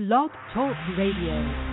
[0.00, 1.69] Blog Talk Radio.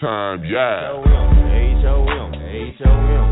[0.00, 0.90] Time, yeah.
[0.90, 3.27] H-O-M, H-O-M, H-O-M,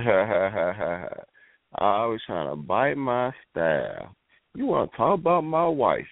[1.78, 4.14] I was trying to bite my style.
[4.54, 6.06] You want to talk about my wife?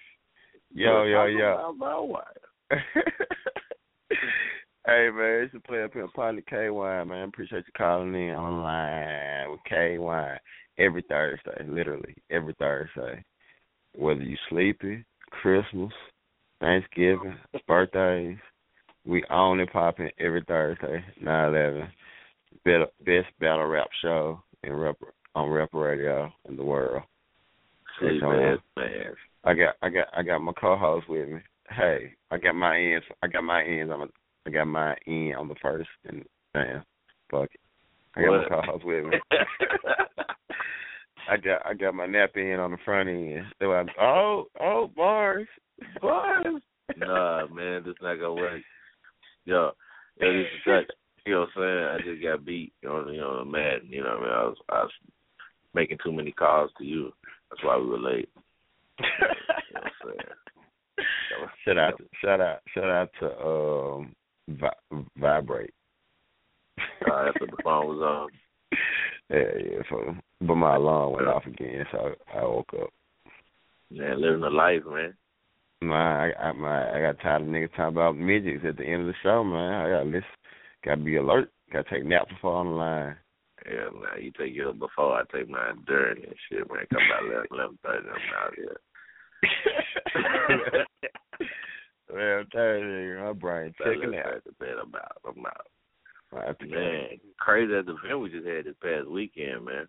[0.71, 1.73] Yo, yo, yo.
[1.77, 2.23] My wife.
[4.85, 7.29] hey man, it's a player pimp partner K Wine, man.
[7.29, 10.37] Appreciate you calling in online with K Wine
[10.77, 13.23] every Thursday, literally every Thursday.
[13.95, 15.91] Whether you sleepy, Christmas,
[16.59, 18.37] Thanksgiving, birthdays,
[19.05, 21.87] we own and popping every Thursday, nine eleven.
[22.65, 24.97] Best best battle rap show in rap
[25.35, 27.03] on rap radio in the world.
[28.01, 29.13] Ass man.
[29.43, 31.39] I got I got I got my co-host with me.
[31.69, 33.05] Hey, I got my ends.
[33.21, 33.99] I got my ends on.
[33.99, 34.07] The,
[34.47, 36.83] I got my end on the first, and damn,
[37.29, 37.59] fuck it.
[38.15, 38.41] I got What?
[38.51, 39.17] my co-host with me.
[41.29, 43.45] I got I got my nap in on the front end.
[43.61, 45.47] Were like, oh oh bars
[46.01, 46.61] bars.
[46.97, 48.61] nah, man, this not gonna work.
[49.45, 49.71] Yo,
[50.19, 50.95] yo, this is such.
[51.29, 52.09] You know what I'm saying?
[52.09, 53.81] I just got beat on, you know, mad.
[53.87, 54.31] You know what I mean?
[54.31, 54.91] I was, I was
[55.75, 57.13] making too many calls to you.
[57.51, 58.29] That's why we were late.
[58.99, 60.25] You know what I'm
[61.37, 61.55] saying?
[61.63, 64.15] shout out to, shout out shout out to um
[64.47, 65.73] vi- vibrate.
[67.07, 68.29] Uh, after the phone was on.
[69.29, 69.79] Yeah, yeah.
[69.91, 72.89] So, but my alarm went off again, so I woke up.
[73.91, 75.13] Man, living the life, man.
[75.83, 79.01] Man, I, I, my, I got tired of niggas talking about midgets at the end
[79.01, 79.85] of the show, man.
[79.85, 80.23] I got listen,
[80.83, 81.51] gotta be alert.
[81.71, 83.15] Gotta take naps before on the line.
[83.65, 86.87] Yeah, man, you take yours before I take mine during and shit, man.
[86.91, 88.79] Come about eleven, eleven thirty, I'm out here.
[92.15, 93.19] man, I'm tired of you.
[93.23, 94.25] My brain checking out.
[94.25, 95.21] thirty, man, I'm out.
[95.27, 95.67] I'm out.
[96.31, 96.37] Go.
[96.67, 97.07] Man,
[97.39, 99.87] crazy at the event we just had this past weekend, man.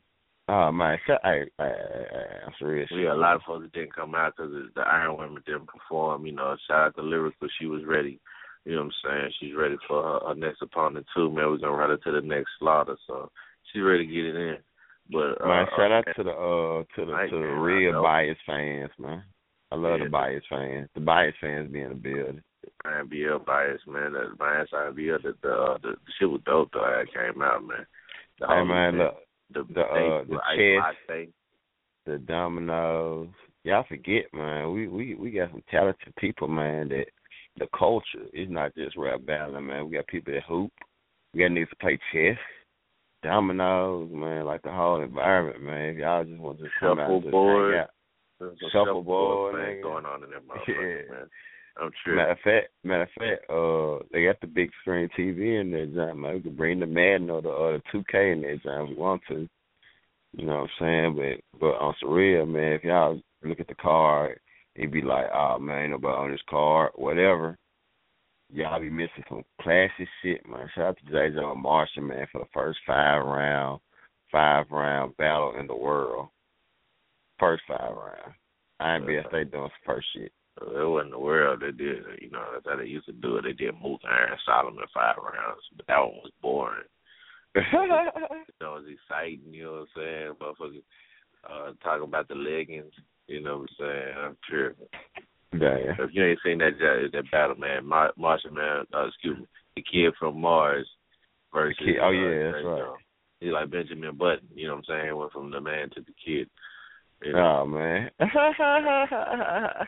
[0.49, 1.67] Oh man, I, I, I,
[2.47, 2.91] I'm serious.
[2.93, 5.69] We had a lot of folks that didn't come out because the Iron Women didn't
[5.69, 6.27] perform.
[6.27, 8.19] You know, shout out to Lyrical, she was ready.
[8.65, 9.33] You know what I'm saying?
[9.41, 11.49] She's ready for her, her next opponent too, man.
[11.49, 13.31] We're gonna run her to the next slaughter, so
[13.73, 14.57] she's ready to get it in.
[15.11, 18.03] But uh, Man, shout out uh, to the uh to the to the man, real
[18.03, 19.25] bias fans, man.
[19.73, 20.05] I love Yeah.
[20.05, 20.89] the bias fans.
[20.95, 22.43] The bias fans be in the building.
[22.85, 24.13] IMBL bias, man.
[24.13, 26.81] The bias IMBL, the the, uh, the the shit was dope though.
[26.81, 27.87] That came out, man.
[28.39, 29.15] The Hey man, look,
[29.53, 30.97] the the, uh, the Ice chess.
[31.09, 31.29] Latte.
[32.07, 33.29] the dominoes.
[33.65, 34.73] Y'all forget, man.
[34.73, 36.89] We we we got some talented people, man.
[36.91, 37.07] That
[37.59, 39.87] the culture is not just rap battling, man.
[39.89, 40.73] We got people that hoop.
[41.35, 42.39] We got niggas to play chess,
[43.23, 44.45] dominoes, man.
[44.47, 45.91] Like the whole environment, man.
[45.91, 47.73] If y'all just want to just come out and just Shuffleboard.
[47.75, 47.91] hang out.
[48.39, 51.13] There's some Shuffleboard, thing going on in that motherfucker, Yeah.
[51.15, 51.27] man.
[51.81, 52.17] I'm sure.
[52.17, 55.87] Matter of fact, matter of fact, uh, they got the big screen TV in there,
[55.87, 56.21] John.
[56.21, 57.83] Man, we could bring the Madden or the uh, the
[58.13, 58.83] 2K in there, John.
[58.85, 59.49] If we want to.
[60.37, 61.41] You know what I'm saying?
[61.53, 64.39] But but on some real, man, if y'all look at the card,
[64.75, 67.57] it'd be like, oh man, nobody on this card, whatever.
[68.53, 70.69] Y'all be missing some classy shit, man.
[70.75, 71.35] Shout out to J.
[71.37, 73.81] John Marshall, man, for the first five round,
[74.33, 76.29] five round battle in the world.
[77.39, 78.35] First five round.
[78.81, 80.33] I ain't be they doing some first shit.
[80.61, 82.03] It wasn't the world they did.
[82.21, 83.43] You know, that's how they used to do it.
[83.43, 86.85] They did Moose Iron Solomon five rounds, but that one was boring.
[87.55, 89.55] That was exciting.
[89.55, 90.33] You know what I'm saying?
[90.41, 90.83] Motherfuckers
[91.49, 92.93] uh, talking about the leggings.
[93.31, 94.15] You know what I'm saying?
[94.19, 94.75] I'm sure.
[95.53, 96.01] Damn.
[96.01, 99.47] If you ain't seen that that, that battle, man, Mar- Martian man, uh, excuse me,
[99.77, 100.87] the kid from Mars
[101.55, 101.77] versus.
[101.79, 102.83] kid- oh, uh, yeah, that's right.
[102.83, 102.97] Songz.
[103.39, 104.49] He's like Benjamin Button.
[104.53, 105.17] You know what I'm saying?
[105.17, 106.49] Went from the man to the kid.
[107.23, 108.11] You know, Oh man.
[108.19, 108.25] I,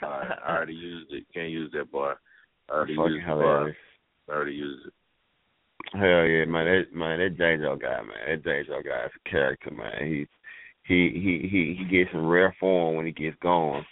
[0.02, 1.24] I already used it.
[1.34, 2.20] Can't use that bar.
[2.70, 3.76] I already Fucking used the bar.
[4.28, 4.92] I already used it.
[5.94, 6.66] Hell yeah, man.
[6.66, 8.28] That man, that J-Jo guy, man.
[8.28, 10.06] That J-Jo guy is a character, man.
[10.06, 10.26] He
[10.84, 13.84] he he he he gets in rare form when he gets going.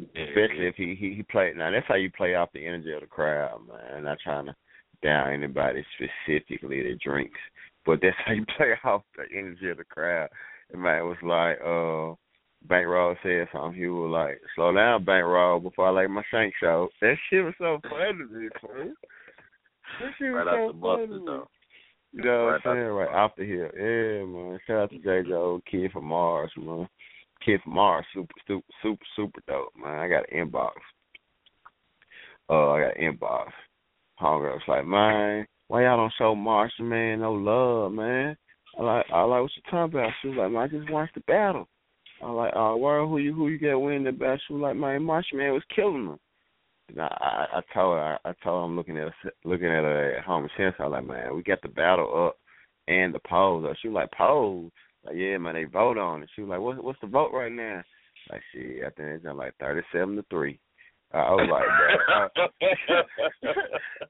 [0.00, 3.00] Especially if he, he he played now that's how you play off the energy of
[3.00, 3.96] the crowd, man.
[3.96, 4.56] I'm not trying to
[5.02, 7.38] down anybody specifically that drinks.
[7.84, 10.28] But that's how you play off the energy of the crowd.
[10.72, 12.14] And man, it was like uh
[12.68, 13.78] Bankroll said something.
[13.78, 17.54] He was like, "Slow down, Bankroll, before I let my shank show." That shit was
[17.58, 18.94] so funny to me, man.
[20.00, 21.06] That shit was Right so out the funny.
[21.06, 21.48] buster though.
[22.16, 22.86] You know what I'm saying?
[22.86, 23.68] Right off the hill.
[23.76, 24.58] Yeah, man.
[24.66, 26.88] Shout out to JJ, old kid from Mars, man.
[27.44, 29.98] Kid from Mars, super, super, super, super dope, man.
[29.98, 30.70] I got an inbox.
[32.48, 33.48] Uh, I got an inbox.
[34.18, 38.34] Homegirl was like, man, why y'all don't show Martian man no love, man?
[38.78, 40.12] I like, I like what you talking about.
[40.22, 41.68] She was like, man, I just watched the battle.
[42.22, 44.38] I like, uh, where who you who you got winning the battle?
[44.46, 46.18] She was like, man, Martian man was killing them.
[46.98, 49.08] I, I, told her, I told her I'm looking at
[49.44, 50.74] looking at her at home sense.
[50.78, 52.36] I was like, man, we got the battle up
[52.88, 53.76] and the polls up.
[53.80, 54.70] She was like, polls?
[55.04, 56.30] Like, yeah, man, they vote on it.
[56.34, 57.82] She was like, what's what's the vote right now?
[58.30, 60.58] Like, shit, I think it's like thirty-seven to three.
[61.12, 62.28] I was like, man,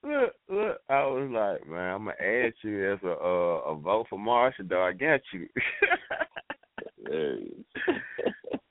[0.02, 3.74] I, look, look, I was like, man, I'm gonna add you as a uh, a
[3.78, 4.82] vote for Marshall, though.
[4.82, 5.48] I got you.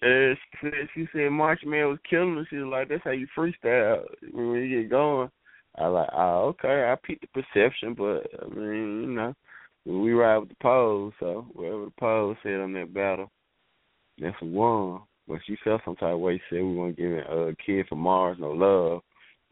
[0.00, 2.46] And she said, she said Martian Man was killing her.
[2.48, 5.30] She was like, that's how you freestyle when you get going.
[5.76, 9.34] I like, oh, okay, I peeped the perception, but I mean, you know,
[9.84, 13.30] we ride with the polls, so whatever the polls said on that battle,
[14.20, 15.02] that's won.
[15.26, 16.38] But she felt some type of way.
[16.48, 19.02] She said we to give a uh, kid from Mars no love,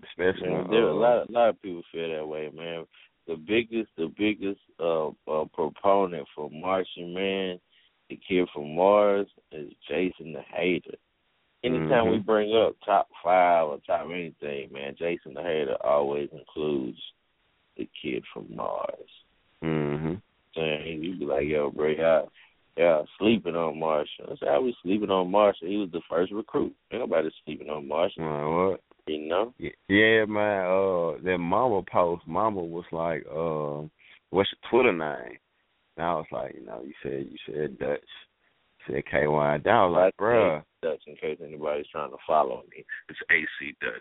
[0.09, 2.87] especially Man, there uh, a lot, a lot of people feel that way, man.
[3.27, 7.61] The biggest, the biggest uh, uh proponent for Martian Man,
[8.09, 10.97] the kid from Mars, is Jason the Hater.
[11.65, 12.27] Anytime we Mhm.
[12.27, 17.01] bring up top five or top anything, man, Jason the Hater always includes
[17.77, 19.25] the kid from Mars.
[19.63, 20.21] Mhm.
[20.55, 22.31] Saying you be like, yo, bro, y'all,
[22.77, 24.27] y'all sleeping on Marshall.
[24.33, 25.69] I said, how we sleeping on Marshall?
[25.69, 26.75] He was the first recruit.
[26.93, 28.81] Ain't nobody sleeping on Marshall, Uh, what?
[29.07, 29.53] you know?
[29.89, 30.67] Yeah, man.
[30.67, 33.87] Uh, that Mama post, Mama was like, uh,
[34.31, 35.39] "What's your Twitter name?"
[35.97, 38.01] And I was like, you know, you said you said Dutch,
[38.89, 39.63] you said KY.
[39.65, 40.63] That was like, bruh.
[40.83, 42.85] Dutch, in case anybody's trying to follow me.
[43.09, 43.93] It's AC Dutch.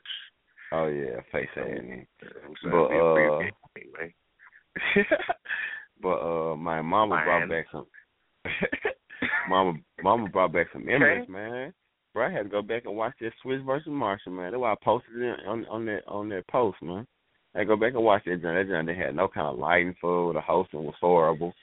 [0.72, 1.64] Oh yeah, face ass.
[1.64, 3.40] I'm But, uh,
[6.02, 7.86] but uh, my mama brought back some.
[9.50, 11.74] mama, mama brought back some memories, man.
[12.14, 14.52] Bro, I had to go back and watch that Swiss versus Marshall, man.
[14.52, 17.06] That's why I posted it on on that on that post, man.
[17.54, 18.56] I had to go back and watch that joint.
[18.56, 20.34] That joint they had no kind of lighting for it.
[20.34, 21.54] The hosting was horrible.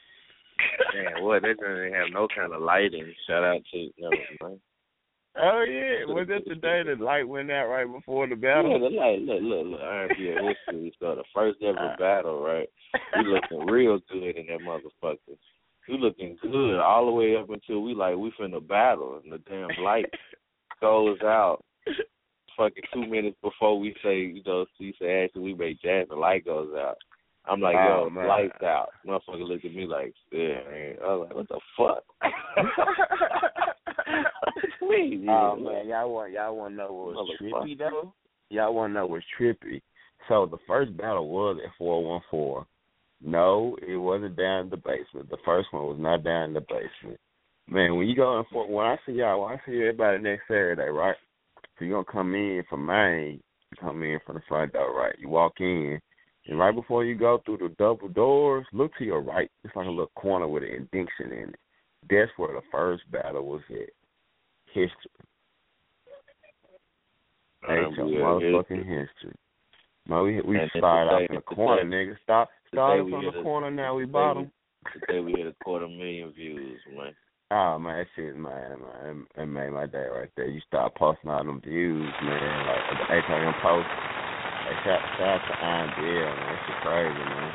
[0.95, 1.43] Man, what?
[1.43, 3.13] They didn't have no kind of lighting.
[3.27, 4.59] Shout out to.
[5.35, 8.79] Oh yeah, was that the day the light went out right before the Yeah, battle?
[8.79, 9.23] the light.
[9.23, 9.81] Look, look, look.
[9.81, 10.95] R&B history.
[11.01, 11.97] So the first ever ah.
[11.99, 12.69] battle, right?
[13.17, 15.39] We looking real good in that motherfucker.
[15.89, 19.39] We looking good all the way up until we like we finna battle and the
[19.39, 20.07] damn light
[20.81, 21.65] goes out.
[22.59, 26.15] Fucking two minutes before we say, you know, she say actually we make jazz, the
[26.15, 26.99] light goes out.
[27.47, 28.29] I'm like, Oh, yo, man.
[28.29, 28.91] lights out.
[29.07, 30.97] Motherfucker look at me like, yeah, man.
[31.03, 32.05] I was like, what the fuck?
[34.81, 34.99] what?
[35.29, 38.13] Oh man, y'all want y'all want to know what was trippy though?
[38.51, 39.81] Y'all want to know what's trippy?
[40.29, 42.67] So the first battle was at four one four.
[43.25, 45.31] No, it wasn't down in the basement.
[45.31, 47.19] The first one was not down in the basement.
[47.69, 50.43] Man, when you go in for when I see y'all, when I see everybody next
[50.49, 51.17] Saturday, right?
[51.79, 53.41] So you're gonna come in from Maine,
[53.71, 55.15] you come in from the front door, right?
[55.19, 56.01] You walk in,
[56.47, 59.51] and right before you go through the double doors, look to your right.
[59.65, 61.59] It's like a little corner with an indentation in it.
[62.11, 63.91] That's where the first battle was at.
[64.73, 64.91] History.
[67.69, 69.37] Ain't your motherfucking history.
[70.09, 72.17] Man, we we And started off in the today- corner, nigga.
[72.25, 74.53] Stop started from hit the a- corner, now we today bottom.
[74.93, 77.15] Today we hit a quarter million views, man.
[77.53, 80.49] Oh man, that shit, man, man, it made my day right there.
[80.49, 83.55] You start posting all them views, man, like the H.I.M.
[83.63, 83.87] post.
[84.73, 86.57] Hey, shout, shout out to man.
[86.67, 87.53] Shit crazy, man.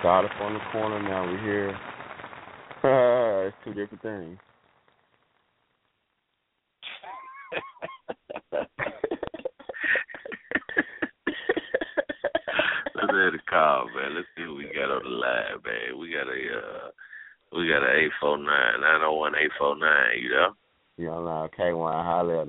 [0.00, 1.70] Started from the corner, now we're here.
[3.46, 4.38] it's two different things.
[12.96, 14.16] Let's hit the call, man.
[14.16, 15.98] Let's see what we got on the line, man.
[16.00, 16.90] We got a uh
[17.56, 20.56] we got a eight four nine, nine oh one eight four nine, you know?
[20.96, 22.48] you know, now K1 holler at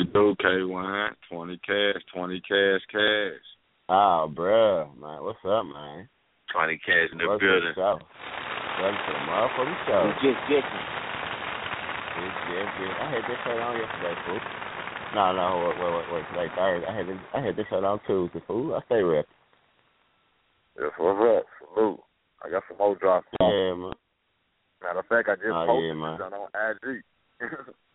[0.00, 0.06] us.
[0.12, 3.44] Do K one twenty cash, twenty cash, cash.
[3.88, 6.08] Oh, bruh, man, what's up, man?
[6.52, 7.62] Twenty cash in the Welcome building.
[7.62, 7.98] To the show.
[8.80, 10.02] Welcome to the motherfucking show.
[10.06, 10.86] We just getting
[12.16, 12.94] Yes, yes, yes.
[12.96, 14.40] I had this shirt on yesterday, fool.
[15.14, 16.24] No, no, wait, wait, wait, wait.
[16.32, 16.88] Today Thursday.
[16.88, 18.74] I had this, I had this shirt on Tuesday, fool.
[18.74, 19.26] I stay rep.
[20.80, 21.44] Yes, what's up?
[21.74, 22.00] Salute.
[22.44, 23.28] I got some more drops.
[23.40, 23.92] Yeah, man.
[24.82, 26.20] Matter of fact, I just Oh, posted yeah, man.
[26.20, 27.02] on IG.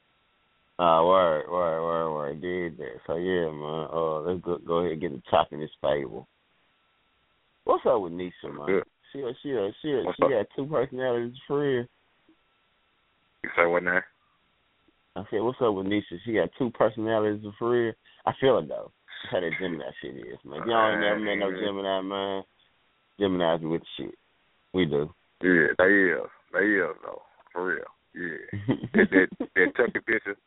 [0.82, 2.42] Uh, word, word, word, word.
[2.42, 2.98] Did that.
[3.06, 3.88] So yeah, man.
[3.94, 6.28] Uh, let's go go ahead and get the top in this fable.
[7.66, 8.66] What's up with Nisha, man?
[8.66, 8.84] Good.
[9.14, 10.32] She she she she, What's she up?
[10.32, 11.86] got two personalities for real.
[13.44, 14.02] You say what now?
[15.16, 16.18] I said, what's up with Nisha?
[16.26, 17.94] She got two personalities for real.
[18.26, 18.92] I feel it though.
[19.30, 20.68] How that Gemini shit is, man.
[20.68, 22.44] Y'all ain't never met no Gemini, man.
[23.20, 24.16] Gemini's with the shit.
[24.74, 25.14] We do.
[25.44, 26.30] Yeah, they is.
[26.52, 27.22] They is though.
[27.54, 27.86] For real.
[28.16, 28.76] Yeah.
[28.96, 30.38] that that that Tucky picture.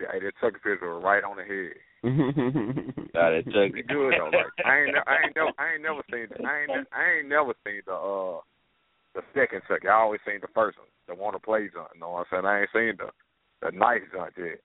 [0.00, 1.76] Yeah, that Tucky picture was right on the head.
[3.12, 4.30] Nah, that took good though.
[4.32, 7.52] Like I ain't I ain't never I ain't never seen I ain't I ain't never
[7.66, 8.40] seen the uh
[9.14, 9.88] the second Tucky.
[9.88, 11.88] I always seen the first one, the one to play junk.
[11.94, 12.46] You know what I'm saying?
[12.46, 13.10] I ain't seen the
[13.60, 14.60] the nice junk yet.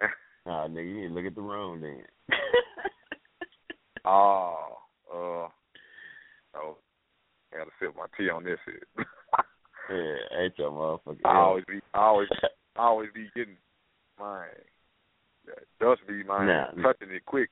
[0.46, 2.04] Nah, nigga, you need to look at the room then.
[4.06, 4.76] Oh,
[5.12, 5.48] uh,
[6.54, 6.78] oh,
[7.52, 8.84] I gotta sip my tea on this shit.
[9.90, 11.18] yeah, ain't your motherfucker.
[11.24, 12.28] I always be, I always,
[12.76, 13.56] I always be getting
[14.16, 14.46] mine.
[15.80, 16.70] Dust be mine, Nah.
[16.82, 17.50] touching it quick.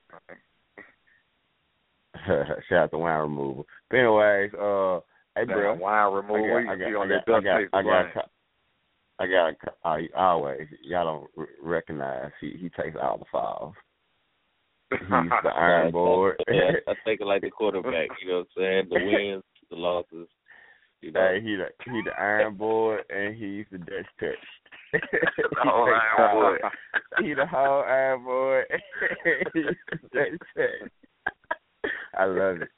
[2.25, 3.65] Shout out to wine removal.
[3.89, 4.99] But anyways, uh,
[5.35, 6.55] hey bro, Damn, wine removal.
[6.57, 8.29] I you got, see I got, that I got, taste I got.
[9.17, 9.53] I got,
[9.85, 13.73] I always y'all don't r- recognize he he takes all the files.
[14.91, 16.41] He's the iron board.
[16.51, 18.09] Yeah, I think it like the quarterback.
[18.21, 18.87] You know what I'm saying?
[18.89, 20.27] The wins, the losses.
[21.05, 21.19] You know.
[21.19, 24.33] Hey, he the he the iron boy and he's the Dutch touch.
[24.91, 24.99] he
[25.63, 26.61] whole iron board.
[27.21, 28.61] He the whole iron boy.
[29.53, 31.91] he's the Dutch touch.
[32.17, 32.69] I love it.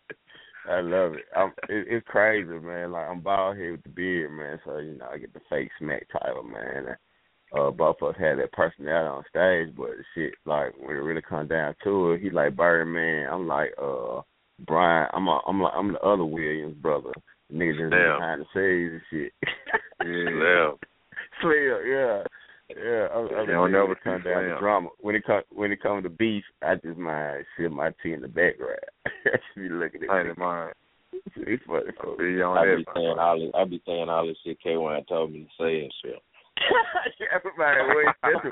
[0.69, 1.24] I love it.
[1.38, 1.88] I'm, it.
[1.89, 2.91] It's crazy, man.
[2.91, 4.60] Like I'm bald here with the beard, man.
[4.65, 6.98] So you know I get the fake smack title, man.
[7.57, 11.22] Uh, both of us had that personality on stage, but shit, like when it really
[11.22, 13.29] comes down to it, he like Birdman.
[13.31, 14.19] I'm like uh
[14.65, 15.07] Brian.
[15.13, 17.13] I'm a, I'm like I'm the other Williams brother.
[17.50, 18.20] The nigga just Damn.
[18.20, 19.34] behind the scenes and shit.
[20.06, 20.72] Yeah.
[21.42, 22.24] Slim, yeah.
[22.70, 24.89] Yeah, I'm, I'm don't the never that come down to drama.
[25.00, 28.22] When it come when it comes to beef, I just mind sip my tea in
[28.22, 28.80] the background.
[29.06, 30.27] I just be looking at I it.
[30.30, 30.74] ain't mind.
[31.38, 31.86] It's funny.
[32.04, 32.77] I'll be on I that.
[32.77, 33.51] be saying all this.
[33.56, 34.60] I be saying all this shit.
[34.62, 36.22] K One told me to say and shit.
[37.34, 38.52] Everybody, well, especially,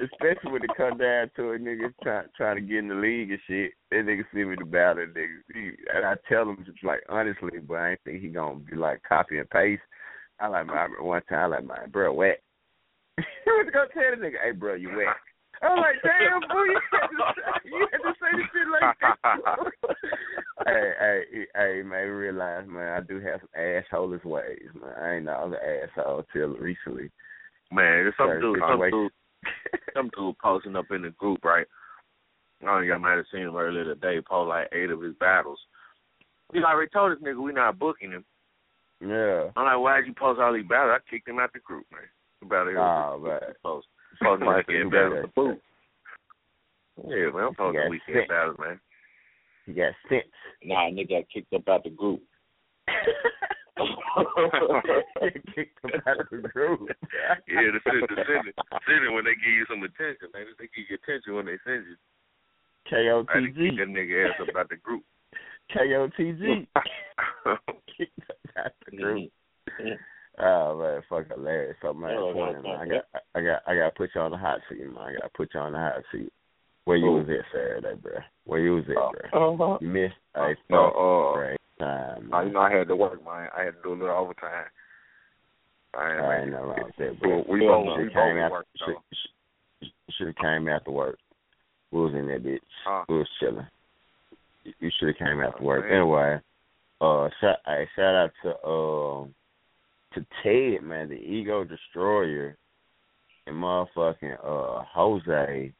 [0.00, 3.30] especially when it come down to a nigga trying trying to get in the league
[3.30, 3.72] and shit.
[3.90, 5.38] That nigga send me the battle, nigga.
[5.52, 8.76] He, and I tell him just like honestly, but I ain't think he gonna be
[8.76, 9.82] like copy and paste.
[10.40, 12.40] I like my one time, I like my bro wet.
[13.16, 15.16] he was gonna tell the nigga, hey bro, you wet.
[15.62, 18.96] I'm like, damn, boo, you had to say, you had to say the shit like
[19.00, 19.96] that.
[20.66, 24.92] hey, hey, hey, man, realize, man, I do have some assholish ways, man.
[25.00, 27.10] I ain't was an asshole till recently.
[27.72, 29.12] Man, there's some dude, some dude,
[29.94, 31.66] some dude posting up in the group, right?
[32.62, 34.20] I don't think I might have seen him earlier today.
[34.26, 35.58] Post like eight of his battles.
[36.52, 38.24] We already told this nigga we not booking him.
[39.00, 39.50] Yeah.
[39.56, 40.98] I'm like, why'd you post all these battles?
[40.98, 42.02] I kicked him out the group, man.
[42.42, 42.76] About it.
[42.76, 43.40] Oh, man.
[43.62, 43.86] Post.
[44.22, 45.22] Post my weekend battles.
[45.22, 45.58] The booth.
[47.08, 47.48] Yeah, man.
[47.48, 48.28] I'm posting weekend sick.
[48.28, 48.80] battles, man.
[49.66, 50.24] He got sense.
[50.62, 52.22] Nah, nigga got kicked up out the group.
[55.54, 56.88] Kicked him out of the group.
[57.48, 58.54] Yeah, the shit, the send it,
[58.86, 60.46] send it when they give you some attention, man.
[60.58, 61.96] They give you attention when they send you.
[62.92, 63.00] I
[63.32, 63.76] had to kick KOTG.
[63.78, 65.02] that nigga ass up out the group.
[65.74, 66.66] KOTG.
[67.96, 68.20] kicked
[68.58, 69.30] out of the group.
[70.38, 71.76] Oh man, fuck hilarious.
[71.80, 72.76] So man, Yeah, point, man.
[72.76, 73.04] I got
[73.34, 74.98] I got I gotta put you on the hot seat, man.
[74.98, 76.30] I gotta put you on the hot seat.
[76.84, 77.18] Where you Cool.
[77.20, 78.12] was at Saturday, bro?
[78.44, 79.12] Where you was at, Oh.
[79.30, 79.54] bro?
[79.54, 79.78] Uh-huh.
[79.80, 82.28] You missed a No, fucking uh, great time.
[82.30, 82.46] Nah, Man.
[82.48, 83.48] you know I had to work, man.
[83.56, 84.64] I had to do a little overtime.
[85.96, 87.44] I ain't, I ain't nothing wrong with that, bro.
[87.48, 88.68] We both, we came both after worked.
[88.78, 88.94] should,
[89.82, 89.88] though.
[90.18, 91.18] should have came after work.
[91.92, 92.58] We was in that bitch.
[92.84, 93.04] Huh.
[93.08, 93.66] We was chilling.
[94.64, 95.84] You- should have came after Oh, work.
[95.84, 95.92] man.
[95.92, 96.40] Anyway,
[97.00, 99.34] uh, shout hey, shout out to um
[100.14, 102.56] to Ted, man, the ego destroyer,
[103.46, 105.72] and motherfucking uh Jose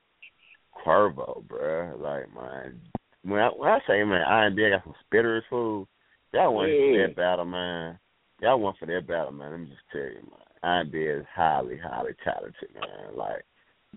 [0.85, 1.99] Cuervo, bruh.
[2.01, 2.81] Like man,
[3.23, 5.89] when I when I say man, I ain't got some spitters food.
[6.35, 7.99] Y'all went for that battle, man.
[8.41, 9.53] Y'all went for that battle, man.
[9.53, 10.41] Let me just tell you, man.
[10.65, 13.17] I is highly, highly talented, man.
[13.17, 13.45] Like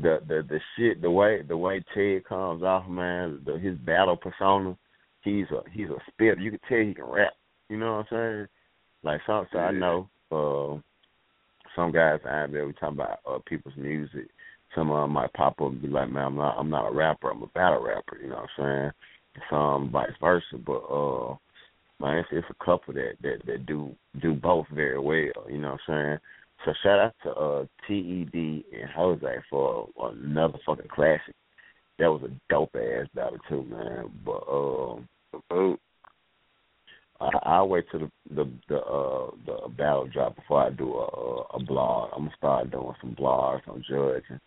[0.01, 3.41] the the the shit, the way the way Ted comes off, man.
[3.45, 4.77] The, his battle persona,
[5.23, 6.39] he's a he's a spitter.
[6.39, 7.33] You can tell he can rap.
[7.69, 8.47] You know what I'm saying?
[9.03, 10.79] Like some, so I know uh,
[11.75, 14.27] some guys out there we talking about uh, people's music.
[14.75, 16.93] Some of them might pop up and be like, "Man, I'm not I'm not a
[16.93, 17.31] rapper.
[17.31, 18.91] I'm a battle rapper." You know what I'm
[19.33, 19.43] saying?
[19.49, 21.35] Some vice versa, but uh,
[21.99, 25.49] man, it's, it's a couple that that that do do both very well.
[25.49, 26.17] You know what I'm saying?
[26.65, 31.35] So shout out to uh TED and Jose for another fucking classic.
[31.99, 34.11] That was a dope ass battle too, man.
[34.25, 34.43] But
[35.51, 35.77] um.
[37.19, 41.55] I, I'll wait till the the the uh the battle drop before I do a
[41.55, 42.11] a, blog.
[42.15, 44.39] I'm gonna start doing some blogs on judging.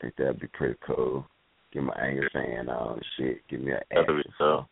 [0.00, 1.26] think that'd be pretty cool.
[1.72, 3.46] Get my anger fan on and shit.
[3.48, 4.66] Give me an That'd be so.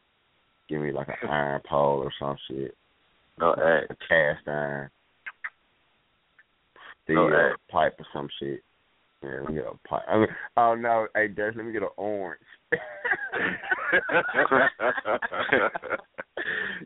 [0.68, 2.76] Give me like an iron pole or some shit.
[3.38, 3.90] No act.
[3.90, 4.90] A cast iron.
[7.04, 8.62] Steel No pipe or some shit.
[9.22, 10.02] Yeah, let me get a pipe.
[10.08, 12.40] I mean, oh no, hey Dutch, let me get an orange.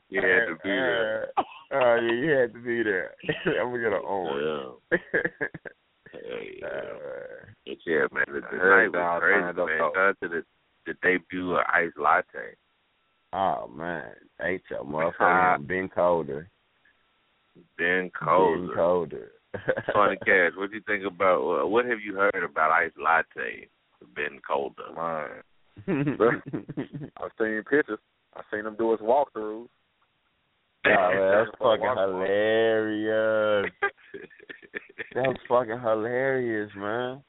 [0.08, 1.28] you had to be there.
[1.70, 3.10] Oh yeah, you had to be there.
[3.60, 4.80] I'm gonna get an orange.
[4.90, 6.68] Hey, Uh,
[7.66, 7.74] yeah.
[7.84, 8.24] yeah, man.
[8.26, 9.68] The, the night was crazy, man.
[9.78, 10.44] Shout out to the
[10.86, 12.56] the debut of Ice Latte.
[13.32, 14.04] Oh man,
[14.70, 14.84] your Ah.
[14.84, 16.48] motherfucker been colder.
[17.76, 18.74] Ben Been Colder.
[18.74, 19.30] colder.
[19.92, 23.66] Funny Cash, what do you think about uh, what have you heard about Ice Latte?
[24.14, 24.92] Ben Colder.
[25.86, 26.42] Man,
[27.16, 27.98] I've seen pictures.
[28.36, 29.68] I've seen him do his walkthroughs.
[30.86, 33.72] Oh, man, that's fucking hilarious.
[35.14, 37.22] That's fucking hilarious, man.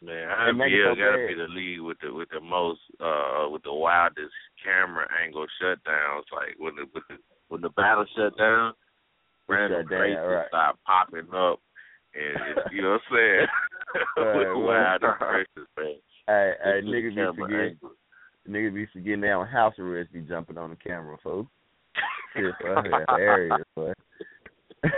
[0.00, 1.28] Man, IBL gotta bad.
[1.28, 6.22] be the league with the with the most uh with the wildest camera angle shutdowns.
[6.32, 7.16] Like when the with the
[7.48, 8.74] when the battle shut down,
[9.48, 10.46] random Shut down, right.
[10.48, 11.60] start popping up,
[12.14, 13.46] and you know what I'm saying?
[14.18, 15.00] Right, with right.
[15.00, 15.94] wild impressions, man.
[16.26, 17.90] Hey, hey, niggas be forgetting, angle.
[18.46, 21.48] niggas be forgetting they on house arrest, be jumping on the camera, fool.
[22.36, 23.92] Shit, fucking hilarious, boy.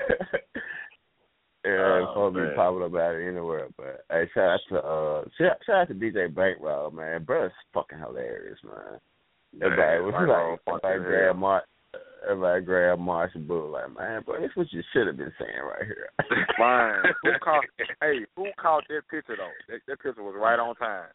[1.64, 2.54] yeah, Oh, folks be man.
[2.56, 5.94] popping up out of anywhere, but hey, shout out to uh, shout, shout out to
[5.94, 7.24] DJ Bankroll, man.
[7.24, 8.98] Bro's fucking hilarious, man.
[9.60, 11.62] Everybody was like, everybody grab Mar,
[12.22, 15.84] everybody grab Marshall Bull, like, man, bro, this what you should have been saying right
[15.84, 16.08] here.
[16.58, 17.64] Man, who caught?
[18.00, 19.50] hey, who caught that picture though?
[19.68, 21.08] That, that picture was right on time.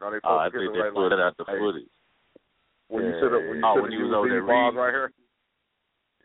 [0.00, 1.90] No, they Oh, I think they right put it out the hey, footage.
[2.88, 4.74] When you should have, when you Oh, should when have you was over there reading.
[4.76, 5.10] right here.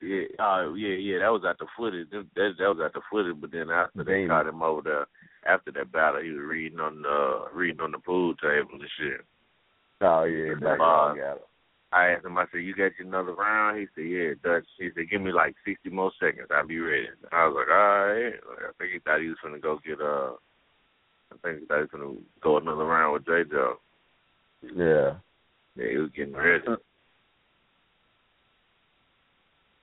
[0.01, 1.19] Yeah, uh, yeah, yeah.
[1.19, 2.09] That was at the footage.
[2.11, 3.35] That, that, that was at the footage.
[3.39, 4.29] But then after they Damn.
[4.29, 5.07] caught him over there,
[5.45, 9.21] after that battle, he was reading on the reading on the pool table and shit.
[10.01, 11.45] oh yeah, Bankroll got it.
[11.91, 12.37] I asked him.
[12.37, 15.31] I said, "You got your another round?" He said, "Yeah, Dutch." He said, "Give me
[15.31, 16.47] like sixty more seconds.
[16.53, 19.37] I'll be ready." I was like, "All right." Like, I think he thought he was
[19.41, 20.33] gonna go get uh.
[21.31, 23.49] I think he thought he was gonna go another round with J.
[23.49, 23.79] Joe.
[24.61, 25.15] Yeah.
[25.75, 26.63] Yeah, he was getting ready.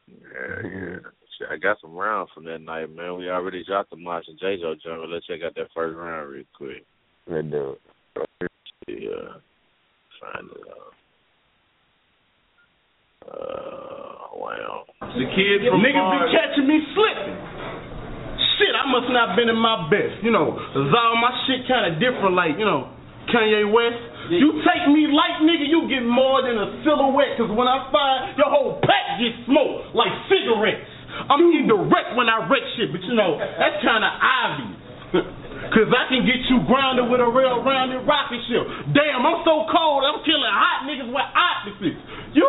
[0.08, 0.98] Yeah, yeah.
[1.38, 3.18] Shit, I got some rounds from that night, man.
[3.18, 4.56] We already dropped the March and J.
[4.60, 5.04] Joe jump.
[5.08, 6.84] Let's check out that first round real quick.
[7.26, 8.50] Let's do it.
[8.88, 9.36] Yeah.
[10.22, 10.94] Find it out.
[13.26, 14.84] Uh, wow.
[15.02, 17.36] The kids from Niggas be catching me slipping.
[18.56, 20.56] Shit, I must not been in my best, you know.
[20.72, 22.88] 'cause all my shit kind of different, like, you know,
[23.30, 24.00] Kanye West.
[24.30, 27.38] You take me light, nigga, you get more than a silhouette.
[27.38, 30.82] Cause when I fire, your whole pack gets smoked like cigarettes.
[31.30, 34.76] I'm indirect when I wreck shit, but you know, that's kind of obvious.
[35.72, 38.62] Cause I can get you grounded with a real rounded rocket ship.
[38.92, 42.00] Damn, I'm so cold, I'm killing hot niggas with opposites.
[42.34, 42.46] You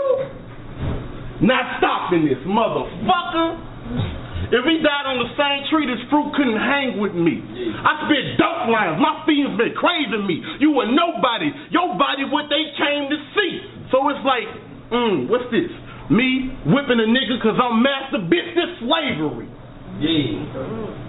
[1.42, 4.27] not stopping this, motherfucker.
[4.48, 7.44] If he died on the same tree, this fruit couldn't hang with me.
[7.84, 8.96] I spit dope lines.
[9.00, 10.40] My fiends been craving me.
[10.64, 11.52] You were nobody.
[11.72, 13.52] Your body what they came to see.
[13.92, 14.48] So it's like,
[14.92, 15.68] mm, what's this?
[16.08, 18.56] Me whipping a nigga cause I'm master bitch.
[18.56, 19.52] This slavery.
[20.00, 21.07] Yeah.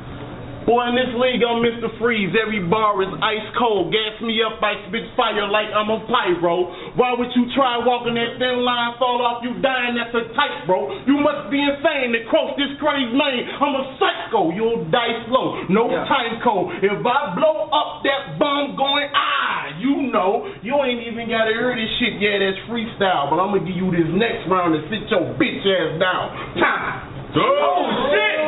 [0.68, 1.88] Boy, in this league, I'm Mr.
[1.96, 2.28] Freeze.
[2.37, 3.88] Every bar is ice cold.
[3.88, 6.92] Gas me up, I spit fire like I'm a pyro.
[6.92, 9.00] Why would you try walking that thin line?
[9.00, 10.92] Fall off, you dying, that's a type, bro.
[11.09, 13.48] You must be insane to cross this crazy lane.
[13.48, 15.64] I'm a psycho, you'll die slow.
[15.72, 16.85] No time code.
[16.85, 21.57] If I blow up that bomb going, ah, you know, you ain't even got to
[21.57, 22.44] hear this shit yet.
[22.44, 25.96] That's freestyle, but I'm to give you this next round to sit your bitch ass
[25.96, 26.61] down.
[26.61, 27.08] Time.
[27.37, 28.38] Oh, shit!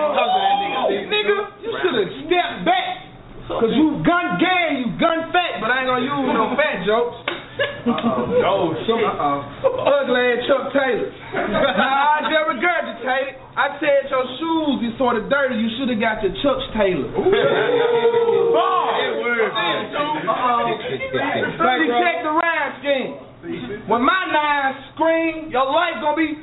[1.10, 3.00] Nigga, you should have stepped back.
[3.50, 7.18] Cause you gun gay, you gun fat, but I ain't gonna use no fat jokes.
[8.46, 11.10] Oh, some ugly ass Chuck Taylor.
[11.50, 13.34] nah, I just regurgitated.
[13.58, 15.58] I said your shoes is sort of dirty.
[15.58, 17.10] You should have got your Chuck Taylor.
[20.88, 23.18] See, check the rhyme scheme.
[23.90, 26.38] When my nine scream, your life gonna be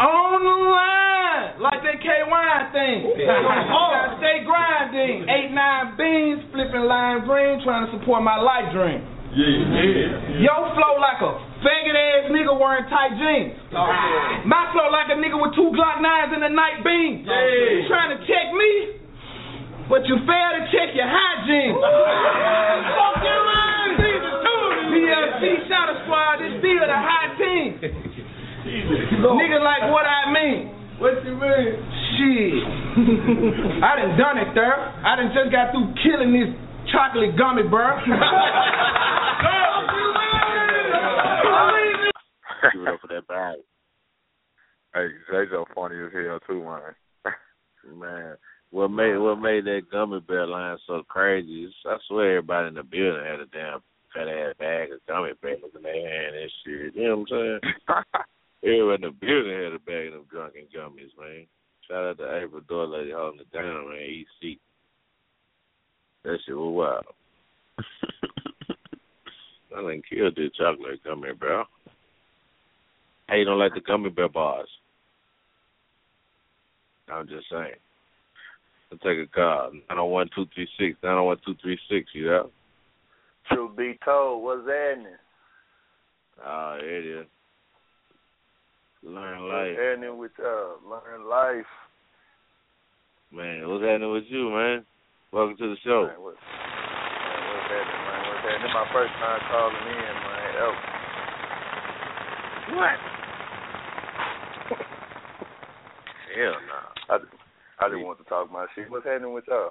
[0.00, 2.98] on the line, like that K-Wine thing.
[3.28, 5.28] Gotta stay grinding.
[5.28, 9.04] Eight, nine beans, flipping lime green, trying to support my life dream.
[9.30, 10.42] Yeah, yeah.
[10.42, 11.30] Yo flow like a
[11.62, 13.54] faggot ass nigga wearing tight jeans.
[13.70, 17.22] My flow like a nigga with two Glock nines and a night beam.
[17.22, 17.86] Yeah.
[17.86, 18.72] Trying to check me,
[19.86, 21.78] but you fail to check your hygiene.
[21.78, 23.70] Fuck Fucking right.
[24.90, 28.09] PLC Shadow Squad is still the high team.
[28.64, 30.68] Nigga like what I mean.
[31.00, 31.80] What you mean?
[32.16, 32.60] Shit.
[33.84, 34.76] I done done it, there.
[34.76, 36.52] I done just got through killing this
[36.92, 37.96] chocolate gummy, bro.
[42.72, 43.56] Give it up for that bag.
[44.92, 46.94] Hey, J-Jo funny as hell too, man.
[47.98, 48.36] Man,
[48.70, 51.64] what made what made that gummy bear line so crazy?
[51.64, 53.80] is I swear everybody in the building had a damn
[54.12, 56.94] fat ass bag of gummy bears in their hand and shit.
[56.94, 58.24] You know what I'm saying?
[58.62, 61.46] Everybody in the building had a bag of them drunken gummies, man.
[61.88, 63.98] Shout out to April Door Lady holding it down, man.
[63.98, 64.60] Eat seat.
[66.24, 67.14] That shit was wild.
[69.76, 71.64] I done killed this chocolate gummy bear.
[73.28, 74.68] Hey, you don't like the gummy bear bars?
[77.08, 77.74] I'm just saying.
[78.92, 79.72] I'll take a call.
[79.90, 82.50] 901-236, 901-236, you know?
[83.48, 85.16] Truth be told, what's happening?
[86.44, 87.26] Ah, it is.
[89.02, 89.76] Learn What's life.
[89.80, 91.64] happening with uh learn life?
[93.32, 94.84] Man, what's happening with you, man?
[95.32, 96.06] Welcome to the show.
[96.10, 98.20] Man, what, man, what's happening, man?
[98.28, 98.60] What's happening?
[98.60, 100.52] This my first time calling in, man.
[100.60, 100.76] Ever.
[102.76, 102.98] What?
[106.36, 106.78] Hell no.
[107.08, 107.16] I,
[107.80, 108.90] I just want to talk my shit.
[108.90, 109.70] What's happening with y'all?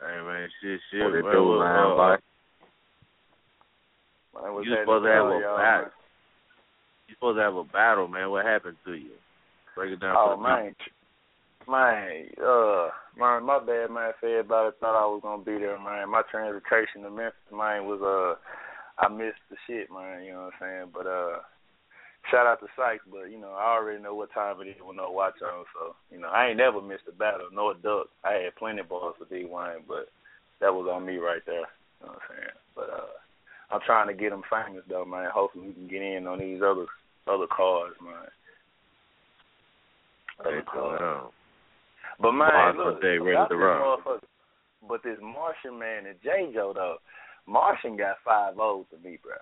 [0.00, 1.02] Hey, man, shit, shit.
[1.02, 2.16] What it man, do, what- man, uh.
[4.38, 5.58] Man, what's You supposed to have a y'all,
[7.12, 8.30] You supposed to have a battle, man.
[8.30, 9.12] What happened to you?
[9.76, 10.72] Break it down Oh for man,
[11.68, 12.88] man, uh,
[13.20, 14.16] man, my bad, man.
[14.16, 16.08] If everybody thought I was gonna be there, man.
[16.08, 18.40] My transportation to Memphis, man, was uh,
[18.96, 20.24] I missed the shit, man.
[20.24, 20.88] You know what I'm saying?
[20.88, 21.44] But uh,
[22.32, 24.96] shout out to Sykes, but you know I already know what time it is when
[24.96, 28.08] I watch on, so you know I ain't never missed a battle nor a duck.
[28.24, 30.08] I had plenty of balls for D Wayne, but
[30.64, 31.68] that was on me right there.
[32.00, 32.56] You know what I'm saying?
[32.72, 33.12] But uh,
[33.68, 35.28] I'm trying to get him famous though, man.
[35.28, 36.88] Hopefully we can get in on these other
[37.26, 38.14] other cars, man.
[40.42, 41.22] Hey, Other going cars.
[41.24, 41.30] on.
[42.20, 44.00] But man, Bars look, for day, ready to this rock.
[44.88, 46.96] But this Martian man and J Joe though,
[47.46, 49.32] Martian got five O's to me, bro.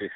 [0.00, 0.08] hey,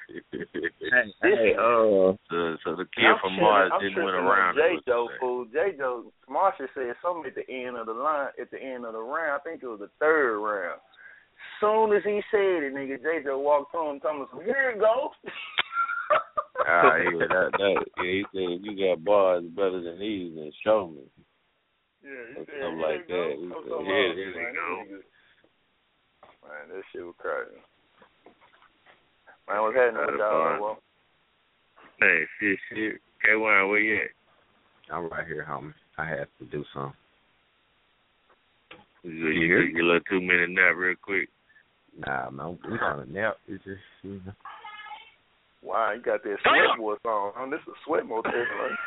[1.22, 4.54] hey, uh, so, so the kid I'm from tripping- Mars I'm didn't went tripping around.
[4.56, 5.44] J it, Joe fool.
[5.52, 8.92] J Joe Martian said something at the end of the line at the end of
[8.92, 9.40] the round.
[9.40, 10.80] I think it was the third round.
[11.60, 14.78] Soon as he said it, nigga, J Joe walked on and told us, Here it
[14.80, 15.10] goes.
[15.24, 15.32] say.
[16.66, 17.84] Ah, he was that, that.
[17.98, 21.02] Yeah, he said, if you got bars better than these, then show me.
[22.02, 23.34] Yeah, he Or said, something like that.
[23.38, 25.04] He I'm said, talking "Here- here they man, go." this
[26.42, 27.60] Man, that shit was crazy.
[29.48, 30.60] Man, what's happening with Had a y'all?
[30.62, 30.78] Well,
[32.00, 33.00] Hey, shit, shit.
[33.26, 34.94] K1, where you at?
[34.94, 35.74] I'm right here, homie.
[35.98, 36.92] I have to do something.
[39.02, 41.28] You, you, you, you little two minute nap real quick.
[42.06, 43.38] Nah, man, we on a nap.
[43.48, 44.32] It's just, you know.
[45.62, 47.32] wow, you got that Sweatmore song.
[47.34, 47.50] Huh?
[47.50, 48.78] This is a Sweatmore thing, right?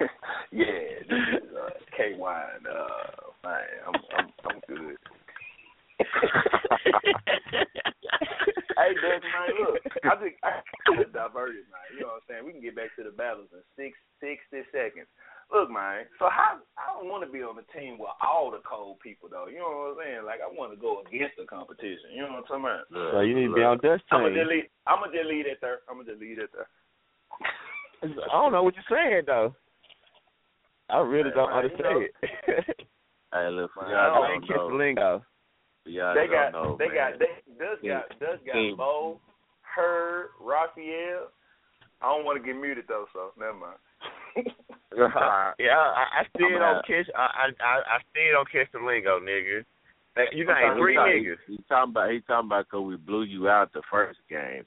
[0.50, 2.66] yeah, this is uh, K Wine.
[2.66, 4.96] Uh, man, I'm I'm I'm good.
[8.78, 10.62] hey, Dutch, man, look, I think I
[10.98, 11.94] just diverted, man.
[11.94, 12.44] You know what I'm saying?
[12.44, 15.06] We can get back to the battles in six sixty seconds.
[15.48, 16.04] Look, man.
[16.18, 19.28] So how I don't want to be on the team with all the cold people,
[19.32, 19.48] though.
[19.48, 20.24] You know what I'm saying?
[20.28, 22.12] Like I want to go against the competition.
[22.12, 22.84] You know what I'm talking about?
[22.92, 24.44] So you need to be on Dutch I'm gonna team.
[24.44, 24.70] delete.
[24.86, 25.80] I'm gonna delete it there.
[25.88, 26.68] I'm gonna delete it there.
[28.04, 29.56] I don't know what you're saying though.
[30.90, 32.76] I really Man, don't man, you understand it.
[33.32, 35.22] Hey, look, Man, y'all I ain't don't kiss the lingo.
[35.84, 36.52] Y'all they don't got.
[36.52, 36.96] know, they man.
[36.96, 37.18] got.
[37.18, 37.26] They
[37.60, 38.08] Dust got.
[38.20, 38.76] Dust got team.
[38.76, 39.20] Bo,
[39.60, 41.28] Herb, Raphael.
[42.00, 43.76] I don't want to get muted though, so never mind.
[44.98, 46.86] Uh, yeah, I, I still I'm don't out.
[46.86, 47.06] catch.
[47.14, 49.62] I, I I still don't catch the lingo, nigga.
[50.34, 51.38] You got talking- three niggas.
[51.46, 54.66] He, he talking about he talking about 'cause we blew you out the first game.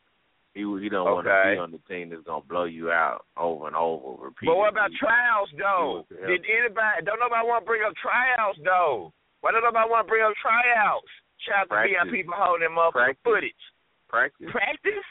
[0.56, 3.68] He he don't want to be on the team that's gonna blow you out over
[3.68, 4.56] and over, repeatedly.
[4.56, 6.06] But what about trials though?
[6.08, 7.04] Did anybody?
[7.04, 9.12] Don't nobody want to bring up tryouts though.
[9.42, 11.12] Why don't nobody want to bring up tryouts?
[11.44, 11.92] Shout out to.
[11.92, 13.20] VIP holding them up Practice.
[13.26, 13.64] footage.
[14.08, 14.48] practice?
[14.48, 15.04] Practice?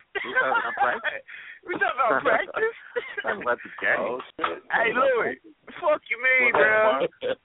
[0.80, 1.24] Practice.
[1.66, 2.76] we talking about practice?
[3.22, 4.00] talking about the game.
[4.00, 4.58] oh shit.
[4.72, 5.36] hey Louis,
[5.80, 7.32] fuck you mean, What's bro?
[7.32, 7.38] up,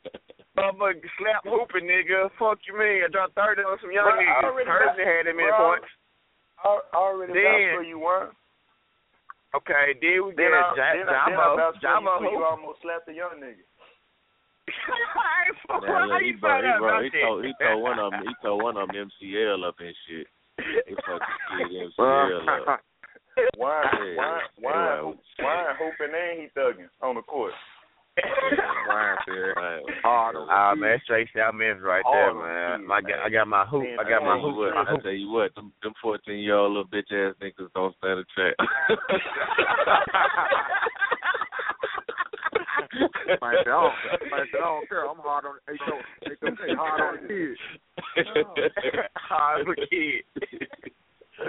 [0.56, 2.32] Motherfucker slap hooping nigga.
[2.40, 3.04] Fuck you mean?
[3.04, 4.44] I dropped thirty on some young Bro, I niggas.
[4.48, 5.60] already Person got- had them in bro.
[5.60, 5.92] points.
[6.64, 8.28] I I already Then- vouched for you, one.
[9.56, 11.56] Okay, then we Then get I, then, I, then I Jamo.
[11.60, 13.64] vouched for you, Jamo for you almost slapped a young nigga.
[14.72, 17.22] I ain't fuck Man, how look, you he, find he, out about he, that?
[17.24, 20.28] told, he told one of them he told one of them MCL up and shit.
[20.88, 21.20] He fucking
[21.68, 22.80] kid MCL up.
[23.58, 25.74] Wine, Yeah, wine, yeah, wine, yeah.
[25.78, 27.52] hooping and he thugging on the court.
[28.88, 29.54] Wine said,
[30.04, 30.80] hard on the Ah kid.
[30.80, 32.82] man, straight South Memphis right there, man.
[32.82, 33.84] the My, I got my hoop.
[34.00, 34.74] I got my I I tell you hoop.
[34.88, 38.20] I tell you what, them them fourteen year old little bitch ass niggas don't stand
[38.20, 38.56] a chance.
[43.42, 43.94] I don't,
[44.32, 45.10] man said, I don't care.
[45.10, 46.00] I'm hard on H O
[46.32, 47.60] H O K, hard on kids.
[49.16, 50.24] Hard for kids.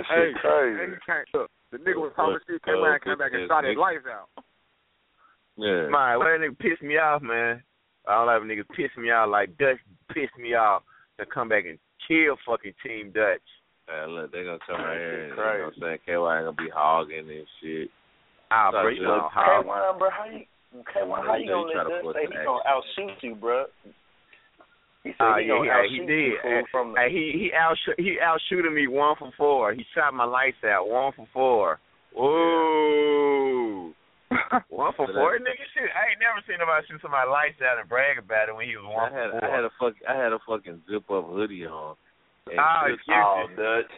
[0.09, 0.83] Hey, crazy.
[0.83, 1.51] and he can't look.
[1.73, 4.29] The nigga was talking shit, came around, came back and shot his lights out.
[5.57, 5.89] Yeah.
[5.89, 7.63] Man, when that nigga pissed me off, man.
[8.07, 9.79] I don't like when niggas piss me off like Dutch
[10.15, 10.83] pissed me off
[11.19, 13.43] to come back and kill fucking Team Dutch.
[13.89, 16.47] Man, look, they gonna come out here and you know what I'm saying, KY ain't
[16.47, 17.91] gonna be hogging and shit.
[18.51, 19.23] Ah, Sorry, bro, you Judge.
[19.23, 19.67] look K hard.
[19.67, 20.45] one, bro, how you
[20.87, 23.65] K one, how you gonna try let Dutch say he gonna outshoot you, bro?
[25.07, 26.43] He said Ah, he yeah, gonna he, outshoot he you did.
[26.43, 29.73] fool, from the Hey, he he out he out shooting me one for four.
[29.73, 31.79] He shot my lights out one for four.
[32.13, 33.93] Whoa.
[34.69, 35.65] One for So four, nigga.
[35.73, 38.67] Shit, I ain't never seen nobody shoot somebody lights out and brag about it when
[38.67, 39.47] he was I one had for four.
[39.49, 41.95] I had a fuck I had a fucking zip up hoodie on.
[42.51, 43.47] And Ah, Dutch- excuse Oh.
[43.59, 43.93] Dutch.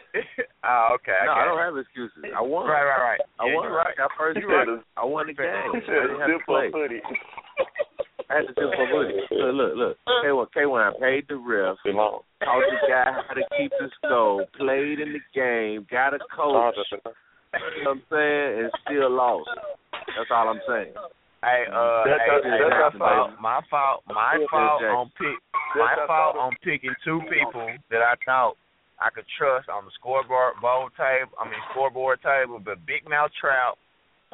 [0.65, 1.17] oh, okay.
[1.25, 1.41] no, okay.
[1.41, 2.17] I don't have excuses.
[2.33, 2.65] I won.
[2.69, 3.21] Right, right, right.
[3.39, 3.71] I yeah, won.
[3.71, 3.93] right.
[3.97, 4.57] I first You pick.
[4.65, 5.49] said I won the game.
[5.73, 6.69] He I said didn't have to play.
[8.29, 9.25] I had to zip up hoodie.
[9.31, 9.97] Look, look, look.
[10.23, 11.77] K1, K1 paid the ref.
[11.81, 14.45] Taught the guy how to keep the score.
[14.57, 15.87] Played in the game.
[15.89, 16.75] Got a coach.
[16.93, 18.49] You know what I'm saying?
[18.61, 19.49] And still lost.
[19.91, 20.93] That's all I'm saying.
[21.41, 23.31] Hey, uh, That's hey, hey, that's my fault.
[23.39, 24.03] My fault.
[24.11, 25.39] My fault on pick.
[25.73, 26.35] My fault.
[26.35, 28.59] on picking two people that I thought
[28.99, 31.31] I could trust on the scoreboard bowl table.
[31.39, 33.79] I mean scoreboard table, but Big Mouth Trout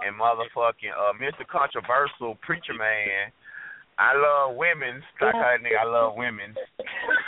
[0.01, 1.45] and motherfucking uh Mr.
[1.45, 3.29] Controversial Preacher Man.
[3.97, 5.03] I love women's.
[5.21, 6.57] Like that nigga, I love women's.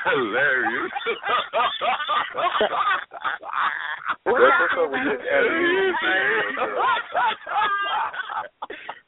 [0.04, 0.92] Hilarious.
[4.24, 4.44] What's
[4.76, 5.24] up with this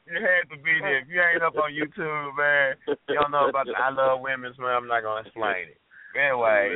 [0.09, 0.99] you had to be there.
[0.99, 2.75] If you ain't up on YouTube, man,
[3.07, 4.71] you don't know about the I love women's, man.
[4.71, 5.77] I'm not gonna explain it.
[6.17, 6.75] Anyway,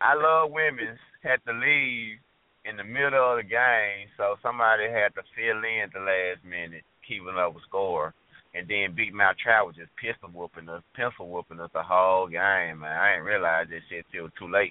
[0.00, 2.18] I love women's had to leave
[2.64, 6.44] in the middle of the game, so somebody had to fill in at the last
[6.44, 8.14] minute, keeping up with score.
[8.54, 12.30] And then Big Mouth Trout was just pistol whooping us, pencil whooping us the whole
[12.30, 12.94] game, man.
[12.94, 14.70] I didn't realize this shit till too late.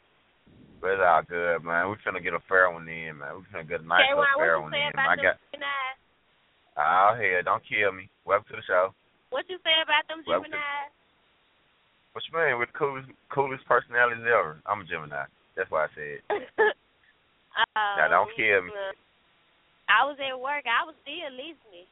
[0.80, 1.92] But it's all good, man.
[1.92, 3.40] We finna get a fair one in, man.
[3.40, 4.92] We finna get a nice K1, little what fair you one say in.
[4.96, 5.96] about I got Geminis?
[6.80, 8.08] oh hell, don't kill me.
[8.24, 8.96] Welcome to the show.
[9.32, 10.52] What you say about them Welcome.
[10.52, 10.92] Geminis?
[12.16, 12.60] What you mean?
[12.60, 14.64] With the coolest coolest personalities ever.
[14.64, 15.28] I'm a Gemini.
[15.60, 16.20] That's why I said.
[16.32, 16.40] um,
[18.00, 18.72] Now don't kill me.
[19.92, 20.64] I was at work.
[20.68, 21.88] I was still listening.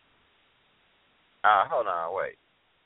[1.44, 2.38] Uh, hold on, wait.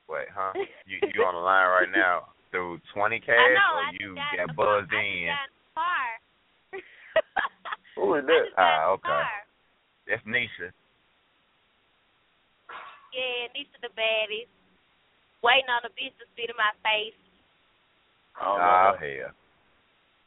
[0.08, 0.54] Wait, huh?
[0.86, 4.22] You you on the line right now through twenty cash I or I you just
[4.22, 5.02] got in got buzzed car.
[5.02, 5.26] in?
[5.34, 6.08] I just got in car.
[7.98, 8.46] Who is I that?
[8.54, 9.10] Ah, in okay.
[9.10, 9.42] car.
[10.06, 10.70] That's Nisha.
[13.18, 14.54] Yeah, Nisha the baddest.
[15.42, 17.18] Waiting on the bitch to spit in my face.
[18.38, 19.02] Oh, Oh no.
[19.02, 19.34] hell.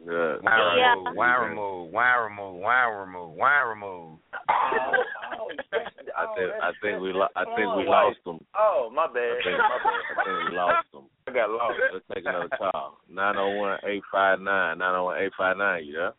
[0.04, 0.42] Good.
[0.44, 0.94] Wine Yeah.
[0.94, 4.18] remove, wine remove, wine remove, wine remove, wine remove.
[4.48, 5.04] Oh,
[5.40, 8.38] oh I think oh, oh, I think we lo- I think we Oh, lost them.
[8.56, 9.42] Oh, my I bad.
[9.44, 11.04] think, My I think we lost them.
[11.28, 11.80] I got lost.
[11.92, 12.98] Let's take another call.
[13.08, 14.78] Nine zero one eight five nine.
[14.78, 15.84] Nine zero one eight five nine.
[15.84, 16.12] You there?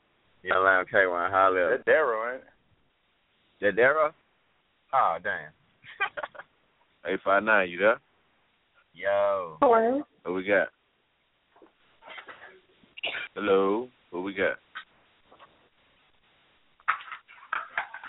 [0.44, 1.72] You know, line K one holler.
[1.78, 2.48] That's Daryl, ain't it?
[3.62, 4.14] That Dara?
[4.94, 5.52] Oh damn.
[7.06, 7.70] Eight five nine.
[7.70, 8.00] You there?
[8.94, 9.58] Yo.
[9.62, 10.04] Hello.
[10.24, 10.68] What we got?
[13.36, 13.88] Hello.
[14.12, 14.58] What we got?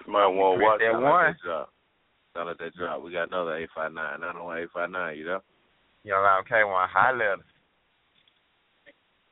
[0.06, 1.12] You might want to watch That Sound one.
[1.12, 1.72] like that drop.
[2.34, 3.02] Sound like that drop.
[3.02, 4.22] We got another eight five nine.
[4.22, 5.16] I don't want eight five nine.
[5.18, 5.40] You know.
[6.04, 7.34] You know, line K one holler.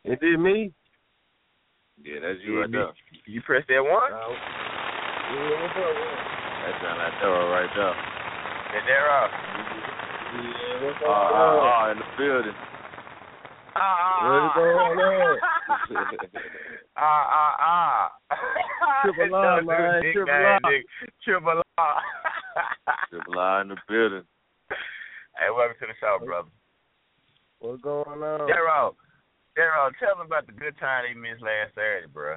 [0.05, 0.73] Is it did me?
[2.05, 2.93] Yeah, that's you Yeah, right there.
[3.27, 4.13] You press that one?
[6.63, 7.95] That sound like Daryl right there.
[8.73, 9.31] That Dara.
[10.79, 12.55] Uh, uh, uh, in the building.
[13.77, 15.39] Ah, What's going on?
[16.97, 18.11] Ah, ah, ah.
[19.05, 20.61] Triple R, man, triple R.
[21.23, 22.03] Triple R.
[23.11, 24.25] Triple R in the building.
[25.39, 26.49] hey, welcome to the show, brother.
[27.61, 28.49] What's going on?
[28.49, 28.95] Daryl,
[29.57, 32.37] Daryl, tell them about the good time they missed last Saturday, bro.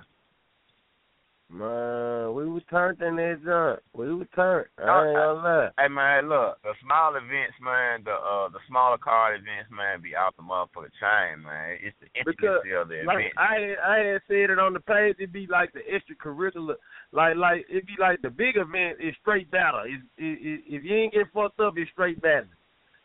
[1.51, 3.79] Man, we was turned in that junk.
[3.91, 4.67] We was turned.
[4.79, 5.69] I ain't gonna lie.
[5.77, 10.15] Hey man, look, the small events, man, the uh the smaller card events, man, be
[10.15, 11.75] out the motherfucking chain, man.
[11.83, 13.33] It's the Because, of the Like event.
[13.35, 15.15] I had, I had said it on the page.
[15.19, 16.75] It'd be like the extracurricular,
[17.11, 19.83] like like it'd be like the big event is straight battle.
[19.83, 22.47] It's, it, it, if you ain't get fucked up, it's straight battle.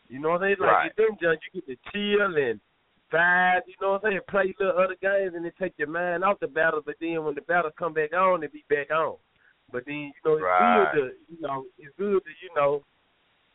[0.07, 0.63] You know what I'm saying?
[0.63, 0.95] Like Right.
[0.95, 2.61] them junk, you get to chill and
[3.11, 3.61] vibe.
[3.67, 4.21] You know what I'm saying?
[4.29, 6.81] Play little other games and then take your mind off the battle.
[6.85, 9.15] But then when the battle come back on, it be back on.
[9.71, 10.91] But then you know it's Right.
[10.93, 12.83] good to you know it's good to you know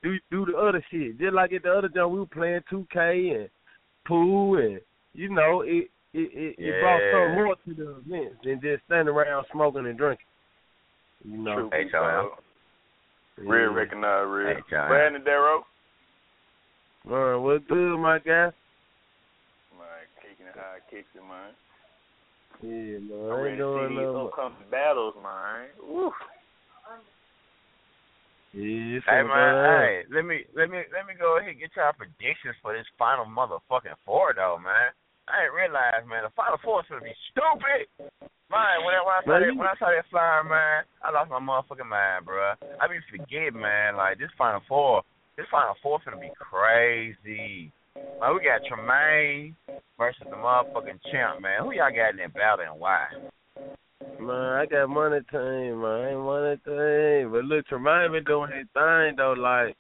[0.03, 1.19] do do the other shit.
[1.19, 3.49] Just like at the other junk, we were playing 2K and
[4.07, 4.81] pool and
[5.15, 9.15] you know it it it, it brought some more to the event than just standing
[9.15, 10.27] around smoking and drinking.
[11.25, 11.55] You know.
[11.55, 11.71] True.
[11.73, 12.31] Hey, y'all.
[13.39, 13.77] Real Yeah.
[13.77, 14.55] recognize real.
[14.57, 14.89] Hey, John.
[14.89, 15.65] Brandon Darrow.
[17.09, 18.51] Man, what's good, my guy?
[20.93, 21.53] Man, kicking it how it kicks it, man.
[22.61, 23.33] Yeah, man.
[23.33, 25.73] I'm ready to see these upcoming battles, man.
[25.81, 26.13] Ooh.
[28.53, 31.59] Yeah, it's Hey man, go hey, let me let me let me go ahead and
[31.59, 34.93] get y'all predictions for this final motherfucking four though, man.
[35.25, 37.89] I didn't realize, man, the final four is gonna be stupid.
[38.53, 41.33] Man, when I, when I saw that when I saw that flyer, man, I lost
[41.33, 42.53] my motherfucking mind, bro.
[42.77, 43.97] I be forgetting, man.
[43.97, 45.01] Like this final four,
[45.41, 47.73] this final four is gonna be crazy.
[48.21, 49.57] Like we got Tremaine
[50.03, 51.63] versus the motherfucking champ, man.
[51.63, 53.07] Who y'all got in that battle and why?
[54.19, 56.19] Man, I got money team, man.
[56.19, 57.31] Money team.
[57.31, 59.77] But look, Tremaine been doing his thing though, like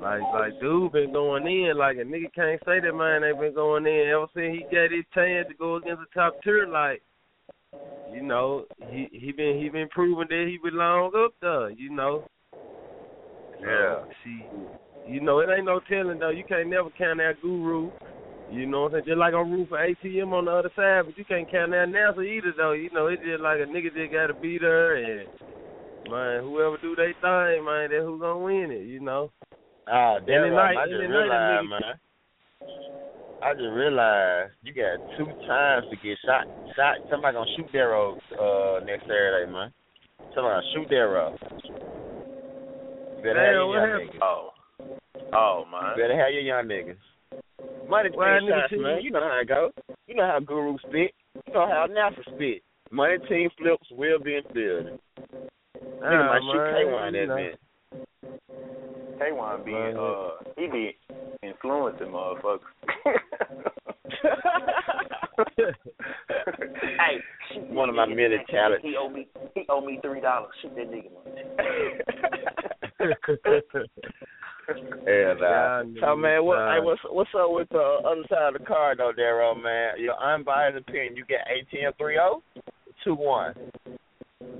[0.00, 1.76] like like dude been going in.
[1.76, 4.08] Like a nigga can't say that man ain't been going in.
[4.14, 7.02] Ever since he got his chance to go against the top tier, like
[8.12, 12.22] you know, he he been he been proving that he belong up there, you know.
[13.60, 14.04] Yeah.
[14.04, 14.46] So, see
[15.08, 16.30] you know, it ain't no telling though.
[16.30, 17.90] You can't never count that guru.
[18.50, 19.04] You know what I'm saying?
[19.06, 21.88] Just like I'm rooting for ATM on the other side, but you can't count that
[21.88, 22.72] announcer either though.
[22.72, 25.28] You know, it's just like a nigga just gotta be there and
[26.08, 29.30] man, whoever do their thing, man, then who gonna win it, you know?
[29.86, 31.96] Ah, And damn, the I just the night a realized, man.
[33.40, 36.44] I just realized you got two times to get shot.
[36.74, 36.96] Shot.
[37.10, 39.72] Somebody gonna shoot Darrow uh, next Saturday, man.
[40.34, 41.36] Somebody gonna shoot Darrow.
[43.22, 44.22] Better have your young niggas.
[44.22, 44.50] Oh.
[45.32, 45.96] Oh, man.
[45.96, 46.98] Better have your young niggas.
[47.88, 49.00] Money team shots, shoot man.
[49.02, 49.70] You know how it go.
[50.06, 51.12] You know how Guru spit.
[51.46, 52.62] You know how NASA spit.
[52.90, 54.98] Money team flips will be in the building.
[56.02, 57.36] Nigga Ah, might shoot man, K1 you that know.
[57.36, 57.56] bitch.
[59.20, 59.96] K1 be Man.
[59.96, 60.96] uh he be
[61.42, 62.72] influencing motherfuckers.
[66.98, 67.14] hey,
[67.52, 68.16] shoot One of my nigga.
[68.16, 68.82] many He- talents.
[68.84, 70.50] He owe me he owe me three dollars.
[70.62, 71.34] Shoot that nigga man.
[74.68, 74.74] Uh,
[75.06, 75.82] yeah, Yeah, nah.
[76.00, 79.12] So man, what hey, what's what's up with the other side of the card though,
[79.12, 79.94] Darrow, man?
[79.98, 82.42] Your unbiased opinion, you get ATM three zero,
[83.04, 83.54] two one.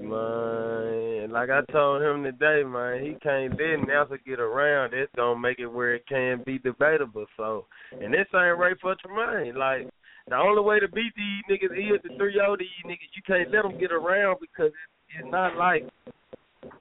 [0.00, 4.94] Man, like I told him today, man, he can't let NASA get around.
[4.94, 7.26] It's gonna make it where it can be debatable.
[7.36, 9.54] So, and this ain't right for Tremaine.
[9.56, 9.88] Like,
[10.28, 13.14] the only way to beat these niggas is the three O these niggas.
[13.14, 15.84] You can't let them get around because it's, it's not like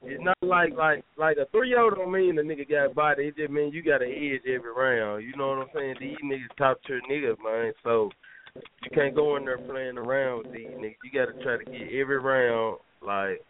[0.02, 3.24] it's not like like like a three three O don't mean the nigga got body.
[3.24, 5.24] It just mean you got an edge every round.
[5.24, 5.96] You know what I'm saying?
[6.00, 7.72] These niggas top tier niggas, man.
[7.84, 8.10] So
[8.54, 10.96] you can't go in there playing around with these niggas.
[11.04, 12.78] You got to try to get every round.
[13.02, 13.42] Like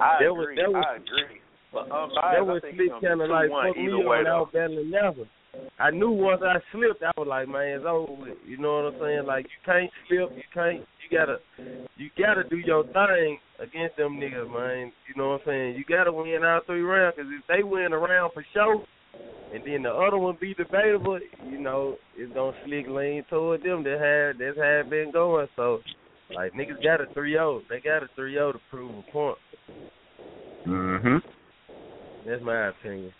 [0.00, 0.62] I that was agree.
[0.62, 1.40] that was I agree.
[1.72, 5.26] But um, unbiased, that was slick kind of like fuck me on out battling never.
[5.78, 8.38] I knew once I slipped, I was like, man, it's over with.
[8.46, 9.26] You know what I'm saying?
[9.26, 11.36] Like you can't slip, you can't, gotta,
[11.96, 14.92] you gotta do your thing against them niggas, man.
[15.08, 15.76] You know what I'm saying?
[15.76, 18.84] You gotta win all three rounds, cause if they win a round for sure,
[19.54, 23.84] and then the other one be debatable, you know, it's gonna slick lean toward them.
[23.84, 25.46] That had that's how it been going.
[25.56, 25.80] So,
[26.34, 29.38] like niggas got a three zero, they got a three zero to prove a point.
[30.66, 32.28] Mm-hmm.
[32.28, 33.12] That's my opinion.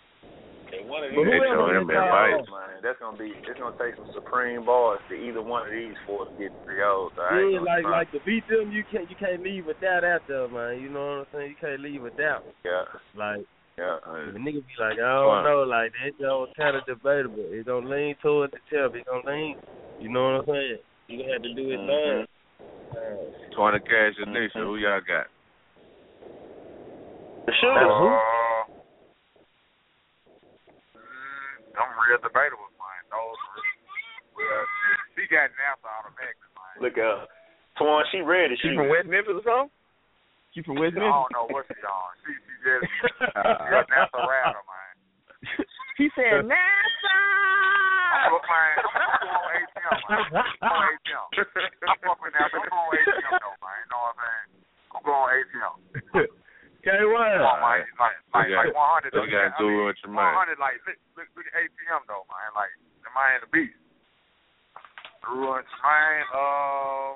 [0.73, 2.81] And one of But these whoever gonna gets be out- man.
[2.81, 6.25] That's gonna be it's gonna take some supreme bars to either one of these four
[6.25, 7.11] to get three O's.
[7.19, 7.93] I ain't Yeah, like front.
[7.93, 10.81] like to beat them, you can't you can't leave without out there, man.
[10.81, 11.49] You know what I'm saying?
[11.51, 12.43] You can't leave without.
[12.65, 13.45] yeah, Like
[13.77, 13.99] yeah.
[14.33, 17.45] the nigga be like, I don't know, like that joint was kind of debatable.
[17.53, 18.95] It don't lean towards the tip.
[18.95, 19.55] It don't lean.
[19.99, 20.77] You know what I'm saying?
[21.07, 22.25] You gonna have to do it Mhm.
[22.25, 23.33] thing.
[23.55, 25.27] Twenty cash and Nisha, who y'all got?
[27.45, 27.89] The shooters.
[27.91, 28.19] Uh,
[30.95, 33.01] mm, I'm real debatable, man.
[33.09, 33.39] Those,
[34.37, 34.63] well,
[35.17, 36.75] she got an answer automatically, man.
[36.81, 37.33] Look uh, up.
[37.77, 38.53] Twan, she ready.
[38.61, 39.73] She She from West Memphis or something?
[40.53, 41.09] She from West Memphis?
[41.09, 42.09] I don't know what she on.
[42.21, 42.83] She, she just,
[43.33, 44.93] she got an answer around her, man.
[45.93, 47.13] He said NASA.
[48.33, 50.41] But, man, I'm gonna on ATM, man.
[50.57, 51.27] I'm on ATM.
[51.85, 53.77] I'm fucking now, but I'm on ATM, though, man.
[53.77, 54.49] You know what I'm saying?
[54.89, 56.33] I'm going ATM.
[56.83, 57.31] Okay, Come on, what?
[57.31, 57.39] man.
[57.63, 59.13] Like, like, We got- like 100.
[59.15, 60.35] we got I Guru mean, and Tremaine.
[60.35, 62.51] 100, like, look, look, look at ATM, though, man.
[62.59, 62.73] Like,
[63.07, 63.79] the man the beast.
[65.23, 67.15] Guru and Tremaine, um,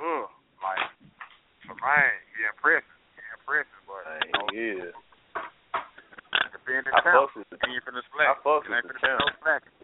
[0.00, 0.28] ugh,
[0.64, 0.88] like,
[1.68, 2.96] Tremaine, he impressive.
[3.12, 4.88] He impressive, but, you know, yeah.
[6.48, 7.28] defending I champ.
[7.36, 8.40] with the He ain't finna I slack.
[8.40, 9.36] fucks It ain't with the finna be no champ.
[9.44, 9.76] slacking.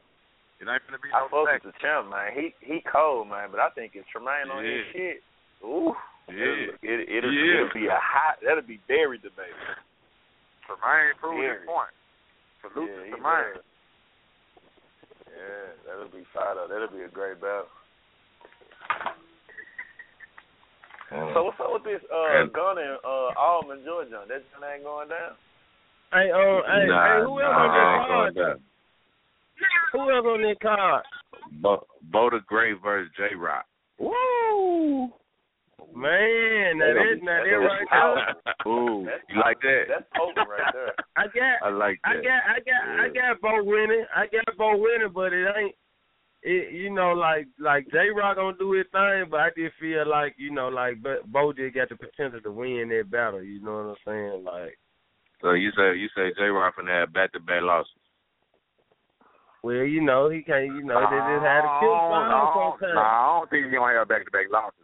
[0.61, 2.33] It ain't finna be I no fuck with the champ, man.
[2.33, 3.51] He he cold, man.
[3.53, 5.21] But I think it's Tremaine on his shit,
[5.65, 5.93] ooh,
[6.29, 6.35] Yeah.
[6.37, 7.55] it'll, it, it'll, Yeah.
[7.65, 8.37] it'll be a hot.
[8.45, 9.81] That'll be very debatable.
[10.69, 11.93] Tremaine proved his point.
[12.63, 13.55] Salute yeah, to he Tremaine.
[13.57, 13.65] does.
[15.35, 16.55] Yeah, that'll be fire.
[16.55, 16.69] though.
[16.71, 17.67] That'll be a great battle.
[21.35, 24.25] So what's up with this uh And- gun in uh Almond, Georgia?
[24.29, 25.33] That gun ain't going down.
[26.13, 28.35] Hey, um, hey, nah, hey, who else nah, on I that ain't card?
[28.35, 28.63] going.
[29.93, 31.05] Who else on that card?
[31.61, 33.65] Bo- Boda Gray versus J Rock.
[33.99, 35.11] Woo!
[35.93, 38.73] Man, now that, now that right there.
[38.73, 39.85] Ooh, you like that?
[39.89, 40.95] That's potent right there.
[41.17, 42.11] I got, I like that.
[42.11, 44.05] I got, I got, I got Bo winning.
[44.15, 45.75] I got Bo winning, but it ain't.
[46.47, 50.07] It, you know, like like J Rock gonna do his thing, but I just feel
[50.07, 53.43] like you know, like but Bo just got the potential to win that battle.
[53.43, 54.45] You know what I'm saying?
[54.45, 54.77] Like,
[55.41, 57.97] So you say you say J Rock finna have back to back losses.
[59.63, 60.67] well, you know, he can't.
[60.67, 62.93] You know, they just had to kill no, Bob no, sometimes.
[62.93, 64.84] no, I don't think he's gonna have back to back losses,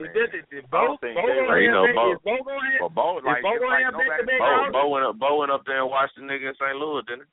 [0.00, 0.08] man.
[0.08, 0.48] I He mean, did.
[0.50, 1.62] Did I Bo, think Bo J.
[1.62, 4.08] You know, Bo- Bo, Bo gonna have, but Bo, like, Bo it's like no back
[4.08, 4.80] back-to-back to Bo.
[4.80, 6.76] Bo went up, Bo went up there and watched the nigga in St.
[6.80, 7.30] Louis, didn't he?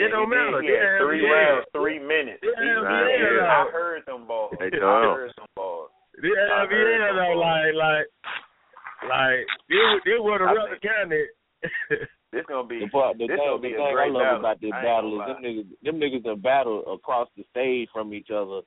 [0.00, 0.62] Yeah, It don't he matter.
[0.62, 1.34] He They had three yeah.
[1.34, 2.40] rounds, three minutes.
[2.46, 3.50] Yeah, He- yeah, yeah.
[3.50, 4.54] I heard them balls.
[4.58, 5.18] They I don't.
[5.18, 5.90] heard some balls.
[6.22, 7.42] Yeah, heard yeah, some though, balls.
[7.42, 8.06] like, like,
[9.10, 11.28] like, this, this was the I rubber think- counted.
[12.32, 14.22] This gonna be The part, the this thing, gonna the thing a I great love
[14.22, 14.38] battle.
[14.38, 18.14] about this battle is gonna them niggas, them niggas done battle across the stage from
[18.14, 18.60] each other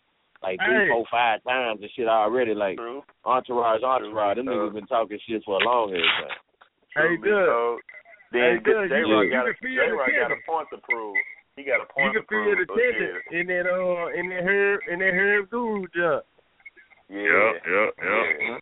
[0.44, 0.68] like Hey.
[0.68, 2.54] three, four, five times and shit already.
[2.54, 3.04] Like True.
[3.26, 4.38] entourage, entourage.
[4.38, 4.70] Them True.
[4.70, 6.38] niggas been talking shit for a long ass time.
[6.96, 7.46] hey, True good.
[7.48, 7.80] told.
[8.32, 8.90] Hey, Then good.
[8.90, 11.16] J You- Rock got can feel J the Rock got a point to prove.
[11.56, 12.58] He got a You point can to feel prove.
[12.58, 13.40] the so tension yeah.
[13.40, 16.24] in that, uh, in that herb, in that herb dude jump.
[17.10, 17.22] Yeah.
[17.22, 18.26] Yep, yep, yep.
[18.42, 18.58] Yeah.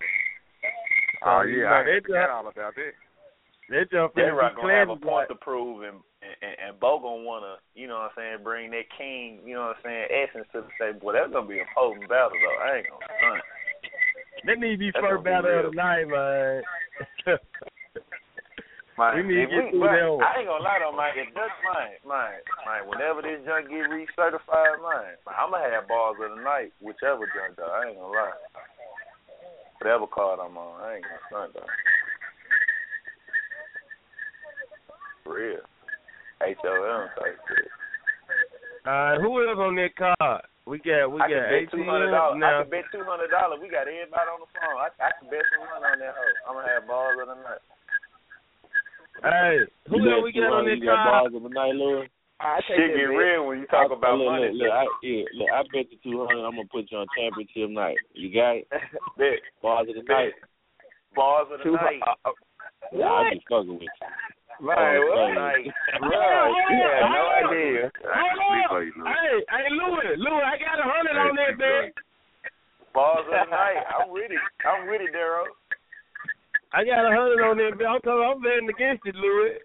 [1.23, 2.93] Oh yeah, know, I they forgot all about that.
[3.71, 6.99] That jump J finna Rock gonna have a point to prove, and, and and Bo
[6.99, 10.05] gonna wanna, you know what I'm saying, bring that king, you know what I'm saying,
[10.11, 10.99] essence to the table.
[10.99, 12.59] Boy, that's gonna be a potent battle though.
[12.59, 13.43] I ain't gonna front.
[14.43, 16.67] That need to be That's first be battle of the night, man.
[18.99, 20.27] Man, We need to get we, through man, that one.
[20.27, 21.15] I ain't gonna lie though, man.
[21.15, 22.83] If that's mine, mine, mine.
[22.91, 27.55] Whenever this junk get recertified, mine, I'm gonna have balls of the night, whichever junk
[27.55, 27.71] though.
[27.71, 28.35] I ain't gonna lie.
[29.79, 31.71] Whatever card I'm on, I ain't gonna front though.
[35.23, 35.63] For real.
[36.41, 37.69] H O M type shit.
[38.85, 40.41] Uh, who else on that card?
[40.65, 42.41] We got, we I got can bet two hundred ATM dollars.
[42.41, 43.59] I can bet two hundred dollars.
[43.61, 44.77] We got everybody on the phone.
[44.81, 46.37] I, I can bet some money on that hoe.
[46.49, 47.63] I'm gonna have balls of the night.
[49.21, 49.57] Hey,
[49.89, 51.05] who You else we got on two- that card?
[51.29, 52.09] balls of the night, Lord.
[52.41, 54.49] I Shit get real when you talk I- about look, money.
[54.49, 56.41] Look, look, I, yeah, look, I bet you two hundred.
[56.41, 57.97] I'm gonna put you on championship night.
[58.17, 58.67] You got it.
[59.21, 59.45] bet.
[59.61, 60.33] Balls of the night.
[61.13, 62.01] Balls of the Two- night.
[62.93, 64.09] Nah, I be fucking with you.
[64.61, 65.33] Man, Oh, what?
[65.41, 65.65] Like,
[66.01, 67.89] Hold bro, you hold no idea.
[67.97, 68.69] Hold Speak up.
[68.69, 69.05] for you, Lou.
[69.09, 71.91] Hey, hey, Louis, Louis, I got a hundred Hey, on that, speak man.
[72.93, 73.81] Balls of the night.
[73.89, 74.37] I'm with it.
[74.61, 75.49] I'm with it, Darrow.
[76.73, 77.87] I got a hundred on that, man.
[77.91, 79.59] I'm, telling- I'm betting against it, Louis.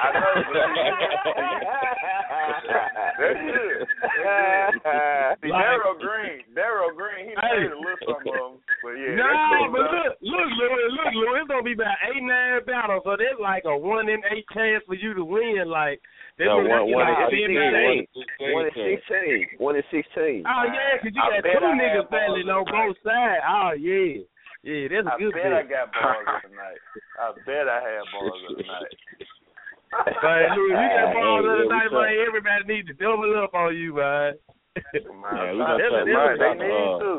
[0.00, 0.56] I know, but
[3.18, 3.84] That's good.
[4.24, 5.36] That's good.
[5.44, 7.60] See, Like- Darrow Green, Darrow Green, he done Hey.
[7.68, 8.64] heard a little something of him.
[8.80, 10.00] But yeah, no, that's cool, but though.
[10.00, 13.64] look, look, Louis, look, Louis, it's gonna be about eight, nine battles, so there's like
[13.68, 15.66] a one in eight chance for you to win.
[15.68, 16.00] Like,
[16.40, 18.54] that's No, what one, that's one like, in it's sixteen.
[18.54, 19.44] One in sixteen.
[19.60, 20.40] One in sixteen.
[20.46, 23.42] Oh yeah, 'cause you I got two I niggas balls battling on the both sides.
[23.44, 24.22] Oh yeah,
[24.62, 25.64] yeah, that's a I good bet I bet.
[25.64, 26.80] I got balls of the night.
[27.18, 28.94] I bet I had balls of the night.
[29.88, 32.26] But Louis, you got balls hey, of the yeah, night, man.
[32.28, 34.34] Everybody needs to double up on you, man.
[34.94, 36.00] Yeah, we Man, gonna try.
[36.00, 37.12] a- We that's gonna a- try they need Uh, to.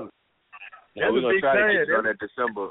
[0.96, 1.86] yeah, That's we a gonna big try to fan.
[1.90, 2.66] get on that December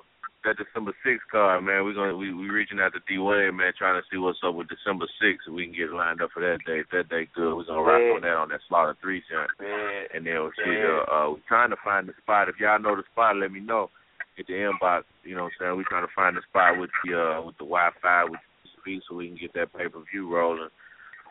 [0.46, 1.82] that December sixth card, man.
[1.84, 4.54] We're gonna we we reaching out to D Wade, man, trying to see what's up
[4.54, 6.78] with December sixth so we can get lined up for that day.
[6.86, 9.50] If that day good, we're gonna rock on that on that slaughter three joint.
[9.60, 11.02] Man, And then shit, Yeah.
[11.10, 12.48] uh, uh we're trying to find the spot.
[12.48, 13.90] If y'all know the spot, let me know.
[14.38, 15.76] Get the inbox, you know what I'm saying?
[15.76, 18.70] We're trying to find a spot with the uh with the Wi Fi with the
[18.78, 20.70] speed so we can get that pay per view rolling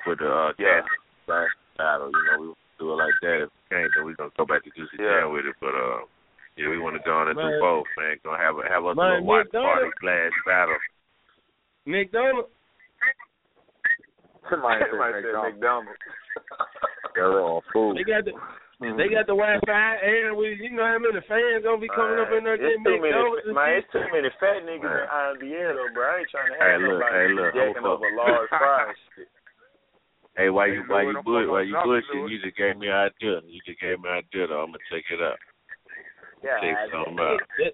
[0.03, 0.83] for the uh Yeah.
[1.25, 1.47] cat
[1.79, 2.47] battle, you know, we
[2.83, 3.47] do it like that.
[3.47, 5.23] If we can't then we're gonna go back to Juicy Yeah.
[5.23, 5.55] Jam with it.
[5.63, 6.03] But uh
[6.59, 7.47] yeah, we wanna go on and Man.
[7.47, 8.19] do both, man.
[8.27, 10.77] Gonna have a have us a Man, little watch McDonald- party slash battle.
[11.87, 12.45] McDonald,
[14.51, 15.99] Somebody It might say McDonald's.
[17.15, 17.95] They're all food.
[17.97, 18.35] they got the
[18.77, 19.09] they mm-hmm.
[19.09, 22.45] got the Wi-Fi, and we, you know how many fans gonna be coming up in
[22.45, 23.77] there getting too many, McDonald's and man, shit?
[23.81, 25.01] it's too many fat niggas Man.
[25.01, 26.05] in IMBL though, bro.
[26.05, 28.19] I ain't trying to Hey, have look, nobody hey, look, jacking hold over up.
[28.21, 28.99] large fries.
[29.17, 29.29] shit.
[30.37, 32.29] Hey, why you why you don't bush why you nothing, bushing?
[32.29, 33.41] You just gave me an idea.
[33.49, 34.61] You just gave me an idea though.
[34.61, 35.41] I'm gonna check it out.
[36.45, 37.41] Yeah, Check I- something out.
[37.57, 37.73] That,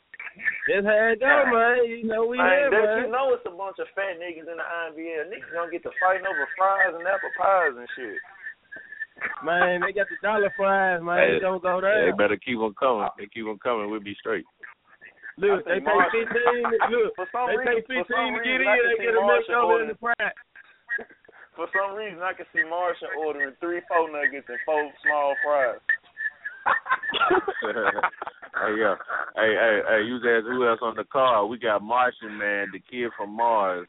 [0.72, 1.52] that's how it go, Yeah.
[1.52, 1.84] man.
[1.84, 3.00] You know we Man, here, that, man.
[3.04, 5.28] you know it's a bunch of fat niggas in the IMBL.
[5.28, 8.24] Niggas gonna get to fighting over fries and apple pies and shit.
[9.44, 11.18] Man, they got the dollar fries, man.
[11.20, 12.06] Hey, They don't go there.
[12.08, 13.08] They better keep on coming.
[13.18, 13.90] They keep on coming.
[13.92, 14.46] We'll be straight.
[15.38, 16.64] Look, they pay Marshall- fifteen.
[16.94, 18.68] Look, For some they pay reason, for fifteen some to get reason, in.
[18.70, 20.26] I can They see get a mix Marshall over in ordering, the fry.
[21.58, 25.82] for some reason I can see Marshall ordering three four nuggets and four small fries.
[27.64, 28.96] hey yeah.
[29.36, 31.50] Hey, hey, hey, you guys who else on the call?
[31.50, 33.88] We got Martian Man, the kid from Mars.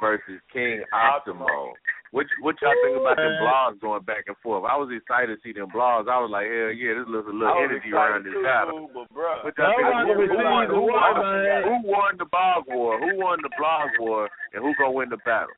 [0.00, 1.72] versus King Optimo.
[2.10, 4.66] What what y'all think about them blogs going back and forth?
[4.66, 6.10] I was excited to see them blogs.
[6.10, 8.90] I was like, hell yeah, this looks a little energy around this battle.
[8.90, 10.18] but What y'all think?
[10.18, 11.62] Who, who, won, the who, war, won, man.
[11.62, 12.98] who won the blog war?
[12.98, 14.26] Who won the blog war?
[14.50, 15.54] And who gonna win the battle?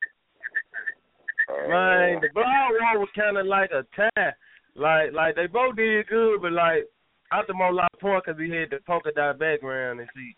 [1.49, 4.37] Man, the blog war was kind of like a tie.
[4.77, 6.85] Like, like they both did good, but like
[7.33, 10.37] Optimo lost point because he had the polka dot background and shit.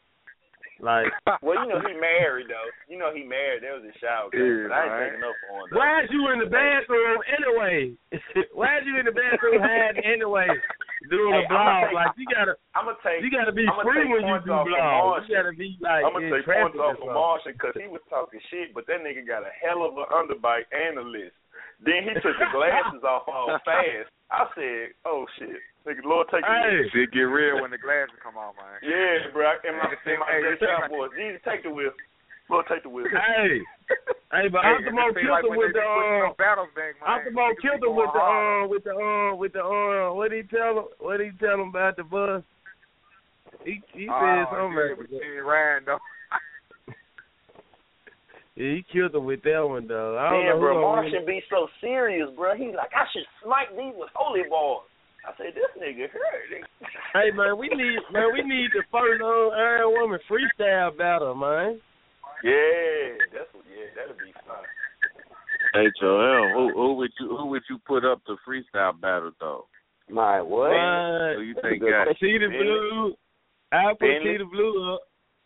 [0.86, 1.10] Like,
[1.42, 2.70] well, you know he married though.
[2.86, 3.66] You know he married.
[3.66, 5.02] There was a shower, Yeah, but I ain't man.
[5.10, 5.66] taking up for him.
[5.74, 5.78] Though.
[5.82, 7.78] why is you in the bathroom anyway?
[8.54, 10.46] why is you in the bathroom hiding anyway?
[11.10, 13.22] Doing Hey, a I'ma blog take- like you gotta, I'm gonna take.
[13.26, 15.26] you gotta be I'ma free when you points do off of blogs.
[15.30, 17.14] You gotta be like I'm gonna take traffic points off or of something.
[17.14, 20.66] Martian because he was talking shit, but that nigga got a hell of an underbite
[20.74, 21.38] and a list.
[21.84, 24.10] Then he took the glasses off all fast.
[24.32, 28.18] I said, "Oh shit, nigga, Lord, take Hey, it." Shit get real when the glasses
[28.22, 28.82] come off, man.
[28.82, 29.54] Yeah, bro.
[29.64, 31.92] In my, in my Hey, hey, this South thing- boys, Jesus, take the wheel.
[32.50, 33.06] Lord, take the wheel.
[33.10, 33.62] hey,
[34.34, 36.36] hey, but Hey, Optimo it seem killed like him with the be putting uh, them
[36.38, 37.06] battles back, man.
[37.10, 40.50] Optimo killed him with the uh, with the uh, with the uh, what did he
[40.50, 40.86] tell him?
[41.00, 42.42] What did he tell him about the bus?
[43.64, 44.78] He he said Oh, something.
[44.78, 45.42] yeah, like but that.
[45.42, 46.02] Ryan, though.
[48.56, 50.18] Yeah, he killed him with that one though.
[50.18, 52.56] I don't Man, know bro, who gonna win Martian be so serious, bro.
[52.56, 54.84] He's like, I should smite these with holy balls.
[55.28, 56.50] I said, this nigga hurt.
[57.14, 61.80] Hey man, we need man, we need the first uh, Iron Woman freestyle battle, man.
[62.44, 63.64] Yeah, that's what.
[63.72, 64.64] Yeah, that'll be fun.
[65.74, 66.52] HOM.
[66.54, 69.66] Who who would you who would you put up to freestyle battle though?
[70.10, 70.70] My what?
[70.72, 72.16] Man, Who you That's a think good got?
[72.20, 73.14] T the blue.
[73.72, 74.32] I'll put Bentley?
[74.32, 75.02] T the blue up.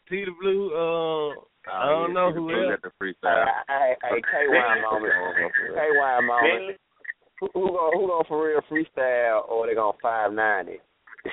[0.10, 0.74] T the blue.
[0.74, 2.80] Uh, I don't yeah, know see the who blue else.
[2.82, 3.46] got the freestyle.
[3.68, 5.14] Hey, hey, KY moment.
[5.76, 6.54] KY moment.
[6.54, 6.78] Bentley?
[7.40, 10.80] Who, who gonna who gonna for real freestyle or they gonna five ninety?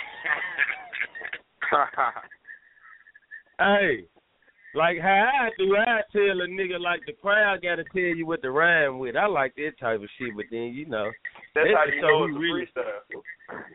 [3.58, 4.04] Hey,
[4.76, 8.26] like how I do, I tell a nigga like the crowd got to tell you
[8.26, 9.16] what to rhyme with.
[9.16, 11.10] I like that type of shit, but then you know,
[11.54, 13.22] That's That's how you know it's really- freestyle.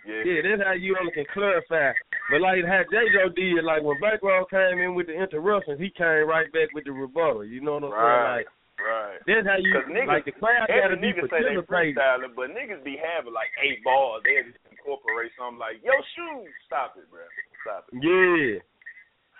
[0.05, 0.21] Yeah.
[0.27, 1.95] yeah, that's how you only can clarify.
[2.29, 3.07] But like how J.
[3.15, 6.83] Joe did, like when Backroll came in with the interruptions, he came right back with
[6.85, 7.45] the rebuttal.
[7.45, 8.03] You know what I'm saying?
[8.03, 8.37] Right.
[8.43, 8.47] Like
[8.81, 9.19] Right.
[9.29, 11.95] that's how you niggas, like the crowd gotta be nigga say they participating.
[12.01, 14.25] freestyling, but niggas be having like eight bars.
[14.25, 16.49] They just incorporate something like, yo, shoes.
[16.65, 17.21] Stop it, bro.
[17.61, 18.01] Stop it.
[18.01, 18.57] Yeah.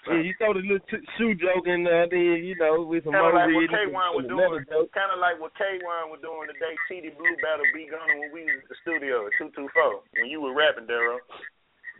[0.09, 3.13] Yeah, you throw the little t- shoe joke in there, then you know with some
[3.13, 4.89] Kind of more like what K1 was and another doing.
[4.89, 4.89] joke.
[4.97, 6.73] Kind of like what K1 was doing today.
[6.89, 10.01] TD Blue Battle B Gunner when we was at the studio at two two four
[10.17, 11.21] when you were rapping, Daryl.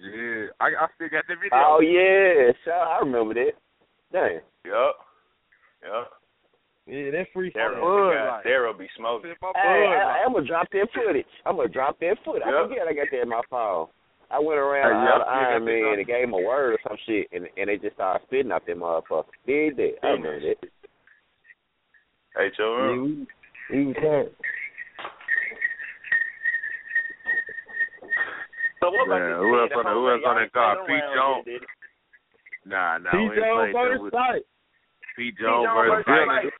[0.02, 1.54] yeah, I, I still got the video.
[1.54, 3.54] Oh yeah, sure, I remember that.
[4.12, 4.42] Damn.
[4.66, 4.96] Yup.
[5.86, 6.10] Yup.
[6.90, 7.78] Yeah, that freestyle.
[7.78, 8.28] Daryl, Bud the guy.
[8.34, 8.46] Light.
[8.50, 9.30] Daryl be smoking.
[9.30, 11.30] Shit, my Hey, bud, I, like, I'm gonna drop that footage.
[11.46, 12.42] I'm gonna drop that footage.
[12.46, 12.70] I Yep.
[12.70, 13.88] forget I got that in my phone.
[14.32, 16.74] I went around Hey, yep, the you got Iron Man and gave him a word
[16.74, 19.36] or some shit, and and they just started spitting out that motherfucker.
[19.46, 20.00] Did that?
[20.04, 20.60] I remember that.
[22.40, 23.28] H O Yeah, M.
[23.70, 24.32] we, we was trying.
[28.80, 30.80] So what Man, this who else on at who else on that car?
[30.80, 31.12] ain't Pete Jones?
[31.12, 31.70] around yet, did it?
[32.66, 33.18] Nah, nah, T.
[33.20, 34.44] we ain't Jones played that sight.
[35.20, 36.56] Pete Pete Jones Jones versus versus Dylan.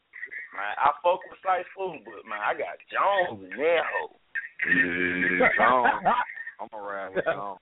[0.52, 4.20] Man, I fuck with Slice Food, but man, I got Jones in that hoe.
[4.68, 6.04] Yeah, Jones.
[6.62, 7.60] I'm around with Jones.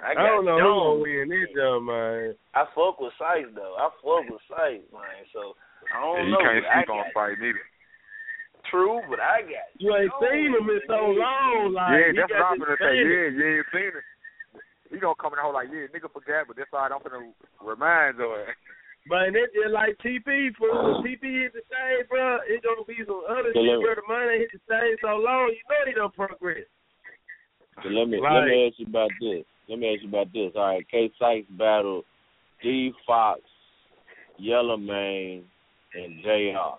[0.00, 1.02] I I don't know who gonna Jones.
[1.04, 2.32] win this jump, man.
[2.56, 3.76] I fuck with Sice though.
[3.76, 5.20] I fuck with Sice, man.
[5.36, 5.52] So
[5.92, 6.40] I don't Yeah, you know.
[6.40, 7.66] can't but I sleep on got fight neither.
[8.72, 12.32] true, but I got You ain't seen him in so long, like yeah, he that's
[12.32, 12.96] what got I'm gonna say.
[12.96, 13.12] finish.
[13.12, 14.06] Yeah, you ain't seen it.
[14.88, 16.90] He gonna come in the hole like, yeah, nigga forgot, but that's all right.
[16.96, 17.30] I'm gonna
[17.60, 18.26] remind you.
[19.08, 20.96] Man, it's just like TP, fool.
[20.96, 24.04] When TP hit the same, bro, it's gonna be some other shit let- where the
[24.08, 26.64] money hit the stage so long, you know he don't progress.
[27.82, 29.44] So let me let me ask you about this.
[29.68, 30.52] Let me ask you about this.
[30.54, 32.02] All right, K Sykes battle
[32.62, 33.40] D Fox,
[34.38, 35.44] Yellow Mane,
[35.94, 36.76] and JR.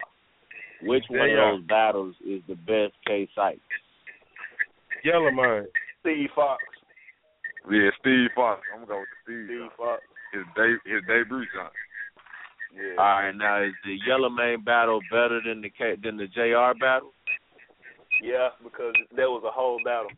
[0.84, 3.62] Which one of those battles is the best K Sykes?
[5.04, 5.68] Yellow man.
[6.02, 6.64] Steve Fox.
[7.70, 8.62] Yeah, Steve Fox.
[8.74, 9.46] I'm gonna go with Steve.
[9.46, 9.72] Steve joint.
[9.78, 10.02] Fox.
[10.34, 11.74] His day, his debut joint.
[12.74, 12.96] Yeah.
[12.98, 16.78] All right, now is the Yellow Mane battle better than the K, than the JR
[16.80, 17.14] battle?
[18.22, 20.12] Yeah, because there was a whole battle.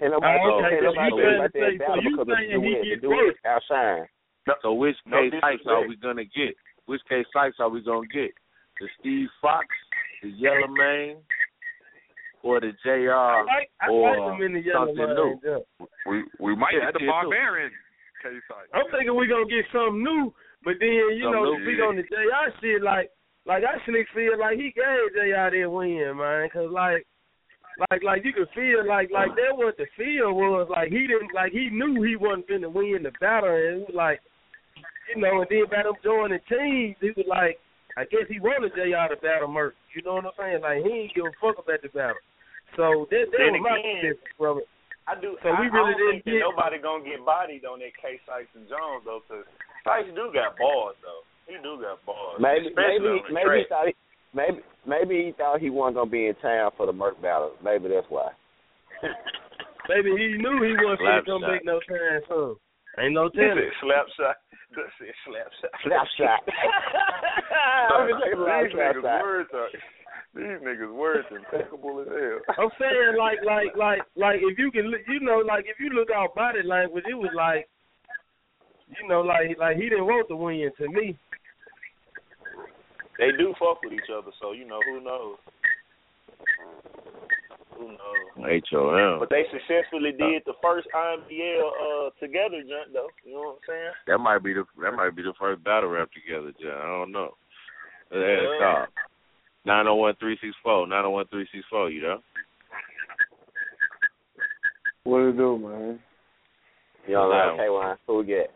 [0.00, 1.86] And nobody, Oh, okay, and so nobody you cares trying about to say- that so
[1.86, 3.36] battle you because of saying the he get The duet worse?
[3.44, 4.08] outshine.
[4.62, 6.54] So which No K Sykes are we gonna get?
[6.86, 8.32] Which K Sykes are we gonna get?
[8.80, 9.66] The Steve Fox,
[10.22, 11.18] the Yellow Mane,
[12.42, 13.12] or the JR?
[13.12, 15.14] I like, I or like him in the yellow something man.
[15.14, 15.40] new.
[15.44, 15.90] jump.
[16.06, 17.06] We we might Yeah, get the I did too.
[17.12, 17.70] barbarian
[18.22, 18.68] case site.
[18.72, 20.32] I'm thinking we gonna get something new,
[20.64, 21.84] but then you Something know, new, to speak yeah.
[21.84, 23.10] on the JR shit, like,
[23.46, 27.06] like I slick feel like he gave JR that win, man, cause like,
[27.90, 31.32] like, like you could feel like, like that what the feel was, like he didn't,
[31.34, 34.20] like he knew he wasn't finna win the battle, and it was like,
[35.14, 37.58] you know, and then by them joining teams, he was like,
[37.98, 39.74] I guess he wanted JR to battle Merc.
[39.94, 40.62] You know what I'm saying?
[40.62, 42.20] Like he ain't give a fuck about the battle.
[42.78, 44.68] So that that Then was my again, perception from it.
[45.10, 45.34] I do.
[45.42, 47.90] So we I, really I don't didn't that get- nobody gonna get bodied on that
[47.98, 48.22] K.
[48.22, 49.42] Sykes and Jones though, because
[49.82, 51.26] Sykes do got bars though.
[51.50, 52.38] He do got bars.
[52.38, 53.94] Maybe maybe on maybe he thought he,
[54.34, 57.52] maybe maybe he thought he wasn't gonna be in town for the Merc battle.
[57.64, 58.30] Maybe that's why.
[59.88, 61.52] Maybe he knew he wasn't Slap gonna shot.
[61.52, 62.54] make no time soon.
[63.00, 63.56] Ain't no He telling.
[63.58, 64.36] said slap shot.
[64.76, 65.72] That said slap shot.
[65.82, 66.40] Slap shot.
[67.98, 68.38] Let me take a
[68.70, 69.68] slap These niggas words are
[70.30, 72.38] these niggas words impeccable as hell.
[72.60, 75.90] I'm saying like like like like if you can look- you know like if you
[75.90, 77.66] look out body language, it was like
[78.94, 81.16] you know like like he didn't want the win to me.
[83.20, 85.36] They do fuck with each other, so you know who knows.
[87.76, 88.48] Who knows?
[88.48, 89.20] H O M.
[89.20, 93.08] But they successfully did the first IMBL uh together, John, though.
[93.24, 93.92] You know what I'm saying?
[94.06, 96.80] That might be the that might be the first battle rap together, John.
[96.80, 97.34] I don't know.
[98.10, 98.56] Let's Yeah.
[98.56, 98.88] stop.
[99.66, 100.86] Nine oh one three six four.
[100.86, 101.90] Nine oh one three six four.
[101.90, 102.22] You know.
[105.04, 106.00] What it do, man?
[107.06, 107.56] You know, Wow.
[107.56, 108.52] like K1, who we get?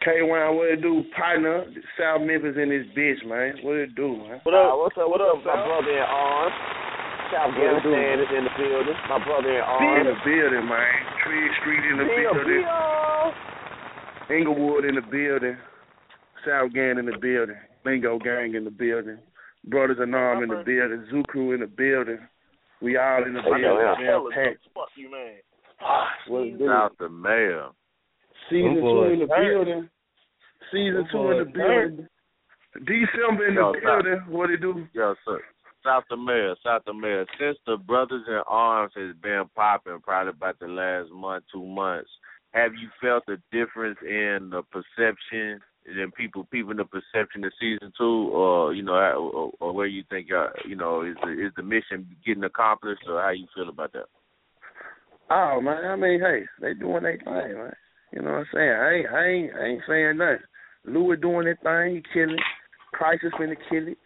[0.00, 1.64] K1, what it do, partner?
[1.98, 3.60] South Memphis in this bitch, man.
[3.62, 4.40] What it do, man?
[4.44, 4.72] What up?
[4.72, 5.08] Uh, what's up?
[5.12, 6.56] What, What up, up, my brother in arms?
[7.28, 7.84] South What?
[7.84, 8.96] Afghanistan is in the building.
[9.12, 10.00] My brother in arms.
[10.00, 10.88] In the building, man.
[11.20, 12.64] Tree Street in the Pio, building.
[12.64, 13.32] Pio.
[14.32, 15.56] Inglewood in the building.
[16.48, 17.60] South Gang in the building.
[17.84, 19.18] Bingo Gang in the building.
[19.68, 21.04] Brothers in Arm in the building.
[21.10, 22.18] Zoo Crew in the building.
[22.80, 23.84] We all in the Oh, building.
[24.00, 24.16] yeah.
[24.32, 24.56] Damn.
[24.72, 25.44] Fuck you, man.
[26.26, 26.88] What it do?
[26.98, 27.68] The mayor.
[28.50, 29.52] Season Them two in the hurt.
[29.64, 29.88] building.
[30.72, 31.88] Season Them two in the boys hurt.
[31.96, 32.08] building.
[32.86, 34.02] December in the Yo, stop.
[34.04, 34.20] building.
[34.28, 34.86] What it do?
[34.92, 35.40] Yo, sir.
[35.84, 37.24] South the mayor, South the mayor.
[37.38, 42.10] Since the Brothers in Arms has been popping, probably about the last month, two months,
[42.52, 47.52] have you felt a difference in the perception and people, people in the perception of
[47.58, 51.30] season two, or you know, or, or where you think, uh, you know, is the
[51.46, 54.04] is the mission getting accomplished, or how you feel about that?
[55.30, 57.24] Oh man, I mean, hey, they doing their thing,
[57.56, 57.72] man.
[58.12, 58.70] You know what I'm saying?
[58.70, 60.46] I ain't, I ain't, I ain't saying nothing.
[60.84, 62.38] Louis is doing their thing, he killing.
[62.92, 63.98] Crisis finna kill it.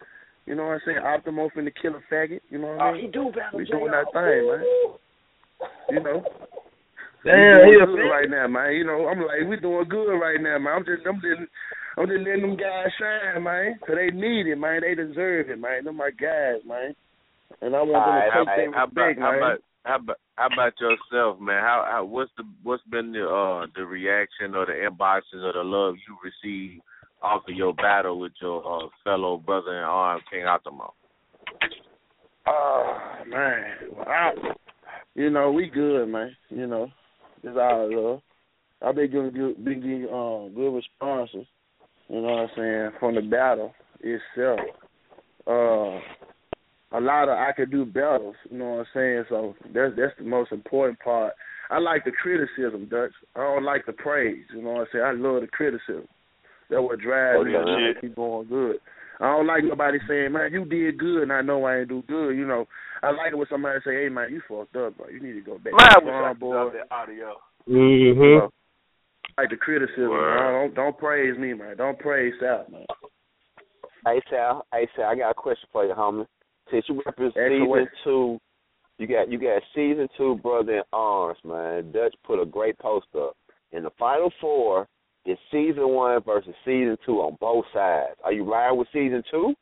[0.46, 0.98] You know what I'm saying?
[0.98, 2.40] Optimo finna kill a faggot.
[2.50, 3.02] You know what I Oh, mean?
[3.02, 4.64] he do battle we doing that thing, man.
[5.90, 6.24] You know.
[7.24, 8.72] Damn, we he doing good right now, man.
[8.74, 10.74] You know, I'm like, we doing good right now, man.
[10.76, 11.48] I'm just, I'm just,
[11.96, 13.78] I'm just letting them guys shine, man.
[13.80, 14.82] 'Cause they need it, man.
[14.82, 15.84] They deserve it, man.
[15.84, 16.94] Them my guys, man.
[17.62, 19.38] And I want them to how, take their how about respect, how man.
[19.40, 21.62] about how about how about yourself, man?
[21.62, 25.62] How, how what's the what's been the uh the reaction or the inboxes or the
[25.62, 26.82] love you received
[27.22, 30.90] off of your battle with your uh, fellow brother in arms, King Optimo?
[32.46, 33.64] Oh man,
[33.96, 34.32] well, I,
[35.14, 36.36] you know we good, man.
[36.50, 36.88] You know,
[37.42, 38.20] it's all love.
[38.82, 41.46] I've been getting good, been getting um, good responses.
[42.08, 44.60] You know what I'm saying from the battle itself.
[45.46, 46.00] Uh,
[46.94, 48.36] a lot of I could do battles.
[48.50, 49.24] You know what I'm saying.
[49.28, 51.34] So that's that's the most important part.
[51.70, 53.12] I like the criticism, Dutch.
[53.34, 54.44] I don't like the praise.
[54.54, 55.04] You know what I'm saying.
[55.04, 56.06] I love the criticism.
[56.70, 58.76] That what drives Oh, me to keep going good.
[59.20, 62.02] I don't like nobody saying, man, you did good, and I know I ain't do
[62.08, 62.30] good.
[62.32, 62.66] You know,
[63.02, 65.08] I like it when somebody say, hey, man, you fucked up, bro.
[65.08, 66.72] You need to go back Man, to we the got drawing to board.
[66.74, 67.34] that audio.
[67.68, 68.22] Mm-hmm.
[68.22, 68.50] You know,
[69.38, 70.10] like the criticism.
[70.10, 70.52] Man.
[70.52, 71.76] Don't don't praise me, man.
[71.76, 72.86] Don't praise South, man.
[74.06, 76.26] Hey Sal, hey Sal, I got a question for you, homie.
[76.70, 77.66] Since you represent season
[78.04, 78.38] two,
[78.98, 81.92] you got you got season two, brother in arms, man.
[81.92, 83.36] Dutch put a great post up.
[83.72, 84.86] In the final four,
[85.24, 88.14] it's season one versus season two on both sides.
[88.24, 89.54] Are you riding with season two?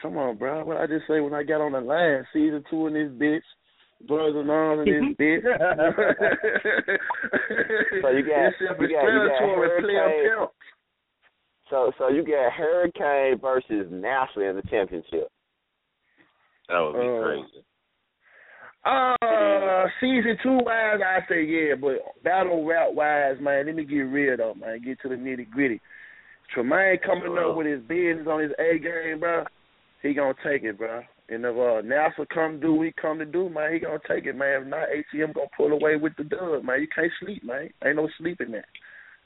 [0.00, 0.64] Come on, bro.
[0.64, 4.06] What I just say when I got on the line, season two in this bitch,
[4.06, 5.42] brothers and arms in this bitch.
[8.02, 9.04] So you got- you got- you got
[9.56, 10.46] Hurricane-
[11.70, 15.28] So so you got Hurricane versus NASA in the championship.
[16.68, 17.64] That would be Uh, crazy.
[18.84, 24.00] Uh, season two wise, I say yeah, but battle rap wise, man, let me get
[24.00, 24.80] real though, man.
[24.82, 25.80] Get to the nitty gritty.
[26.54, 29.44] Tremaine coming up with his business on his A game, bro.
[30.02, 31.02] He gonna take it, bro.
[31.28, 33.74] And if uh, NASA come do, we come to do, man.
[33.74, 34.62] He gonna take it, man.
[34.62, 36.80] If not, ATM gonna pull away with the dub, man.
[36.80, 37.68] You can't sleep, man.
[37.84, 38.64] Ain't no sleeping there.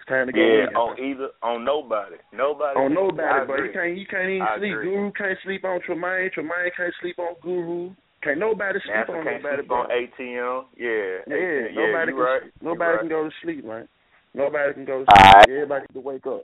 [0.03, 0.75] It's time to go Yeah, in.
[0.75, 2.75] on either on nobody, nobody.
[2.75, 3.55] On nobody, bro.
[3.55, 3.71] agree.
[3.71, 3.97] You can't.
[4.03, 4.73] You can't even I sleep.
[4.75, 4.91] agree.
[4.91, 6.31] Guru can't sleep on Tremaine.
[6.35, 7.95] Tremaine can't sleep on Guru.
[8.27, 9.79] Can't nobody sleep NASA on can't nobody, sleep bro.
[9.79, 10.65] on ATM.
[10.75, 11.75] Yeah, Yeah, ATM.
[11.79, 12.43] nobody you can right.
[12.63, 13.09] nobody you can right.
[13.11, 13.89] go to sleep, man.
[14.35, 15.35] Nobody can go to sleep.
[15.35, 15.49] right.
[15.49, 16.43] Everybody can wake up.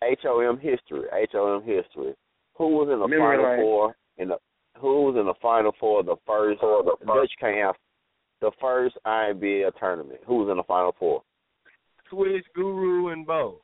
[0.00, 1.04] HOM history.
[1.32, 2.14] HOM history.
[2.56, 3.60] Who was in the Memory final lane.
[3.60, 4.38] four in the
[4.80, 7.78] who was in the final four of the first Dutch can't answer.
[8.40, 10.20] The first IMBL tournament.
[10.26, 11.22] Who was in the final four?
[12.10, 13.60] Switch, Guru, and Bo.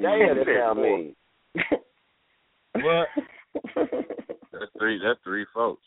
[0.00, 1.16] Damn, that said sound mean.
[2.74, 3.08] What?
[3.74, 5.00] That's three.
[5.02, 5.82] That's three folks.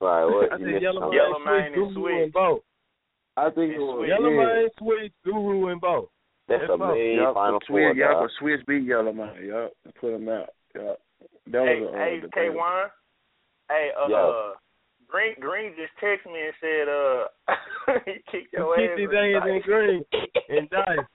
[0.00, 0.52] Right, what?
[0.52, 1.16] I you said missed Yellow something.
[1.18, 2.62] Yellow Man, Man Sweet, and Guru, and Bo.
[3.38, 4.44] I think it was Yellow yeah.
[4.44, 6.10] Man, Sweet, Guru, and Bo.
[6.48, 6.94] That's That's a folks.
[6.98, 8.28] mean Yup, final the four, Swiss, yup, dog.
[8.28, 9.34] the Swiss beat Yellow Man.
[9.42, 10.48] Yup, put him out.
[10.74, 10.98] Yup.
[11.52, 12.88] That Hey, was a, uh, hey K One.
[13.70, 14.52] Hey, uh, Yo.
[14.52, 14.56] uh,
[15.08, 18.98] Green Green just texted me and said, uh, he kicked your Keep ass.
[18.98, 20.04] his in ass in green
[20.48, 21.06] and dice.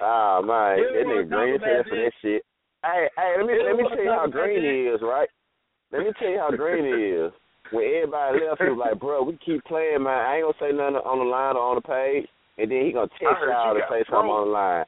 [0.00, 2.42] Ah man, Yeah, that nigga green talking here for that shit.
[2.84, 4.70] Hey, hey, let me Yeah, let me tell you how green this.
[4.70, 5.28] he is, right?
[5.90, 7.32] Let me tell you how green he is.
[7.72, 10.14] When everybody left, he was like, "Bro, we keep playing, man.
[10.24, 12.92] I ain't gonna say nothing on the line or on the page." And then he
[12.92, 14.40] gonna text heard y'all you to say something broke.
[14.40, 14.84] on the line.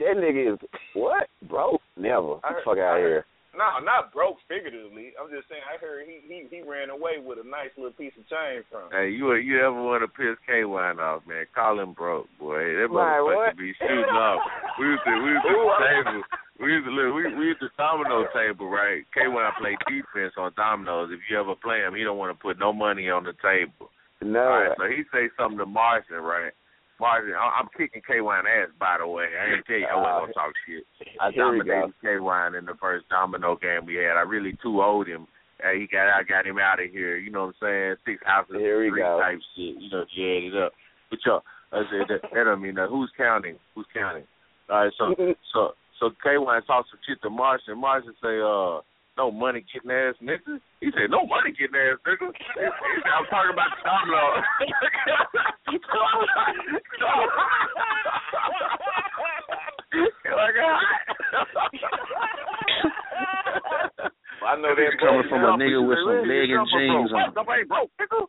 [0.00, 0.58] That nigga is
[0.94, 1.78] what, bro?
[1.96, 2.40] Never.
[2.40, 3.24] I Get the heard- fuck out of heard- here.
[3.56, 5.16] No, not broke figuratively.
[5.16, 5.64] I'm just saying.
[5.64, 8.92] I heard he he he ran away with a nice little piece of chain from.
[8.92, 11.48] Hey, you you ever want to piss K Wine off, man?
[11.56, 12.60] Call him broke, boy.
[12.76, 13.56] That Man, motherfucker what?
[13.56, 14.44] be shooting off.
[14.78, 16.22] We used to we used to Ooh, I- table.
[16.60, 17.14] We used to look.
[17.16, 19.04] We we used to domino table, right?
[19.16, 21.08] K Wine play defense on dominoes.
[21.12, 23.88] If you ever play him, he don't want to put no money on the table.
[24.20, 24.40] No.
[24.40, 26.52] All right, so he say something to Martian, right?
[27.00, 29.26] Martian, I- I'm kicking K Wine ass, by the way.
[29.36, 30.84] I ain't tell you I wasn't gonna talk shit.
[31.20, 31.64] I Here we go.
[31.64, 34.16] dominated K Wine in the first domino game we had.
[34.16, 35.26] I really too owed him.
[35.64, 37.16] Uh, he got I got him out of here.
[37.16, 37.96] You know what I'm saying?
[38.06, 39.18] Six houses, Here we three go.
[39.20, 39.76] type shit.
[39.80, 40.72] You know, you add it up.
[41.10, 41.42] But yo,
[41.72, 42.88] I said that, that don't mean that.
[42.88, 43.56] Who's counting?
[43.74, 44.24] Who's counting?
[44.68, 45.14] All right, so
[45.52, 47.78] so so K Wine talks some shit to Martian.
[47.80, 48.80] Martian say, uh,
[49.16, 50.60] no money getting ass nigga.
[50.80, 52.28] He said, no money getting ass nigga.
[52.32, 52.70] He said,
[53.16, 54.20] I'm talking about the domino.
[60.36, 60.76] like, uh,
[64.46, 67.34] I know This that coming from a nigga with some leg and jeans on.
[67.34, 68.28] Nobody broke, nigga.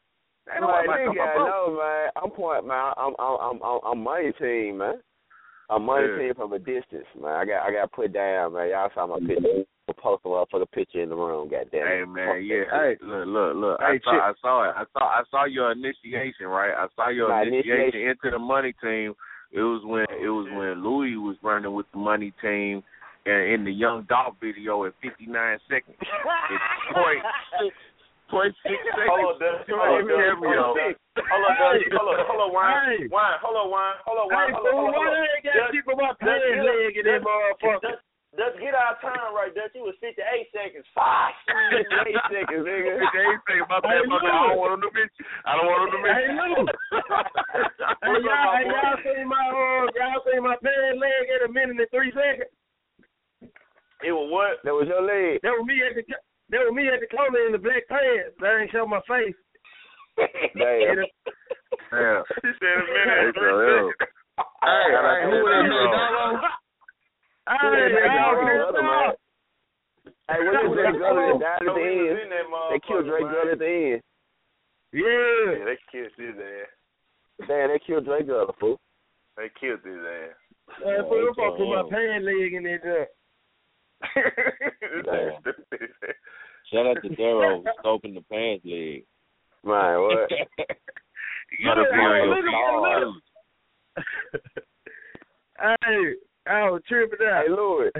[0.49, 1.19] Ain't nobody nigga, broke.
[1.19, 2.09] I know, man.
[2.15, 2.93] I'm point, man.
[2.97, 4.95] I'm I'm I'm I'm, I'm money team, man.
[5.69, 6.17] I'm money Yeah.
[6.19, 7.31] team from a distance, man.
[7.33, 8.69] I got I got put down, man.
[8.69, 9.63] Y'all saw my picture.
[9.89, 11.47] A poster up for the picture in the room.
[11.49, 11.87] Goddamn.
[11.87, 12.05] Hey it.
[12.07, 12.63] man, Fuck yeah.
[12.71, 12.97] that.
[12.99, 13.79] Hey, look, look, look.
[13.79, 14.21] Hey, I saw, Chip.
[14.21, 14.73] I saw it.
[14.75, 16.71] I saw, I saw your initiation, right?
[16.75, 18.09] I saw your My initiation, initiation.
[18.09, 19.13] into the money team.
[19.53, 22.83] It was when it was when Louis was running with the money team,
[23.25, 25.95] and in the Young Dolph video at 59 seconds.
[27.59, 27.75] It's
[28.29, 29.07] point six, seconds.
[29.09, 29.67] Hold on, Dutch.
[29.67, 30.37] Hold on, Dutch.
[30.37, 31.83] Hold on, Hold on, Dutch.
[31.91, 33.07] Hold on, hold on, wine, Hey.
[33.09, 33.37] wine.
[33.41, 33.97] Hold on, wine.
[34.05, 34.53] Hold on, Hey, wine.
[34.53, 34.93] Hold on, on.
[34.93, 35.27] why on.
[35.27, 37.97] they got keep my pants get- leg in that motherfucker?
[38.37, 39.73] Dutch, get our time right, Dutch.
[39.73, 40.21] You was 58
[40.53, 40.85] seconds.
[40.93, 41.33] Five.
[41.73, 42.93] 58 seconds, nigga.
[43.01, 44.13] They ain't say my Hey, bad.
[44.13, 45.23] I don't want him to mention.
[45.41, 46.65] I don't want him to Hey, mention.
[47.97, 51.39] Hey, What's up, y'all, hey, y'all seen my uh, y'all seen my pants leg in
[51.49, 52.51] a minute and three seconds?
[54.05, 54.61] It was what?
[54.61, 55.41] That was your leg.
[55.41, 56.05] That was me at the
[56.49, 58.35] that was me at the corner in the black pants.
[58.39, 59.35] That ain't show my face.
[60.55, 61.05] Damn.
[61.91, 62.23] Yeah.
[62.43, 63.07] He said a minute.
[63.07, 63.91] Hey, and so, three yo.
[63.91, 64.11] seconds.
[64.63, 66.47] Hey, hey, who was that nigga?
[67.47, 68.43] Hey, Who that nigga y'all Davo?
[68.47, 68.91] pissed Other man.
[69.07, 69.15] off.
[70.27, 72.17] Hey, what that brother that died at the end?
[72.71, 73.51] They killed Drake man.
[73.51, 74.01] At the end.
[74.91, 75.59] Yeah.
[75.59, 76.71] Yeah, they killed his ass.
[77.47, 78.79] Damn, they killed Drake Gutter, fool.
[79.37, 80.35] They killed his ass.
[80.83, 82.83] Man, Oh, put, okay, put my pants leg in that
[84.01, 84.33] junk.
[84.81, 85.13] this Damn.
[85.13, 86.15] nigga stupid.
[86.71, 89.03] Shout out to Daryl for scoping the pants leg.
[89.63, 90.29] My what?
[90.29, 93.15] you gotta be on your look at look.
[95.59, 96.13] hey,
[96.47, 97.43] I was tripping out.
[97.43, 97.91] Hey, Louis.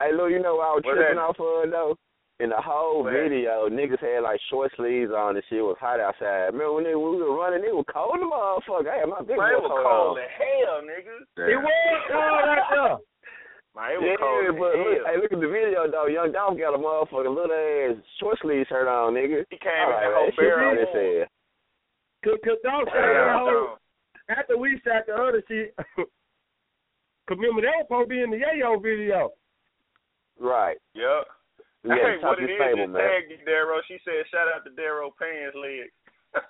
[0.00, 1.22] Hey, Lou, you know what I was What tripping that?
[1.22, 1.96] off of, though?
[2.40, 3.12] In the whole What?
[3.14, 6.50] video, niggas had like short sleeves on and shit was hot outside.
[6.50, 8.90] Remember when they, we were running, it was cold the motherfucker.
[8.90, 11.14] I had my big Man, it boy was coat cold as hell, nigga.
[11.46, 12.98] It was cold out there.
[13.74, 16.06] Man, it was Yeah, cold as but look, hey, look at the video though.
[16.06, 19.42] Young Dolph got a motherfucking little ass short sleeve shirt on, nigga.
[19.50, 21.26] He came All in that right, whole man, shit barrel.
[21.26, 21.28] hot.
[22.22, 23.02] Cause, cause don't say
[23.34, 23.76] whole,
[24.30, 25.74] after we shot the other shit.
[27.26, 29.32] Cause remember that was supposed to be in the Yayo video.
[30.38, 30.76] Right.
[30.94, 31.24] Yep.
[31.84, 33.00] We had Hey, what it his is, table, man.
[33.00, 33.80] tagged you, Darrow.
[33.88, 35.92] She said, shout out to Darrow Pants Legs.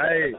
[0.00, 0.32] Hey,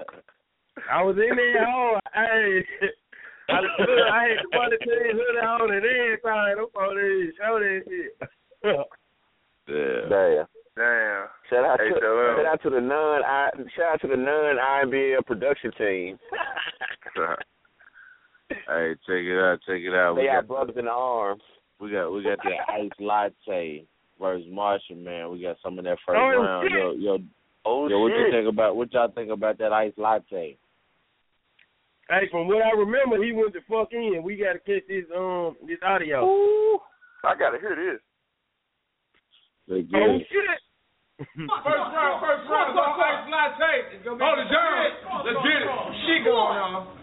[0.91, 1.99] I was in there home.
[2.13, 2.65] Hey,
[3.49, 3.71] I, look,
[4.11, 6.19] I had the money team hoodie on and everything.
[6.25, 8.29] I'm on there, show that shit.
[9.67, 10.05] Yeah.
[10.09, 10.45] Damn.
[10.77, 11.25] Damn.
[11.49, 12.35] Shout out Hey, to Joel.
[12.37, 16.19] shout out to the non I shout out to the non IBL production team.
[18.49, 20.15] hey, check it out, check it out.
[20.15, 21.41] They We are got, brothers in arms.
[21.79, 23.85] we got we got that ice latte
[24.19, 25.31] versus Martian Man.
[25.31, 26.67] We got some of that first Oh, round.
[26.69, 26.77] shit.
[26.77, 27.17] Yo, yo,
[27.67, 30.57] Oh, yo, what you think about what y'all think about that ice latte?
[32.09, 34.21] Hey, from what I remember, he went to fuck in.
[34.21, 36.21] We got to catch this um this audio.
[36.21, 36.77] Ooh,
[37.25, 38.01] I got to hear this.
[39.65, 40.21] They Oh good.
[40.29, 40.61] shit!
[41.17, 44.05] First round, first round, no ice latte.
[44.05, 45.25] Hold the down.
[45.25, 45.69] Let's get it.
[46.05, 46.93] She going on.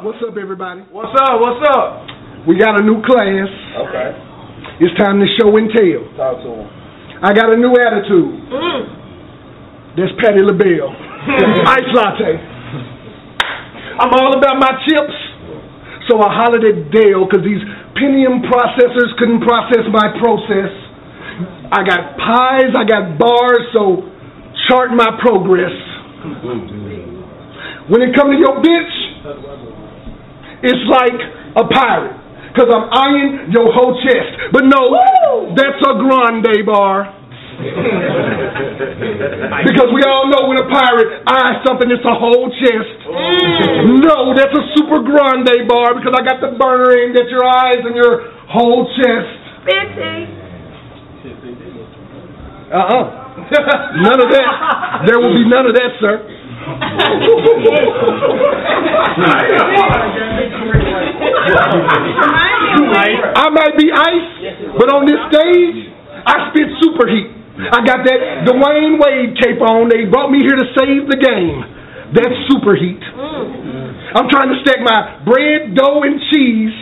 [0.00, 0.80] What's up, everybody?
[0.88, 1.40] What's up?
[1.44, 2.08] What's up?
[2.48, 3.52] We got a new class.
[3.84, 4.08] Okay.
[4.80, 6.02] It's time to show and tell.
[6.16, 6.68] Talk to him.
[7.20, 8.48] I got a new attitude.
[9.96, 11.11] That's Patti LaBelle.
[11.78, 12.34] Ice latte.
[13.98, 15.14] I'm all about my chips.
[16.10, 17.62] So I hollered at Dell because these
[17.94, 20.72] Pentium processors couldn't process my process.
[21.70, 24.02] I got pies, I got bars, so
[24.68, 25.72] chart my progress.
[27.86, 28.94] When it comes to your bitch,
[30.66, 31.18] it's like
[31.54, 32.18] a pirate.
[32.52, 34.52] Cause I'm eyeing your whole chest.
[34.52, 37.21] But no, that's a grande bar.
[39.68, 42.98] because we all know when a pirate eyes something, it's a whole chest.
[44.02, 47.84] No, that's a super grande bar because I got the burner aimed at your eyes
[47.84, 49.36] and your whole chest.
[52.72, 53.04] Uh-uh.
[54.00, 55.02] none of that.
[55.06, 56.24] There will be none of that, sir.
[63.36, 64.30] I might be ice,
[64.78, 65.92] but on this stage,
[66.24, 67.30] I spit super heat.
[67.70, 69.88] I got that Dwyane Wade cape on.
[69.88, 71.62] They brought me here to save the game.
[72.12, 73.00] That's super heat.
[73.00, 74.18] Mm.
[74.18, 76.74] I'm trying to stack my bread, dough, and cheese.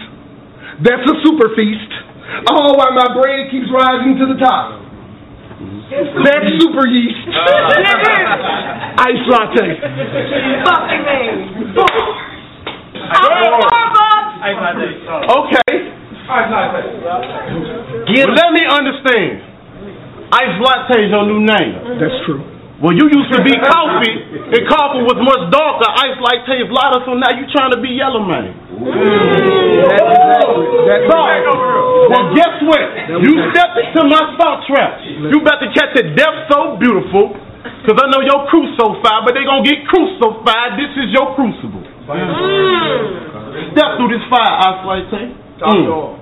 [0.83, 1.93] That's a super feast.
[2.51, 4.81] All while my bread keeps rising to the top.
[6.25, 7.29] That's super yeast.
[8.97, 9.77] Ice latte.
[10.65, 11.75] Fucking name.
[15.31, 15.75] Okay.
[18.17, 19.50] Well, let me understand.
[20.31, 21.75] Ice latte is your new name.
[21.75, 21.99] Mm-hmm.
[21.99, 22.39] That's true.
[22.81, 24.15] Well, you used to be coffee,
[24.57, 25.85] and coffee was much darker.
[25.85, 28.57] Ice latte is lighter, so now you trying to be yellow man.
[30.89, 31.19] That's So,
[32.09, 32.81] well, guess what?
[33.21, 34.97] You stepped into my spot trap.
[35.05, 37.37] You about to catch a death so beautiful,
[37.85, 40.81] cause I know your crew so fire, but they gonna get crucified.
[40.81, 41.85] This is your crucible.
[43.77, 45.37] Step through this fire, Ice latte.
[45.69, 46.17] Mm.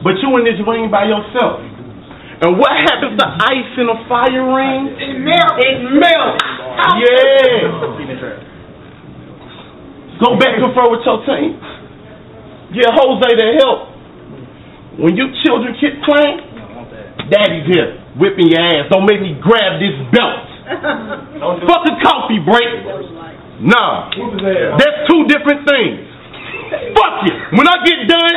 [0.00, 1.60] But you in this ring by yourself.
[2.38, 4.94] And what happens to ice in a fire ring?
[4.94, 5.58] It melts.
[5.58, 6.38] It melts.
[7.02, 7.88] Yeah.
[10.22, 11.58] Go back confer with your team.
[12.74, 13.80] Get Jose to help.
[15.02, 16.38] When you children keep playing,
[17.26, 18.86] daddy's here, whipping your ass.
[18.90, 20.46] Don't make me grab this belt.
[21.66, 22.86] Fuck a coffee break.
[23.66, 24.10] Nah.
[24.78, 26.06] That's two different things.
[26.94, 27.34] Fuck it.
[27.58, 28.34] When I get done,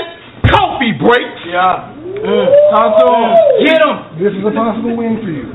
[0.49, 1.33] coffee break.
[1.45, 1.90] Yeah.
[2.19, 3.31] Talk to him.
[3.63, 3.95] Get him.
[4.19, 5.47] This is a possible win for you.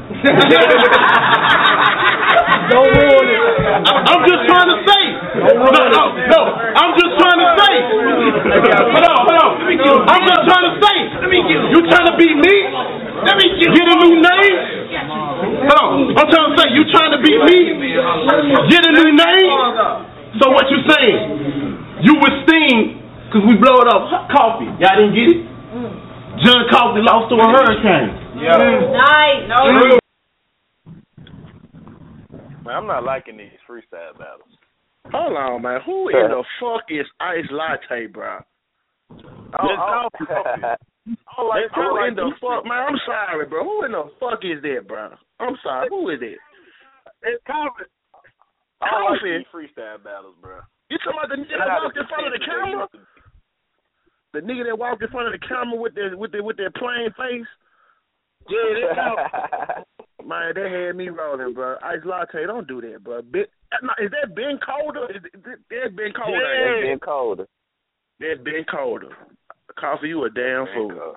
[2.66, 3.42] Don't ruin it.
[3.86, 5.02] I'm just trying to say.
[5.38, 6.40] No, no, no.
[6.74, 7.74] I'm just trying to say.
[7.86, 9.52] Hold on, hold on.
[10.11, 10.96] I'm just trying to say.
[11.70, 12.54] You trying to beat me?
[13.22, 14.57] Let me get a new name.
[15.07, 16.18] Hold on.
[16.18, 16.66] I'm trying to say.
[16.74, 17.59] You trying to beat me?
[18.72, 19.50] Get a new name.
[20.42, 22.02] So what you saying?
[22.02, 24.68] You with Sting because we blow it up coffee.
[24.82, 25.40] Y'all didn't get it?
[25.72, 26.05] Mm.
[26.45, 28.11] John Coffee lost to a hurricane.
[28.41, 28.61] Yeah.
[28.93, 29.49] Nice.
[29.49, 29.99] No.
[32.64, 34.51] Man, I'm not liking these freestyle battles.
[35.12, 35.80] Hold on, man.
[35.87, 38.41] Who in the fuck is Ice Latte, bro?
[39.11, 39.16] Oh,
[39.62, 40.09] oh.
[40.18, 40.76] I don't, I don't, I
[41.39, 42.91] don't like, Who like in the fuck, man?
[42.91, 43.62] I'm sorry, bro.
[43.62, 45.14] Who in the fuck is that, bro?
[45.39, 45.89] I'm sorry.
[45.91, 46.39] Who is it?
[47.22, 47.87] It's coffee.
[48.82, 49.39] I like Coffee?
[49.39, 50.61] these freestyle battles, bro.
[50.91, 52.99] You talking about the nigga They're that walked in front of the intense as they
[52.99, 53.15] camera?
[54.37, 54.57] Used to be.
[54.57, 56.70] The nigga that walked in front of the camera with their with their with their
[56.70, 57.49] plain face?
[58.49, 59.87] Yeah, they count.
[60.26, 61.76] Man, that had me rolling, bro.
[61.82, 63.22] Ice latte, don't do that, bro.
[63.22, 65.07] Ben, uh, is that Ben Colder?
[65.14, 66.39] Is that that's Ben Colder?
[66.39, 66.76] Yeah.
[66.76, 66.91] ain't it?
[66.91, 67.47] Been colder.
[68.18, 69.11] That's Ben Colder.
[69.78, 71.16] Coffee, you a damn fool.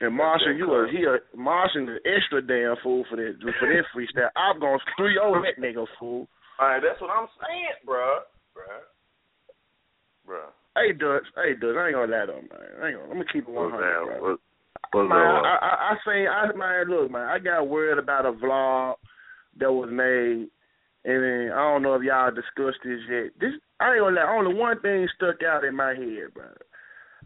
[0.00, 3.84] And Marshall, you a he a Marshall an extra damn fool for that for that
[3.94, 4.30] freestyle.
[4.34, 6.26] I'm gonna three over that nigga fool.
[6.58, 8.18] All right, that's what I'm saying, bro.
[8.54, 8.64] Bro.
[10.26, 10.40] Bro.
[10.74, 12.82] Hey Dutch, hey Dutch, I ain't gonna lie though, man.
[12.82, 14.20] I ain't gonna, let me keep it hundred, that?
[14.20, 14.36] bro.
[14.92, 15.18] What, Man.
[15.18, 18.94] I, I, I say, I man, look, man, I got word about a vlog
[19.58, 20.48] that was made,
[21.04, 23.32] and then, I don't know if y'all discussed this yet.
[23.40, 26.44] This, I ain't gonna lie, only one thing stuck out in my head, bro.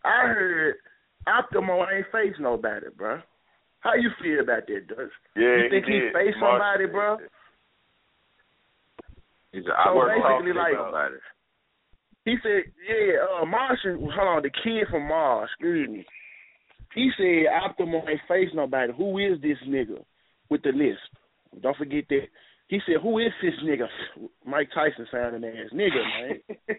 [0.04, 0.74] I heard
[1.26, 3.20] Optimo ain't face nobody, bro.
[3.80, 5.10] How you feel about that, Dutch?
[5.36, 6.12] Yeah, you think he, did.
[6.12, 7.18] faced somebody, bro?
[9.52, 11.20] He's So I work basically, like- about it.
[12.26, 16.04] He said, yeah, uh, Martian, hold on, the kid from Mars, excuse me.
[16.92, 18.92] He said Optimo ain't face nobody.
[18.96, 20.02] Who is this nigga
[20.50, 20.98] with the list?
[21.62, 22.22] Don't forget that.
[22.66, 23.86] He said, who is this nigga?
[24.44, 26.40] Mike Tyson sounding ass nigga, man.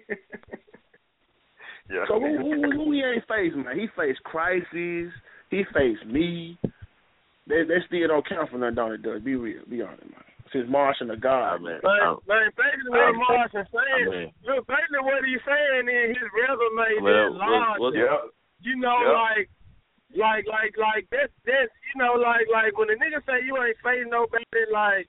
[1.89, 2.03] Yeah.
[2.09, 3.79] so who, who, who he ain't face, man?
[3.79, 5.13] He faced Crisis.
[5.49, 6.59] He faced me.
[7.47, 9.23] That, that still don't count for nothing, don't it, Doug?
[9.23, 9.61] Be real.
[9.69, 10.36] Be honest, man.
[10.57, 11.79] Since Martian the God, man.
[11.85, 12.21] But, Oh.
[12.25, 16.29] man, basically what I- Martian I saying, mean- look, basically what he's saying is his
[16.33, 17.79] resume Well, is what- large.
[17.79, 18.17] what- Yeah.
[18.61, 19.11] You know, Yeah.
[19.11, 19.49] like,
[20.15, 23.77] like, like, like that's that's you know, like, like when a nigga say you ain't
[23.83, 25.05] facing nobody, like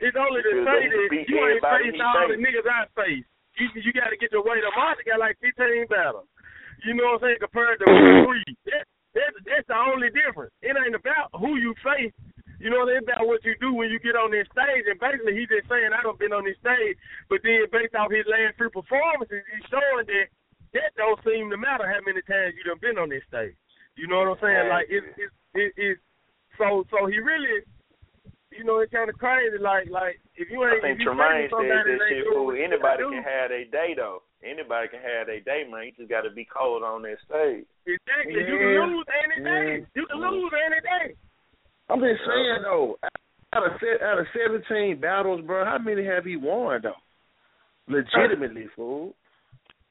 [0.00, 3.24] it's only to say that you ain't faced he all the niggas I face.
[3.56, 4.74] You you got to get your weight up.
[4.76, 6.26] Martin got like 15 battles.
[6.84, 7.38] You know what I'm saying?
[7.40, 7.84] Compared to
[8.26, 8.84] three, that,
[9.14, 10.52] that's that's the only difference.
[10.60, 12.12] It ain't about who you face.
[12.62, 14.86] You know, it's about what you do when you get on this stage.
[14.86, 16.94] And basically, he's just saying, I done been on this stage,
[17.26, 20.30] but then based off his last three performances, he's showing that
[20.78, 23.58] that don't seem to matter how many times you done been on this stage.
[23.98, 24.66] You know what I'm saying?
[24.70, 26.00] Like it's it's it, it's
[26.54, 27.66] so so he really,
[28.54, 29.58] you know, it's kind of crazy.
[29.58, 30.78] Like like if you ain't.
[30.78, 32.54] I think if you Tremaine said somebody that that shit, doing fool.
[32.54, 34.22] Anybody can have their day, though.
[34.38, 35.90] Anybody can have their day, man.
[35.90, 37.66] You just got to be cold on that stage.
[37.90, 38.38] Exactly.
[38.38, 39.82] You can lose any day.
[39.98, 41.18] You can lose any day.
[41.88, 42.96] I'm just saying though,
[43.54, 43.72] out of
[44.02, 46.92] out of seventeen battles, bro, how many have he won though?
[47.88, 49.14] Legitimately, fool.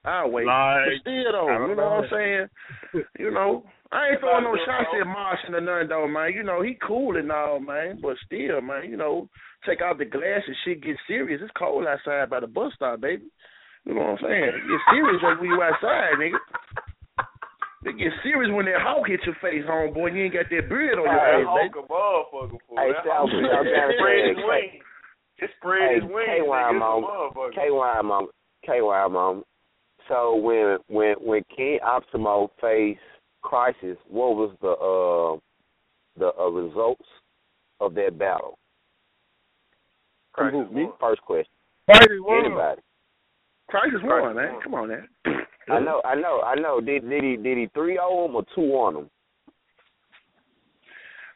[0.04, 0.48] I'll wait.
[0.48, 3.04] Like, but still though, you know what I'm saying?
[3.20, 6.34] You know, I ain't throwing no shots at Martian or nothing though, man.
[6.34, 8.00] You know, he cool and all, man.
[8.02, 9.28] But still, man, you know,
[9.68, 11.42] take out the glass and shit get serious.
[11.44, 13.30] It's cold outside by the bus stop, baby.
[13.86, 14.52] You know what I'm saying?
[14.66, 16.40] Get serious when you outside, nigga.
[17.84, 20.14] It get serious when that hawk hit your face, homeboy.
[20.14, 21.80] You ain't got that beard on your face, Hulk baby.
[21.80, 22.78] a motherfucker, fool.
[22.78, 24.84] Hey, That Sal, Hulk Sal, just Sal, spread his wings.
[25.40, 26.30] Just spread Hey, his wings.
[26.30, 26.70] KY nigga.
[26.70, 27.10] It's moment.
[27.10, 27.54] motherfucker.
[27.58, 28.36] KY moment.
[28.66, 29.48] KY moment.
[30.08, 33.00] So when when when King Optimo faced
[33.42, 35.40] Crisis, what was the uh
[36.20, 37.08] the uh, results
[37.80, 38.58] of that battle?
[40.34, 40.90] Crisis Who, me?
[41.00, 41.52] First question.
[41.90, 42.46] Crazy one.
[43.74, 43.92] Anybody?
[43.92, 44.62] Crisis won, Crisis man.
[44.64, 45.08] Come on, man.
[45.70, 46.82] I know, I know, I know.
[46.82, 49.10] Did did he did he three o them or two on them?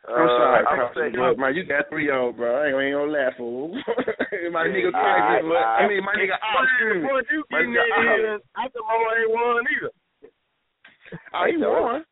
[0.07, 2.61] I'm sorry, Uh, I'm Crisis, saying- but man, you got three on, bro.
[2.61, 3.73] I ain't, I ain't gonna laugh, fool.
[4.53, 7.57] my nigga All right, Crisis, but, I mean, my nigga But Ox, the you My
[7.59, 8.19] getting nigga at Ox.
[8.21, 9.91] is, I think Mo ain't won either.
[11.33, 12.05] Oh, he won.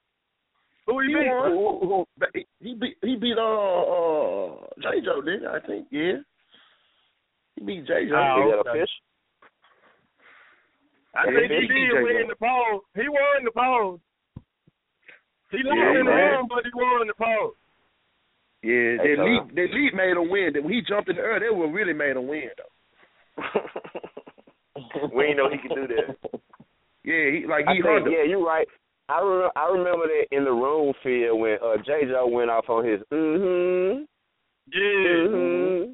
[0.87, 1.27] Who he He beat?
[1.29, 1.51] won.
[1.51, 5.47] Who- who- But he- He beat he beat uh uh J Joe, didn't he?
[5.47, 6.17] I think, yeah.
[7.55, 8.15] He beat J Joe.
[8.17, 8.79] Oh, Is that okay.
[8.81, 9.03] official?
[11.15, 12.27] I Yeah, think he he did win Joe.
[12.29, 12.81] the poll.
[12.95, 13.99] He won the poll.
[15.51, 16.31] He lost Yeah, in the man.
[16.33, 17.53] room, but he won the poll.
[18.63, 20.53] Yeah, Hey, that leap that leap made him win.
[20.53, 22.73] That when he jumped in the air, that one really made him win though.
[25.13, 26.17] we ain't know he could do that.
[27.03, 28.13] Yeah, he like I he think, hunted.
[28.13, 28.67] yeah, you're right.
[29.09, 32.05] I remember, I remember that in the room field when uh, J.
[32.07, 34.03] Joe went off on his mm-hmm,
[34.71, 34.79] Yeah.
[35.27, 35.91] mm-hmm.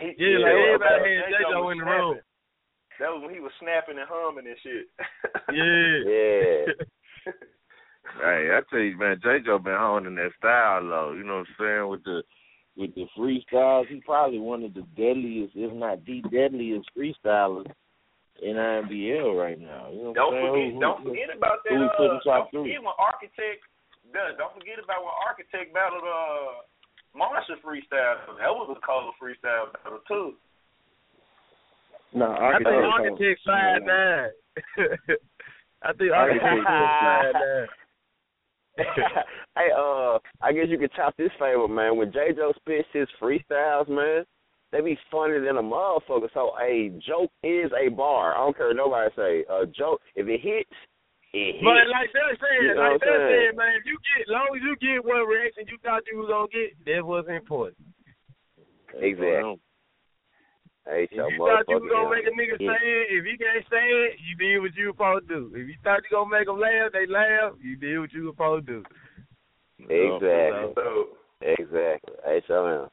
[0.00, 2.18] He, Yeah, like everybody had J-Lo J-Lo in the room.
[2.98, 3.06] Snapping.
[3.06, 4.86] That was when he was snapping and humming and shit.
[5.54, 5.98] Yeah.
[6.12, 7.32] Yeah.
[8.24, 9.44] Hey, I tell you, man, J.
[9.44, 11.12] Joe been honing that style though.
[11.12, 12.22] You know what I'm saying with the
[12.74, 13.86] with the freestyles.
[13.88, 17.68] He probably one of the deadliest, if not the deadliest freestylers
[18.40, 19.92] in IMBL right now.
[19.92, 20.48] You know what Don't I'm saying?
[20.48, 21.72] forget, Who- don't who- forget about that.
[21.74, 22.62] who we put in Uh, don't three?
[22.64, 23.60] forget when Architect.
[24.16, 24.32] does.
[24.40, 26.64] Don't forget about when Architect battled uh
[27.12, 28.24] Monster freestyle.
[28.40, 30.36] That was a cold freestyle battle too.
[32.14, 34.30] No, I think Architect slide nine.
[35.82, 37.66] I think Architect slide nine.
[39.56, 41.96] hey, uh, I guess you could top this favor, man.
[41.96, 42.30] When J.
[42.36, 44.24] Joe spits his freestyles, man,
[44.70, 46.28] they be funnier than a motherfucker.
[46.32, 48.34] So a joke is a bar.
[48.34, 49.44] I don't care what nobody say.
[49.50, 50.70] A joke, if it hits,
[51.34, 51.64] it hits.
[51.64, 53.48] But like they said, You know like what they I'm saying?
[53.50, 56.28] said, man, if you get, long as you get what reaction you thought you was
[56.30, 57.82] gonna get, that was important.
[58.94, 59.58] Exactly.
[60.88, 62.72] Hey, If you thought you was gonna make a nigga yeah.
[62.72, 65.52] say it, if you can't say it, you did what you were supposed to do.
[65.54, 67.52] If you thought you gonna make them laugh, they laugh.
[67.60, 68.82] You did what you were supposed to do.
[69.84, 70.72] Exactly.
[70.74, 71.08] So
[71.40, 72.14] Exactly.
[72.24, 72.88] Hey, so man.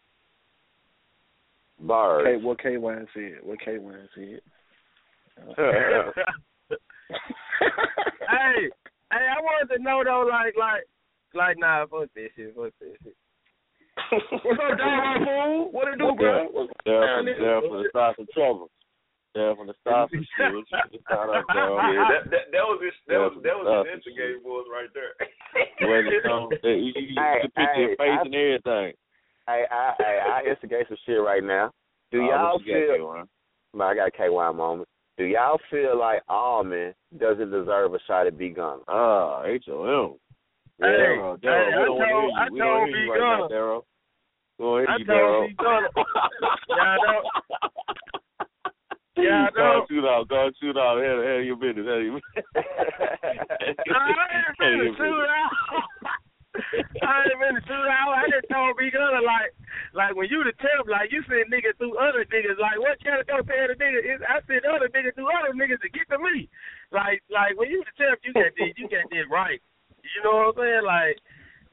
[1.88, 2.26] Bars.
[2.26, 3.40] K, what K Wine said.
[3.44, 4.42] What K Wine said.
[5.48, 5.54] hey,
[9.12, 10.84] hey, I wanted to know though, like, like,
[11.34, 13.16] like, nah, fuck this shit, fuck this shit.
[14.12, 15.72] What's up, dog, fool?
[15.72, 16.48] What it do, bro?
[16.52, 17.40] What's There for, there?
[17.40, 18.70] there for the start some trouble.
[19.34, 20.54] There for the start some shit.
[20.54, 23.66] What you just thought up yeah, that, that that was his that was that was
[23.66, 25.16] that's his instigating voice right there.
[25.88, 28.92] Where the song, you, you, you Hey, can picture hey, your face I- and everything.
[29.48, 31.72] Hey, I, hey, I instigate some shit right now.
[32.12, 33.24] Do Oh, y'all what you got, feel?
[33.78, 34.90] Man, I got a KY moment.
[35.18, 38.82] Do y'all feel like Almond doesn't deserve a shot at B Gunner?
[38.88, 40.16] Ah, H-O-M.
[40.80, 42.36] Hey, Darryl, Darryl, hey, we I don't want to told- hear you.
[42.36, 43.56] I We don't told hear you right now, Gunner.
[43.56, 43.82] Darryl.
[44.60, 45.48] We don't I you, told Darryl.
[45.48, 45.56] B.
[45.56, 45.90] Gunner.
[46.76, 47.28] Y'all don't-
[49.16, 50.28] y'all Go on, shoot out.
[50.28, 51.00] Go shoot out.
[51.00, 51.88] Hell, hell, your business.
[51.88, 55.52] Hell, your I ain't finna shoot out.
[56.56, 58.12] I ain't finna shoot out.
[58.16, 59.52] I just told B Gunner like,
[59.96, 62.60] like when you the temp, like you send niggas through other niggas.
[62.60, 64.20] Like what kind of compare the nigga is?
[64.28, 66.48] I send other niggas through other niggas to get to me.
[66.92, 69.60] Like like when you the temp, you got this, you got this right.
[70.14, 70.86] You know what I'm saying?
[70.86, 71.18] Like.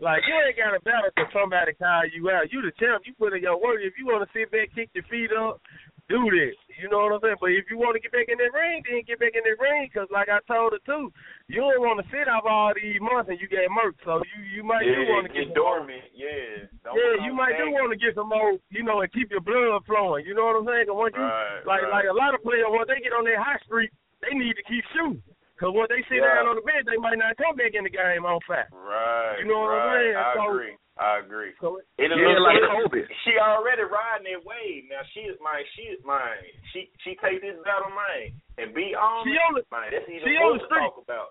[0.03, 2.51] Like you ain't got a battle for somebody call you out.
[2.51, 3.07] You the champ.
[3.07, 3.78] You put in your work.
[3.87, 5.62] If you want to sit back, kick your feet up,
[6.11, 6.59] do that.
[6.83, 7.39] You know what I'm saying?
[7.39, 9.62] But if you want to get back in that ring, then get back in that
[9.62, 9.87] ring.
[9.95, 11.14] Cause like I told her too,
[11.47, 14.03] you don't want to sit out all these months and you get murked.
[14.03, 16.03] So you you might do want to get get more- dormant.
[16.18, 16.66] Yeah.
[16.83, 19.45] Don't yeah, you might do want to get some more, you know, and keep your
[19.45, 20.26] blood flowing.
[20.26, 20.91] You know what I'm saying?
[20.91, 22.03] 'Cause once you Right, like right.
[22.03, 24.66] like a lot of players, once they get on their high street, they need to
[24.66, 25.22] keep shooting.
[25.62, 26.42] Cause once they sit Yeah.
[26.42, 28.66] down on the bench, they might not come back in the game on fire.
[28.74, 29.38] Right.
[29.38, 30.02] You know what I'm right.
[30.02, 30.16] saying?
[30.18, 30.74] I So- agree.
[30.98, 31.52] I agree.
[31.62, 34.90] So it- it Yeah, looks like like She already riding that wave.
[34.90, 35.64] Now she is mine.
[35.78, 36.42] She is mine.
[36.74, 39.24] She she take this battle mine and be on.
[39.24, 39.90] She it, on the- mine.
[39.92, 40.80] That's even she more on the to street.
[40.80, 41.28] talk about.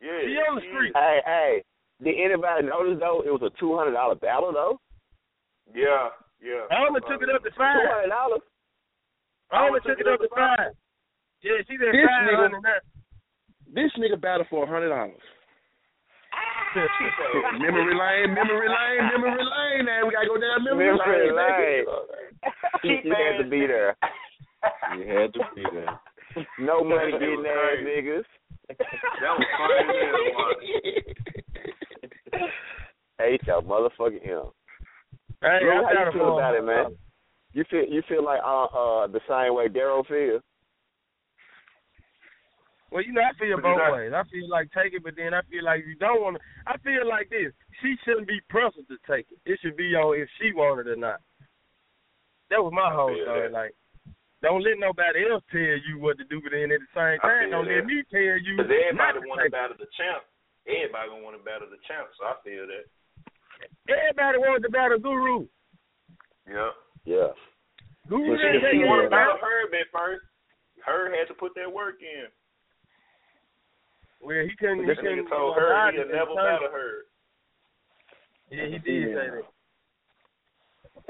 [0.00, 0.20] Yeah.
[0.22, 0.92] She on the street.
[0.96, 1.62] Hey, hey,
[2.02, 4.80] did anybody notice though it was a two hundred dollar battle though?
[5.74, 6.10] Yeah.
[6.40, 6.66] Yeah.
[6.70, 7.86] Alma took it up to five.
[7.86, 8.40] hundred dollars.
[9.52, 10.72] Alma took it up to five.
[11.42, 12.80] Yeah, she did This five now.
[13.74, 15.20] This nigga battled for a hundred dollars.
[17.58, 19.84] memory lane, memory lane, memory lane.
[19.86, 21.84] Now we gotta go down memory, Memory lane.
[21.84, 21.84] lane.
[22.84, 23.96] You, you had to be there.
[24.96, 25.98] You had to be there.
[26.60, 27.88] No money That getting was ass crazy.
[27.88, 28.26] niggas.
[28.68, 29.88] That was funny as
[32.32, 32.50] hell, man.
[33.18, 34.52] Hey, your motherfucking him.
[35.42, 36.96] Hey, Drew, I how you feel about it, man?
[37.54, 40.42] You feel you feel like uh uh the same way Daryl feels?
[42.90, 44.12] Well, you know, I feel What you both ways.
[44.16, 46.42] I feel like take it, but then I feel like you don't want to.
[46.64, 47.52] I feel like this.
[47.84, 49.36] She shouldn't be pressured to take it.
[49.44, 51.20] It should be on if she wanted or not.
[52.48, 53.48] That was my I whole story.
[53.48, 53.52] that.
[53.52, 53.76] Like,
[54.40, 57.52] don't let nobody else tell you what to do, but then at the same time,
[57.52, 57.84] don't that.
[57.84, 59.58] let me tell you Because everybody want to take it.
[59.60, 60.22] battle the champ.
[60.64, 62.08] Everybody gonna want to battle the champ.
[62.16, 62.88] So I feel that.
[63.90, 65.44] Everybody wanted to battle Guru.
[66.48, 66.72] Yeah.
[67.04, 67.36] Yeah.
[68.08, 70.24] Guru But she didn't take didn't it want to battle Herb at first.
[70.86, 72.32] Herb had to put that work in.
[74.20, 74.86] Well, he couldn't.
[74.86, 76.36] This he couldn't nigga told uh, her he'll never in turn.
[76.36, 77.04] battle Herb.
[78.50, 79.42] Yeah, he did say that.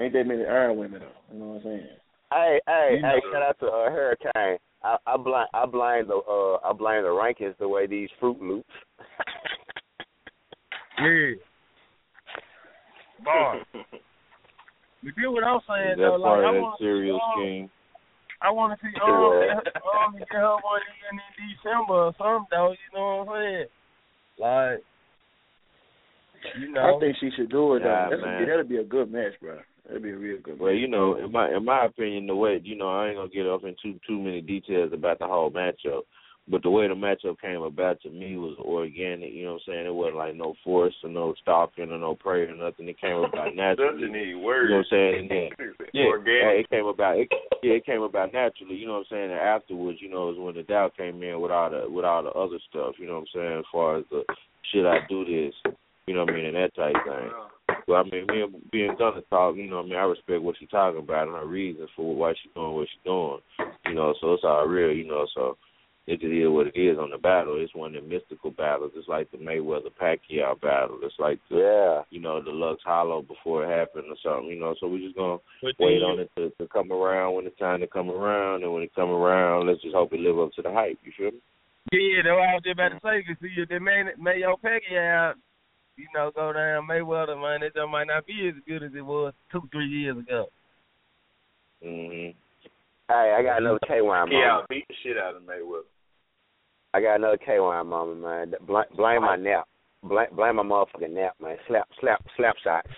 [0.02, 1.32] Ain't that many iron women though.
[1.32, 1.86] You know what I'm saying?
[2.32, 3.20] Hey, hey, You hey!
[3.32, 4.58] Shout out to uh, Hurricane.
[4.82, 8.40] I, I blame I blame the uh I blame the rankings the way these Fruit
[8.40, 8.68] Loops.
[11.00, 11.34] Yeah.
[13.24, 13.60] Bar.
[15.04, 17.20] But you what I'm saying That though, part like of that want to see serial
[17.22, 17.70] um, scheme.
[18.40, 20.80] I want to see um, get- um get her one
[21.10, 22.70] in in December or something though.
[22.72, 23.66] You know what I'm saying?
[24.38, 24.82] Like,
[26.60, 26.96] you know.
[26.96, 27.88] I think she should do it though.
[27.88, 28.42] Nah, That's man.
[28.42, 29.58] a, that'd be a good match, bro.
[29.86, 30.80] That'd be a real good Well, match.
[30.80, 33.46] you know, in my in my opinion, the way you know, I ain't gonna get
[33.46, 36.02] off into too many details about the whole matchup.
[36.50, 39.72] But the way the matchup came about to me was organic, you know what I'm
[39.74, 39.86] saying?
[39.86, 42.88] It wasn't like no force or no stalking or no prayer or nothing.
[42.88, 44.08] It came about naturally.
[44.08, 45.14] Doesn't need You know what I'm saying?
[45.20, 45.48] And then
[45.92, 46.64] yeah, Organic.
[46.64, 47.18] it came about.
[47.18, 47.28] It,
[47.62, 48.76] yeah, it came about naturally.
[48.76, 49.30] You know what I'm saying?
[49.30, 52.22] And afterwards, you know, is when the doubt came in with all the with all
[52.22, 52.94] the other stuff.
[52.98, 53.58] You know what I'm saying?
[53.58, 54.24] As far as the
[54.72, 55.54] should I do this?
[56.06, 56.46] You know what I mean?
[56.46, 57.30] And that type thing.
[57.86, 59.56] But I mean, me and being gonna talk.
[59.56, 59.96] You know what I mean?
[59.98, 63.04] I respect what she's talking about and her reasons for why she's doing what she's
[63.04, 63.38] doing.
[63.86, 64.92] You know, so it's all real.
[64.92, 65.58] You know, so
[66.08, 67.60] it just is what it is on the battle.
[67.60, 68.92] It's one of the mystical battles.
[68.96, 70.98] It's like the Mayweather Pacquiao battle.
[71.02, 72.04] It's like the Yeah.
[72.08, 74.74] you know, the Lux Hollow before it happened or something, you know.
[74.80, 77.80] So we're just gonna But wait on it to, to come around when it's time
[77.80, 80.62] to come around, and when it come around, let's just hope it live up to
[80.62, 80.98] the hype.
[81.04, 81.40] You feel me?
[81.92, 83.22] Yeah, that's what I was just about to say.
[83.28, 85.34] Cause see, if they made Mayo Pacquiao,
[85.96, 89.04] you know, go down Mayweather, man, it just might not be as good as it
[89.04, 90.48] was two, three years ago.
[91.84, 92.34] Mhm.
[93.08, 94.68] Hey, I got another K Wine Yeah, moment.
[94.68, 95.84] beat the shit out of Mayweather.
[96.94, 98.54] I got another K Wine moment, man.
[98.66, 99.66] Blame, blame my nap.
[100.02, 101.56] Blame, blame my motherfucking nap, man.
[101.66, 102.88] Slap, slap, slap shots.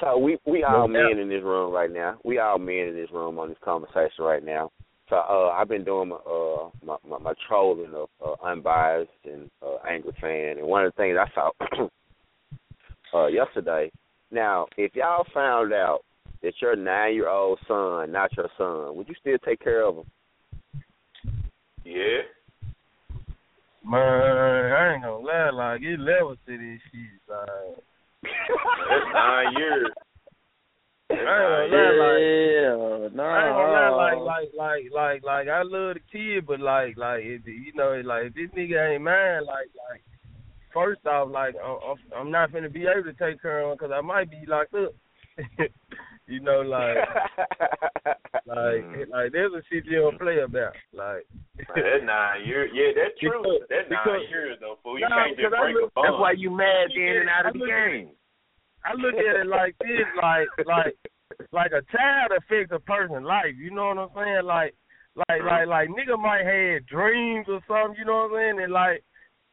[0.00, 2.18] So we we all No men in this room right now.
[2.24, 4.70] We all men in this room on this conversation right now.
[5.08, 9.48] So uh, I've been doing my uh my my, my trolling of uh, unbiased and
[9.62, 11.88] uh, angry fan, and one of the things I saw
[13.18, 13.90] uh yesterday.
[14.30, 16.00] Now, if y'all found out
[16.42, 19.96] that your nine year old son not your son, would you still take care of
[19.98, 20.04] him?
[21.84, 22.22] Yeah.
[23.86, 27.76] Man, I ain't gonna lie, like it levels to this shit, like.
[28.22, 29.90] That's nine years.
[31.10, 33.30] I ain't gonna lie, like Yeah, nah.
[33.30, 36.96] I ain't gonna lie, like, like, like, like, like, I love the kid, but like,
[36.96, 40.02] like, if, you know, like, if this nigga ain't mine, like, like,
[40.74, 43.76] first off, like, I'm, I'm- I'm not gonna be able to take care of him
[43.78, 44.94] because I might be locked up.
[46.26, 46.96] you know, like,
[48.46, 49.10] like, hmm.
[49.10, 51.26] like, there's a shit you don't play about, like.
[51.56, 52.70] Man, that's nine years.
[52.74, 53.42] Yeah, that's true.
[53.42, 54.98] Because- that's nine because- years though, fool.
[54.98, 56.06] You Nah, can't just because I break a look- bond.
[56.06, 58.10] that's why you mad in and out of the game.
[58.84, 60.94] I look at it like this, like, like,
[61.52, 63.54] like a child affects a person's life.
[63.58, 64.44] You know what I'm saying?
[64.46, 64.74] Like
[65.16, 65.46] like hmm.
[65.46, 67.96] like like nigga might have dreams or something.
[67.98, 68.62] You know what I'm saying?
[68.64, 69.02] And like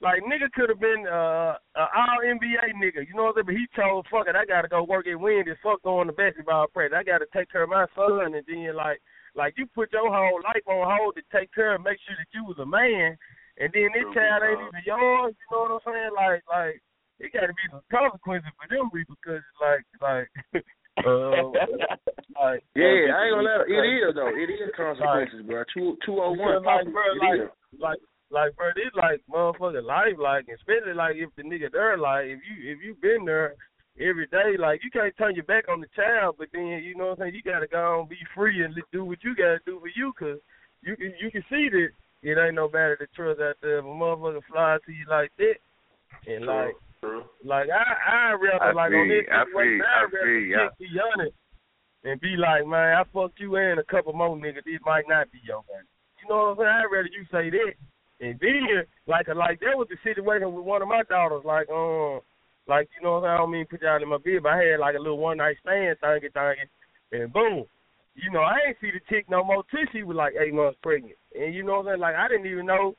[0.04, 3.48] like nigga could have been uh an all NBA nigga, you know what I'm saying?
[3.48, 6.68] But he told fuck it, I gotta go work at Wendy's, fuck going to basketball
[6.68, 7.00] practice.
[7.00, 9.00] I gotta take care of my son and then like
[9.34, 12.28] like you put your whole life on hold to take care of make sure that
[12.36, 13.16] you was a man
[13.56, 16.14] and then this child ain't even yours, you know what I'm saying?
[16.20, 16.76] Like like
[17.24, 20.28] it gotta be some consequences for them because like like
[21.08, 21.48] uh,
[22.36, 24.36] like Yeah, I ain't gonna let it is though.
[24.36, 25.64] It is consequences, bro.
[25.72, 26.60] Two two oh one.
[26.68, 27.48] like, bro, It like,
[27.80, 28.00] like,
[28.34, 32.40] like, bro, this like motherfucking life, like, especially like if the nigga there, like, if
[32.42, 33.54] you if you been there
[34.02, 37.14] every day, like, you can't turn your back on the child, but then you know
[37.14, 39.80] what I'm saying, you gotta go and be free and do what you gotta do
[39.80, 40.40] for you, cause
[40.82, 41.90] you can you can see that
[42.24, 45.32] it ain't no matter to trust out there if a motherfucker fly to you like
[45.38, 45.56] that,
[46.28, 46.76] and True, like.
[47.02, 47.24] true.
[47.46, 50.56] Like I, I rather I like feel on this I situation, I I rather you,
[50.58, 51.36] just be honest
[52.04, 54.66] and be like, man, I fucked you and a couple more niggas.
[54.66, 55.84] This might not be your man.
[56.22, 56.76] You know what I'm saying?
[56.84, 57.74] I'd rather you say that.
[58.20, 61.44] And then, like, like that was the situation with one of my daughters.
[61.44, 62.22] Like, um,
[62.68, 63.24] like you know?
[63.24, 65.38] I don't mean put y'all in my bed, but I had like a little one
[65.38, 66.68] night stand, thingy, thingy,
[67.12, 67.66] and boom.
[68.16, 70.78] You know, I ain't see the chick no more till she was like eight months
[70.84, 71.18] pregnant.
[71.34, 72.06] And you know what I'm saying?
[72.06, 72.94] Like, I didn't even know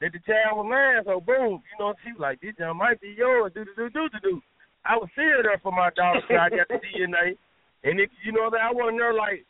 [0.00, 1.06] that the child was mine.
[1.06, 3.52] So boom, you know, she was like, this young might be yours.
[3.54, 4.42] Do do do do do do.
[4.84, 7.38] I was still there for my daughter so I got to see the DNA.
[7.84, 9.46] And if you know that I wasn't there like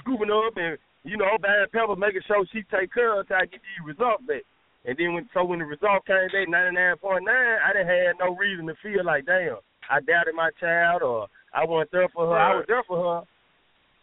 [0.00, 3.28] scooping her up and you know bad pepper, making sure she take care of her
[3.28, 4.42] till I get the result back.
[4.84, 7.88] And then when so when the result came back ninety nine point nine, I didn't
[7.88, 9.58] have no reason to feel like damn
[9.90, 12.38] I doubted my child or I wasn't there for her.
[12.38, 13.22] I was there for her.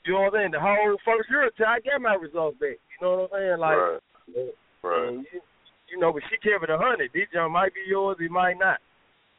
[0.06, 0.52] You know what I'm saying?
[0.52, 2.78] The whole first year till I got my results back.
[2.78, 3.60] You know what I'm saying?
[3.60, 4.00] Like, Right.
[4.38, 5.12] Uh, right.
[5.14, 5.42] you,
[5.90, 7.10] you know, but she kept it a hundred.
[7.14, 8.78] This jump might be yours, it might not.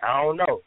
[0.02, 0.60] I don't know.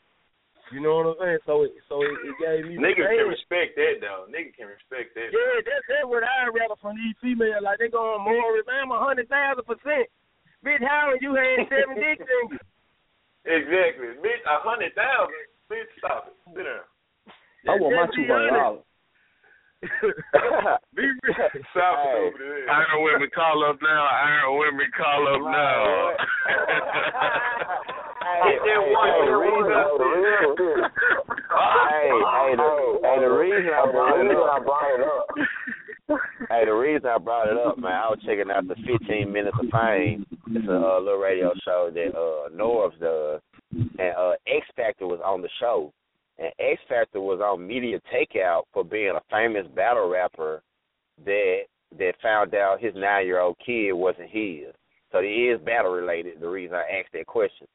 [0.70, 1.42] You know what I'm saying?
[1.50, 3.34] So it so it, it gave me the Niggas can chance.
[3.42, 4.30] respect that though.
[4.30, 5.34] Niggas can respect that.
[5.34, 7.66] Yeah, that's that's what I rather from these females.
[7.66, 10.06] Like they going more, man, I'm a hundred thousand percent.
[10.62, 12.60] Bitch, how you had seven dicks in you?
[13.50, 14.14] Exactly.
[14.22, 15.42] Bitch, a hundred thousand.
[15.72, 16.36] Bitch, stop it.
[16.54, 16.86] Sit down.
[17.68, 18.86] I want my Just two be hundred honest.
[18.86, 18.86] dollars.
[20.92, 21.40] Be real.
[21.74, 22.20] South Hey.
[22.20, 22.68] over there.
[22.70, 24.06] Iron women call up now.
[24.12, 26.14] Iron women call up now.
[28.20, 30.92] Hey, the reason, up there.
[31.88, 35.28] hey, hey, the, hey, the reason I brought it up.
[36.50, 39.58] Hey, the reason I brought it up, man, I was checking out the 15 Minutes
[39.62, 40.26] of Fame.
[40.48, 43.42] It's a uh, little radio show that uh Norv does,
[43.72, 45.94] and uh X Factor was on the show,
[46.40, 50.62] and X Factor was on media takeout for being a famous battle rapper
[51.24, 51.62] that
[51.98, 54.74] that found out his nine year old kid wasn't his.
[55.12, 56.42] So it is battle related.
[56.42, 57.68] The reason I asked that question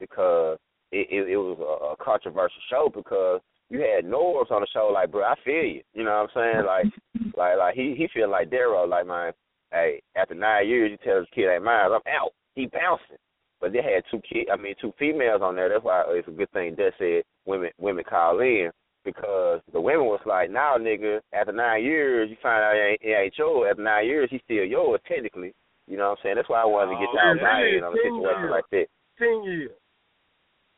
[0.00, 0.58] because
[0.92, 4.90] it it, it was a, a controversial show because you had Norris on the show
[4.92, 5.82] like, bro, I feel you.
[5.94, 6.66] You know what I'm saying?
[6.66, 6.86] Like,
[7.36, 9.32] like, like he he feel like Darrow, like, man,
[9.72, 12.32] hey, after nine years, you tell this kid ain't mine, I'm out.
[12.54, 13.18] He bouncing.
[13.60, 15.68] But they had two kid, I mean, two females on there.
[15.68, 18.70] That's why it's a good thing that said women women call in
[19.04, 23.00] because the women was like, now, nigga, after nine years, you find out it ain't,
[23.02, 23.68] it ain't yours.
[23.70, 25.54] After nine years, he's still yours technically.
[25.86, 26.36] You know what I'm saying?
[26.36, 28.86] That's why I wanted to get Oh, y'all yeah, buy-in on a situation like that.
[29.16, 29.70] Ten years.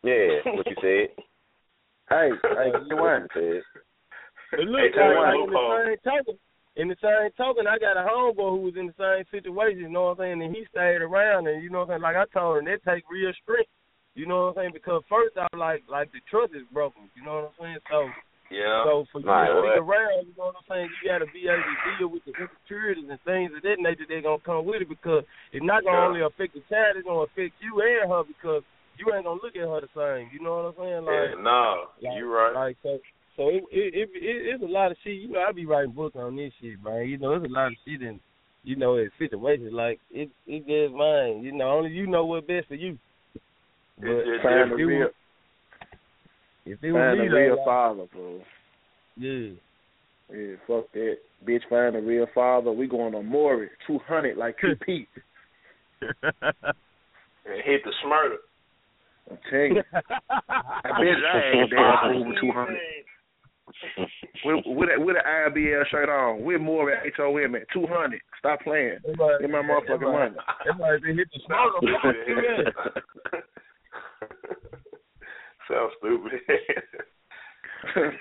[0.03, 1.25] Yeah, what you said.
[2.09, 3.31] Hey, hey, you what want?
[3.35, 3.63] you said.
[4.53, 6.39] But look, Hey, tell like, me in the same token,
[6.77, 9.81] in the same token, I got a homeboy who was in the same situation.
[9.81, 10.43] You know what I'm saying?
[10.43, 12.07] And he stayed around, and you know what I'm saying.
[12.07, 13.71] Like I told him, that take real strength.
[14.15, 14.75] You know what I'm saying?
[14.75, 17.11] Because first I like like the trust is broken.
[17.15, 17.83] You know what I'm saying?
[17.91, 18.11] So
[18.51, 18.83] Yeah.
[18.83, 21.47] so for you Right, to stick around, you know what I'm saying, you gotta be
[21.47, 24.83] able to deal with the insecurities and things of that nature that gonna come with
[24.83, 25.23] it because
[25.53, 26.09] it's not gonna Yeah.
[26.09, 28.63] only affect the child, it's gonna affect you and her because
[28.99, 30.31] you ain't gonna look at her the same.
[30.33, 31.05] You know what I'm saying?
[31.05, 32.55] Like yeah, nah, like, you right.
[32.55, 32.99] Like so,
[33.37, 35.17] so it, it it it it's a lot of shit.
[35.17, 37.09] You know, I be writing books on this shit, man.
[37.09, 38.21] You know, it's a lot of shit in,
[38.65, 41.43] you know, in situations like it it just mine.
[41.43, 42.99] You know, only you know what's best for you.
[43.99, 45.13] But It's just Find the if it real, was,
[46.67, 48.41] if it was find me, the real like, father, bro.
[49.17, 49.55] yeah.
[50.31, 51.17] Yeah, fuck that.
[51.47, 52.71] Bitch, find a real father.
[52.71, 55.07] We going on Maury, 200 like QP.
[57.51, 58.37] And hit the smurder.
[59.31, 59.71] I'm.
[60.31, 62.79] I bet I ain't damn fool with 200.
[64.45, 65.23] With, with, a, with an
[65.53, 66.43] IBL shirt on.
[66.43, 68.21] With Maury H-O-M at 200.
[68.39, 68.99] Stop playing.
[69.05, 70.37] It might- Get my motherfucking it might- money.
[70.67, 71.81] It might hit the smoker.
[75.71, 76.41] Sounds stupid.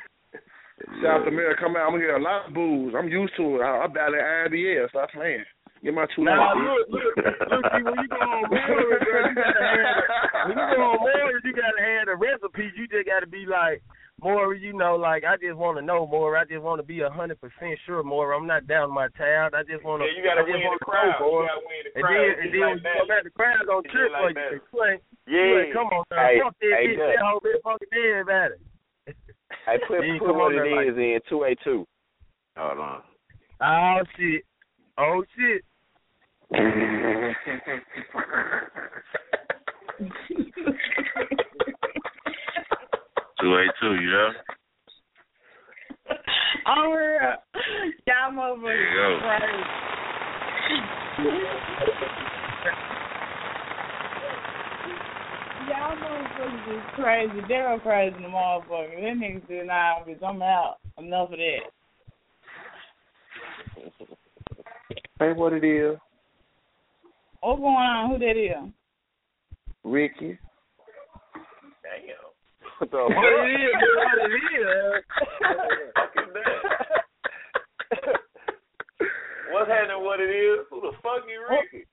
[1.03, 1.87] South America come out.
[1.87, 2.93] I'm gonna get a lot of booze.
[2.97, 3.61] I'm used to it.
[3.63, 4.89] I, I battle IBL.
[4.89, 5.43] Stop playing.
[5.83, 6.89] Get my two Now dollars.
[6.89, 7.63] look, look, look.
[7.71, 10.49] See, when you go on Maury, bro, you gotta have.
[10.49, 12.71] When you go on Maury, you gotta have the recipe.
[12.75, 13.85] You just gotta be like,
[14.19, 16.33] more, you know, like I just want to know more.
[16.35, 18.33] I just want to be a hundred percent sure more.
[18.33, 19.53] I'm not down my child.
[19.53, 20.09] I just want to.
[20.09, 21.21] Yeah, you gotta win the crowd.
[21.21, 21.45] Know.
[21.45, 22.17] You gotta win the and crowd.
[22.17, 23.07] then, and then like when you go that.
[23.13, 24.33] back, the crowd gonna It's trip like for you.
[24.33, 24.51] that.
[24.57, 25.61] You ain't, Yeah.
[25.61, 26.25] ain't come on now.
[26.25, 26.97] Hey, Fuck that hey, bitch.
[27.05, 28.57] That whole bit fucking everybody.
[29.69, 31.85] Hey, put You ain't put come what on it there like in two eight two.
[32.57, 33.01] Hold on.
[33.61, 34.41] Oh shit.
[34.99, 35.61] Oh shit.
[43.39, 44.29] Two eight two, you know?
[46.65, 47.19] Oh, On real.
[47.21, 47.35] Uh,
[48.07, 48.31] y'all
[48.63, 49.19] There you go.
[49.19, 49.63] motherfuckers crazy.
[55.69, 57.39] Y'all motherfuckers is crazy.
[57.47, 58.95] They're crazy the motherfucker.
[58.95, 60.77] That nigga said, nah, bitch, I'm out.
[60.97, 61.71] Enough of that.
[65.19, 65.97] Hey, what it is?
[67.41, 68.11] What's going on?
[68.11, 68.71] Who that is?
[69.83, 70.37] Ricky.
[71.81, 72.27] Damn.
[72.77, 75.03] What the What it is, what it is.
[75.95, 76.61] Fucking that.
[79.51, 80.03] What's happening?
[80.03, 80.67] What it is?
[80.69, 81.87] Who the fuck is Ricky?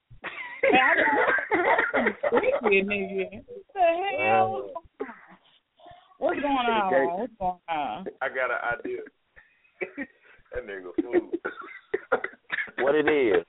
[2.31, 3.41] Ricky, nigga.
[3.47, 3.85] What the
[4.19, 4.69] hell?
[6.19, 7.19] What's going on?
[7.19, 8.05] What's going on?
[8.21, 9.01] I got an idea.
[10.53, 11.31] that nigga fool.
[12.95, 13.45] What it is?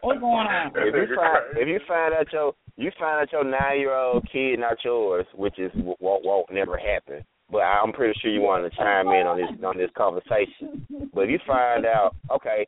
[0.00, 0.72] What's going on?
[0.74, 4.26] If you find if you find out your you find out your nine year old
[4.30, 7.24] kid not yours, which is won't won't never happen.
[7.50, 10.84] But I'm pretty sure you want to chime in on this on this conversation.
[11.14, 12.66] But if you find out, okay,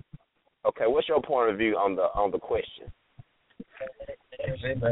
[0.66, 2.92] okay, what's your point of view on the on the question?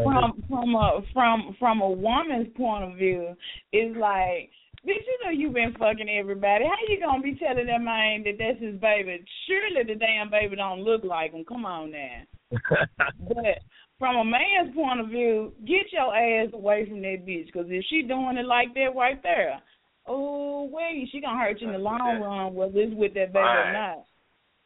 [0.03, 3.37] From from a from from a woman's point of view,
[3.73, 4.56] it's like, bitch, you
[5.27, 6.65] know you been fucking everybody.
[6.65, 9.25] How you gonna be telling that man that that's his baby?
[9.47, 11.45] Surely the damn baby don't look like him.
[11.45, 12.23] Come on now.
[13.29, 13.59] But
[13.99, 17.47] from a man's point of view, get your ass away from that bitch.
[17.47, 19.61] Because if she doing it like that right there,
[20.07, 23.45] oh wait, she gonna hurt you in the long run, whether it's with that baby
[23.45, 24.05] or not.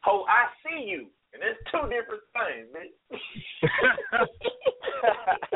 [0.05, 1.07] Oh, I see you.
[1.33, 2.91] And it's two different things, bitch.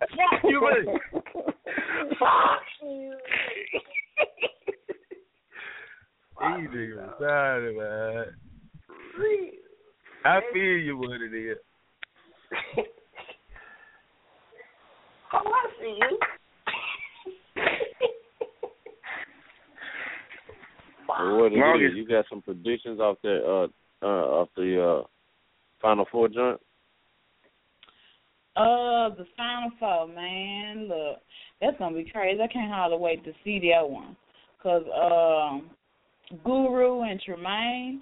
[0.00, 0.98] Fuck you, man.
[2.18, 3.14] Fuck you.
[6.40, 8.26] These niggas retarded, man.
[10.24, 11.58] I feel you what it is.
[15.30, 16.18] Ho, I see you.
[21.06, 21.92] Well, what it Marcus.
[21.92, 23.68] is, you got some predictions off the
[24.02, 25.06] uh uh off the uh
[25.80, 26.60] final four joint?
[28.56, 30.88] Uh, the Final Four, man.
[30.88, 31.18] Look,
[31.60, 32.40] that's gonna be crazy.
[32.40, 34.16] I can't hardly wait to see that one.
[34.62, 35.70] Cause um,
[36.44, 38.00] Guru and Tremaine,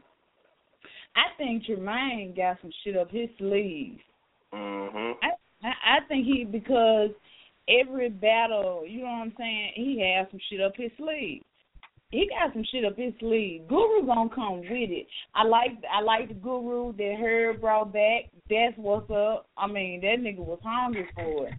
[1.16, 3.99] I think Tremaine got some shit up his sleeve.
[4.55, 5.12] Mm-hmm.
[5.23, 7.11] I, I I think he because
[7.69, 11.43] every battle, you know what I'm saying, he has some shit up his sleeve.
[12.12, 13.66] He got some shit up his sleeve.
[13.68, 15.06] Guru gonna come with it.
[15.34, 18.24] I like I like the Guru that Herb brought back.
[18.51, 19.47] That's what's up.
[19.56, 21.55] I mean, that nigga was hungry for it.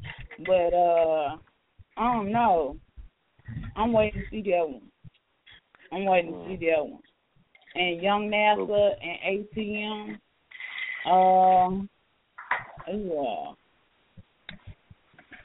[0.45, 1.37] But uh
[1.97, 2.77] I don't know.
[3.75, 4.83] I'm waiting to see that one.
[5.91, 7.01] I'm waiting to see that one.
[7.73, 10.19] And Young NASA and ATM.
[11.09, 11.89] Um
[12.87, 13.53] uh, yeah.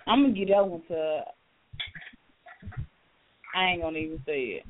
[0.07, 1.23] I'm gonna get that one to.
[3.55, 4.65] I ain't gonna even say it.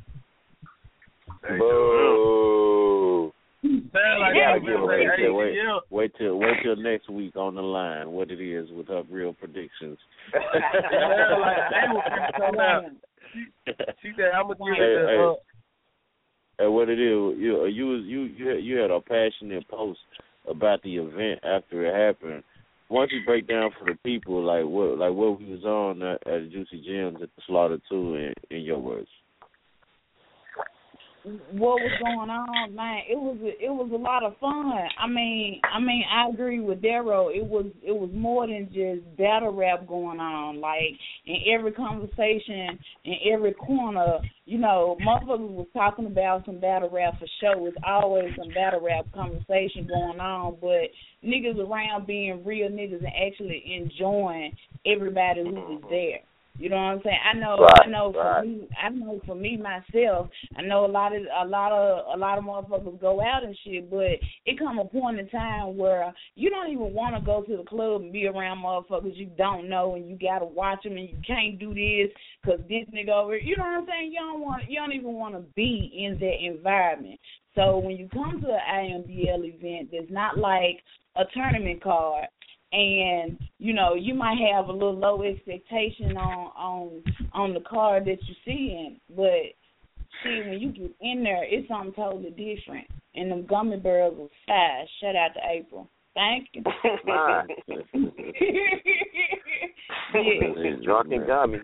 [1.59, 3.32] Boo.
[3.62, 5.56] Like Yeah, Wait till, wait hey, till, wait,
[5.90, 8.10] wait till wait till next week on the line.
[8.10, 9.98] What it is with her real predictions.
[10.32, 12.82] Sound like they were finna come out.
[14.02, 15.19] She said, "I'm gonna give Hey, hey.
[15.19, 15.35] Uh,
[16.65, 20.01] And what it is, you you you you had, you had a passionate post
[20.48, 22.43] about the event after it happened.
[22.89, 26.02] Why don't you break down for the people like what like what we was on
[26.02, 29.09] at, at Juicy Gems at the Slaughter Two in in your words?
[31.53, 33.03] What was going on, man.
[33.09, 34.73] It was a, it was a lot of fun.
[34.99, 37.29] I mean, I mean, I agree with Darrow.
[37.29, 40.61] It was it was more than just battle rap going on.
[40.61, 46.91] Like in every conversation, in every corner, you know, motherfuckers was talking about some battle
[46.91, 47.69] rap for sure.
[47.69, 50.91] It's always some battle rap conversation going on, but
[51.25, 54.53] niggas around being real niggas and actually enjoying
[54.87, 55.91] everybody who was mm-hmm.
[55.91, 56.21] there.
[56.59, 57.19] You know what I'm saying?
[57.25, 60.91] I know, Right, I know for me, I know for me myself, I know a
[60.91, 64.59] lot of a lot of a lot of motherfuckers go out and shit, but it
[64.59, 68.03] come a point in time where you don't even want to go to the club
[68.03, 71.61] and be around motherfuckers you don't know, and you gotta watch them, and you can't
[71.61, 72.13] do this
[72.43, 73.39] because this nigga over.
[73.39, 74.13] You know what I'm saying?
[74.13, 77.21] You don't want, you don't even want to be in that environment.
[77.55, 80.83] So when you come to an IMBL event, there's not like
[81.17, 82.27] a tournament card
[82.73, 88.01] and you know you might have a little low expectation on on on the car
[88.01, 89.55] that you're seeing but
[90.23, 92.86] shit, when you get in there, it's something totally different.
[93.15, 94.85] And them gummy bears was fire.
[95.01, 95.89] Shout out to April.
[96.15, 96.62] Thank you.
[100.15, 101.59] It's drunk and gummy.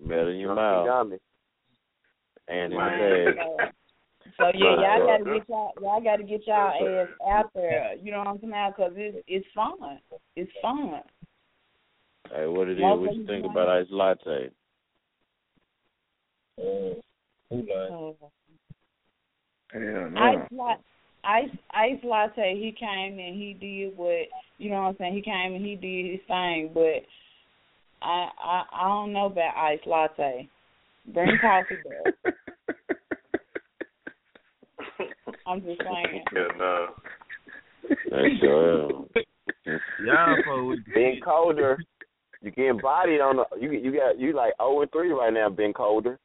[0.00, 0.86] Melt in your mouth.
[0.86, 1.18] gummy.
[2.48, 3.72] And in the Man, bag.
[4.38, 7.94] So yeah, y'all gotta get y'all y'all gotta get y'all ass out there.
[8.02, 8.72] You know what I'm saying?
[8.76, 10.00] Because it's it's fun.
[10.36, 11.00] It's fun.
[12.34, 12.80] Hey, what it is?
[12.80, 13.52] Most What you you think drink?
[13.52, 14.50] about ice latte?
[16.58, 16.62] Uh,
[17.52, 18.16] oh.
[19.72, 20.20] Hell no.
[20.20, 20.82] Ice latte.
[21.24, 22.54] Ice ice latte.
[22.54, 24.28] He came and he did what
[24.58, 25.14] you know what I'm saying.
[25.14, 27.04] He came and he did his thing, but
[28.00, 30.48] I I I don't know about ice latte.
[31.12, 32.34] Bring coffee back.
[35.46, 36.24] I'm just saying.
[36.58, 36.86] no.
[38.10, 39.06] That's your
[40.04, 41.78] Y'all for Ben Colder,
[42.40, 45.48] you getting bodied on the you you got you like zero and three right now,
[45.48, 46.18] Ben Colder.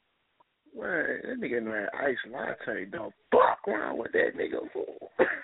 [0.75, 4.85] Man, that nigga man ice latte don't fuck around with that nigga for.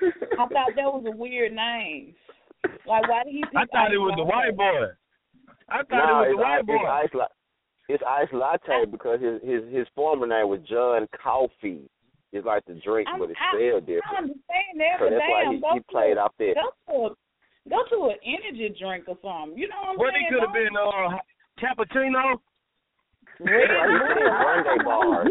[0.05, 2.13] I thought that was a weird name.
[2.87, 4.93] Like why did he pick I thought ice it was the white boy.
[5.69, 6.73] I thought no, it was the white ice, boy.
[6.75, 11.89] it's ice la- it's ice latte because his his his former name was John Coffee.
[12.33, 14.17] It's like the drink, I'm- but it's I- spelled I different.
[14.17, 16.55] understand that, So but that's why he, he played a- off that.
[16.57, 19.57] Go to a, go to an energy drink or something.
[19.57, 20.27] You know what I'm What it saying?
[20.33, 21.17] could have been uh
[21.61, 22.41] cappuccino.
[23.39, 25.27] That's why he played Grande bars.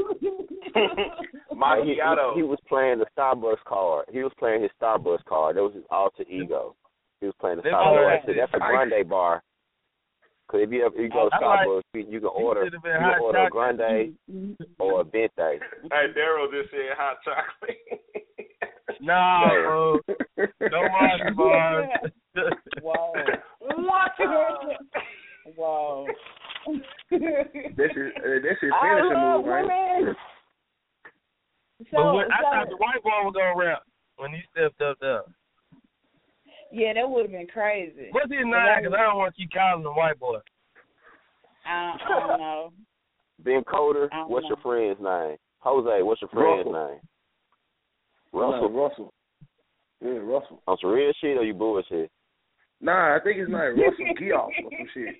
[0.75, 2.35] Like, he, Macchiato.
[2.35, 4.07] he, he was playing the Starbucks card.
[4.11, 5.57] He was playing his Starbucks card.
[5.57, 6.75] That was his alter ego.
[7.21, 8.07] He was playing the Starbucks.
[8.07, 8.23] right.
[8.27, 9.43] That's a Grande bar.
[10.53, 12.71] Cause if you ever, you go to I like- Starbucks, you, you can order you
[12.71, 13.51] can order a.
[13.51, 14.15] Grande
[14.79, 15.33] or a Venti.
[15.39, 17.79] Hey, Daryl just said hot chocolate.
[19.01, 19.63] Nah, Damn.
[19.65, 19.99] bro.
[20.61, 21.89] No Marshall bars.
[22.83, 23.13] Wow.
[25.57, 26.07] wow.
[27.11, 29.65] This is uh, this is I finishing move, right?
[29.65, 30.15] women.
[31.91, 33.83] So, but when, I thought the white boy was gonna rap
[34.19, 35.23] when he stepped up there.
[36.73, 38.09] Yeah, that would have been crazy.
[38.13, 38.53] What's his name?
[38.81, 40.39] Because I don't want you calling him white boy.
[41.67, 42.73] I, I don't know.
[43.45, 44.49] Ben Colder, what's know.
[44.51, 45.37] your friend's name?
[45.61, 46.89] Jose, what's your friend's Russell.
[46.89, 47.01] name?
[48.33, 48.71] Russell.
[48.71, 48.71] Russell.
[48.71, 49.13] Russell.
[50.01, 50.63] Yeah, Russell.
[50.67, 52.11] On some real shit or you bullshit?
[52.81, 55.15] Nah, I think his name Russell Geoff or some shit.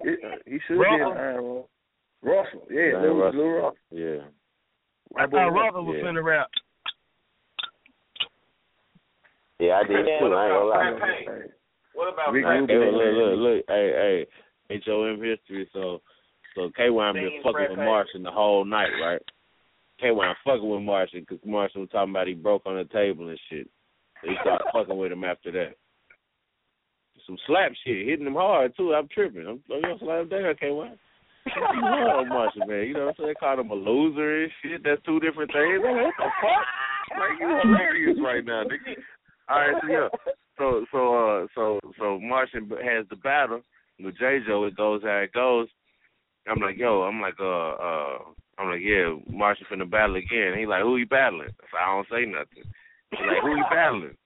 [0.00, 1.12] It, uh, he should be Russell?
[1.12, 2.66] in uh, Russell.
[2.70, 3.40] Yeah, Name Lil, Russell.
[3.40, 3.76] Lil Russell.
[3.90, 4.22] Yeah.
[5.16, 6.08] I thought Russell was Yeah.
[6.08, 6.48] finna rap.
[9.58, 10.28] Yeah, I did Yeah, too.
[10.28, 10.98] what I ain't gonna lie.
[11.00, 11.50] Fat Pain?
[11.94, 12.76] What about Rick Fat Rubin.
[12.76, 12.92] Hey, Pain?
[12.92, 14.26] look, look, look, hey,
[14.68, 15.68] hey, HOM history.
[15.72, 16.02] So,
[16.54, 17.86] so K-Wine been fucking with Pain.
[17.86, 19.22] Martian the whole night, right?
[20.00, 23.38] K-Wine fucking with Martian because Martian was talking about he broke on the table and
[23.48, 23.68] shit.
[24.20, 25.76] So he started fucking with him after that.
[27.26, 28.94] Some slap shit, hitting him hard too.
[28.94, 29.46] I'm tripping.
[29.46, 30.98] I'm, I'm gonna slap him down, K-Wine.
[31.48, 32.86] hard, Martian, man.
[32.86, 33.28] You know what I'm saying?
[33.30, 34.84] They called him a loser and shit.
[34.84, 35.80] That's two different things.
[35.82, 36.66] Like, what the fuck?
[37.16, 39.00] Like you hilarious right now, nigga.
[39.48, 40.08] All right, so yeah.
[40.58, 43.60] So so uh so so Martian has the battle
[44.00, 44.64] with J Jo.
[44.64, 45.68] It goes how it goes.
[46.48, 48.18] I'm like, yo, I'm like, uh, uh,
[48.58, 50.54] I'm like, yeah, Martian finna battle again.
[50.56, 51.50] He like, who he battling?
[51.70, 52.62] So I don't say nothing.
[53.10, 54.16] He like, who he battling?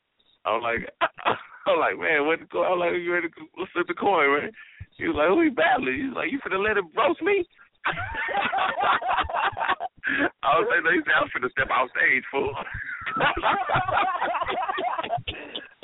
[0.44, 0.88] I'm like,
[1.66, 2.72] I'm like, man, what the coin?
[2.72, 4.52] I'm like, you ready to let's flip the coin, man?
[4.98, 5.97] He was like, who he battling?
[5.97, 7.44] He's like, you finna let him roast me?
[10.44, 12.52] I was like, no, he said, I'm finna step off stage, fool.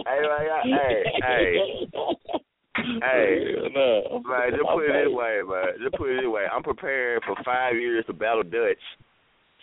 [0.07, 1.61] Hey, like, I- hey, hey,
[3.03, 3.71] hey.
[3.75, 4.23] no.
[4.25, 5.67] Man, just put it this way, man.
[5.83, 6.45] Just put it this way.
[6.53, 8.83] I'm preparing for five years to battle Dutch.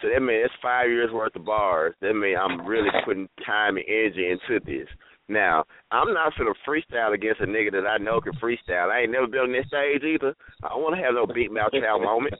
[0.01, 1.93] So that means it's five years worth of bars.
[2.01, 4.87] That means I'm really putting time and energy into this.
[5.29, 8.91] Now, I'm not finna freestyle against a nigga that I know can freestyle.
[8.91, 10.35] I ain't never been on this stage either.
[10.61, 12.35] I don't want to have no big mouth child moment.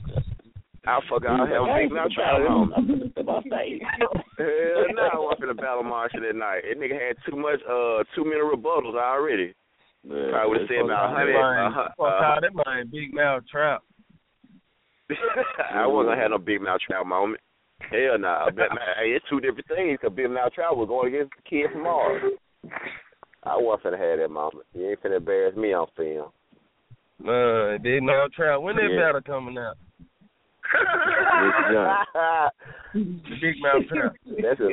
[0.85, 3.14] I'll fuck I'll have a big mouth child moment.
[3.15, 3.39] Hell
[4.93, 6.64] no, I wasn't finna battle Martian that night.
[6.68, 9.53] That nigga had too much, uh, too many rebuttals already.
[10.05, 11.35] Probably would have said about a hundred.
[11.39, 13.81] a hun- Fuck uh, out that man, big mouth trap.
[15.73, 17.39] I wasn't gonna no big mouth trout moment.
[17.89, 18.27] Hell no.
[18.27, 18.49] Nah.
[18.51, 18.69] But
[18.99, 19.99] hey, it's two different things.
[20.01, 22.22] Cause big mouth trout was going against the kid from Mars.
[23.43, 24.65] I wasn't finna have that moment.
[24.73, 26.30] You ain't finna embarrass me on film.
[27.23, 28.61] Man, big mouth trap.
[28.61, 28.99] When that Yeah.
[29.07, 29.76] battle coming out?
[30.74, 32.54] That's
[32.94, 34.14] The big mouth trap.
[34.60, 34.70] a,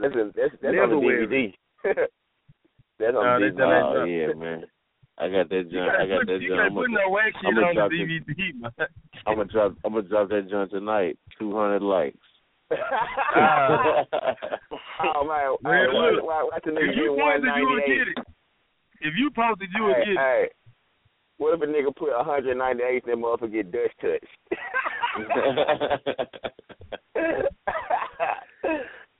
[0.00, 1.26] that's a, that's that's Never on the.
[1.26, 1.54] DVD.
[2.98, 4.00] that's on that's the on DVD.
[4.00, 4.64] Oh yeah, man.
[5.18, 5.92] I got that You junk.
[6.00, 6.60] I got put, that you junk.
[6.60, 8.08] can't put no wax shit I'ma on the drop it.
[8.08, 8.70] DVD, man.
[9.26, 9.74] I'm gonna drop.
[9.84, 11.18] I'm gonna drop that junk tonight.
[11.38, 12.16] Two hundred likes.
[12.72, 14.04] Ah.
[15.16, 16.22] oh man, Man, look,
[16.64, 18.18] if you get one posted, you would get it.
[19.02, 20.52] If you posted, you would get it.
[21.40, 24.26] Hey, what if a nigga put 198 and that motherfucker get Dutch touched?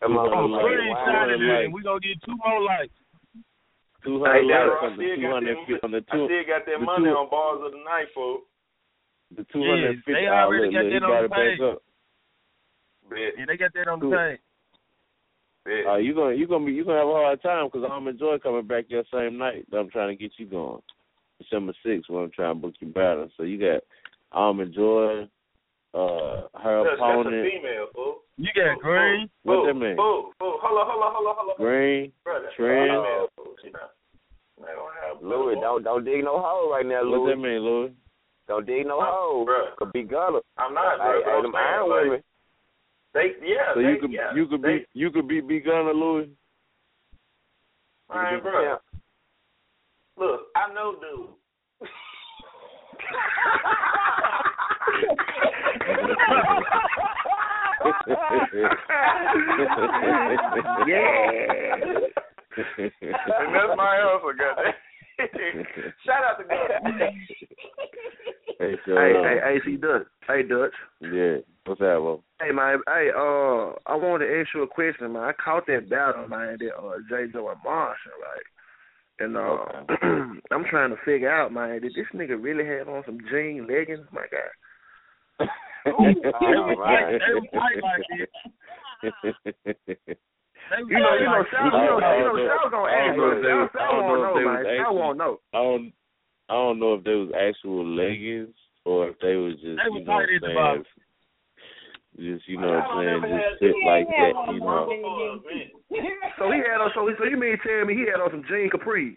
[0.00, 1.60] Come on, Oh, like, screenshot it, wow.
[1.64, 2.92] and we gonna get two more likes.
[4.02, 5.90] Two Hey, hundred Daryl, likes I on the still two got hundred that- fifty on
[5.90, 8.46] the I still got that money two- on bars of the night, folks.
[9.36, 10.12] the two hundred Yeah, fifty.
[10.14, 11.60] they oh, already got that on the it page.
[11.60, 11.82] up.
[13.10, 13.18] Bet.
[13.38, 14.16] Yeah, they got that on the Cool.
[14.16, 14.40] page.
[15.86, 18.38] Uh, you gonna you gonna be you gonna have a hard time because I'm enjoy
[18.38, 20.80] coming back that same night that I'm trying to get you going.
[21.40, 23.28] December sixth when I'm trying to book your battle.
[23.36, 23.80] So you got
[24.32, 25.26] I'm enjoy
[25.92, 27.50] uh her That's, that's a opponent.
[27.50, 28.16] female, fool.
[28.36, 29.28] You got green.
[29.42, 29.96] What that mean?
[29.96, 30.58] Fool, fool.
[30.62, 31.56] Hold on, hold on, hold on, hold on.
[31.56, 32.90] Green, Brother, Trend.
[32.90, 33.54] female, fool.
[33.64, 33.90] She not,
[34.60, 37.30] not gonna have Louis, don't don't dig no hole right now, What Louis.
[37.32, 37.92] that mean, Louis?
[38.46, 39.48] Don't dig no hole.
[39.78, 40.40] Could be gunner.
[40.58, 41.12] I'm not, bro.
[41.12, 42.22] Hey, but I'm them saying, iron like, women.
[43.12, 45.58] They, yeah, So they, you could yeah, you could they, be you could be B
[45.58, 46.28] Gunner, Louis.
[48.12, 48.78] Man, bro.
[50.20, 51.30] Look, I know dude.
[60.86, 61.74] Yeah.
[63.38, 64.74] and that's my answer, goddamn.
[66.04, 66.70] Shout out to God.
[68.58, 70.06] Hey, so, Hey, uh, hey, AC Dutch.
[70.28, 70.74] Hey, Dutch.
[71.00, 71.36] Yeah.
[71.64, 72.22] What's that, bro?
[72.42, 72.80] Hey, man.
[72.86, 75.22] Hey, uh, I wanted to ask you a question, man.
[75.22, 77.32] I caught that battle, man, that uh, J.
[77.32, 78.44] Joe and Martian, right?
[79.20, 79.58] And uh,
[80.50, 84.06] I'm trying to figure out, man, did this nigga really have on some jean leggings?
[84.12, 85.48] My God.
[85.86, 87.18] They was white.
[87.24, 88.04] They was white like
[90.04, 90.16] this.
[90.88, 93.82] You know, you know, Sal, you know, you know, Sal gonna I ask, don't Sal,
[93.82, 94.54] I don't won't know know, if they man.
[94.54, 95.40] was Sal won't know.
[95.52, 95.92] I don't
[96.48, 99.98] I don't know if they was actual leggings or if they was just They was
[99.98, 100.84] you know what tight at the I'm bottom.
[100.84, 101.09] saying
[102.20, 104.84] just you know what I'm saying just sit like that you know.
[106.38, 108.70] So he had on, so, so you mean tell me he had on some jean
[108.72, 109.16] capris?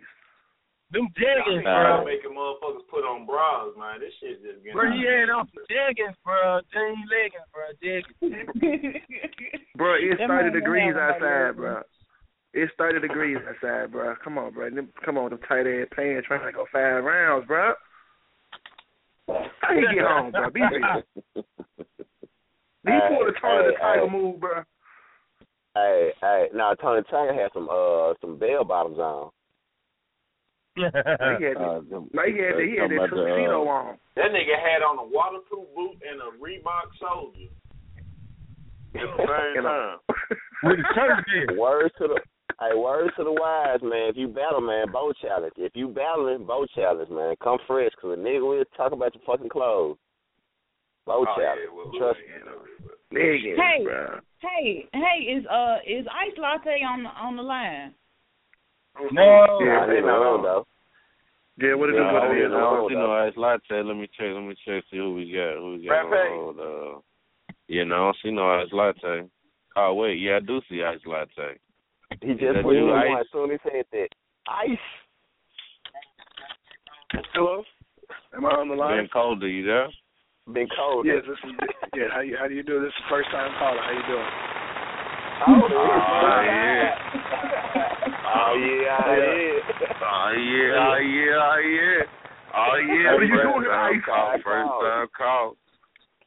[0.92, 2.04] Them jeggings, Nah.
[2.04, 2.06] bro.
[2.06, 4.00] Making motherfuckers put on bras, man.
[4.02, 4.74] This shit just getting.
[4.74, 6.60] Bro, he had on some jeggings, bro.
[6.74, 7.72] Jean leggings, bro.
[7.82, 9.02] Jeggings.
[9.76, 11.82] Bro, it's That thirty degrees outside, nobody bro.
[12.54, 14.14] It's thirty degrees outside, bro.
[14.24, 14.70] Come on, bro.
[14.70, 17.74] Them, come on, them tight ass pants trying to go five rounds, bro.
[19.28, 20.50] How you get home, bro?
[20.52, 21.44] Be real.
[22.86, 24.12] He pulled a Tony the Tiger hey.
[24.12, 24.64] move, bro.
[25.76, 29.30] Hey, hey, now Tony Tiger had some uh some bell bottoms on.
[30.76, 33.98] He had, Uh, them- no, he had, the, he had talking that tuxedo uh, on.
[34.16, 37.50] That nigga had on a waterproof boot and a Reebok soldier.
[38.96, 39.98] At the same a- time.
[40.64, 41.58] With the church gear.
[41.60, 42.20] Words to the
[42.60, 44.10] hey, words to the wise man.
[44.10, 45.54] If you battle, man, bow challenge.
[45.58, 47.36] If you battling, bow challenge, man.
[47.44, 49.98] Come fresh, cause a nigga will talk about your fucking clothes.
[51.06, 51.62] Bow Oh, challenge.
[51.64, 52.20] yeah, well, Trust
[53.12, 53.84] Niggas, Hey.
[53.84, 54.20] bro.
[54.40, 57.94] Hey, hey, is uh is Ice Latte on the on the line?
[58.96, 59.12] No.
[59.12, 59.66] me.
[59.66, 60.68] Yeah, I didn't know though.
[61.58, 63.34] Yeah, what it Yeah, is, what don't it no, I know, don't see no ice
[63.38, 63.84] latte.
[63.84, 64.34] Let me check.
[64.34, 64.84] Let me check.
[64.90, 65.58] See who we got.
[65.58, 66.28] Who we got Rap Pay.
[66.30, 66.60] on hold.
[66.60, 67.00] Uh,
[67.68, 69.30] yeah, no, I don't see no ice latte.
[69.76, 71.60] Oh wait, yeah, I do see ice latte.
[72.22, 73.22] He just put it you, on Ice?
[73.22, 74.10] as soon as he said that.
[74.48, 74.78] Ice.
[77.34, 77.64] Hello?
[78.36, 78.98] Am I on the line?
[78.98, 79.88] Ben Colder, you there?
[80.52, 81.06] Been cold.
[81.08, 81.56] Yes, this is
[81.96, 82.12] yeah.
[82.12, 82.82] How you how do you do?
[82.82, 83.80] This is first time caller.
[83.80, 84.32] How you doing?
[85.44, 85.56] Oh,
[86.44, 86.94] yeah.
[88.36, 89.64] Oh yeah, oh, yeah.
[90.04, 92.04] Oh yeah, oh yeah, oh yeah.
[92.56, 94.02] Oh yeah, What are you doing, time Ice?
[94.06, 95.56] call, first time call.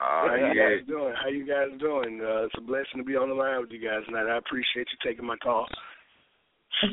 [0.01, 1.15] Oh How you guys doing?
[1.23, 2.21] How you guys doing?
[2.21, 4.33] Uh, it's a blessing to be on the line with you guys tonight.
[4.33, 5.67] I appreciate you taking my call.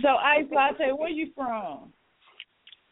[0.01, 1.93] So Ice Latte, where you from?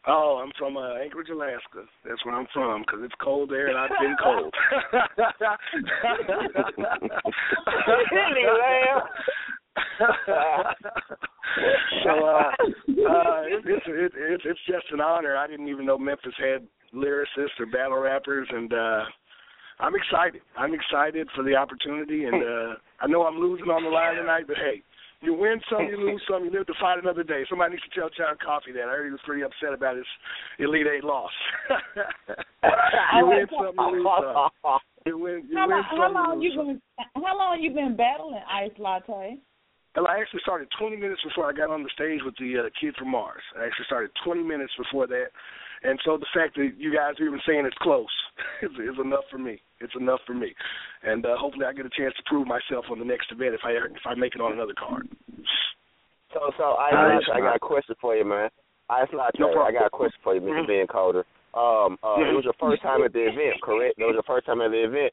[0.06, 1.86] Oh, I'm from uh, Anchorage, Alaska.
[2.04, 4.52] That's where I'm from because it's cold there and I've been cold.
[12.04, 15.36] so uh, uh, it, it's it, it's it's just an honor.
[15.36, 19.04] I didn't even know Memphis had lyricists or battle rappers, and uh,
[19.78, 20.42] I'm excited.
[20.58, 24.48] I'm excited for the opportunity, and uh, I know I'm losing on the line tonight,
[24.48, 24.82] but hey.
[25.22, 27.44] You win some, you lose some, you live to fight another day.
[27.48, 28.90] Somebody needs to tell John Coffey that.
[28.90, 30.06] I heard he was pretty upset about his
[30.58, 31.30] Elite Eight loss.
[33.16, 34.06] you win some, you lose
[34.62, 34.78] some.
[35.04, 36.66] You win, you How, win long- some, how you long lose you some.
[36.68, 39.36] been how long you been battling Ice Latte?
[39.96, 42.70] Well, I actually started 20 minutes before I got on the stage with the uh,
[42.80, 43.42] Kid from Mars.
[43.58, 45.34] I actually started 20 minutes before that,
[45.84, 48.12] and so the fact that you guys are even saying it's close
[48.62, 49.60] is, is enough for me.
[49.80, 50.54] It's enough for me,
[51.02, 53.62] and uh, hopefully I get a chance to prove myself on the next event if
[53.64, 55.08] I if I make it on another card.
[56.32, 58.48] So, so Ice I got a question for you, man.
[58.88, 59.52] Ice Latte, No.
[59.62, 60.66] I got a question for you, Mr.
[60.66, 61.24] Ben Colder.
[61.54, 63.98] Um, uh, it was your first time at the event, correct?
[63.98, 65.12] It was your first time at the event.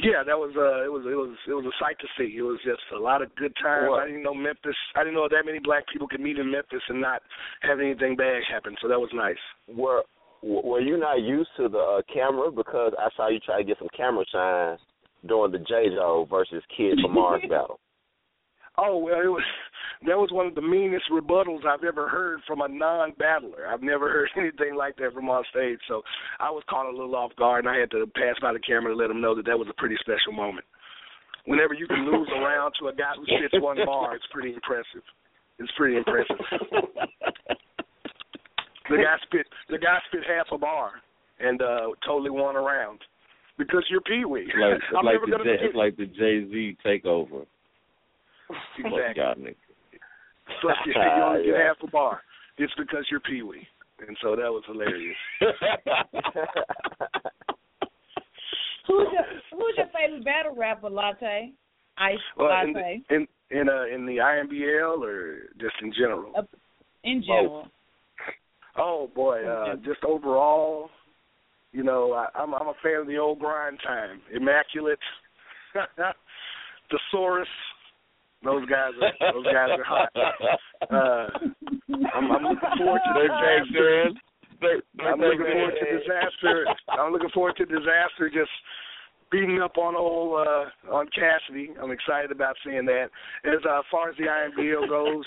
[0.00, 2.36] Yeah, that was uh, it was it was it was a sight to see.
[2.36, 3.88] It was just a lot of good times.
[3.88, 4.02] What?
[4.02, 4.76] I didn't know Memphis.
[4.94, 7.22] I didn't know that many black people could meet in Memphis and not
[7.62, 8.76] have anything bad happen.
[8.82, 9.40] So that was nice.
[9.68, 10.02] Were
[10.42, 13.78] were you not used to the uh, camera because I saw you try to get
[13.78, 14.78] some camera shine
[15.26, 17.80] during the J Joe versus Kid from Mars battle?
[18.78, 19.42] Oh well, it was
[20.06, 23.66] that was one of the meanest rebuttals I've ever heard from a non-battler.
[23.66, 26.02] I've never heard anything like that from on stage, so
[26.40, 28.92] I was caught a little off guard, and I had to pass by the camera
[28.92, 30.66] to let him know that that was a pretty special moment.
[31.46, 34.52] Whenever you can lose a round to a guy who spits one bar, it's pretty
[34.52, 35.06] impressive.
[35.58, 36.36] It's pretty impressive.
[38.90, 40.92] the guy spit the guy spit half a bar
[41.40, 43.00] and uh totally won a round
[43.58, 44.50] because you're Pee Wee.
[44.58, 47.46] Like, it's like never the J- it's like the Jay Z takeover.
[48.48, 49.22] Fuck Exactly.
[49.22, 49.56] y'all niggas.
[50.60, 51.66] Plus, you, you only get Yeah.
[51.68, 52.20] half a bar.
[52.58, 53.66] It's because you're Pee Wee,
[54.06, 55.16] and so that was hilarious.
[58.86, 61.52] Who's your Who's your favorite battle rapper, Latte?
[61.98, 63.02] Ice well, in Latte.
[63.08, 66.32] the, in in uh, in the IMBL or just in general?
[67.04, 67.68] in general.
[68.78, 70.90] Oh boy, uh, just overall,
[71.72, 74.20] you know, I, I'm I'm a fan of the old grind time.
[74.34, 74.96] Illmaculate,
[76.90, 77.48] Thesaurus.
[78.46, 80.10] Those guys are those guys are hot.
[80.86, 81.26] Uh,
[82.14, 84.14] I'm, I'm looking forward to They Dizaster.
[84.60, 86.64] big I'm looking forward to Dizaster.
[86.88, 88.32] I'm looking forward to Dizaster.
[88.32, 88.50] Just
[89.32, 91.70] beating up on old uh, on Cassidy.
[91.82, 93.06] I'm excited about seeing that.
[93.44, 95.24] As uh, far as the IMBL goes,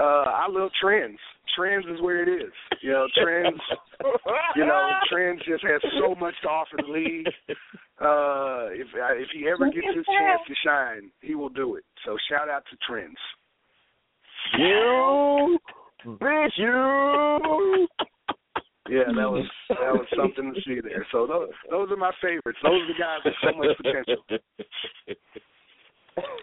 [0.00, 1.18] uh, I love trends.
[1.56, 2.52] Trends is where it is.
[2.82, 3.60] You know, trends.
[4.56, 7.26] You know, trends just has so much to offer the league.
[8.00, 11.84] Uh, if uh, if he ever gets his chance to shine, he will do it.
[12.04, 13.16] So shout out to Trends.
[14.58, 15.58] You
[16.06, 17.86] bitch, you.
[18.90, 21.06] Yeah, that was that was something to see there.
[21.12, 22.58] So those those are my favorites.
[22.62, 24.24] Those are the guys with so much potential.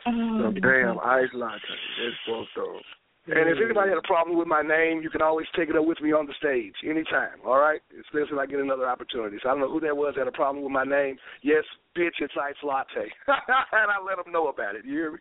[0.07, 1.59] Oh, damn, ice latte.
[1.61, 2.81] That's fucked up.
[3.29, 3.65] And if mm.
[3.65, 6.11] anybody had a problem with my name, you can always take it up with me
[6.11, 7.37] on the stage anytime.
[7.45, 9.37] All right, especially if I get another opportunity.
[9.41, 11.17] So I don't know who that was that had a problem with my name.
[11.43, 14.83] Yes, bitch, it's ice latte, and I let them know about it.
[14.83, 15.19] You hear me?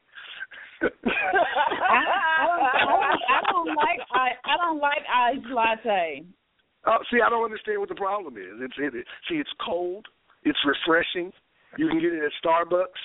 [0.80, 6.24] I, I, don't, I, don't, I don't like I, I don't like ice latte.
[6.86, 8.56] Oh, see, I don't understand what the problem is.
[8.60, 10.06] It's it, see, it's cold.
[10.44, 11.32] It's refreshing.
[11.76, 13.05] You can get it at Starbucks.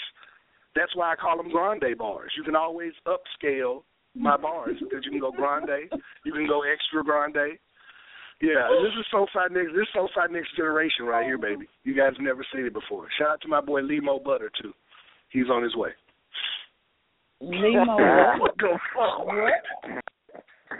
[0.76, 2.32] That's why I call them grande bars.
[2.38, 3.84] You can always upscale
[4.16, 5.90] my bars because you can go grande,
[6.26, 7.58] you can go extra grande.
[8.42, 9.72] Yeah, this is SoFi next.
[9.74, 11.68] This is SoFi next generation right here, baby.
[11.84, 13.08] You guys have never seen it before.
[13.18, 14.74] Shout out to my boy Limo Butter too.
[15.30, 15.90] He's on his way.
[17.40, 17.98] Limo.
[18.40, 19.26] What the fuck?
[19.26, 20.04] What?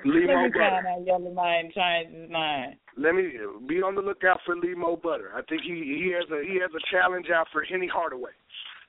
[0.06, 0.82] Limo Butter.
[0.84, 2.78] find out Yellow Man changed his.
[2.98, 3.32] Let me
[3.68, 5.32] be on the lookout for Limo Butter.
[5.34, 8.32] I think he he has a he has a challenge out for Henny Hardaway.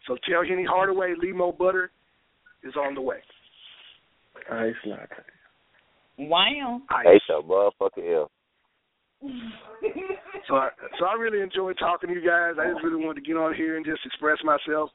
[0.06, 1.90] So tell Henny Hardaway Limo Butter
[2.62, 3.18] is on the way.
[4.50, 5.22] Ice latte.
[6.18, 6.82] Wow.
[7.02, 8.30] Hey, so motherfucker L.
[10.48, 10.68] So I,
[10.98, 12.56] so I really enjoyed talking to you guys.
[12.60, 14.90] I just really wanted to get on here and just express myself.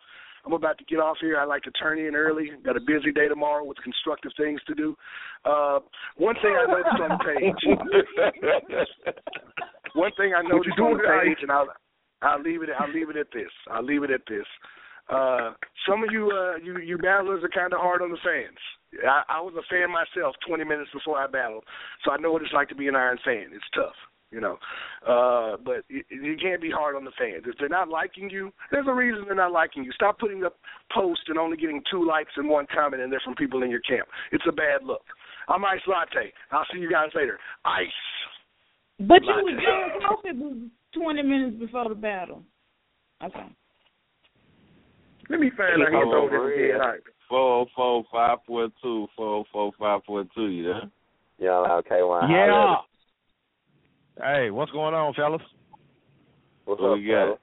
[0.45, 1.37] I'm about to get off here.
[1.37, 2.51] I like to turn in early.
[2.63, 4.95] Got a busy day tomorrow with constructive things to do.
[5.43, 5.79] Uh,
[6.17, 7.65] one thing I noticed on the page.
[9.95, 11.67] one thing I What you noticed on doing, the page, and I'll
[12.21, 12.69] I'll leave it.
[12.77, 13.49] I'll leave it at this.
[13.69, 14.45] I'll leave it at this.
[15.09, 15.51] Uh,
[15.87, 18.57] some of you, uh, you you battlers are kind of hard on the fans.
[19.07, 21.63] I, I was a fan myself 20 minutes before I battled,
[22.03, 23.47] so I know what it's like to be an Iron fan.
[23.53, 23.95] It's tough,
[24.31, 24.57] you know.
[25.05, 27.43] Uh, but you, you can't be hard on the fans.
[27.45, 29.91] If they're not liking you, there's a reason they're not liking you.
[29.91, 30.55] Stop putting up
[30.93, 33.81] posts and only getting two likes and one comment, and they're from people in your
[33.81, 34.07] camp.
[34.31, 35.05] It's a bad look.
[35.47, 36.31] I'm Ice Latte.
[36.51, 37.39] I'll see you guys later.
[37.65, 37.87] Ice.
[38.99, 42.43] But you were was doing coffee twenty minutes before the battle.
[43.23, 43.47] Okay.
[45.29, 47.65] Let me find out he Hello, told this Maria.
[47.65, 47.67] dead hype.
[47.67, 50.47] Four four five four two four four five four two.
[50.47, 50.81] You there?
[51.39, 52.75] Yeah, okay, well, Yeah.
[54.21, 55.41] Hey, what's going on, fellas?
[56.65, 57.25] What's Who up, we got?
[57.25, 57.37] fella?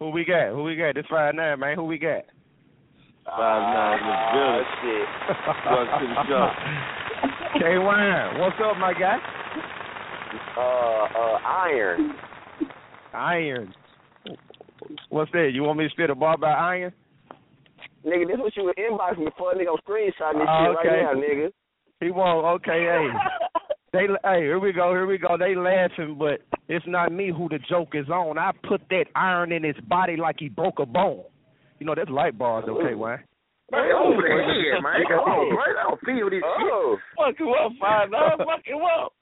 [0.00, 0.48] Who we got?
[0.48, 0.94] Who we got?
[0.96, 1.76] This Friday night, man.
[1.76, 2.22] Who we got?
[3.24, 4.66] Five nine in the building.
[4.82, 5.08] shit.
[5.66, 7.58] Welcome to the show.
[7.60, 9.18] K Wine, what's up, my guy?
[10.56, 12.14] Uh, uh, Iron.
[13.14, 13.74] Iron.
[15.10, 15.50] What's that?
[15.54, 16.92] You want me to spit a bar about Iron?
[18.04, 19.54] Nigga, this what you would inbox me for.
[19.54, 20.88] Nigga, I'm screenshotting this shit okay.
[20.88, 21.52] right now, nigga.
[22.00, 22.44] He won't.
[22.60, 23.08] Okay, hey.
[23.92, 25.36] They hey, here we go, here we go.
[25.38, 28.38] They laughing, but it's not me who the joke is on.
[28.38, 31.24] I put that iron in his body like he broke a bone.
[31.78, 33.18] You know that's light bars, okay, Wayne?
[33.70, 35.04] Man, over the head, man.
[35.08, 35.76] Come on, man.
[35.78, 38.38] I don't feel this Oh, Fuck you up, five nine.
[38.38, 39.12] Fuck you up.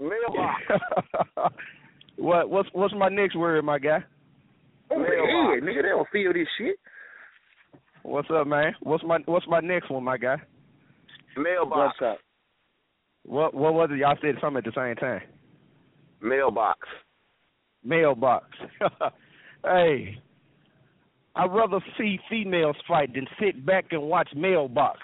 [0.00, 1.54] mailbox.
[2.16, 4.02] what what's what's my next word, my guy?
[4.90, 5.82] Over the head, nigga.
[5.82, 6.76] They don't feel this shit.
[8.04, 8.74] What's up, man?
[8.82, 10.36] What's my what's my next one, my guy?
[11.38, 11.94] Mailbox.
[11.98, 12.18] What's up?
[13.24, 13.96] What what was it?
[13.96, 15.22] Y'all said something at the same time.
[16.20, 16.80] Mailbox.
[17.82, 18.44] Mailbox.
[19.64, 20.18] hey,
[21.34, 25.00] I'd rather see females fight than sit back and watch Mailbox.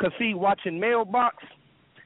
[0.00, 1.36] Cause see, watching Mailbox,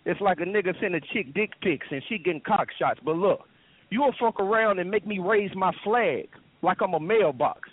[0.07, 2.99] it's like a nigga send a chick dick pics and she getting cock shots.
[3.05, 3.43] But look,
[3.91, 6.29] you'll fuck around and make me raise my flag
[6.63, 7.69] like I'm a mailbox.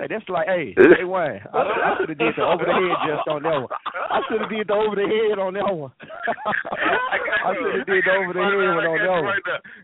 [0.00, 2.96] Hey, that's like, hey, hey, Wayne, I, I should have did the over the head
[3.04, 3.68] just on that one.
[4.08, 5.92] I should have did the over the head on that one.
[6.00, 9.36] I should have did the over the head one on that one.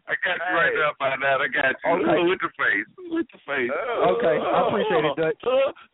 [0.09, 1.45] I got you right there by that.
[1.45, 2.01] I got you.
[2.01, 2.25] Okay.
[2.33, 2.89] With the face.
[3.13, 3.69] With the face.
[3.69, 5.41] Okay, I appreciate it, Dutch.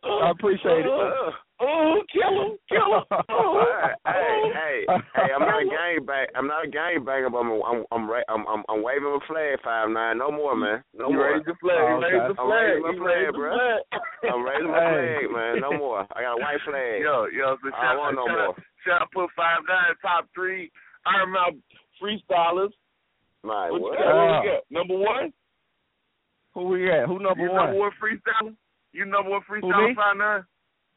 [0.07, 0.95] I appreciate it.
[0.95, 1.35] Oh.
[1.63, 3.03] Oh, kill him, kill him.
[4.03, 4.83] hey, hey,
[5.15, 5.29] hey!
[5.31, 6.27] I'm not a gang bang.
[6.35, 9.23] I'm not a gang banger, but I'm I'm I'm ra- I'm, I'm, I'm waving a
[9.31, 10.17] flag five nine.
[10.17, 10.83] No more, man.
[10.93, 11.31] No You more.
[11.31, 11.79] raised the flag.
[11.79, 13.55] Oh, You raised the I'm raising my You flag, raised the bro.
[14.27, 15.53] I'm raising my flag, man.
[15.63, 16.03] No more.
[16.11, 16.99] I got a white flag.
[16.99, 18.55] Yo, yo, so I shout, don't want no shout, more.
[18.83, 20.67] shout out put five nine top three
[21.07, 21.55] Iron Mouth
[22.01, 22.75] freestylers.
[23.43, 23.97] My What what?
[23.99, 24.43] got?
[24.43, 24.61] You got?
[24.67, 25.31] Number one?
[26.55, 27.07] Who we at?
[27.07, 27.71] Who number you one?
[27.71, 28.55] number one freestyler?
[28.91, 29.61] You number one me?
[29.61, 30.43] freestyler five nine?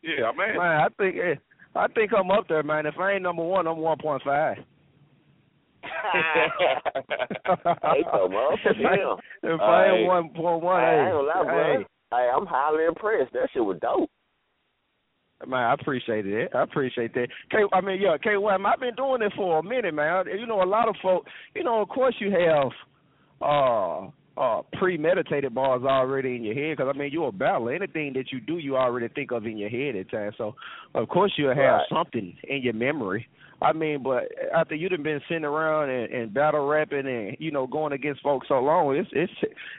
[0.03, 0.57] Yeah, man.
[0.57, 1.35] Man, I think eh,
[1.75, 2.87] I think I'm up there, man.
[2.87, 4.59] If I ain't number one, I'm one point five.
[7.47, 9.15] Hey, so motherfucker, yeah.
[9.55, 11.79] if I ain't one point one, Hey, I hey, ain't gonna lie, bro.
[11.79, 13.33] hey, Hey, I'm highly impressed.
[13.33, 14.11] That shit was dope.
[15.47, 16.51] man, I appreciate it.
[16.55, 17.29] I appreciate that.
[17.51, 18.37] K, I mean, yeah, K.
[18.37, 20.25] Wham, I've been doing it for a minute, man.
[20.39, 21.27] You know, a lot of folk.
[21.55, 22.71] You know, of course, you have
[23.41, 27.73] uh uh premeditated bars already in your head because I mean you're a battler.
[27.75, 30.35] Anything that you do, you already think of in your head at times.
[30.37, 30.55] So
[30.95, 31.87] of course you'll have Right.
[31.91, 33.27] something in your memory.
[33.63, 34.25] I mean, but
[34.55, 38.49] after you've been sitting around and, and battle rapping and you know going against folks
[38.49, 39.33] so long, it's it's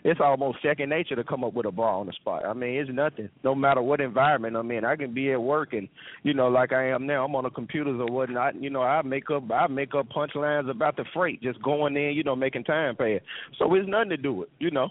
[0.04, 2.44] it's almost second nature to come up with a bar on the spot.
[2.44, 3.30] I mean, it's nothing.
[3.44, 5.88] No matter what environment I'm in, I can be at work and
[6.24, 7.24] you know like I am now.
[7.24, 8.62] I'm on the computers or whatnot.
[8.62, 12.16] You know, I make up I make up punchlines about the freight, just going in,
[12.16, 13.22] you know, making time pass.
[13.60, 14.90] So it's nothing to do with, you know.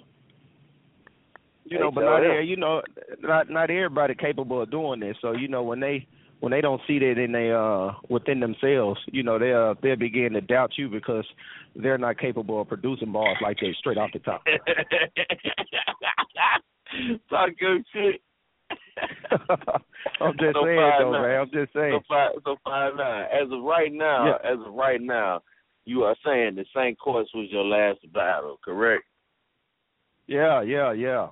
[1.65, 2.43] You know, but not there.
[2.43, 2.83] You know,
[3.21, 5.17] not not everybody capable of doing this.
[5.21, 6.07] So you know, when they
[6.41, 10.33] when they don't see that in they uh within themselves, you know, they'll they'll begin
[10.35, 11.25] to doubt you because
[11.75, 14.43] they're not capable of producing bars like that straight off the top.
[17.31, 18.21] Talk good shit.
[20.21, 21.23] I'm just So saying though, nine.
[21.23, 21.41] man.
[21.41, 22.01] I'm just saying.
[22.01, 23.25] So five, so five nine.
[23.25, 24.39] As of right now, Yeah.
[24.53, 25.43] as of right now,
[25.85, 26.99] you are saying the St.
[26.99, 29.05] Course was your last battle, correct?
[30.27, 31.29] Yeah, yeah, yeah.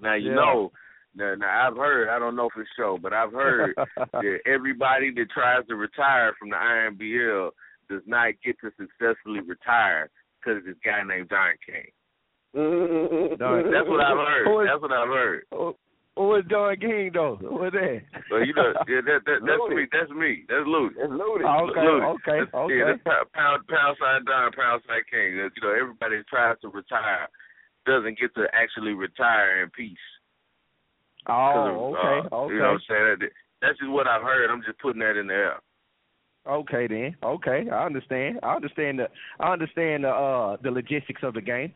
[0.00, 0.34] Now you Yeah.
[0.36, 0.72] know.
[1.14, 2.08] Now, now I've heard.
[2.08, 6.50] I don't know for sure, but I've heard that everybody that tries to retire from
[6.50, 7.50] the IMBL
[7.90, 10.08] does not get to successfully retire
[10.40, 11.90] because of this guy named Don King.
[12.54, 14.68] That's what I've heard.
[14.68, 15.42] That's what I've heard.
[15.52, 15.76] Who-
[16.16, 17.36] Who is Don King though?
[17.40, 18.00] Who is that?
[18.28, 19.76] So you know, yeah, that, that that's Looney.
[19.76, 19.86] me.
[19.92, 20.44] That's me.
[20.48, 20.60] That's.
[20.68, 21.46] It's looted.
[21.48, 22.04] Oh, okay, Ludy.
[22.20, 22.76] okay, That's- okay.
[22.76, 25.40] Yeah, that's pound, pound pound sign Don, pound sign King.
[25.40, 27.28] That's, you know, everybody that tries to retire
[27.88, 29.96] doesn't get to actually retire in peace.
[31.24, 32.54] 'Cause of, Oh, okay, uh, okay.
[32.54, 33.30] You know what I'm saying?
[33.60, 34.50] That's just what I've heard.
[34.50, 35.60] I'm just putting that in the air.
[36.46, 37.16] Okay then.
[37.22, 38.40] Okay, I understand.
[38.42, 39.08] I understand the
[39.38, 41.72] I understand the uh the logistics of the game.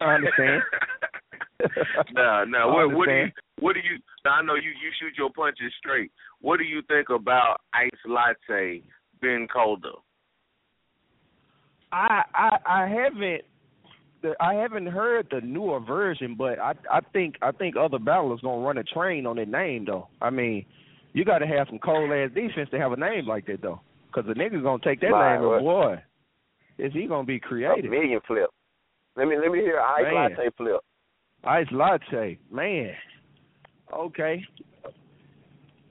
[0.00, 0.62] I understand.
[2.12, 3.26] now, now, I what, what do you,
[3.60, 3.98] what do you?
[4.24, 6.10] Now, I know you you shoot your punches straight.
[6.42, 8.82] What do you think about Ice Latte
[9.22, 9.96] Ben Colder?
[11.90, 13.44] I I I haven't
[14.24, 18.40] the, I haven't heard the newer version, but I I think I think other battlers
[18.40, 20.08] gonna run a train on that name though.
[20.20, 20.64] I mean,
[21.12, 23.80] you got to have some cold ass defense to have a name like that though,
[24.08, 26.02] because the nigga's gonna take that My name and boy,
[26.78, 27.90] is he gonna be A creative?
[27.90, 28.50] million flip.
[29.16, 30.14] Let me let me hear ice Man.
[30.14, 30.80] latte flip.
[31.44, 32.94] Ice latte, man.
[33.92, 34.42] Okay.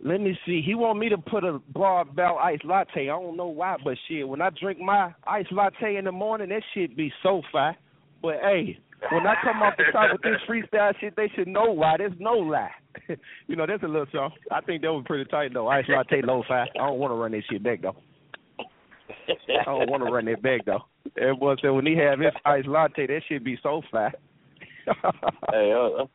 [0.06, 0.62] Let me see.
[0.62, 3.04] He want me to put a bar about ice latte.
[3.04, 6.50] I don't know why, but shit, when I drink my ice latte in the morning,
[6.50, 7.78] that shit be so fire.
[8.24, 8.80] But hey,
[9.12, 11.98] when I come off the top with this freestyle shit, they should know why.
[11.98, 12.72] There's no lie.
[13.48, 14.32] you know, that's a little song.
[14.50, 15.68] I think that was pretty tight though.
[15.68, 16.62] Ice latte low fi.
[16.62, 17.98] I don't want to run that shit back though.
[19.20, 20.86] I don't want to run that back though.
[21.16, 24.14] That boy said when he have his ice latte, that shit be so fire.
[25.52, 26.08] Hey, uh, uh,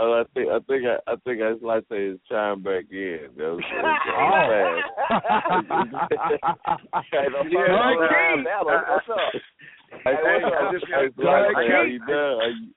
[0.00, 3.28] I think I think I, I think Ice Latte is chime back in.
[3.36, 3.86] That was, that
[4.72, 4.82] was
[7.12, 8.44] Hey, the Yeah, first Don round King.
[8.44, 8.80] battle.
[8.88, 9.18] What's up?
[10.04, 11.62] Hey, Hey, what's I just got Don King.
[11.62, 12.40] King, how you doing?
[12.40, 12.72] Are you-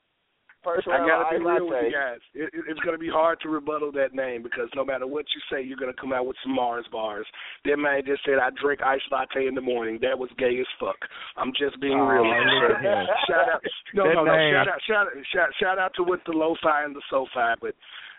[0.62, 2.20] First I gotta ice be real with you guys.
[2.36, 5.40] It, it, it's gonna be hard to rebuttal that name because no matter what you
[5.50, 7.26] say, you're gonna come out with some Mars bars.
[7.64, 10.00] That man just said I drink ice latte in the morning.
[10.02, 10.98] That was gay as fuck.
[11.38, 12.24] I'm just being Oh, real.
[12.28, 12.76] with you, look sir.
[12.76, 13.08] at him.
[13.28, 13.62] Shout out,
[13.96, 14.36] no, That no, no.
[14.36, 17.74] Shout out, shout out, shout, shout out to with the lo-fi and the so-fi, but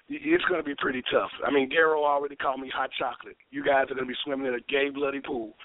[0.09, 1.31] it's gonna be pretty tough.
[1.47, 3.37] I mean, Garo already called me hot chocolate.
[3.51, 5.57] You guys are gonna be swimming in a gay bloody pool.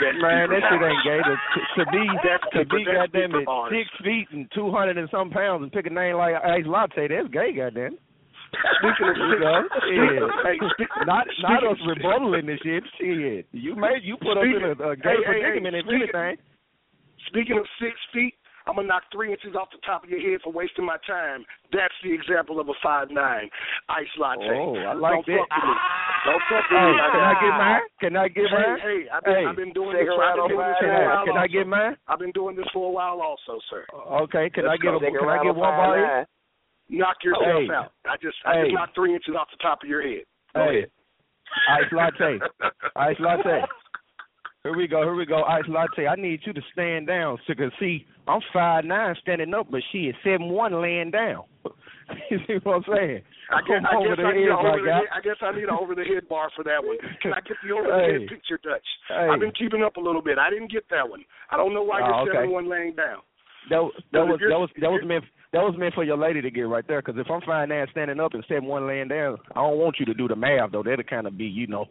[0.00, 1.20] That's Man, that shit ain't gay.
[1.26, 5.30] To, to, be That's to be goddamn it six feet and two hundred and some
[5.30, 7.98] pounds and pick a name like Ice Latte, that's gay, goddamn.
[8.78, 10.28] Speaking of You know?
[10.44, 12.84] hey, speak- not not us rebuttaling this shit.
[13.00, 15.84] Shit, you made you put us in a, a gay Hey, hey, hey, predicament if
[15.86, 16.36] speaking- anything.
[17.28, 18.34] Speaking of six feet,
[18.66, 21.44] I'm gonna knock three inches off the top of your head for wasting my time.
[21.72, 23.50] That's the example of a five nine
[23.88, 24.46] ice latte.
[24.46, 25.48] Oh, I like Don't that.
[25.48, 25.74] Fuck with me.
[26.22, 26.98] Don't fuck with Hey, me.
[27.10, 27.82] can I get mine?
[28.00, 28.78] Can I get mine?
[28.78, 30.14] Hey, I've been, Hey, I've been doing take this.
[30.14, 31.24] a I've been doing this for a I- while.
[31.26, 31.96] can I get mine?
[32.06, 33.84] I've been doing this for a while, also, sir.
[34.26, 34.96] Okay, can I Let's get go.
[34.96, 36.26] a can I get one bar here?
[36.88, 37.70] Knock yourself Hey.
[37.74, 37.92] out.
[38.06, 38.62] I just, I Hey.
[38.64, 40.22] just knocked three inches off the top of your head.
[40.54, 40.90] Go Hey, ahead.
[41.68, 42.38] ice latte,
[42.96, 43.62] ice latte.
[44.64, 46.06] Here we go, here we go, ice latte.
[46.06, 49.82] I need you to stand down, so cause see, I'm five nine standing up, but
[49.90, 51.42] she is seven one laying down.
[52.30, 53.22] you see what I'm saying?
[53.50, 55.96] I guess, I, guess I, need over the head, I guess I need an over
[55.96, 56.94] the head bar for that one.
[57.22, 58.20] Can I get the over the Hey.
[58.22, 58.86] head picture, Dutch?
[59.08, 59.34] Hey.
[59.34, 60.38] I've been keeping up a little bit.
[60.38, 61.24] I didn't get that one.
[61.50, 62.38] I don't know why Oh, you're okay.
[62.38, 63.18] seven one laying down.
[63.68, 63.82] That
[64.12, 66.70] that was that was that was meant that was meant for your lady to get
[66.70, 67.02] right there.
[67.02, 69.96] Because if I'm fine now standing up and seven one laying down, I don't want
[69.98, 70.84] you to do the math though.
[70.84, 71.86] That'll kind of be you know.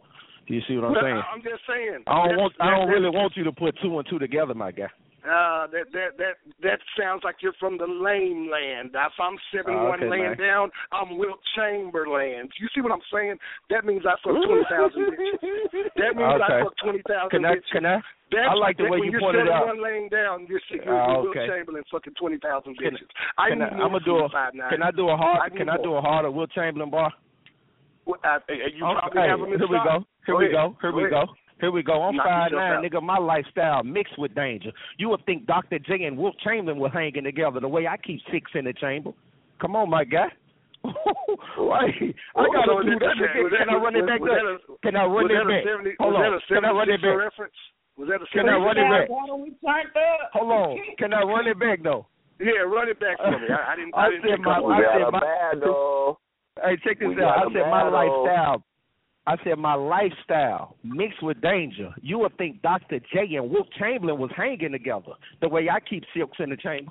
[0.46, 1.22] You see what I'm Well, saying?
[1.32, 2.02] I'm just saying.
[2.06, 4.72] I don't want I don't really want you to put two and two together, my
[4.72, 4.90] guy.
[5.22, 6.34] Uh, that that that
[6.66, 8.90] that sounds like you're from the lame land.
[8.90, 10.36] If I'm seven Oh, one laying man.
[10.36, 12.48] down, I'm Wilt Chamberlain.
[12.58, 13.38] You see what I'm saying?
[13.70, 15.86] That means I fuck twenty thousand bitches.
[15.94, 16.62] That means I Okay.
[16.66, 17.70] fuck twenty thousand I bitches.
[17.70, 18.02] can I?
[18.32, 19.66] That's, I like the that way when you you're pointed seven out.
[19.66, 21.38] one laying down, you're you're, Ah, you're okay.
[21.38, 23.06] Wilt Chamberlain fucking twenty thousand bitches.
[23.38, 24.28] I, can I I'm gonna do a
[24.70, 27.12] can I do a hard I can I do a harder Wilt Chamberlain bar?
[28.06, 29.86] Well, I, I- you I'm- probably hey, have them in here we stock.
[29.86, 30.06] go.
[30.26, 30.76] Here we go.
[30.80, 31.10] Here we ahead.
[31.12, 31.26] go.
[31.60, 32.02] Here we go.
[32.02, 33.00] I'm Knock five nine, nigga.
[33.02, 34.72] My lifestyle mixed with danger.
[34.98, 35.78] You would think Dr.
[35.78, 39.12] J and Wilt Chamberlain were hanging together the way I keep six in the chamber.
[39.60, 40.26] Come on, my guy.
[40.84, 43.42] Wait, I gotta So do was that that- again.
[43.46, 44.80] was that- Can I run it back up?
[44.82, 45.62] Can I run it back?
[45.62, 46.32] 70 Hold was on.
[46.34, 47.18] that Can I run it 76er back?
[47.30, 47.54] reference?
[47.96, 49.06] Was that a Can I run it back?
[49.08, 50.30] We turned up.
[50.34, 50.78] Hold on.
[50.98, 52.06] Can I run it back though?
[52.40, 53.46] Yeah, run it back for me.
[53.54, 53.94] I, I didn't.
[53.94, 55.12] I I didn't said my- up I on said that.
[55.12, 56.18] my- battle.
[56.56, 57.38] Hey, check this We out.
[57.38, 58.62] I said my lifestyle.
[59.26, 61.94] I said my lifestyle mixed with danger.
[62.02, 62.98] You would think Dr.
[63.12, 66.90] J and Wilt Chamberlain was hanging together the way I keep silks in the chamber.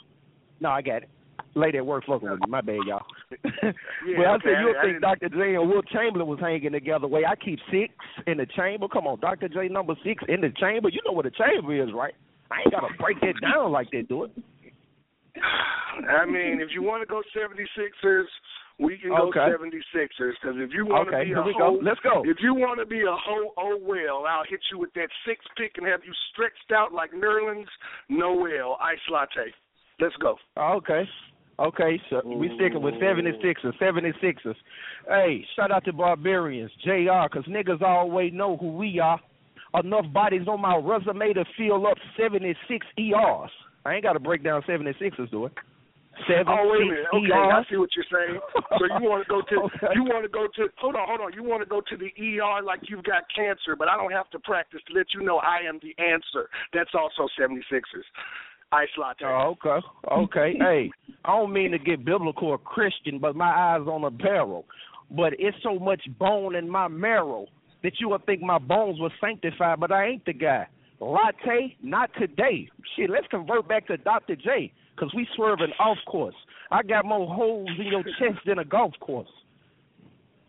[0.61, 1.09] No, I got it.
[1.55, 2.45] Lady at work fucking with me.
[2.47, 3.01] My bad, y'all.
[3.43, 5.29] but I okay, said you would I- I think Dr.
[5.29, 7.93] J and Wilt Chamberlain was hanging together the way I keep six
[8.27, 8.87] in the chamber.
[8.87, 9.49] Come on, Dr.
[9.49, 10.87] J number six in the chamber.
[10.87, 12.13] You know what a chamber is, right?
[12.49, 14.31] I ain't gotta break that down like that, do it.
[16.07, 18.25] I mean, if you want to go 76ers,
[18.81, 19.39] we can Okay.
[19.39, 20.33] go 76ers.
[20.41, 21.77] Because if you want to Okay, be a we go.
[21.77, 22.23] hoe, Let's go.
[22.25, 25.45] If you want to be a hoe, oh well, I'll hit you with that six
[25.55, 27.69] pick and have you stretched out like Nerlens
[28.09, 29.53] Noel ice latte.
[29.99, 30.37] Let's go.
[30.57, 31.07] Okay.
[31.59, 34.55] Okay, so we sticking with 76ers, 76ers.
[35.07, 39.19] Hey, shout out to Barbarians, JR, because niggas always know who we are.
[39.75, 43.51] Enough bodies on my resume to fill up 76 ERs.
[43.85, 45.53] I ain't got to break down 76ers, do it.
[46.27, 47.05] Seven, Oh wait a minute.
[47.13, 48.39] Okay, I see what you're saying.
[48.77, 49.95] So you want to go to Okay.
[49.95, 51.33] you want to go to hold on, hold on.
[51.33, 54.29] You want to go to the ER like you've got cancer, but I don't have
[54.31, 56.49] to practice to let you know I am the answer.
[56.73, 58.07] That's also 76ers.
[58.73, 59.25] Ice latte.
[59.25, 59.87] Oh, okay.
[60.11, 60.57] Okay.
[60.59, 60.91] hey,
[61.25, 64.65] I don't mean to get biblical or Christian, but my eyes on a barrel.
[65.09, 67.47] But it's so much bone in my marrow
[67.83, 70.67] that you would think my bones were sanctified, but I ain't the guy.
[70.99, 72.69] Latte, not today.
[72.95, 74.35] Shit, let's convert back to Dr.
[74.35, 76.35] J, because we swerving off course.
[76.71, 79.29] I got more holes in your chest than a golf course.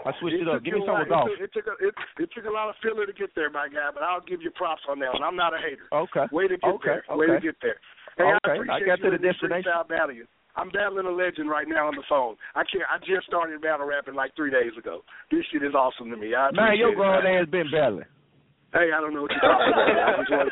[0.05, 0.63] I switched it, up.
[0.65, 1.29] Give me some lot- golf.
[1.39, 3.51] It took, it, took a, it, it took a lot of filler to get there,
[3.51, 5.23] my guy, but I'll give you props on that one.
[5.23, 5.87] I'm not a hater.
[5.93, 6.27] Okay.
[6.35, 7.17] Way to get Okay, there.
[7.17, 7.79] Way to get there.
[8.19, 9.71] Hey, I Okay, I appreciate got to the destination.
[9.71, 10.27] freestyle.
[10.55, 12.37] I'm battling a legend right now on the phone.
[12.55, 12.85] I can't.
[12.91, 15.01] I just started battle rapping like three days ago.
[15.31, 16.35] This shit is awesome to me.
[16.35, 18.05] I Man, your it, grown ass been battling.
[18.73, 19.85] Hey, I don't know what you're talking about.
[19.85, 20.49] I just want,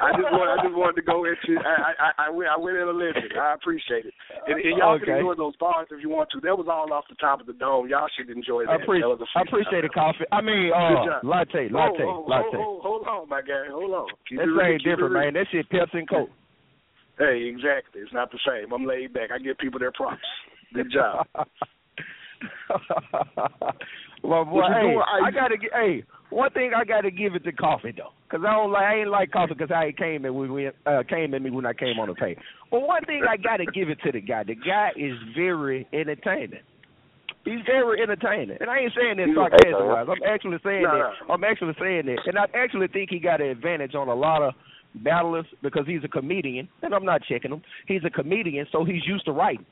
[0.00, 1.60] I just want, I just wanted to go into.
[1.60, 3.36] I, I, I went, I went in a legend.
[3.36, 4.14] I appreciate it.
[4.48, 5.12] And, and y'all Okay.
[5.12, 6.40] can ignore those bars if you want to.
[6.40, 7.92] That was all off the top of the dome.
[7.92, 8.88] Y'all should enjoy I, that.
[8.88, 10.24] appre- that was a I appreciate the coffee.
[10.32, 12.56] I mean, uh, latte, latte, oh, oh, latte.
[12.56, 13.68] Oh, hold on, my guy.
[13.68, 14.08] Hold on.
[14.24, 15.36] Keep That ain't different, man.
[15.36, 16.32] That shit Pepsi and Coke.
[17.20, 18.00] Hey, exactly.
[18.00, 18.72] It's not the same.
[18.72, 19.28] I'm laid back.
[19.28, 20.24] I give people their props.
[20.72, 21.26] Good job.
[24.24, 25.02] well, boy, hey, doing?
[25.04, 25.72] I gotta get.
[25.72, 28.82] Hey, one thing I gotta give it to coffee though, cause I don't like.
[28.82, 31.66] I ain't like coffee because I came at when we uh, came at me when
[31.66, 32.36] I came on the pay.
[32.70, 34.44] But one thing I gotta give it to the guy.
[34.44, 36.60] The guy is very entertaining.
[37.44, 40.06] He's very entertaining, and I ain't saying this He's sarcastic wise.
[40.10, 41.32] I'm actually saying No, that.
[41.32, 44.42] I'm actually saying that, and I actually think he got an advantage on a lot
[44.42, 44.54] of
[45.04, 47.62] battlers because he's a comedian, and I'm not checking him.
[47.86, 49.66] He's a comedian, so he's used to writing.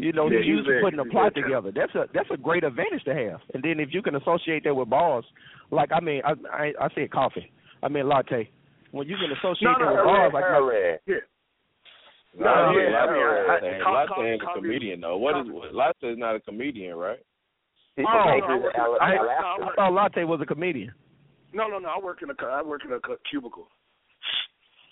[0.00, 1.70] You know, Yeah, he's he's used to putting a plot together.
[1.74, 3.40] That's a that's a great advantage to have.
[3.54, 5.24] And then if you can associate that with bars,
[5.70, 7.50] like I mean, I I, I said coffee,
[7.82, 8.48] I mean latte.
[8.92, 11.00] when you can associate No, that no, with bars like Her red.
[11.06, 11.16] Yeah.
[12.38, 14.54] No, No, yeah, yeah, I mean, I- I- Latte, call- Latte call- ain't a call
[14.56, 15.16] me- comedian though.
[15.18, 17.18] What is Latte is not a comedian, right?
[17.96, 19.64] He's Oh, from no, Texas, Al- I, Alaska.
[19.64, 20.92] I thought Latte was a comedian.
[21.52, 21.88] No, no, no.
[21.88, 23.68] I work in a cu- I work in a cubicle.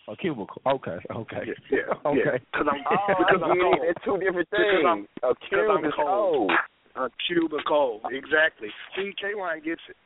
[0.08, 0.62] A cubicle.
[0.66, 1.42] Okay, okay.
[1.70, 2.20] Yeah, yeah, Okay.
[2.24, 2.38] yeah.
[2.52, 3.78] Because I'm Oh, I because I'm cold.
[3.84, 6.48] It's two different Because I'm- A because cube I'm cold.
[6.48, 6.52] cold.
[6.96, 8.68] A cubicle, exactly.
[8.96, 9.96] See, K Wine gets it.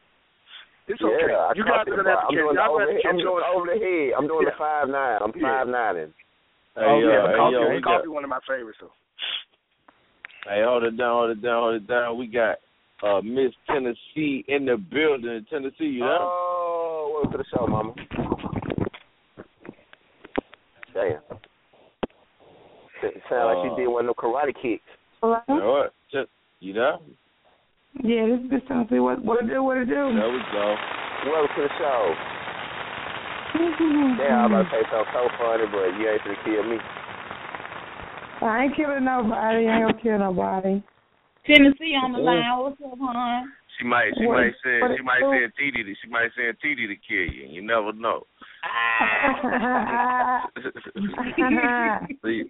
[0.91, 1.33] It's yeah, okay.
[1.33, 2.17] I You caught guys are gonna bro.
[2.19, 2.43] have I'm to catch.
[2.43, 4.09] doing the Y'all gonna have over, to I'm doing the over the head.
[4.19, 4.51] I'm doing Yeah.
[4.51, 5.19] the five nine.
[5.23, 5.47] I'm Yeah.
[5.47, 5.97] five nine.
[6.75, 8.93] Hey, oh yo, yeah, hey, coffee, yo, we coffee got, one of my favorites though.
[10.51, 12.19] hey, hold it down, hold it down, hold it down.
[12.19, 12.59] We got
[13.07, 15.47] uh Miss Tennessee in the building.
[15.49, 16.19] Tennessee, you know?
[16.21, 17.95] Oh, welcome to the show, mama.
[20.95, 21.21] Damn.
[23.03, 24.85] It sound like Uh, she did one of them karate kicks.
[25.21, 25.41] Hello?
[25.49, 25.95] You know what?
[26.13, 27.01] Just, you know.
[28.03, 29.01] Yeah, this is this Tennessee.
[29.01, 29.63] What what it do?
[29.63, 29.95] What it do?
[29.95, 30.77] There we go.
[31.27, 32.15] Welcome to the show.
[33.55, 36.79] Yeah, I'm about to say something so funny, but you ain't gonna kill me.
[38.41, 39.69] I ain't killing nobody.
[39.69, 40.83] I ain't gonna kill nobody.
[41.47, 42.59] Tennessee on the line.
[42.59, 43.53] What's up, hon?
[43.79, 47.33] She might, she might what- she might send TD, she might send TD to kill
[47.35, 47.47] you.
[47.49, 48.27] You never know.
[52.25, 52.45] see,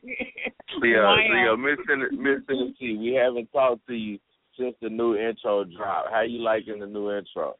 [0.82, 4.18] see, uh, see, uh, Miss Ten- Miss Tennessee, we haven't talked to you
[4.58, 6.10] since the new intro dropped.
[6.10, 7.54] How you liking the new intro?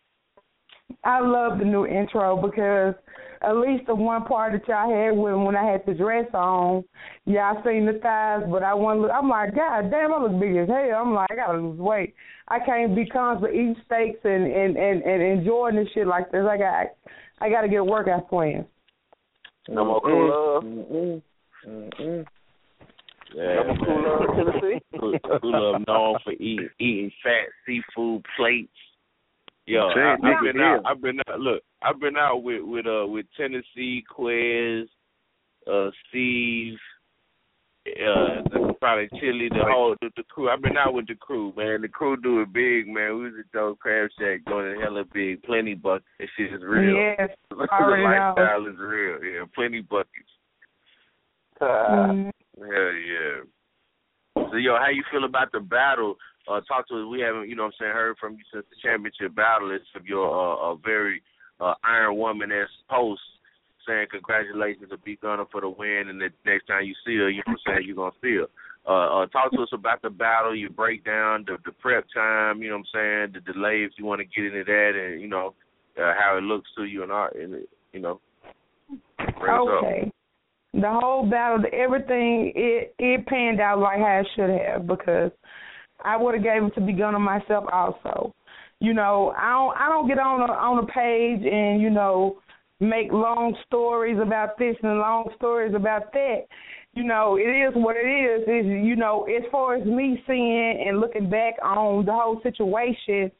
[1.05, 2.95] I love the new intro because
[3.43, 6.85] at least the one part that y'all had when when I had the dress on,
[7.25, 9.11] y'all seen the thighs, but I want.
[9.11, 11.03] I'm like, God damn, I look big as hell.
[11.03, 12.15] I'm like, I gotta lose weight.
[12.49, 16.45] I can't be constantly eating steaks and and and and enjoying this shit like this.
[16.49, 16.87] I got
[17.41, 18.65] I got to get a workout plan.
[19.69, 20.63] No more cool love.
[20.65, 21.23] Mm-mm.
[23.35, 24.05] Yeah, No more cool man.
[24.05, 24.81] love, Tennessee.
[24.99, 28.71] Cool, cool love known for eating eating fat seafood plates.
[29.73, 30.83] Yo, I, I've been out.
[30.85, 31.41] I've been out.
[31.41, 34.85] Look, I've been out with with uh with Tennessee, Quez,
[35.71, 36.77] uh Steve,
[37.87, 38.43] uh
[38.81, 40.51] probably Chili, the whole the, the crew.
[40.51, 41.81] I've been out with the crew, man.
[41.83, 43.17] The crew do it big, man.
[43.17, 46.05] We was at Joe Crab Shack doing it hella big, plenty buckets.
[46.19, 46.95] That shit is real.
[46.95, 48.35] Yes, the I already know.
[48.37, 49.25] lifestyle is real.
[49.25, 50.11] Yeah, plenty buckets.
[51.61, 52.31] Mhm.
[52.59, 53.41] Hell yeah.
[54.51, 56.17] So yo, how you feel about the battle?
[56.49, 57.09] Uh talk to us.
[57.11, 59.71] We haven't, you know what I'm saying, heard from you since the championship battle.
[59.71, 61.23] It's of your uh, a very
[61.61, 63.21] uh Iron Woman as host
[63.87, 67.31] saying congratulations to B Gunner for the win and the next time you see her,
[67.31, 68.47] you know what I'm saying, you're gonna see her.
[68.87, 72.71] Uh, uh talk to us about the battle, your breakdown, the the prep time, you
[72.71, 75.29] know what I'm saying, the delay if you want to get into that and, you
[75.29, 75.55] know,
[75.99, 78.21] uh, how it looks to you and all and you know.
[79.21, 80.11] Okay.
[80.75, 85.31] The whole battle, everything, it it panned out like how it should have because
[86.05, 88.35] I would have gave it to be Gunner myself also.
[88.81, 92.39] You know, I don't I don't get on a on a page and you know
[92.81, 96.47] make long stories about this and long stories about that.
[96.95, 98.43] You know, it is what it is.
[98.43, 103.31] Is you know, as far as me seeing and looking back on the whole situation,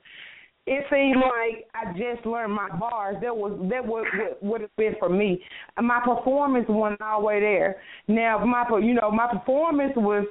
[0.67, 3.17] it seemed like I just learned my bars.
[3.21, 4.07] That was that would
[4.41, 5.43] would have been for me.
[5.81, 7.77] My performance wasn't all the way there.
[8.07, 10.25] Now my you know my performance was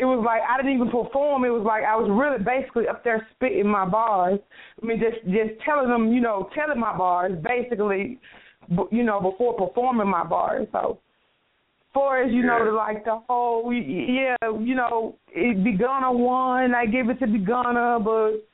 [0.00, 1.44] it was like I didn't even perform.
[1.44, 4.40] It was like I was really basically up there spitting my bars.
[4.82, 8.18] I mean just just telling them you know telling my bars basically,
[8.90, 10.66] you know before performing my bars.
[10.72, 10.98] So
[11.92, 16.74] far as you know, the, like the whole yeah, you know, it Begana won.
[16.74, 18.46] I give it to Begana, but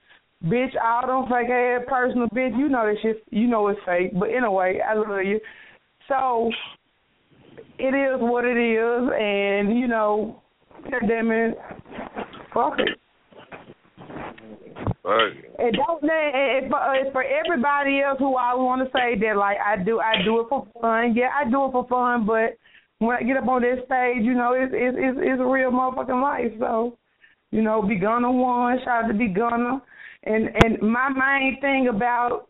[0.49, 4.13] bitch, all them fake ass personal bitch, you know that shit, you know it's fake.
[4.19, 5.41] But anyway, I love you.
[6.09, 6.51] So
[7.79, 10.43] it is what it is, and you know,
[10.93, 11.59] it,
[12.53, 12.99] fuck it.
[15.07, 15.33] Right.
[15.59, 19.37] And don't let and for, uh, for everybody else who I want to say that
[19.37, 21.15] like I do I do it for fun.
[21.15, 22.59] Yeah, I do it for fun, but
[22.99, 25.71] when I get up on this stage, you know, it's it's it's, it's a real
[25.71, 26.53] motherfucking life.
[26.59, 26.99] So,
[27.53, 29.81] you know, be Gunna one, shout out to be Gunna.
[30.25, 32.49] And and my main thing about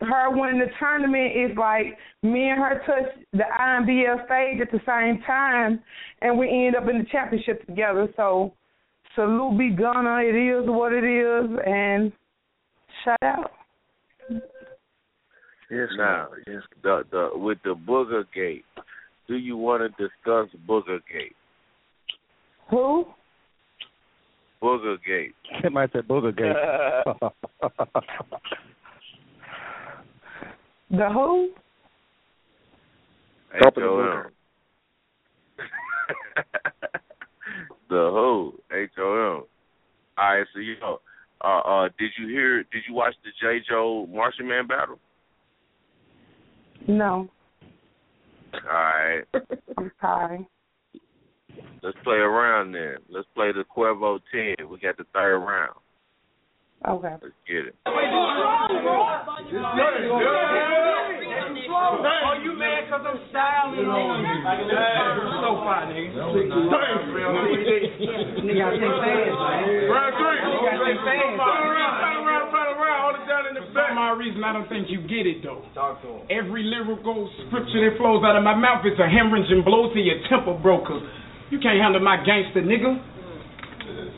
[0.00, 4.80] her winning the tournament is like me and her touch the IMBL stage at the
[4.86, 5.80] same time,
[6.22, 8.08] and we end up in the championship together.
[8.16, 8.52] So
[9.14, 10.20] salute be Gunna.
[10.22, 12.12] It is what it is, and
[13.04, 13.50] shout out.
[15.70, 16.62] Yes, now, yes.
[16.82, 18.64] The the with the Booger Gate,
[19.26, 21.36] do you want to discuss Booger Gate?
[22.70, 23.04] Who?
[24.62, 25.34] Booger Gate.
[25.64, 26.56] It might say Booger Gate.
[30.90, 31.50] The who?
[33.54, 34.32] H O M.
[37.90, 38.54] The who?
[38.72, 39.44] H O M.
[40.18, 41.00] All right, so you know,
[41.44, 42.58] uh, uh, did you hear?
[42.64, 43.62] Did you watch the J.
[43.68, 44.98] Joe Martian Man battle?
[46.86, 47.28] No.
[48.54, 49.24] All right.
[49.78, 50.46] Okay.
[51.82, 52.96] Let's play around then.
[53.08, 54.68] Let's play the Cuervo 10.
[54.68, 55.76] We got the third round.
[56.86, 57.10] Okay.
[57.18, 57.74] Let's get it.
[61.78, 64.30] Oh, you mad because I'm styling on you?
[65.42, 66.14] So far, nigga.
[68.46, 69.90] Nigga, I think fast, man.
[69.90, 70.38] Round three.
[70.38, 71.34] Nigga, I think fast.
[71.34, 73.00] Final round, final round, final round.
[73.02, 73.90] Hold it down in the For back.
[73.98, 75.66] some reason, I don't think you get it though.
[75.74, 76.30] Talk to him.
[76.30, 79.98] Every lyrical scripture that flows out of my mouth is a hemorrhage and blow to
[79.98, 81.02] your temple, broker.
[81.50, 83.02] You can't handle my gangster, nigga.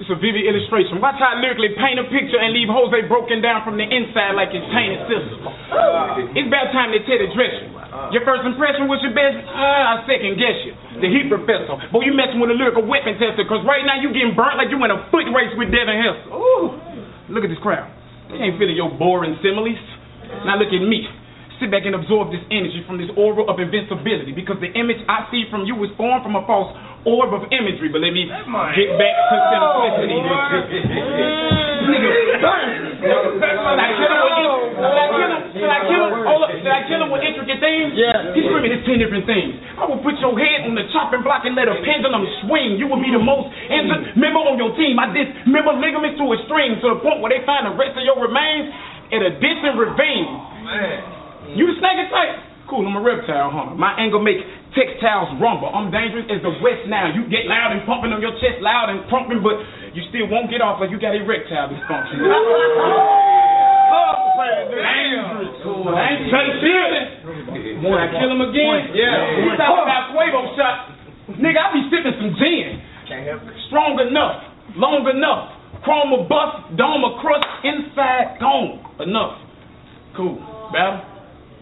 [0.01, 0.97] It's a vivid illustration.
[0.97, 4.33] Watch how I lyrically paint a picture and leave Jose broken down from the inside
[4.33, 5.37] like his tainted sister.
[6.41, 7.69] It's about time they tear the dress you.
[8.17, 9.45] Your first impression was your best?
[9.45, 10.73] Uh, I second guess you.
[11.05, 11.77] The heat professor.
[11.93, 14.73] Boy, you messing with a lyrical weapon tester, cause right now you getting burnt like
[14.73, 16.33] you in a foot race with Devin Hester.
[16.33, 16.81] Ooh.
[17.29, 17.93] Look at this crowd.
[18.33, 19.77] They ain't feeling your boring similes.
[20.49, 21.05] Now look at me.
[21.61, 25.29] Sit back and absorb this energy from this aura of invincibility because the image I
[25.29, 26.73] see from you is formed from a false
[27.05, 27.93] orb of imagery.
[27.93, 30.17] But let me get back to simplicity.
[31.91, 32.11] Nigga,
[32.41, 33.13] Did
[33.77, 34.21] I kill him
[34.81, 35.43] I kill him?
[35.53, 36.13] Did I kill him?
[36.25, 36.51] Hold up.
[36.53, 37.93] Did I kill him with intricate things?
[37.93, 38.33] Yeah.
[38.33, 39.57] He's screaming, it's ten different things.
[39.77, 42.81] I will put your head on the chopping block and let a pendulum swing.
[42.81, 44.97] You will be the most injured member on your team.
[44.97, 48.05] I dismember ligaments to a string to the point where they find the rest of
[48.05, 48.73] your remains
[49.13, 51.20] in a distant ravine.
[51.57, 52.35] You the snake type?
[52.71, 53.75] Cool, I'm a reptile, hunter.
[53.75, 54.39] My anger make
[54.79, 55.67] textiles rumble.
[55.75, 57.11] I'm dangerous as the West now.
[57.11, 59.59] You get loud and pumping on your chest, loud and pumping, but
[59.91, 62.23] you still won't get off like you got erectile dysfunction.
[64.71, 65.51] Dangerous.
[65.67, 65.89] Cool.
[65.93, 67.09] I ain't trying to feel it.
[67.83, 69.45] When I kill him again, Yeah.
[69.45, 70.77] we talking about Quavo shot.
[71.37, 72.81] Nigga, I be sipping some gin.
[73.09, 74.45] Can't help strong enough,
[74.77, 75.59] long enough.
[75.83, 78.79] Chrome a bust, dome a crust, inside gone.
[79.01, 79.35] Enough.
[80.17, 80.39] Cool.
[80.73, 81.10] Battle?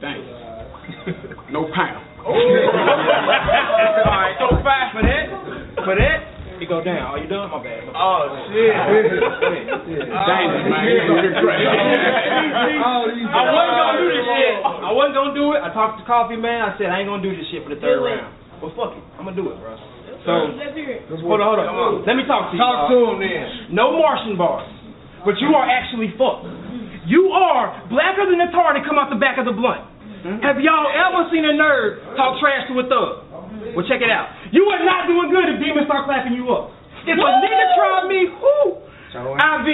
[0.00, 0.26] Thanks.
[1.48, 2.04] No pound.
[2.28, 2.32] Oh.
[4.04, 5.24] Alright, so five for that.
[5.80, 6.18] For that,
[6.60, 7.16] it go down.
[7.16, 7.48] Are you done?
[7.48, 7.88] My bad.
[7.96, 8.68] Oh, shit.
[10.28, 10.92] Dangerous, man.
[12.84, 13.32] Oh, You're.
[13.32, 14.56] Oh, I wasn't gonna do this shit.
[14.60, 15.60] I wasn't gonna do it.
[15.64, 16.68] I talked to Coffee Man.
[16.68, 18.28] I said I ain't gonna do this shit for the third round.
[18.60, 19.04] Well, fuck it.
[19.16, 19.72] I'm gonna do it, bro.
[20.28, 20.52] So,
[21.24, 22.04] hold on, hold on.
[22.04, 22.60] Let me talk to you.
[22.60, 23.72] Talk to him then.
[23.72, 24.68] No Martian bars,
[25.24, 26.46] but you are actually fucked.
[27.08, 29.80] You are blacker than the tar that come out the back of the blunt.
[30.44, 33.12] Have y'all ever seen a nerd talk trash to a thug?
[33.72, 34.28] Well, check it out.
[34.50, 36.74] You are not doing good if demons start clapping you up.
[37.06, 38.82] If a nigga tried me, whoo,
[39.14, 39.68] IV.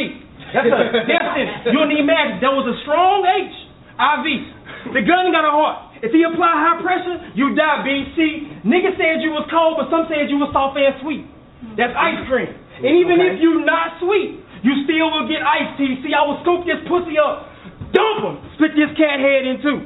[0.52, 1.72] That's a death sentence.
[1.72, 2.38] You don't need magic.
[2.44, 3.50] That was a strong H.
[3.98, 4.94] IV.
[4.94, 5.96] The gun got a heart.
[6.04, 8.62] If he apply high pressure, you die, BC.
[8.68, 11.24] Nigga said you was cold, but some said you was soft and sweet.
[11.80, 12.52] That's ice cream.
[12.84, 16.00] And even if you not sweet, you still will get iced tea.
[16.00, 17.52] See, I will scoop this pussy up,
[17.92, 19.84] dump him, split this cat head in two.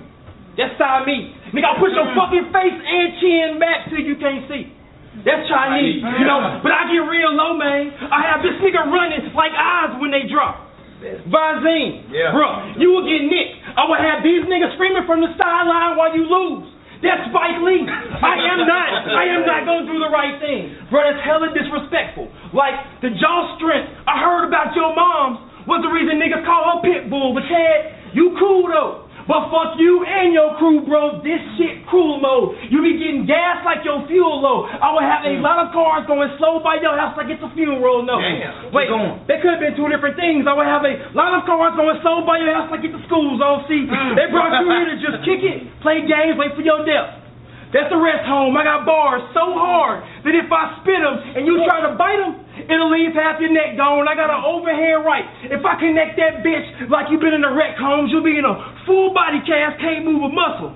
[0.55, 1.34] That's Siamese.
[1.55, 2.18] Nigga, I'll push your mm-hmm.
[2.18, 4.78] fucking face and chin back till you can't see.
[5.26, 6.62] That's Chinese, you know.
[6.62, 7.90] But I get real low, man.
[8.06, 10.66] I have this nigga running like eyes when they drop.
[10.98, 12.34] Visine, Yeah.
[12.34, 13.55] bro, you will get nicked.
[13.78, 16.66] I will have these niggas screaming from the sideline while you lose.
[17.02, 17.86] That's Spike Lee.
[17.86, 18.88] I am not.
[19.06, 21.06] I am not gonna do the right thing, bro.
[21.06, 22.26] That's hella disrespectful.
[22.50, 26.78] Like the jaw strength I heard about your mom's was the reason niggas call her
[26.82, 27.34] pit bull.
[27.34, 29.07] But Chad, you cool though.
[29.28, 31.20] But fuck you and your crew, bro.
[31.20, 32.56] This shit cruel mode.
[32.72, 34.64] You be getting gas like your fuel low.
[34.64, 35.44] I would have a mm.
[35.44, 38.16] lot of cars going slow by your house like it's a funeral No.
[38.16, 38.72] Damn.
[38.72, 38.88] Wait,
[39.28, 40.48] they could have been two different things.
[40.48, 43.05] I would have a lot of cars going slow by your house like it's a
[43.05, 43.68] school zone.
[43.68, 44.16] See, mm.
[44.16, 47.27] they brought you here to just kick it, play games, wait for your death.
[47.68, 48.56] That's the rest home.
[48.56, 52.16] I got bars so hard that if I spit them and you try to bite
[52.16, 54.08] them, it'll leave half your neck gone.
[54.08, 55.24] I got an overhand right.
[55.52, 58.48] If I connect that bitch like you've been in a wreck homes, you'll be in
[58.48, 58.56] a
[58.88, 60.72] full body cast, can't move a muscle.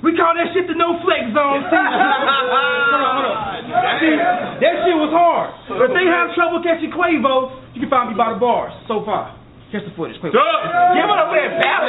[0.00, 1.64] We call that shit the no flex zone.
[1.72, 3.96] See, hold on, hold on.
[4.04, 4.12] See,
[4.60, 5.48] that shit was hard.
[5.64, 9.00] But if they have trouble catching Quavo, you can find me by the bars so
[9.04, 9.32] far.
[9.72, 10.36] Catch the footage, Quavo.
[10.36, 11.88] Give it up there, battle.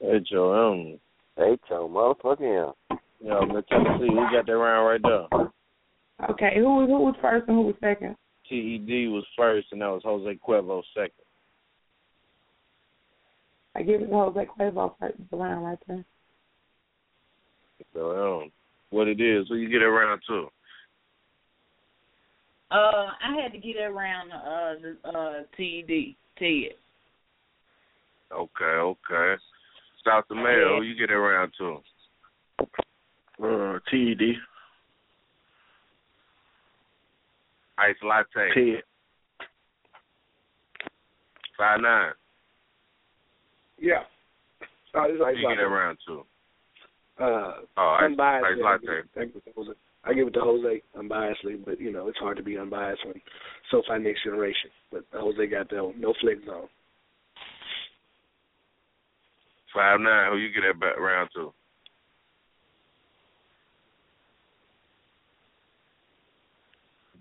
[0.00, 0.98] Hey, Joe, um,
[1.36, 2.96] Hey, Joe, motherfucking yeah.
[3.20, 4.10] yo, let's see.
[4.10, 6.30] We got that round right there.
[6.30, 8.16] Okay, who was who was first and who was second?
[8.48, 11.12] TED was first, and that was Jose Cuervo second.
[13.76, 16.04] I give it to Jose Cuervo first The round right there.
[17.94, 18.52] So, um,
[18.90, 20.48] what it is, who you get around round two?
[22.70, 26.74] Uh, I had to get around uh the uh TD Ted.
[28.32, 29.36] Okay, okay.
[30.08, 31.78] South America, who you get around to?
[32.58, 33.44] two?
[33.44, 34.36] Uh, TED.
[37.78, 38.54] Ice Latte.
[38.54, 38.82] Ted.
[41.56, 42.12] Five nine.
[43.80, 44.02] Yeah.
[44.94, 45.56] Oh, this Ice You get Latte.
[45.62, 46.24] that round two.
[47.20, 48.46] Uh, Oh, Ice, unbiased.
[48.46, 49.02] ice yeah, latte.
[49.16, 49.72] I give it to Jose.
[50.04, 53.20] I give it to Jose unbiasedly, but you know it's hard to be unbiased when
[53.70, 54.70] SoFi next generation.
[54.90, 56.68] But Jose got the no flex zone.
[59.74, 60.32] Five nine.
[60.32, 61.52] Who you get that back round to?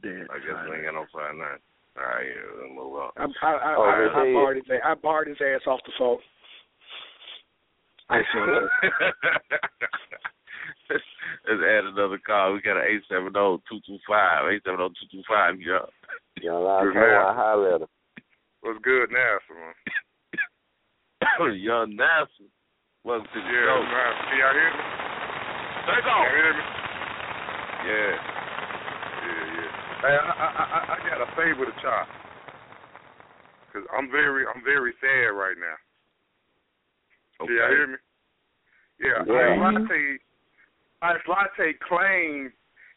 [0.01, 0.27] Dead.
[0.29, 1.59] I guess we ain't got no five nine.
[1.97, 3.11] All right, yeah, let's move on.
[3.17, 4.33] I I I, Oh, I, I hey.
[4.33, 6.19] barred his I barred his ass off the phone.
[8.09, 8.67] I Latte.
[10.89, 12.53] Let's add another call.
[12.53, 14.45] We got an eight seven zero two two five.
[14.51, 15.59] Eight seven zero two two five.
[15.59, 15.79] Yeah.
[16.41, 17.25] Young Live Good Show, man.
[17.25, 17.87] I holler at him.
[18.61, 19.73] What's good now, man?
[21.35, 22.47] Young NASA.
[23.03, 23.81] Welcome to the Yeah, show.
[23.83, 24.13] man.
[24.27, 24.83] Can y'all hear me?
[25.85, 26.63] Take Can y'all hear me?
[27.87, 28.13] Yeah.
[29.27, 29.71] Yeah, yeah.
[30.01, 32.07] Hey, I, I, I, I got a favor to chop.
[33.73, 35.77] Cause I'm very, I'm very sad right now.
[37.45, 37.53] Okay.
[37.53, 37.97] Can y'all hear me?
[38.99, 39.53] Yeah, Yeah.
[39.53, 40.17] Ice Latte,
[41.03, 42.51] Ice Latte claimed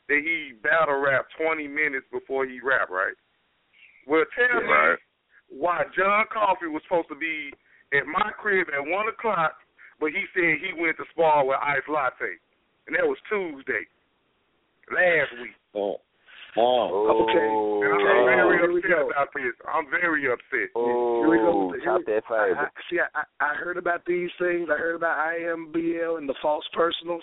[0.09, 3.15] that he battle rap 20 minutes before he rap, right?
[4.07, 4.98] Well, tell me Right.
[5.51, 7.52] why John Coffey was supposed to be
[7.93, 9.55] at my crib at 1 o'clock,
[9.99, 12.39] but he said he went to spar with Ice Latte.
[12.87, 13.87] And that was Tuesday,
[14.91, 15.55] last week.
[15.75, 16.01] Oh.
[16.57, 17.39] Oh, Okay.
[17.39, 18.49] And I'm Oh.
[18.51, 19.55] very Here upset about this.
[19.71, 20.71] I'm very upset.
[20.75, 21.71] Oh, Here we go.
[21.71, 22.67] Here chop we- that I.
[22.67, 24.69] I, see, I, I heard about these things.
[24.69, 27.23] I heard about IMBL and the false personals.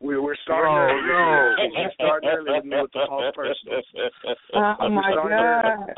[0.00, 1.68] We we're starting No, early.
[1.68, 1.80] no.
[1.80, 3.86] We're starting early with the- the false personals.
[4.52, 5.94] Oh my God.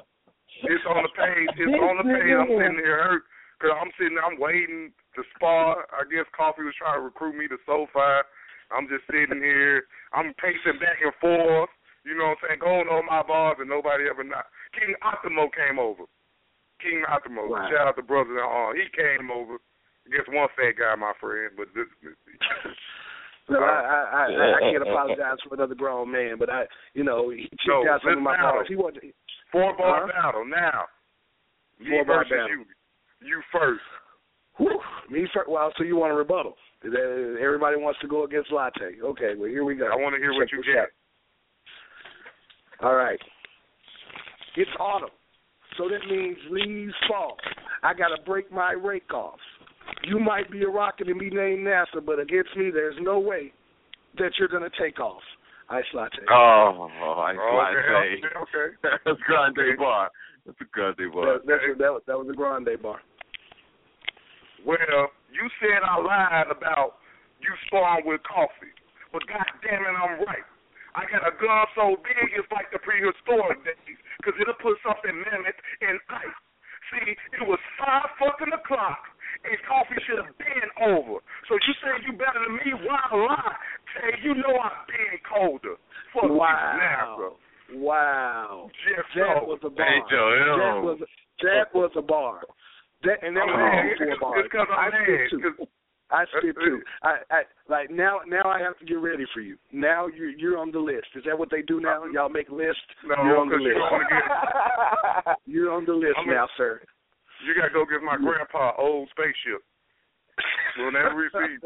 [0.62, 1.49] It's on the page.
[1.59, 2.35] It's on the page.
[2.39, 3.23] I'm sitting here hurt
[3.59, 4.18] because I'm sitting.
[4.18, 5.86] I'm waiting to spar.
[5.94, 8.22] I guess Coffee was trying to recruit me to SoFi.
[8.72, 9.86] I'm just sitting here.
[10.12, 11.70] I'm pacing back and forth.
[12.05, 12.60] You know what I'm saying?
[12.60, 14.44] Going on my bars and nobody ever not.
[14.76, 16.05] King Optimo came over.
[16.82, 17.48] King Optimo.
[17.48, 17.64] Wow.
[17.72, 18.76] Shout out to brother in arm.
[18.76, 19.56] He came over.
[20.05, 21.89] I guess one fat guy, my friend, but this.
[23.48, 27.31] No, I, I, I, I can't apologize for another grown man, but I, you know,
[27.31, 28.52] he checked No, out some of my let's battle.
[28.60, 28.66] bars.
[28.68, 29.05] He wasn't.
[29.52, 30.12] Four bar Huh?
[30.12, 30.85] battle now.
[31.89, 32.48] Four bar versus battle.
[32.48, 32.64] you.
[33.24, 33.80] You first.
[34.59, 34.78] Whew,
[35.10, 35.48] me first.
[35.48, 36.55] Well, so you want a rebuttal?
[36.84, 39.01] Everybody wants to go against Latte.
[39.02, 39.86] Okay, well here we go.
[39.86, 40.82] I want to hear what you this got.
[40.82, 40.88] out.
[42.82, 43.18] All right.
[44.56, 45.09] It's autumn,
[45.78, 47.36] so that means leaves fall.
[47.82, 49.38] I gotta break my rake off.
[50.05, 53.52] You might be a rocket and be named NASA, but against me, there's no way
[54.18, 55.22] that you're gonna take off.
[55.70, 56.18] Ice latte.
[56.30, 56.88] Oh,
[57.26, 57.78] Ice Oh, Latte.
[57.78, 58.96] okay, okay, okay.
[59.06, 60.10] That's Grande Bar.
[60.46, 61.24] That's a Grande Bar.
[61.38, 63.01] That, that's, that, that was a grande bar.
[64.65, 66.97] Well, you said I lied about
[67.41, 68.73] you sparring with coffee,
[69.12, 70.47] but God damn it, I'm right.
[70.97, 75.12] I got a gun so big it's like the prehistoric days, because it'll put something
[75.12, 76.39] mammoth in ice.
[76.93, 79.03] See, it was five fucking o'clock,
[79.43, 81.19] and coffee should have been over.
[81.51, 82.73] So you say you better than me?
[82.86, 83.57] Why lie?
[83.99, 85.77] Say you know I've been colder.
[86.15, 87.31] Fuck you now, bro.
[87.81, 88.70] Wow.
[88.86, 89.49] Just That so.
[89.49, 89.82] was a bar.
[89.89, 90.28] Hey, Joe,
[90.61, 90.99] that was
[91.43, 92.45] that was a bar.
[93.05, 94.18] That and that I'm was mad.
[94.20, 94.48] four bars.
[94.52, 95.02] I'm I mad.
[95.05, 95.40] spit two.
[95.40, 95.68] 'cause-
[96.10, 96.82] I spit two.
[97.02, 98.20] I, I like now.
[98.28, 99.56] Now I have to get ready for you.
[99.72, 101.09] Now you you're on the list.
[101.16, 102.05] Is that what they do now?
[102.12, 102.81] Y'all make lists.
[103.05, 103.81] No, you're on the 'cause you list.
[103.81, 105.36] don't want to get.
[105.47, 106.81] You're on the list I'm a- now, sir.
[107.47, 109.64] You gotta go get my grandpa old spaceship.
[110.78, 111.60] We'll never receive.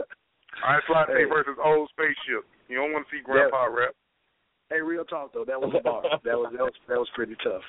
[0.64, 1.24] Ice latte Hey.
[1.24, 2.46] versus old spaceship.
[2.68, 3.94] You don't want to see grandpa rap.
[4.70, 5.44] Hey, real talk though.
[5.44, 6.02] That was a bar.
[6.24, 7.62] that was that was that was pretty tough.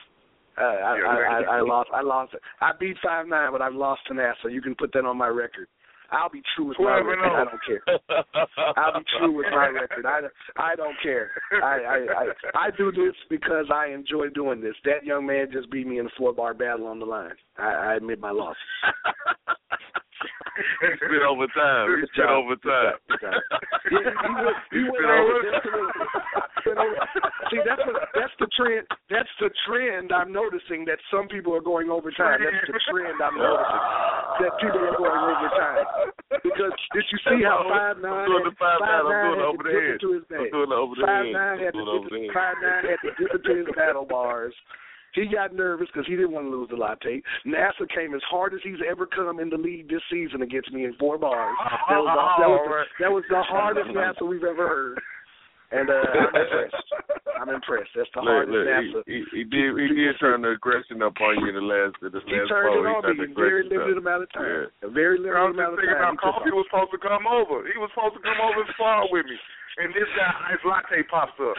[0.59, 1.15] Uh, I, I.
[1.15, 1.89] I, I lost.
[1.93, 2.35] I lost.
[2.61, 4.51] I beat five nine, but I've lost to NASA.
[4.51, 5.67] You can put that on my record.
[6.11, 7.29] I'll be true with my record.
[7.31, 7.81] I don't care.
[8.77, 10.05] I'll be true with my record.
[10.05, 10.21] I,
[10.57, 11.31] I don't care.
[11.63, 14.75] I, I I I do this because I enjoy doing this.
[14.85, 17.33] That young man just beat me in a four bar battle on the line.
[17.57, 18.57] I, I admit my loss.
[20.59, 21.87] He spit over time.
[21.87, 22.43] He job.
[22.43, 22.99] over time.
[23.07, 23.39] Good job.
[23.91, 26.07] Yeah, he went, he went over just a little bit.
[26.67, 26.99] Went over.
[27.47, 28.83] See, that's what, that's the trend.
[29.07, 32.43] That's the trend I'm noticing that some people are going overtime.
[32.43, 33.83] That's the trend I'm noticing
[34.43, 35.85] that people are going overtime.
[36.43, 39.05] Because did you see how five nine I'm doing the five nine.
[39.05, 39.97] I'm doing it over to the head.
[40.39, 41.33] I'm doing it over the Five head.
[41.33, 42.33] nine had to over the head.
[42.33, 44.53] five nine had to dip into his battle bars.
[45.17, 47.23] He got nervous because he didn't want to lose the latte.
[47.41, 50.85] NASA came as hard as he's ever come in the league this season against me
[50.85, 51.57] in four bars.
[51.89, 55.01] That was the, that was the, that was the hardest NASA we've ever heard.
[55.69, 56.89] And uh, I'm impressed.
[57.39, 57.93] I'm impressed.
[57.93, 58.99] That's the Look, hardest look, NASA.
[59.05, 61.93] he, he, he did he did turn the aggression up on you in the last
[62.01, 62.81] in the He turned poll.
[62.81, 64.03] it on He turned me the in a very aggression limited up.
[64.03, 64.49] amount of time.
[64.49, 64.87] Yeah.
[64.87, 66.01] A very I limited was amount just of thinking time.
[66.01, 66.57] about He took coffee off.
[66.59, 67.55] was supposed to come over.
[67.69, 69.37] He was supposed to come over and spar with me,
[69.79, 71.55] and this guy ice latte pops up.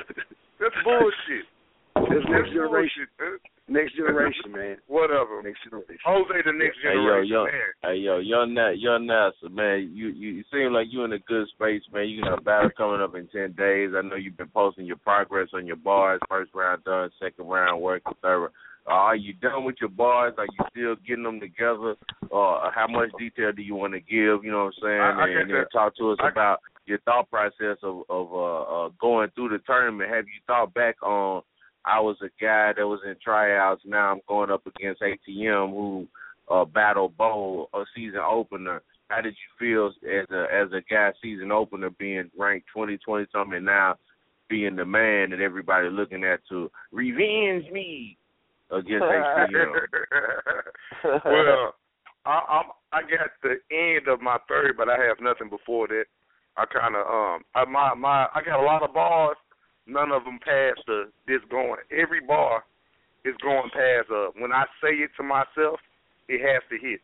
[0.59, 1.47] That's bullshit.
[2.09, 3.07] This next generation.
[3.69, 4.77] Next generation, man.
[4.87, 5.43] Whatever.
[5.43, 5.99] Next generation.
[6.05, 6.91] Jose, the next generation.
[6.91, 7.71] Hey yo, generation, young, man.
[7.83, 9.91] hey yo, young Nat, young Nasa, man.
[9.95, 12.09] You, you you seem like you're in a good space, man.
[12.09, 13.91] You got a battle coming up in ten days.
[13.97, 16.21] I know you've been posting your progress on your bars.
[16.29, 18.41] First round done, second round working, third.
[18.41, 18.53] round.
[18.87, 20.35] Uh, are you done with your bars?
[20.39, 21.97] Are you still getting them together?
[22.31, 24.43] Or how much detail do you want to give?
[24.43, 25.01] You know what I'm saying?
[25.01, 28.33] I- I and, get then talk to us I- about your thought process of of
[28.33, 30.11] uh, uh going through the tournament.
[30.11, 31.43] Have you thought back on?
[31.85, 33.83] I was a guy that was in tryouts.
[33.85, 36.07] Now I'm going up against ATM, who
[36.51, 38.83] uh, battle bowl a season opener.
[39.09, 43.27] How did you feel as a as a guy season opener being ranked twenty twenty
[43.33, 43.97] something and now
[44.49, 48.17] being the man that everybody looking at to revenge me
[48.71, 49.73] against ATM?
[51.25, 51.75] well,
[52.27, 56.05] I, I'm I got the end of my third, but I have nothing before that.
[56.57, 59.37] I kind of um I, my my I got a lot of bars.
[59.87, 61.81] None of them past the this going.
[61.91, 62.65] Every bar
[63.25, 64.09] is going past.
[64.11, 65.81] Uh, when I say it to myself,
[66.29, 67.01] it has to hit.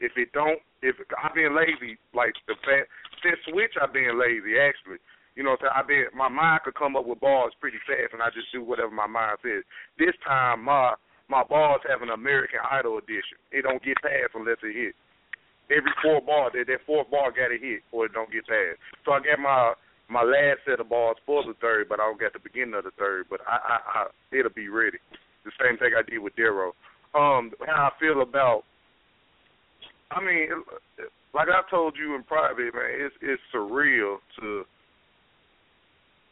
[0.00, 2.90] If it don't, if I've been lazy, like the fact
[3.22, 4.98] since switch, I've been lazy actually.
[5.34, 5.72] You know, saying?
[5.74, 8.62] I've been my mind could come up with bars pretty fast, and I just do
[8.62, 9.62] whatever my mind says.
[9.98, 10.94] This time, my
[11.28, 13.40] my bars have an American Idol edition.
[13.50, 14.94] It don't get past unless it hit.
[15.72, 18.76] Every four bar, that that fourth bar got to hit, or it don't get past.
[19.04, 19.72] So I got my
[20.08, 22.84] my last set of bars for the third, but I don't get the beginning of
[22.84, 23.26] the third.
[23.30, 24.06] But I, I, I
[24.36, 24.98] it'll be ready.
[25.44, 26.72] The same thing I did with Darrow.
[27.14, 28.64] Um, how I feel about.
[30.10, 30.48] I mean,
[31.32, 34.64] like I told you in private, man, it's it's surreal to.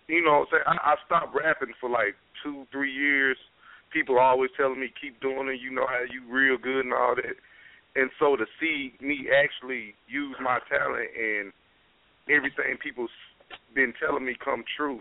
[0.08, 3.36] You know, say I, I stopped rapping for like two, three years.
[3.92, 5.60] People are always telling me keep doing it.
[5.60, 7.36] You know how you real good and all that.
[7.94, 11.52] And so to see me actually use my talent and
[12.28, 13.10] everything people's
[13.74, 15.00] been telling me come true,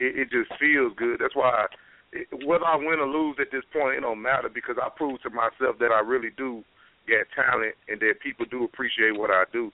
[0.00, 1.18] it, it just feels good.
[1.20, 1.66] That's why,
[2.12, 5.22] it, whether I win or lose at this point, it don't matter because I proved
[5.22, 6.62] to myself that I really do
[7.06, 9.70] get talent and that people do appreciate what I do.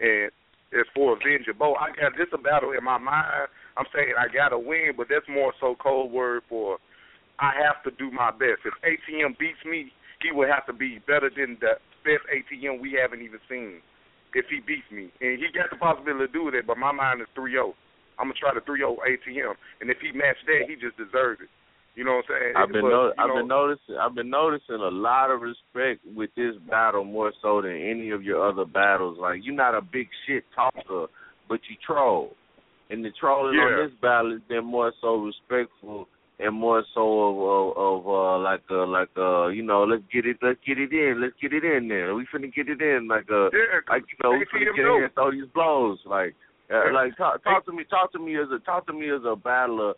[0.00, 0.30] And
[0.72, 3.48] as for Avenger Bo, I got this a battle in my mind.
[3.76, 6.78] I'm saying I gotta win, but that's more so cold word for
[7.38, 8.62] I have to do my best.
[8.64, 9.90] If ATM beats me,
[10.22, 13.80] he would have to be better than the best ATM we haven't even seen.
[14.34, 17.22] If he beats me, and he got the possibility to do that, but my mind
[17.22, 17.72] is 3-0.
[18.18, 21.48] I'm gonna try to 3-0 ATM, and if he matched that, he just deserves it.
[21.94, 22.54] You know what I'm saying?
[22.56, 26.02] I've been But, no, I've know, been noticing I've been noticing a lot of respect
[26.14, 29.18] with this battle more so than any of your other battles.
[29.18, 31.06] Like you're not a big shit talker,
[31.48, 32.34] but you troll.
[32.90, 33.62] And the trolling Yeah.
[33.62, 36.08] on this battle has been more so respectful
[36.40, 40.26] and more so of of, of uh like uh like uh you know let's get
[40.26, 42.14] it let's get it in let's get it in there.
[42.14, 43.50] We finna get it in like uh
[43.88, 46.34] like you know we finna get in and throw these blows like
[46.72, 49.22] uh, like talk talk to me talk to me as a talk to me as
[49.26, 49.94] a battler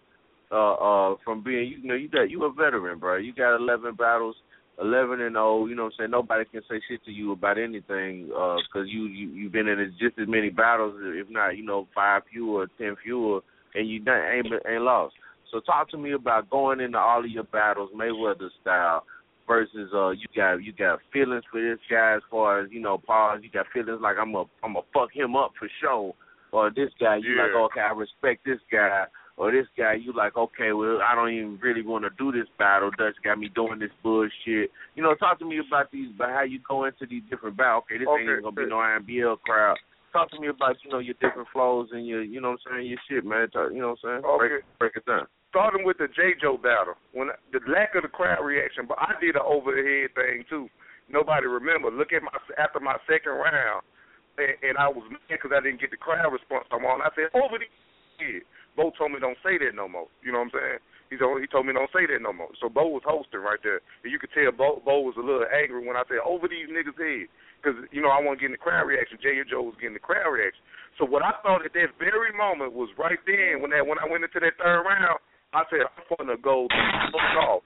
[0.53, 3.95] uh uh from being you know you got you a veteran bro you got 11
[3.95, 4.37] battles
[4.79, 6.11] 11 and 0 you know what I'm saying?
[6.11, 9.81] Nobody can say shit to you about anything uh cuz you you you've been in
[9.81, 13.41] as just as many battles if not you know five fewer 10 fewer
[13.75, 15.15] and you done, ain't ain't lost
[15.51, 19.05] so talk to me about going into all of your battles Mayweather style
[19.47, 22.99] versus uh you got you got feelings for this guy as far as you know
[22.99, 26.15] pause you got feelings like I'm a I'm a fuck him up for sure.
[26.53, 29.05] Or this guy you like okay I respect this guy.
[29.37, 32.49] Or this guy you like okay well I don't even really want to do this
[32.59, 32.91] battle.
[32.97, 34.71] Dutch got me doing this bullshit.
[34.95, 37.85] You know talk to me about these about how you go into these different battles.
[37.87, 38.33] Okay this ain't Okay.
[38.33, 39.77] even gonna be no IMBL crowd
[40.13, 42.81] talk to me about you know your different flows and your you know what I'm
[42.81, 44.67] saying your shit man you know what I'm saying break Okay.
[44.79, 45.27] break it down
[45.57, 49.17] starting with the J Joe battle, when the lack of the crowd reaction, but I
[49.25, 50.69] did an over the head thing too.
[51.09, 51.89] Nobody remember.
[51.89, 53.81] Look at my after my second round,
[54.37, 57.01] and, and I was mad because I didn't get the crowd response I'm on.
[57.01, 57.73] I said over the
[58.21, 58.45] head.
[58.77, 60.13] Bo told me don't say that no more.
[60.21, 60.81] You know what I'm saying?
[61.09, 62.53] He told he told me don't say that no more.
[62.61, 65.49] So Bo was hosting right there, and you could tell Bo Bo was a little
[65.49, 68.63] angry when I said over these niggas' head because you know I wasn't getting the
[68.63, 69.19] crowd reaction.
[69.21, 70.61] J Joe was getting the crowd reaction.
[71.01, 74.07] So what I thought at that very moment was right then when that when I
[74.09, 75.21] went into that third round.
[75.57, 76.85] I said, I'm gonna go the
[77.15, 77.63] fuck off.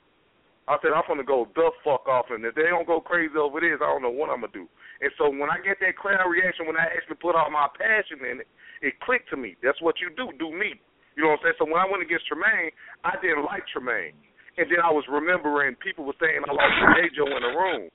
[0.69, 3.59] I said, I'm gonna go the fuck off, and if they don't go crazy over
[3.59, 4.71] this, I don't know what I'm gonna do.
[5.03, 8.23] And so when I get that crowd reaction, when I actually put all my passion
[8.23, 8.49] in it,
[8.79, 9.57] it clicked to me.
[9.59, 10.31] That's what you do.
[10.39, 10.79] Do me.
[11.19, 11.59] You know what I'm saying?
[11.59, 12.71] So when I went against Tremaine,
[13.03, 14.15] I didn't like Tremaine,
[14.55, 17.91] and then I was remembering people were saying I lost J Joe in the room.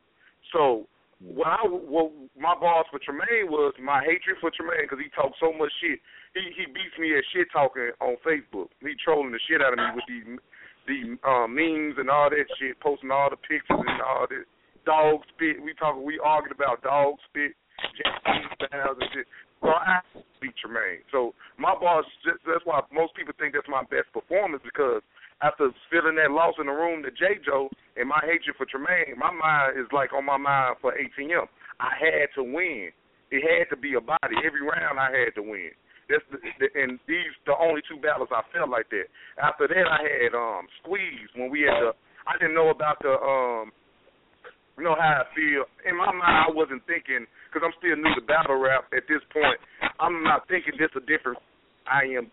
[0.51, 0.91] So
[1.25, 5.41] what I what my boss for Tremaine was my hatred for Tremaine because he talked
[5.41, 5.97] so much shit.
[6.37, 8.69] He he beats me at shit talking on Facebook.
[8.81, 10.27] He trolling the shit out of me with these
[10.85, 14.45] these um, memes and all that shit, posting all the pictures and all this
[14.85, 15.57] dog spit.
[15.57, 17.57] We talking we argued about dog spit,
[17.97, 19.25] Japanese styles and shit.
[19.65, 19.97] So I
[20.37, 21.01] beat Tremaine.
[21.09, 22.05] So my boss,
[22.45, 25.01] that's why most people think that's my best performance because
[25.41, 27.39] after feeling that loss in the room to J.
[27.43, 31.47] Joe and my hatred for Tremaine, my mind is like on my mind for ATM.
[31.79, 32.91] I had to win.
[33.31, 34.39] It had to be a body.
[34.45, 35.75] Every round I had to win.
[36.07, 39.09] That's the, the, and these the only two battles I felt like that.
[39.41, 41.91] After that, I had um squeeze when we had the.
[42.29, 43.73] I didn't know about the um.
[44.77, 45.65] You know how I feel.
[45.87, 49.23] In my mind, I wasn't thinking because I'm still new to battle rap at this
[49.31, 49.57] point.
[49.99, 51.39] I'm not thinking this a different.
[51.89, 52.29] I am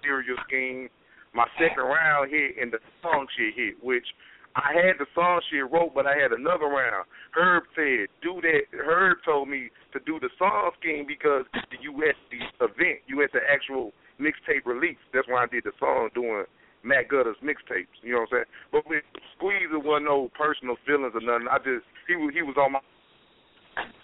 [0.00, 0.88] serial scheme.
[1.34, 4.06] My second round hit and the song she hit, which
[4.54, 7.10] I had the song she wrote, but I had another round.
[7.34, 8.70] Herb said, do that.
[8.70, 11.42] Herb told me to do the song scheme because
[11.82, 13.90] you at the event, you the actual
[14.22, 15.00] mixtape release.
[15.12, 16.46] That's why I did the song doing
[16.86, 17.98] Matt Gutter's mixtapes.
[18.06, 18.50] You know what I'm saying?
[18.70, 19.02] But with
[19.34, 21.50] Squeeze, it wasn't no personal feelings or nothing.
[21.50, 22.82] I just he was he was on my.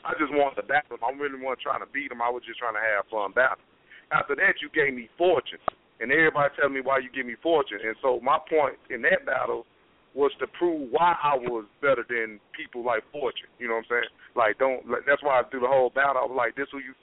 [0.03, 1.07] I just wanted to battle him.
[1.07, 2.19] I really wasn't trying to beat him.
[2.19, 3.63] I was just trying to have fun battle.
[4.11, 5.63] After that, you gave me fortune,
[6.01, 7.79] and everybody tell me why you give me fortune.
[7.85, 9.67] And so my point in that battle
[10.15, 13.49] was to prove why I was better than people like Fortune.
[13.59, 14.11] You know what I'm saying?
[14.35, 14.89] Like, don't.
[14.89, 16.19] Like, that's why I do the whole battle.
[16.19, 16.95] I was like, this who you.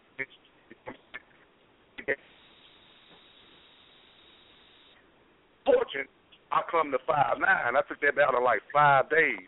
[5.66, 6.08] Fortune,
[6.52, 7.76] I come to five nine.
[7.76, 9.48] I took that battle like five days.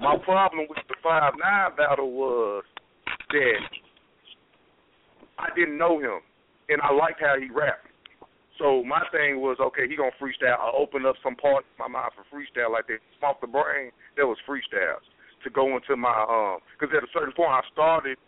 [0.00, 2.64] My problem with the five nine battle was
[3.30, 3.60] that
[5.38, 6.20] I didn't know him,
[6.68, 7.86] and I liked how he rapped.
[8.58, 10.58] So my thing was, okay, he gonna freestyle.
[10.58, 13.02] I opened up some parts of my mind for freestyle like that.
[13.22, 15.02] Off the brain, there was freestyles
[15.42, 16.62] to go into my um.
[16.78, 18.18] Because at a certain point, I started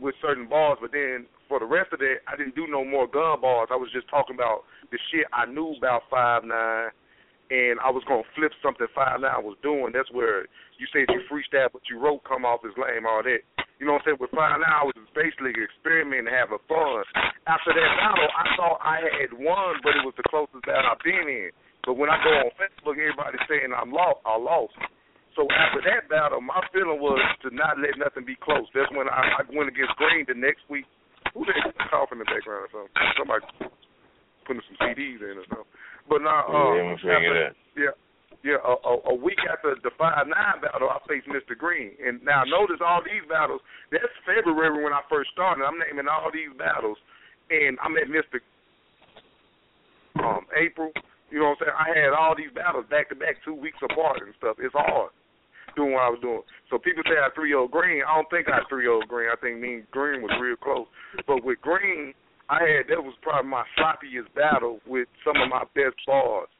[0.00, 3.06] with certain bars, but then for the rest of that, I didn't do no more
[3.06, 3.68] gun bars.
[3.70, 6.88] I was just talking about the shit I knew about five nine,
[7.50, 9.92] and I was gonna flip something five nine was doing.
[9.92, 13.44] That's where you said you freestyle, but you wrote come off as lame, all that.
[13.80, 14.20] You know what I'm saying?
[14.20, 17.00] With five I was basically experimenting, having fun.
[17.48, 21.00] After that battle, I thought I had won, but it was the closest battle I've
[21.00, 21.48] been in.
[21.88, 24.20] But when I go on Facebook, everybody's saying I'm lost.
[24.28, 24.76] I lost.
[25.32, 28.68] So after that battle, my feeling was to not let nothing be close.
[28.76, 30.84] That's when I, I went against Green the next week.
[31.32, 31.56] Who they
[31.88, 32.92] coughing in the background or something?
[33.16, 33.48] Somebody
[34.44, 35.72] putting some CDs in or something.
[36.04, 37.52] But now, um, yeah, after, that.
[38.42, 41.56] Yeah, yeah, a, a, a week after the five nine battle, I faced Mr.
[41.56, 41.92] Green.
[42.00, 43.60] And now notice all these battles.
[43.92, 45.64] That's February when I first started.
[45.64, 46.96] I'm naming all these battles,
[47.50, 48.40] and I'm at Mr.
[50.20, 50.92] Um, April.
[51.30, 51.78] You know what I'm saying?
[51.78, 54.56] I had all these battles back to back, two weeks apart and stuff.
[54.58, 55.14] It's hard
[55.76, 56.42] doing what I was doing.
[56.70, 58.02] So people say I three old Green.
[58.02, 59.30] I don't think I three old Green.
[59.30, 60.86] I think me and Green was real close.
[61.26, 62.14] But with Green,
[62.48, 66.50] I had that was probably my sloppiest battle with some of my best bars.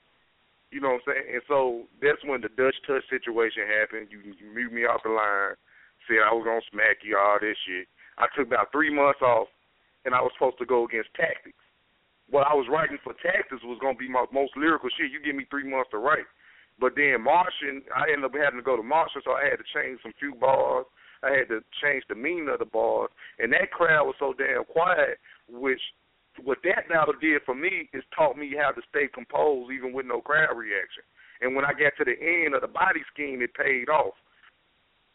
[0.71, 1.27] You know what I'm saying?
[1.35, 1.59] And so
[1.99, 4.09] that's when the Dutch touch situation happened.
[4.11, 5.59] You, you mute me off the line,
[6.07, 7.91] said I was gonna smack you, all this shit.
[8.19, 9.51] I took about three months off,
[10.07, 11.59] and I was supposed to go against Tactics.
[12.31, 15.11] What I was writing for Tactics was gonna be my most lyrical shit.
[15.11, 16.29] You give me three months to write.
[16.79, 19.69] But then Martian, I ended up having to go to Martian, so I had to
[19.75, 20.87] change some few bars.
[21.23, 24.65] I had to change the meaning of the bars, and that crowd was so damn
[24.65, 25.21] quiet,
[25.51, 25.83] which
[26.43, 30.07] what that battle did for me is taught me how to stay composed even with
[30.07, 31.03] no crowd reaction.
[31.41, 34.15] And when I got to the end of the body scheme, it paid off.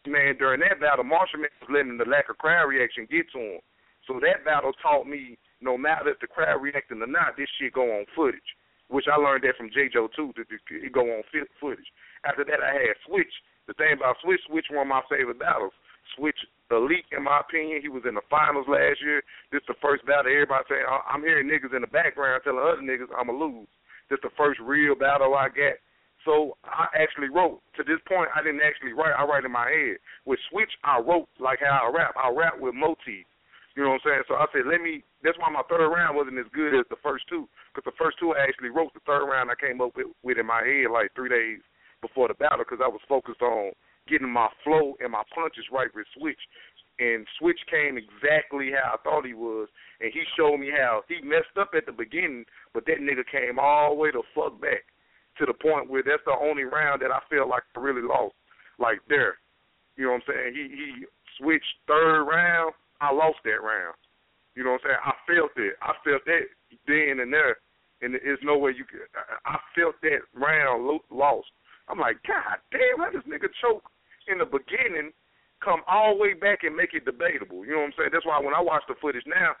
[0.06, 3.58] Man, during that battle, Martian Man was letting the lack of crowd reaction get to
[3.58, 3.60] him.
[4.06, 7.72] So that battle taught me no matter if the crowd reacting or not, this shit
[7.72, 8.54] go on footage.
[8.86, 9.90] Which I learned that from J.
[9.90, 10.30] Joe too.
[10.36, 11.26] That it go on
[11.58, 11.90] footage.
[12.22, 13.32] After that, I had Switch.
[13.66, 15.74] The thing about Switch, Switch one of my favorite battles.
[16.14, 16.38] Switch
[16.70, 17.82] elite in my opinion.
[17.82, 19.22] He was in the finals last year.
[19.50, 20.30] This is the first battle.
[20.30, 23.68] Everybody saying I'm hearing niggas in the background telling other niggas I'ma lose.
[24.10, 25.78] This the first real battle I got.
[26.26, 27.62] So I actually wrote.
[27.78, 29.14] To this point, I didn't actually write.
[29.14, 30.02] I write in my head.
[30.26, 32.14] With Switch, I wrote like how I rap.
[32.18, 33.26] I rap with motif.
[33.76, 34.24] You know what I'm saying?
[34.26, 35.04] So I said, let me.
[35.22, 38.18] That's why my third round wasn't as good as the first two, because the first
[38.18, 38.94] two I actually wrote.
[38.94, 41.60] The third round I came up with, with in my head like three days
[42.00, 43.70] before the battle, because I was focused on
[44.08, 46.40] getting my flow and my punches right with Switch.
[46.98, 49.68] And Switch came exactly how I thought he was,
[50.00, 53.58] and he showed me how he messed up at the beginning, but that nigga came
[53.58, 54.84] all the way the fuck back
[55.38, 58.34] to the point where that's the only round that I felt like I really lost.
[58.78, 59.36] Like there,
[59.96, 60.52] you know what I'm saying?
[60.54, 61.04] He he
[61.38, 63.96] switched third round I lost that round.
[64.54, 65.04] You know what I'm saying?
[65.04, 65.74] I felt it.
[65.82, 66.44] I felt that
[66.88, 67.60] then and there,
[68.00, 69.08] and there's no way you could.
[69.44, 71.48] I felt that round lost.
[71.88, 73.84] I'm like, God damn, how this nigga choke
[74.28, 75.12] in the beginning,
[75.62, 77.64] come all the way back and make it debatable.
[77.64, 78.10] You know what I'm saying?
[78.12, 79.56] That's why when I watch the footage now,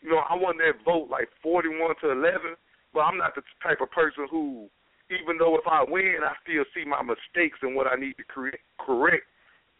[0.00, 2.54] you know, I won that vote like 41 to 11,
[2.94, 4.68] but I'm not the type of person who,
[5.10, 8.26] even though if I win, I still see my mistakes and what I need to
[8.26, 8.62] correct.
[8.78, 9.26] Correct.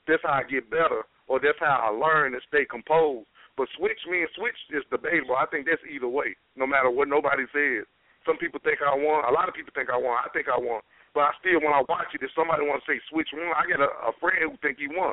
[0.06, 3.26] That's how I get better or that's how I learn to stay composed.
[3.56, 5.36] But switch me and switch is debatable.
[5.36, 7.84] I think that's either way, no matter what nobody says.
[8.24, 9.28] Some people think I won.
[9.28, 10.16] A lot of people think I won.
[10.16, 10.80] I think I won.
[11.12, 13.68] But I still, when I watch it, if somebody wants to say switch one, I
[13.68, 15.12] got a, a friend who think he won.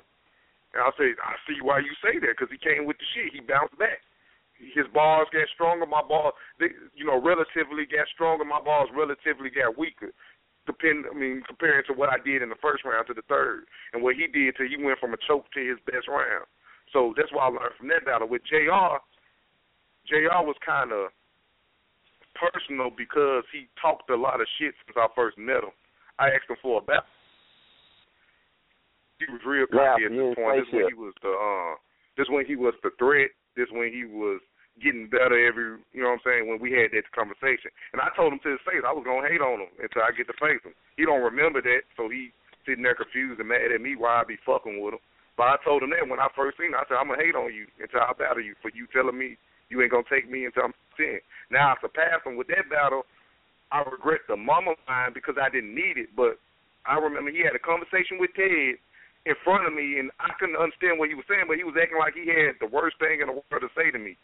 [0.72, 3.36] And I'll say, I see why you say that because he came with the shit.
[3.36, 4.00] He bounced back.
[4.60, 5.88] His bars got stronger.
[5.88, 8.44] My ball, they, you know, relatively got stronger.
[8.44, 10.12] My balls relatively got weaker.
[10.68, 13.66] Depend, I mean, comparing to what I did in the first round to the third,
[13.94, 16.46] and what he did till he went from a choke to his best round.
[16.94, 18.28] So that's why I learned from that battle.
[18.28, 19.02] With Jr.
[20.06, 20.46] Jr.
[20.46, 21.10] was kind of
[22.38, 25.74] personal because he talked a lot of shit since I first met him.
[26.20, 27.08] I asked him for a battle.
[29.20, 30.64] He was real cocky at this point.
[30.64, 31.74] This when he was the uh,
[32.16, 33.32] this when he was the threat.
[33.56, 34.40] This when he was
[34.80, 37.72] getting better every you know what I'm saying when we had that conversation.
[37.92, 40.16] And I told him to his face I was gonna hate on him until I
[40.16, 40.76] get to face him.
[40.96, 42.32] He don't remember that, so he
[42.64, 45.04] sitting there confused and mad at me why I be fucking with him.
[45.36, 47.36] But I told him that when I first seen him, I said I'm gonna hate
[47.36, 49.36] on you until I battle you for you telling me
[49.68, 51.20] you ain't gonna take me until I'm ten.
[51.52, 53.04] Now I surpassed him with that battle.
[53.72, 56.42] I regret the mama line because I didn't need it, but
[56.86, 58.82] I remember he had a conversation with Ted
[59.26, 61.78] in front of me, and I couldn't understand what he was saying, but he was
[61.78, 64.18] acting like he had the worst thing in the world to say to me.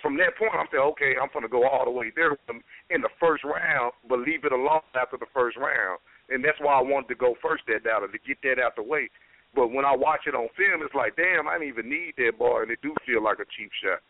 [0.00, 2.48] From that point, I'm saying, okay, I'm going to go all the way there with
[2.50, 6.02] him in the first round, but leave it alone after the first round.
[6.26, 8.82] And that's why I wanted to go first that battle, to get that out the
[8.82, 9.06] way.
[9.54, 12.40] But when I watch it on film, it's like, damn, I didn't even need that
[12.40, 14.02] bar, and it do feel like a cheap shot.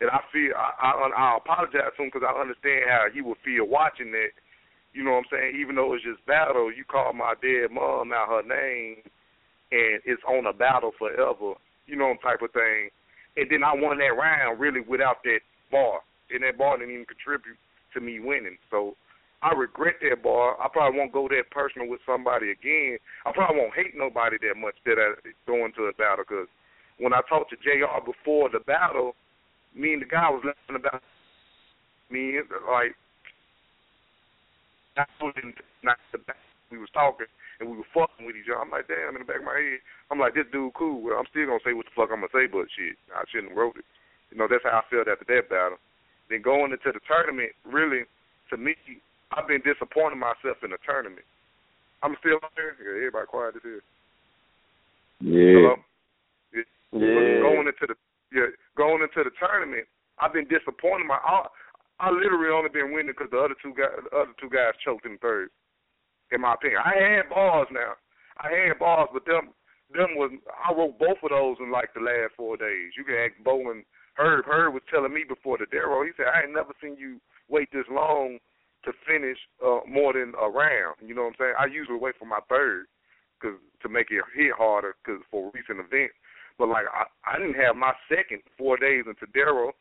[0.00, 3.38] And I feel I I, I apologize to him because I understand how he would
[3.44, 4.34] feel watching that.
[4.92, 5.56] You know what I'm saying?
[5.58, 9.02] Even though it's just battle, you call my dead mom out her name,
[9.74, 12.90] and it's on a battle forever, you know, type of thing.
[13.36, 15.98] And then I won that round really without that bar,
[16.30, 17.58] and that bar didn't even contribute
[17.94, 18.58] to me winning.
[18.70, 18.94] So
[19.42, 20.56] I regret that bar.
[20.62, 22.98] I probably won't go that personal with somebody again.
[23.26, 26.48] I probably won't hate nobody that much that I go into a battle because
[26.98, 28.00] when I talked to Jr.
[28.06, 29.14] before the battle,
[29.74, 31.02] me and the guy was laughing about
[32.10, 32.38] me
[32.70, 32.94] like
[34.96, 35.08] not
[35.82, 36.38] not the back
[36.70, 37.26] we was talking
[37.60, 38.62] and we were fucking with each other.
[38.62, 41.02] I'm like, damn, in the back of my head, I'm like, this dude cool.
[41.02, 43.54] Well, I'm still gonna say what the fuck I'm gonna say, but shit, I shouldn't
[43.54, 43.86] have wrote it.
[44.30, 45.78] You know, that's how I felt after that battle.
[46.30, 48.08] Then going into the tournament, really,
[48.50, 48.74] to me,
[49.30, 51.26] I've been disappointing myself in the tournament.
[52.02, 52.74] I'm still there.
[52.82, 53.84] Yeah, everybody quiet this here.
[55.22, 55.54] Yeah.
[55.62, 55.74] Hello?
[59.04, 59.86] Going into the tournament,
[60.18, 61.06] I've been disappointed.
[61.06, 61.46] My I,
[62.00, 65.04] I literally only been winning because the other two guys, the other two guys choked
[65.04, 65.50] in third
[66.32, 66.80] in my opinion.
[66.84, 68.00] I had bars now.
[68.40, 69.52] I had bars, but them
[69.92, 72.96] them was I wrote both of those in like the last four days.
[72.96, 73.84] You can ask Bo and
[74.16, 74.46] Herb.
[74.46, 77.68] Herb was telling me before the Darrow, he said, I ain't never seen you wait
[77.72, 78.38] this long
[78.84, 80.96] to finish uh more than a round.
[81.04, 81.54] You know what I'm saying?
[81.60, 82.86] I usually wait for my third
[83.42, 86.14] cause to make it hit harder cause for recent events.
[86.58, 89.72] But like I, I didn't have my second four days into Darrow.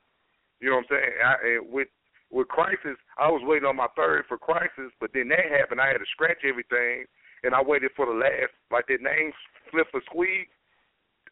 [0.60, 1.14] You know what I'm saying?
[1.24, 1.88] I, and with
[2.32, 5.80] with Crisis, I was waiting on my third for Crisis, but then that happened.
[5.80, 7.06] I had to scratch everything,
[7.44, 9.32] and I waited for the last, like that name
[9.70, 10.50] flip or squeeze.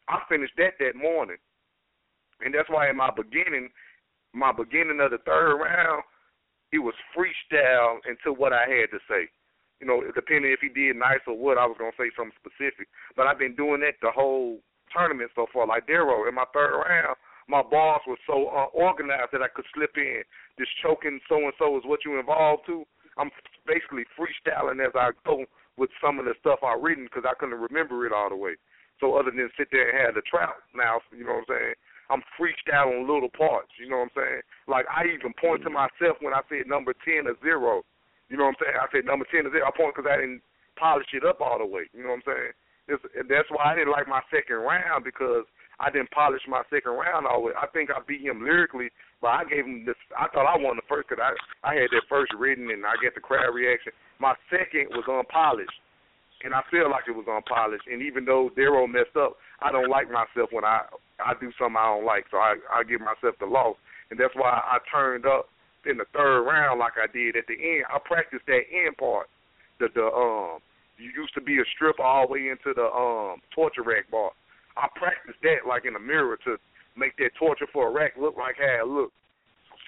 [0.08, 1.38] I finished that that morning,
[2.44, 3.70] and that's why in my beginning,
[4.32, 6.02] my beginning of the third round,
[6.70, 9.28] it was freestyle into what I had to say.
[9.80, 12.86] You know, depending if he did nice or what, I was gonna say something specific.
[13.16, 14.60] But I've been doing that the whole
[14.92, 15.66] tournament so far.
[15.66, 17.16] Like Darrow, in my third round,
[17.48, 20.22] my bars were so uh, unorganized that I could slip in
[20.58, 22.84] this choking so and so is what you involved to.
[23.18, 23.30] I'm
[23.66, 25.44] basically freestyling as I go
[25.76, 28.56] with some of the stuff I've written because I couldn't remember it all the way.
[29.00, 31.74] So other than sit there and have the trout mouth, you know what I'm saying?
[32.10, 34.42] I'm freestyling little parts, you know what I'm saying?
[34.68, 37.82] Like I even point to myself when I said number ten or zero.
[38.28, 38.78] You know what I'm saying?
[38.78, 39.64] I said number ten or zero.
[39.64, 40.44] I point because I didn't
[40.76, 41.88] polish it up all the way.
[41.92, 42.52] You know what I'm saying?
[42.88, 45.46] It's, that's why I didn't like my second round because
[45.78, 47.52] I didn't polish my second round all the way.
[47.58, 48.90] I think I beat him lyrically,
[49.20, 49.98] but I gave him this.
[50.18, 51.34] I thought I won the first because I
[51.66, 53.92] I had that first written and I get the crowd reaction.
[54.18, 55.74] My second was unpolished,
[56.44, 57.86] and I feel like it was unpolished.
[57.90, 60.82] And even though Darrow messed up, I don't like myself when I
[61.22, 63.76] I do something I don't like, so I I give myself the loss,
[64.10, 65.46] and that's why I turned up
[65.86, 67.86] in the third round like I did at the end.
[67.90, 69.26] I practiced that end part,
[69.78, 70.58] the the um.
[70.98, 74.30] You used to be a stripper all the way into the um torture rack bar.
[74.76, 76.56] I practiced that like in the mirror to
[76.96, 79.16] make that torture for a rack look like how it looked.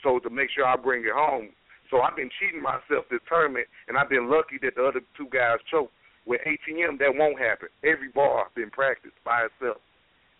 [0.02, 1.50] So to make sure I bring it home.
[1.90, 5.28] So I've been cheating myself this tournament, and I've been lucky that the other two
[5.30, 5.92] guys choked.
[6.26, 7.68] With ATM, that won't happen.
[7.84, 9.76] Every bar been practiced by itself.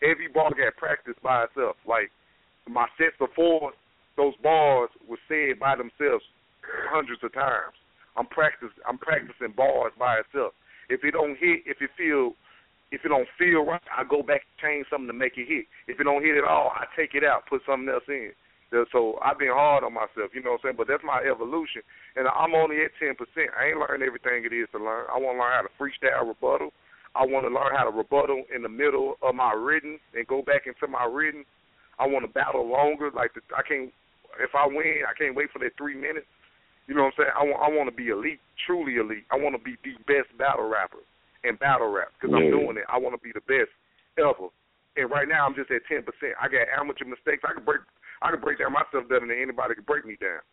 [0.01, 1.77] Every bar got practiced by itself.
[1.85, 2.09] Like
[2.67, 3.71] my sets before,
[4.17, 6.25] those bars were said by themselves
[6.89, 7.77] hundreds of times.
[8.17, 10.53] I'm practice I'm practicing bars by itself.
[10.89, 12.33] If it don't hit, if it feel
[12.91, 15.65] if it don't feel right, I go back and change something to make it hit.
[15.87, 18.31] If it don't hit at all, I take it out, put something else in.
[18.91, 20.79] So I've been hard on myself, you know what I'm saying?
[20.79, 21.79] But that's my evolution,
[22.19, 23.55] and I'm only at ten percent.
[23.55, 25.07] I ain't learned everything it is to learn.
[25.07, 26.75] I want to learn how to freestyle rebuttal.
[27.15, 30.43] I want to learn how to rebuttal in the middle of my written and go
[30.43, 31.45] back into my written.
[31.99, 33.11] I want to battle longer.
[33.15, 33.95] Like the, I can't.
[34.43, 36.27] If I win, I can't wait for that three minutes.
[36.87, 37.33] You know what I'm saying?
[37.33, 37.61] I want.
[37.65, 39.25] I want to be elite, truly elite.
[39.33, 41.01] I want to be the best battle rapper
[41.41, 42.85] in battle rap because I'm doing it.
[42.85, 43.73] I want to be the best
[44.21, 44.53] ever.
[44.93, 46.37] And right now, I'm just at ten percent.
[46.37, 47.41] I got amateur mistakes.
[47.41, 47.81] I can break.
[48.21, 50.45] I can break down myself better than anybody can break me down.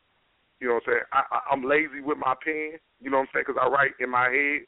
[0.58, 1.06] You know what I'm saying?
[1.12, 2.80] I, I, I'm lazy with my pen.
[3.02, 3.44] You know what I'm saying?
[3.46, 4.64] Because I write in my head.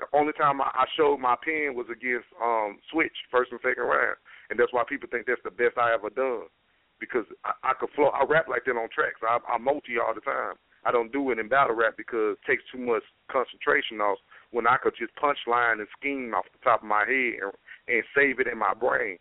[0.00, 3.84] The only time I, I showed my pen was against um Switch, first and second
[3.84, 4.16] round,
[4.48, 6.48] and that's why people think that's the best I ever done.
[6.96, 8.08] Because I, I could flow.
[8.16, 9.20] I rap like that on tracks.
[9.20, 10.56] I, I multi all the time.
[10.84, 14.18] I don't do it in battle rap because it takes too much concentration off.
[14.50, 17.52] When I could just punchline and scheme off the top of my head and,
[17.86, 19.18] and save it in my brain.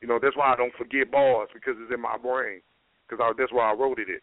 [0.00, 2.60] You know, that's why I don't forget bars because it's in my brain.
[3.08, 4.22] Because that's why I wrote it.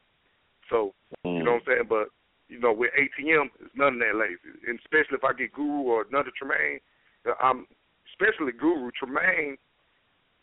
[0.69, 0.93] So
[1.23, 1.65] you know what I'm mm.
[1.65, 1.87] saying?
[1.89, 2.07] But
[2.49, 4.55] you know, with ATM, it's none of that lazy.
[4.67, 6.79] And especially if I get Guru or another Tremaine,
[7.27, 7.67] uh, I'm
[8.11, 9.57] especially Guru Tremaine.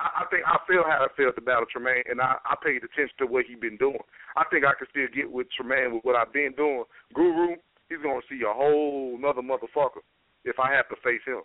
[0.00, 3.16] I, I think I feel how I felt battle Tremaine, and I, I paid attention
[3.18, 4.02] to what he been doing.
[4.36, 6.84] I think I can still get with Tremaine with what I've been doing.
[7.14, 7.56] Guru,
[7.88, 10.02] he's gonna see a whole nother motherfucker
[10.44, 11.42] if I have to face him.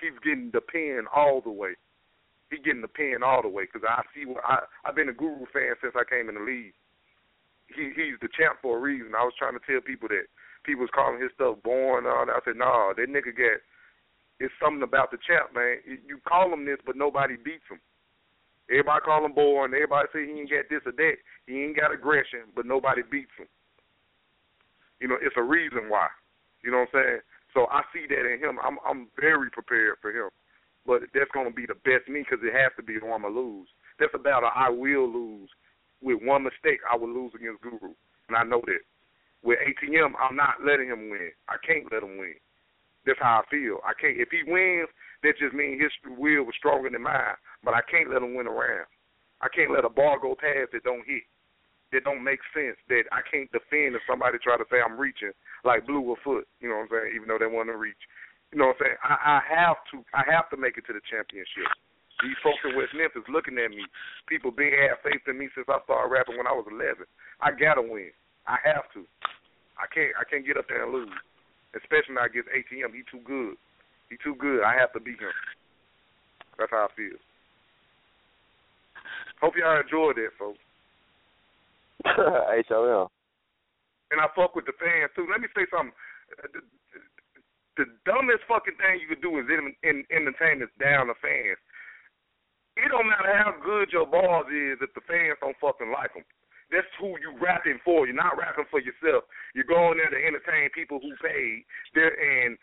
[0.00, 1.74] He's getting the pen all the way.
[2.50, 5.16] He getting the pen all the way because I see what I I've been a
[5.16, 6.74] Guru fan since I came in the league
[7.72, 9.16] he he's the champ for a reason.
[9.16, 10.28] I was trying to tell people that
[10.64, 12.36] people was calling his stuff boring and all that.
[12.36, 13.64] I said, no, that nigga get
[14.40, 15.78] it's something about the champ, man.
[15.86, 17.80] You call him this, but nobody beats him.
[18.70, 19.74] Everybody call him boring.
[19.74, 21.16] Everybody say he ain't got this or that.
[21.46, 23.46] He ain't got aggression, but nobody beats him.
[25.00, 26.08] You know, it's a reason why.
[26.62, 27.20] You know what I'm saying?
[27.52, 28.58] So I see that in him.
[28.64, 30.30] I'm I'm very prepared for him,
[30.86, 33.28] but that's gonna be the best me because it has to be the one I
[33.28, 33.68] lose.
[34.00, 35.50] That's a I will lose
[36.04, 37.96] with one mistake, I will lose against Guru,
[38.28, 38.84] and I know that.
[39.42, 41.32] With ATM, I'm not letting him win.
[41.48, 42.36] I can't let him win.
[43.06, 43.78] That's how I feel.
[43.84, 44.16] I can't.
[44.16, 44.88] If he wins,
[45.22, 47.36] that just means his will was stronger than mine.
[47.62, 48.88] But I can't let him win a round.
[49.44, 51.28] I can't let a ball go past that don't hit,
[51.92, 52.80] that don't make sense.
[52.88, 55.36] That I can't defend if somebody try to say I'm reaching
[55.68, 56.48] like Blue or Foot.
[56.60, 57.12] You know what I'm saying?
[57.16, 58.00] Even though they want to reach.
[58.52, 59.00] You know what I'm saying?
[59.04, 60.00] I, I have to.
[60.16, 61.68] I have to make it to the championship.
[62.22, 63.84] These folks in West Memphis looking at me.
[64.30, 67.04] People been have faith in me since I started rapping when I was 11.
[67.42, 68.14] I gotta win.
[68.46, 69.04] I have to.
[69.76, 70.14] I can't.
[70.16, 71.10] I can't get up there and lose.
[71.74, 72.94] Especially not against ATM.
[72.94, 73.58] He too good.
[74.10, 74.62] He too good.
[74.62, 75.34] I have to beat him.
[76.58, 77.18] That's how I feel.
[79.42, 80.62] Hope y'all enjoyed that, folks.
[82.06, 83.10] HOL.
[84.10, 85.26] And I fuck with the fans too.
[85.26, 85.94] Let me say something.
[86.54, 86.60] The,
[87.76, 91.58] the dumbest fucking thing you could do is in, in, entertain us down the fans.
[92.78, 96.26] It don't matter how good your bars is if the fans don't fucking like them.
[96.74, 98.02] That's who you rapping for.
[98.10, 99.30] You're not rapping for yourself.
[99.54, 101.62] You're going there to entertain people who paid.
[101.94, 102.58] There and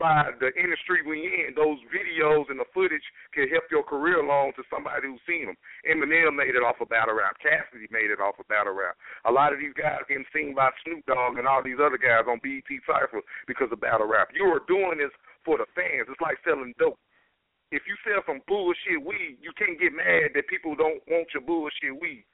[0.00, 3.04] by the industry we in, those videos and the footage
[3.36, 5.60] can help your career along to somebody who's seen them.
[5.84, 7.36] Eminem made it off of battle rap.
[7.38, 8.96] Cassidy made it off of battle rap.
[9.28, 12.24] A lot of these guys getting seen by Snoop Dogg and all these other guys
[12.26, 14.32] on BET Cypher because of battle rap.
[14.32, 15.12] You are doing this
[15.44, 16.08] for the fans.
[16.08, 16.98] It's like selling dope
[17.70, 21.42] if you sell some bullshit weed, you can't get mad that people don't want your
[21.46, 22.26] bullshit weed.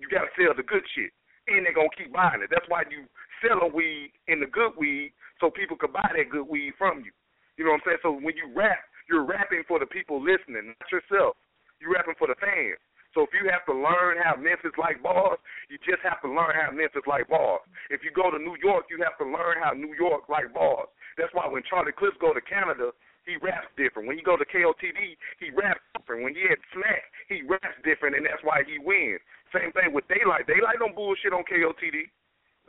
[0.00, 1.12] You gotta sell the good shit,
[1.46, 2.48] and they're gonna keep buying it.
[2.48, 3.04] That's why you
[3.44, 7.04] sell a weed in the good weed, so people can buy that good weed from
[7.04, 7.12] you.
[7.60, 8.02] You know what I'm saying?
[8.02, 11.36] So when you rap, you're rapping for the people listening, not yourself.
[11.80, 12.80] You're rapping for the fans.
[13.12, 16.54] So if you have to learn how Memphis like bars, you just have to learn
[16.54, 17.60] how Memphis like bars.
[17.90, 20.86] If you go to New York, you have to learn how New York like bars.
[21.18, 22.94] That's why when Charlie Clips go to Canada,
[23.26, 24.06] he raps different.
[24.06, 26.22] When you go to KOTD, he raps different.
[26.22, 29.20] When he had Smack, he raps different, and that's why he wins.
[29.50, 30.46] Same thing with Daylyt.
[30.46, 32.06] Daylyt don't bullshit on KOTD,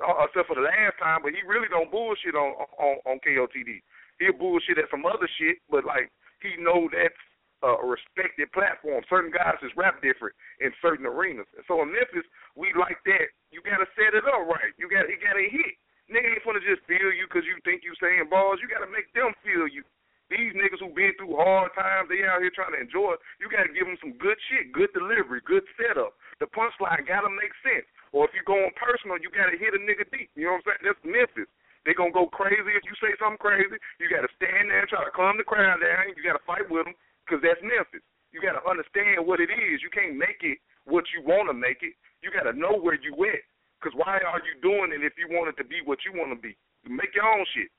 [0.01, 3.81] uh, except for the last time, but he really don't bullshit on on, on KOTD.
[4.17, 6.09] He'll bullshit at some other shit, but like
[6.41, 7.17] he know that's
[7.61, 9.05] a respected platform.
[9.05, 11.45] Certain guys just rap different in certain arenas.
[11.53, 12.25] And so in Memphis,
[12.57, 13.29] we like that.
[13.53, 14.73] You gotta set it up right.
[14.81, 15.77] You got to it gotta hit.
[16.09, 18.57] Nigga ain't gonna just feel you because you think you saying balls.
[18.57, 19.85] You gotta make them feel you.
[20.31, 23.19] These niggas who been through hard times, they out here trying to enjoy.
[23.43, 26.15] You got to give them some good shit, good delivery, good setup.
[26.41, 27.85] The punchline got to make sense.
[28.09, 30.33] Or if you're going personal, you got to hit a nigga deep.
[30.33, 30.83] You know what I'm saying?
[30.89, 31.49] That's Memphis.
[31.85, 33.77] They gonna go crazy if you say something crazy.
[33.97, 36.13] You got to stand there and try to calm the crowd down.
[36.13, 36.93] You got to fight with them
[37.25, 38.05] because that's Memphis.
[38.33, 39.81] You got to understand what it is.
[39.81, 41.97] You can't make it what you want to make it.
[42.21, 43.41] You got to know where you at.
[43.77, 46.29] Because why are you doing it if you want it to be what you want
[46.29, 46.53] to be?
[46.85, 47.73] Make your own shit.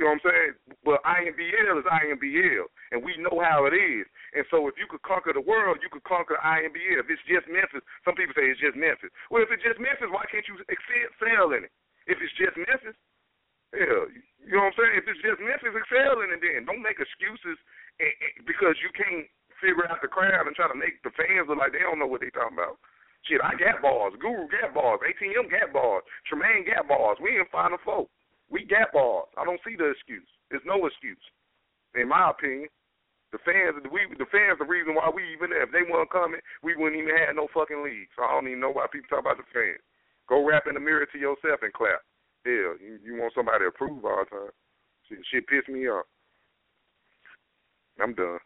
[0.00, 0.52] You know what I'm saying?
[0.88, 2.64] But IMBL is IMBL,
[2.96, 4.08] and we know how it is.
[4.32, 7.04] And so if you could conquer the world, you could conquer IMBL.
[7.04, 9.12] If it's just Memphis, some people say it's just Memphis.
[9.28, 11.72] Well, if it's just Memphis, why can't you excel in it?
[12.08, 12.96] If it's just Memphis,
[13.76, 14.08] yeah,
[14.40, 14.96] you know what I'm saying?
[14.96, 16.64] If it's just Memphis, excel in it then.
[16.64, 17.60] Don't make excuses
[18.00, 19.28] eh, eh, because you can't
[19.60, 22.08] figure out the crowd and try to make the fans look like they don't know
[22.08, 22.80] what they talking about.
[23.28, 24.16] Shit, I got bars.
[24.18, 24.98] Guru got bars.
[25.04, 26.02] ATM got bars.
[26.26, 27.22] Tremaine got bars.
[27.22, 28.10] We in Final Four.
[28.52, 29.32] We got bars.
[29.40, 30.28] I don't see the excuse.
[30.52, 31.24] There's no excuse,
[31.96, 32.68] in my opinion.
[33.32, 36.76] The fans, we, the fans, the reason why we even if they weren't coming, we
[36.76, 38.12] wouldn't even have no fucking league.
[38.12, 39.80] So I don't even know why people talk about the fans.
[40.28, 42.04] Go rap in the mirror to yourself and clap.
[42.44, 44.52] Hell, you, you want somebody to approve all the time.
[45.08, 46.04] Shit, shit piss me off.
[48.00, 48.38] I'm done.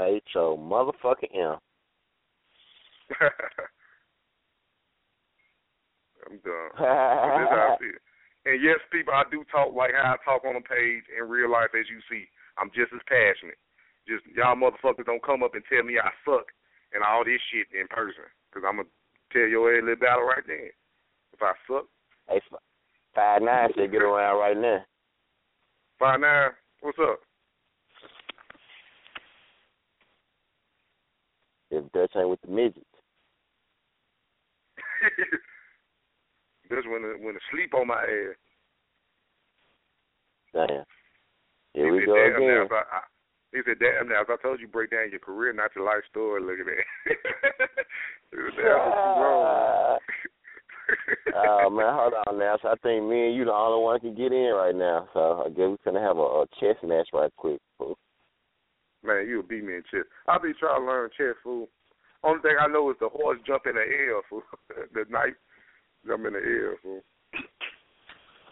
[0.00, 1.58] H O motherfucking M.
[6.26, 6.70] I'm done.
[6.78, 8.00] But this how I feel.
[8.44, 11.50] And yes, people, I do talk like how I talk on the page in real
[11.50, 12.28] life, as you see.
[12.60, 13.58] I'm just as passionate.
[14.06, 16.44] Just y'all motherfuckers don't come up and tell me I suck
[16.92, 18.88] and all this shit in person, because I'm gonna
[19.32, 20.70] tell your ass a little battle right then.
[21.32, 21.88] If I suck.
[22.28, 22.40] Hey,
[23.14, 24.84] five nine said get around right now.
[25.98, 27.20] Five nine, what's up?
[31.70, 32.84] If Dutch ain't with the midgets.
[36.70, 38.36] That's when the, when the sleep on my ass.
[40.54, 40.84] Damn.
[41.74, 42.46] Here he we go again.
[42.46, 43.00] Now, if I, I,
[43.52, 46.02] he said, damn, now, if I told you break down your career, not your life
[46.10, 46.84] story, look at that.
[48.32, 49.98] Damn, what you wrong?
[51.34, 52.58] oh man, hold on now.
[52.60, 55.08] So I think me and you the only one can get in right now.
[55.14, 57.60] So I guess we're gonna have a, a chess match right quick.
[57.78, 57.96] Fool.
[59.02, 60.04] Man, you'll beat me in chess.
[60.28, 61.68] I'll be trying to learn chess, fool.
[62.22, 64.42] Only thing I know is the horse jump in the air, fool.
[64.94, 65.34] the knife
[66.06, 67.02] jump in the air, fool.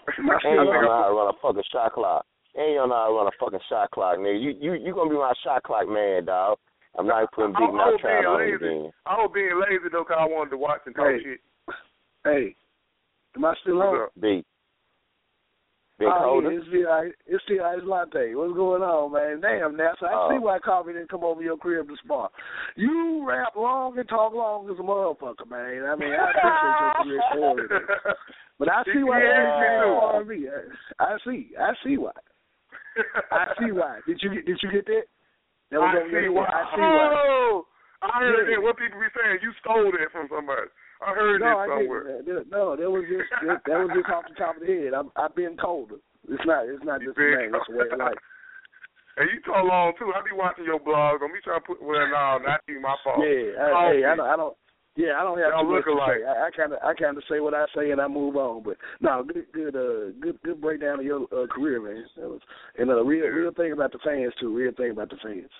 [0.09, 2.27] And you don't know how to run a fucking shot clock.
[2.55, 4.43] And you don't know how to run a fucking shot clock, nigga.
[4.43, 6.59] You you you gonna be my shot clock man, dog.
[6.99, 8.91] I'm not putting big I, I mouth trying on you lazy.
[9.07, 11.23] I was being lazy though, 'cause I wanted to watch and talk Hey.
[11.23, 11.41] shit.
[12.25, 12.57] Hey,
[13.37, 14.09] am I still on?
[14.21, 14.45] Big.
[16.07, 18.35] Oh, yeah, it's the ice, it's the ice latte.
[18.35, 19.41] What's going on, man?
[19.41, 20.29] Damn, so I Oh.
[20.31, 22.31] see why Coffee didn't come over your crib to spar.
[22.77, 25.85] You rap long and talk long as a motherfucker, man.
[25.85, 28.17] I mean, I appreciate your career
[28.59, 30.49] but I see why Yeah, you didn't spar me.
[30.49, 32.13] Uh, I see, I see why.
[33.31, 34.01] I see why.
[34.07, 34.47] Did you get?
[34.47, 35.03] Did you get that?
[35.71, 36.45] That was I see why.
[36.45, 37.15] I see why.
[37.17, 37.67] Oh!
[38.03, 38.57] I heard Yeah.
[38.59, 38.63] that.
[38.63, 39.39] What people be saying?
[39.43, 40.69] You stole that from somebody.
[41.01, 42.23] I heard no, that I somewhere.
[42.23, 42.51] didn't.
[42.51, 44.95] No, that was just that, that was just off the top of the head.
[44.95, 45.99] I'm, I've been colder.
[46.29, 46.67] It's not.
[46.67, 47.55] It's not just a name.
[47.55, 48.19] It's a way of life.
[49.19, 50.09] And you talk long too.
[50.17, 51.21] I be watching your blog.
[51.21, 52.81] Don't be trying to put well, no, not you.
[52.81, 53.21] My fault.
[53.21, 54.57] Yeah, I, hey, I don't, I don't.
[54.97, 56.17] Yeah, I don't have Y'all too much look to alike.
[56.17, 56.25] say.
[56.25, 58.63] I kind of, I kind of say what I say and I move on.
[58.63, 62.05] But no, good, good, uh, good, good breakdown of your uh, career, man.
[62.17, 62.41] That was,
[62.79, 64.49] and a real, real thing about the fans too.
[64.57, 65.53] Real thing about the fans.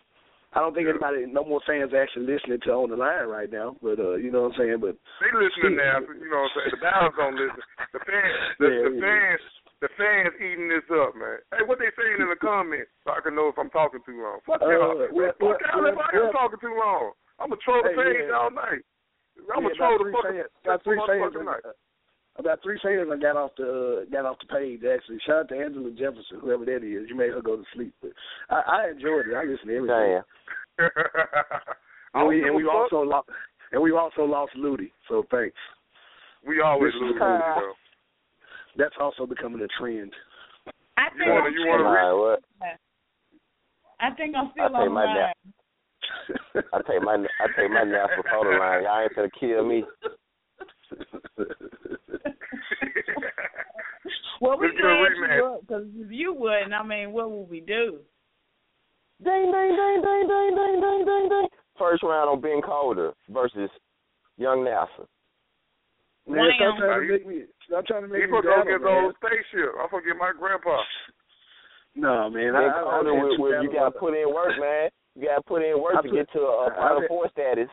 [0.53, 3.73] I don't think anybody, no more fans actually listening to on the line right now.
[3.81, 4.79] But uh, you know what I'm saying.
[4.85, 6.05] But They listening now.
[6.05, 6.73] You know what I'm saying?
[6.77, 7.65] The battles don't listen.
[7.97, 9.01] The fans, the, Yeah, the yeah.
[9.01, 9.43] fans,
[9.81, 11.41] the fans eating this up, man.
[11.57, 14.21] Hey, what they saying in the comments so I can know if I'm talking too
[14.21, 14.45] long.
[14.45, 14.93] Fuck Uh, y'all.
[15.09, 17.17] well, Fuck well, y'all if I am well- talking too long.
[17.41, 18.37] I'm gonna troll the Hey, fans yeah.
[18.37, 18.85] all night.
[19.51, 21.65] I'm gonna yeah, troll the fucking fans, about three fans, night.
[22.39, 25.19] About three fans I got off the uh, got off the page actually.
[25.27, 27.09] Shout out to Angela Jefferson, whoever that is.
[27.09, 28.11] You made her go to sleep, but
[28.51, 29.35] I, I enjoyed it.
[29.35, 30.23] I listened to everything.
[30.79, 30.91] Damn.
[32.15, 32.93] And we and we give a fuck.
[32.93, 33.29] also lost
[33.73, 34.93] and we also lost Ludi.
[35.09, 35.57] So thanks.
[36.47, 37.73] We always lose, is- though.
[38.77, 40.13] That's also becoming a trend.
[40.99, 42.79] I think wanna- I'm you still wanna re- Alright, what?
[44.01, 45.17] I think I'm I still take on the my line.
[45.17, 45.37] nap.
[46.75, 48.83] I take my I take my national photo line.
[48.85, 49.85] Y'all ain't gonna kill me.
[54.41, 55.37] Well, we Let's can do a ask rematch.
[55.39, 58.01] you up because if you wouldn't, I mean, what would we do?
[59.23, 61.49] Ding ding ding ding ding ding ding ding ding.
[61.79, 63.71] First round on Ben Colder versus
[64.39, 65.07] Young NASA.
[66.27, 68.57] Man, stop trying to make me stop trying to He make me supposed to go
[68.59, 69.05] battle, get the man.
[69.05, 69.71] old spaceship.
[69.79, 70.83] I forget my grandpa.
[71.95, 72.53] No, man.
[72.53, 74.91] Ben I, I, I Calder, had with, you gotta put in work, man.
[75.15, 77.07] You gotta put in work I to put- get to a, a I- Final I-
[77.07, 77.71] Four status.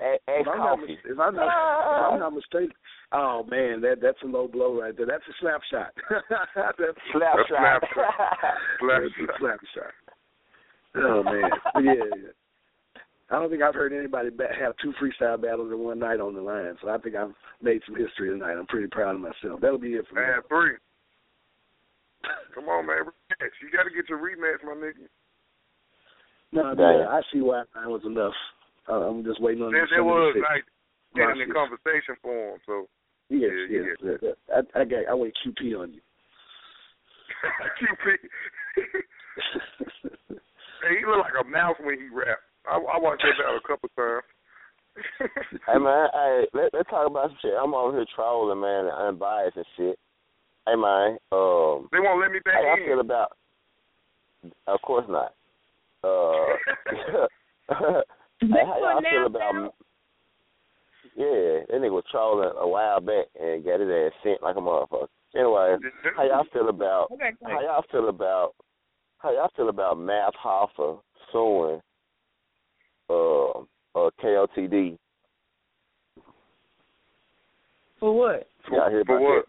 [0.00, 0.98] A- If I'm, not, Coffee.
[1.04, 2.74] if I'm not, if I'm not mistaken,
[3.12, 5.06] oh man, that that's a low blow right there.
[5.06, 5.90] That's a slap shot.
[6.30, 6.78] that's
[7.12, 7.48] Slap A shot.
[7.48, 8.14] slap shot.
[8.80, 9.36] Slap shot.
[9.40, 9.92] slap shot.
[10.96, 11.50] Oh man,
[11.84, 12.28] yeah, yeah.
[13.30, 16.34] I don't think I've heard anybody ba- have two freestyle battles in one night on
[16.34, 16.76] the line.
[16.82, 18.52] So I think I've made some history tonight.
[18.56, 19.60] I'm pretty proud of myself.
[19.60, 20.20] That'll be it for me.
[20.22, 20.76] Man, three.
[22.54, 22.98] Come on, man.
[23.04, 23.56] Rematch.
[23.62, 25.08] You got to get your rematch, my nigga.
[26.52, 27.00] No, Damn.
[27.00, 28.32] yeah, I see why that was enough.
[28.88, 30.64] Uh, I'm just waiting on There, the there was to like
[31.14, 32.60] getting in conversation form.
[32.66, 32.86] So
[33.28, 33.96] Yes, Yeah, yes.
[34.02, 34.10] yeah.
[34.12, 36.00] that- that- I, I got I went QP on you.
[37.82, 38.16] QP.
[40.82, 42.38] hey, he look like a mouse when he rap.
[42.68, 44.22] I, I watched that battle a couple times.
[45.66, 47.52] hey man, hey, let, let's talk about some shit.
[47.60, 49.98] I'm over here trolling, man, and unbiased and shit.
[50.66, 52.86] Hey man, um, they won't let me back in.
[52.86, 53.32] feel about?
[54.66, 55.34] Of course not.
[56.04, 56.46] Uh,
[58.40, 59.74] hey, how y'all feel about?
[61.16, 64.60] Yeah, that nigga was trolling a while back and got his ass sent like a
[64.60, 65.08] motherfucker.
[65.34, 65.76] Anyway,
[66.16, 67.08] how y'all feel about?
[67.42, 68.54] How y'all feel about?
[69.18, 70.98] How y'all feel about Math Hoffa
[71.32, 71.80] suing
[73.08, 73.60] uh,
[73.94, 74.98] uh KOTD?
[77.98, 78.46] For what?
[78.70, 79.44] Y'all hear For about what?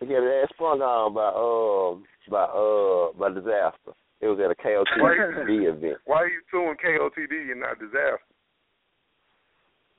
[0.00, 0.08] that?
[0.08, 3.94] Yeah, that sprung on by um by uh by Dizaster.
[4.24, 5.98] It was at a KOTD event.
[6.06, 8.16] Why are you suing KOTD and not Dizaster?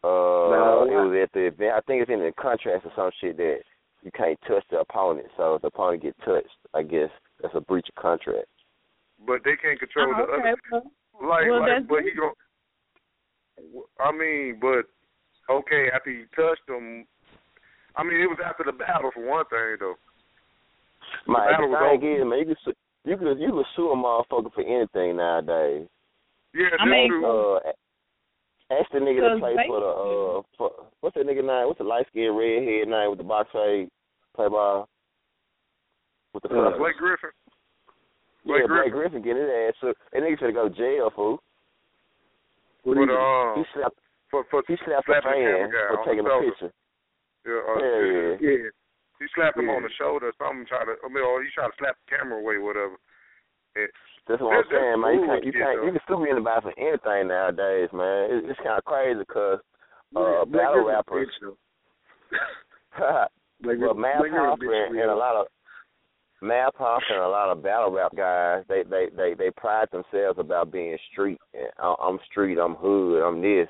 [0.03, 1.73] Uh, No, it was at the event.
[1.75, 3.59] I think it's in the contract or some shit that
[4.01, 5.27] you can't touch the opponent.
[5.37, 8.47] So if the opponent get touched, I guess that's a breach of contract.
[9.27, 10.83] But they can't control Oh, the okay, other.
[11.21, 12.33] well, Like, well, like, but he gon'
[13.99, 14.89] I mean, but
[15.53, 17.05] okay, after he touched him,
[17.95, 19.95] I mean, it was after the battle for one thing, though.
[21.27, 22.73] My battle the was thing is, man, you can sue,
[23.05, 25.87] you can you can sue a motherfucker for anything nowadays.
[26.53, 27.59] Yeah, I mean, Uh,
[28.71, 31.67] ask the nigga to play for the uh for what's that nigga name?
[31.67, 33.89] What's the light skinned redhead name with the box fade
[34.35, 34.87] play ball
[36.33, 36.77] with the Uh.
[36.77, 37.29] Blake Griffin.
[38.43, 39.97] Yeah, Blake Blake Griffin get his ass shook.
[40.13, 41.41] That nigga should go to jail, fool.
[42.85, 43.97] But um, He slapped
[44.29, 46.71] for for he slapped a slapping fan for taking a picture.
[47.45, 48.57] Yeah, uh, Yeah, yeah.
[48.57, 48.69] yeah.
[49.19, 49.75] He slapped him Yeah.
[49.79, 52.17] on the shoulder or something, try to, I mean, or he tried to slap the
[52.17, 52.97] camera away, whatever.
[53.75, 53.89] And
[54.27, 55.13] That's what I'm saying, man.
[55.19, 55.85] You can't, you can't, though.
[55.87, 58.31] you can sue me anybody for anything nowadays, man.
[58.31, 59.59] It, it's kind of crazy because
[60.15, 61.57] uh, Blake- Blake battle rappers, bitch, though.
[62.99, 63.27] well,
[63.61, 65.47] Griffin- Math Blake Griffin a Hoffa bitch and, and a lot of
[66.41, 70.39] Math Hoffa and a lot of battle rap guys, they they they they pride themselves
[70.39, 71.39] about being street.
[71.79, 72.57] I- I'm street.
[72.59, 73.23] I'm hood.
[73.23, 73.67] I'm this.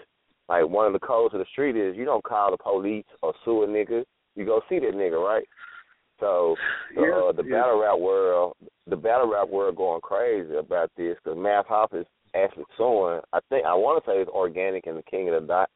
[0.49, 3.33] Like one of the codes of the street is you don't call the police or
[3.43, 4.03] sue a nigga.
[4.35, 5.47] You go see that nigga, right?
[6.19, 6.55] So
[6.95, 7.61] Yeah, uh, the yeah.
[7.61, 8.55] battle rap world,
[8.87, 13.21] the battle rap world going crazy about this because Math Hoffa is actually suing.
[13.33, 15.69] I think I want to say it's Organik and the King of the Dot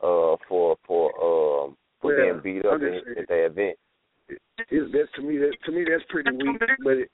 [0.00, 3.76] uh, for for um for Well, being beat up in, at the event.
[4.28, 6.60] It, that's to me that to me that's pretty weak.
[6.82, 7.10] But it,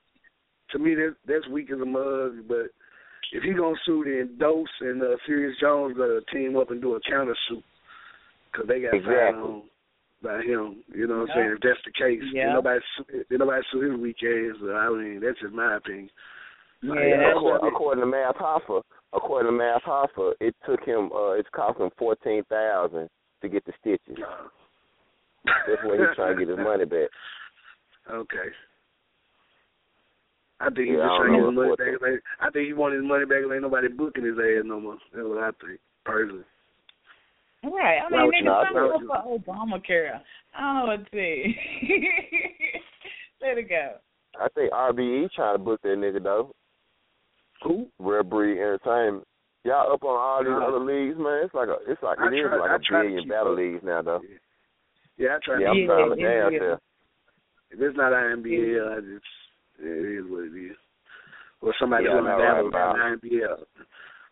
[0.70, 2.48] to me that that's weak as a mug.
[2.48, 2.70] But
[3.32, 6.94] if he gonna sue, then Dose and uh, Serius Jones gotta team up and do
[6.94, 7.64] a counter suit
[8.50, 9.40] because they got Exactly.
[9.42, 9.62] found
[10.22, 10.82] by him.
[10.94, 11.52] You know what I'm saying?
[11.56, 12.52] If that's the case, Yeah.
[12.54, 12.80] Nobody
[13.30, 14.56] nobody sue his weak ass.
[14.62, 16.10] I mean, that's just my opinion.
[16.82, 21.32] Yeah, Like, according, according to Math Hoffa, according to Math Hoffa, it took him uh
[21.32, 23.08] it's cost him fourteen thousand
[23.42, 24.18] to get the stitches.
[25.44, 27.08] That's where he's trying to get his money back.
[28.10, 28.50] Okay.
[30.58, 32.02] I think he's Yeah, just trying to get his money back.
[32.02, 33.42] Like, I think he wanted his money back.
[33.46, 34.98] and Ain't nobody booking his ass no more.
[35.14, 36.42] That's what I think, personally.
[37.64, 37.98] Right.
[38.04, 38.66] I mean, would you nigga, not?
[38.66, 40.20] sign Why up for Obamacare.
[40.56, 41.56] I don't know what to say.
[43.40, 43.94] Let it go.
[44.40, 46.52] I think RBE trying to book that nigga though.
[47.64, 47.86] Who?
[47.98, 49.24] Rare Breed Entertainment.
[49.64, 50.66] Y'all up on all these Nah.
[50.66, 51.44] other leagues, man.
[51.44, 53.58] It's like a, it's like I it is try- I like a billion battle up.
[53.58, 54.20] leagues now though.
[55.18, 56.58] Yeah, I try Yeah, to I'm trying to yeah, damn yeah.
[56.58, 56.80] self.
[57.70, 59.30] If it's not IMBL, I just
[59.78, 60.76] it is what it is.
[61.60, 63.58] Or somebody Yeah, who's I know, battled right, an IMBL.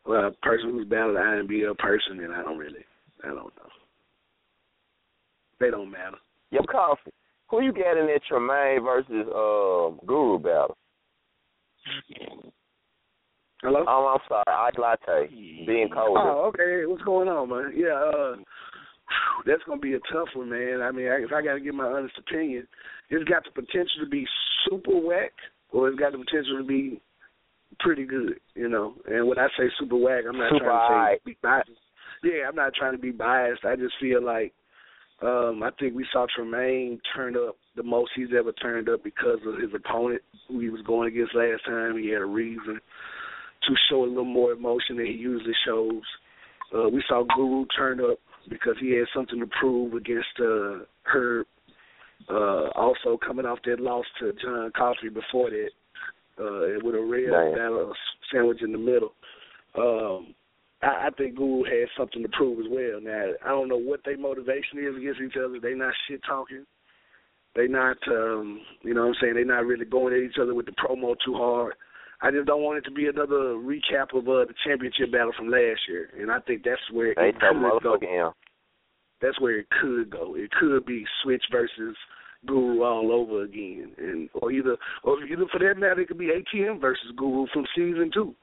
[0.06, 2.84] Well, a person who's battled an IMBL person, then I don't really,
[3.24, 3.70] I don't know.
[5.60, 6.16] They don't matter.
[6.52, 7.12] Yep, coffee.
[7.50, 10.76] Who you got in that Tremaine versus uh, Guru battle?
[13.62, 13.84] Hello?
[13.86, 16.20] Oh, I'm sorry, Ike Latte Ben Colder.
[16.20, 16.86] Oh, okay.
[16.86, 17.72] What's going on, man?
[17.76, 18.36] Yeah, uh,
[19.46, 20.80] that's gonna be a tough one, man.
[20.82, 22.66] I mean, I, if I got to give my honest opinion,
[23.10, 24.26] it's got the potential to be
[24.68, 25.32] super whack,
[25.72, 27.00] or it's got the potential to be
[27.80, 28.94] pretty good, you know.
[29.06, 31.70] And when I say super whack, I'm not Super trying to say biased.
[32.22, 33.64] Yeah, I'm not trying to be biased.
[33.64, 34.52] I just feel like
[35.22, 39.38] um I think we saw Tremaine turn up the most he's ever turned up because
[39.46, 41.96] of his opponent who he was going against last time.
[41.96, 42.80] He had a reason
[43.68, 46.02] to show a little more emotion than he usually shows.
[46.74, 48.18] Uh, we saw Guru turn up
[48.48, 51.46] because he had something to prove against uh, Herb.
[52.28, 55.70] Uh, also coming off that loss to John Coffey before that,
[56.38, 57.52] uh, with a Damn.
[57.52, 57.92] battle
[58.32, 59.12] sandwich in the middle.
[59.76, 60.34] Um,
[60.82, 63.00] I, I think Guru has something to prove as well.
[63.00, 65.58] Now I don't know what their motivation is against each other.
[65.60, 66.64] They not shit talking.
[67.56, 69.34] They not, um, you know what I'm saying.
[69.34, 71.74] They not really going at each other with the promo too hard.
[72.22, 75.48] I just don't want it to be another recap of uh, the championship battle from
[75.48, 77.98] last year, and I think that's where They it could go.
[78.00, 78.32] him.
[79.22, 80.36] That's where it could go.
[80.36, 81.96] It could be Switch versus
[82.46, 86.30] Guru all over again, and or either or either for that matter, it could be
[86.30, 88.34] ATM versus Guru from season two,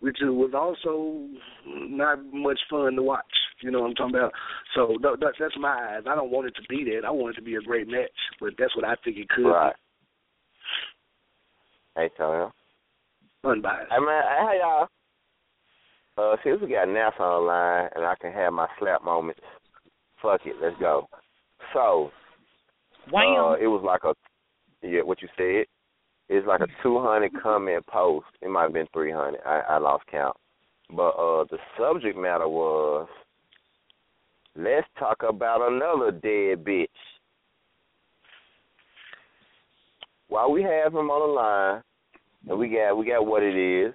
[0.00, 1.26] which was also
[1.66, 3.24] not much fun to watch.
[3.62, 4.32] You know what I'm talking about?
[4.74, 6.02] So th- that's that's my eyes.
[6.08, 7.06] I don't want it to be that.
[7.06, 8.10] I want it to be a great match,
[8.40, 9.74] but that's what I think it could Right.
[11.96, 12.50] Hey, Tony.
[13.42, 13.48] be.
[13.48, 13.90] Unbiased.
[13.90, 14.88] Hey man, hey y'all.
[16.18, 19.40] Uh, since we got NASA on the line and I can have my slap moments,
[20.22, 21.06] fuck it, let's go.
[21.74, 22.10] So,
[23.08, 24.14] uh, it was like a
[24.86, 25.66] yeah, what you said.
[26.28, 28.26] It's like a 200 comment post.
[28.42, 29.40] It might have been 300.
[29.46, 30.36] I, I lost count.
[30.90, 33.08] But uh, the subject matter was,
[34.56, 36.86] let's talk about another dead bitch.
[40.28, 41.82] While we have him on the line,
[42.48, 43.94] and we got we got what it is.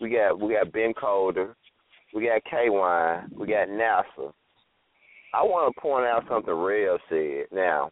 [0.00, 1.56] We got we got Ben Colder,
[2.14, 4.32] we got K Wine, we got NASA.
[5.32, 7.46] I want to point out something Rev said.
[7.52, 7.90] Now,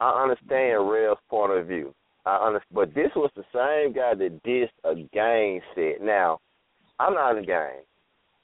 [0.00, 1.94] I understand Rev's point of view.
[2.26, 6.02] I understand, but this was the same guy that dissed a gang set.
[6.02, 6.40] Now,
[6.98, 7.82] I'm not in the gang,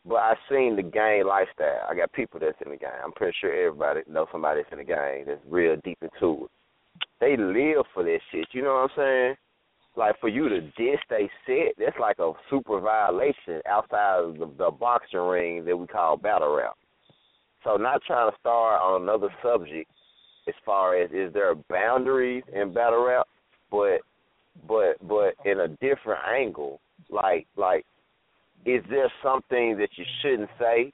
[0.07, 1.87] but I seen the gang lifestyle.
[1.89, 2.93] I got people that's in the gang.
[3.03, 6.51] I'm pretty sure everybody knows somebody that's in the gang that's real deep into it.
[7.21, 8.47] They live for that shit.
[8.53, 9.35] You know what I'm saying?
[9.97, 14.51] Like for you to diss they set, that's like a super violation outside of the,
[14.59, 16.75] the boxing ring that we call battle rap.
[17.63, 19.91] So not trying to start on another subject
[20.49, 23.27] as far as is there boundaries in battle rap,
[23.75, 23.99] but
[24.69, 26.81] but but in a different angle.
[27.11, 27.85] Like like
[28.65, 30.93] is there something that you shouldn't say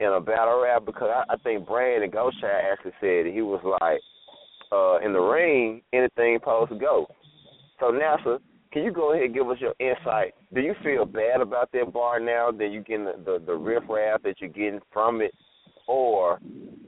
[0.00, 0.84] in a battle rap?
[0.84, 4.00] Because I, I think Brandon Gosha actually said he was like,
[4.70, 7.06] uh, in the ring, anything supposed to go.
[7.80, 8.38] So NASA,
[8.72, 10.34] can you go ahead and give us your insight?
[10.54, 13.82] Do you feel bad about that bar now that you're getting the, the, the riff
[13.88, 15.32] raff that you're getting from it,
[15.88, 16.38] or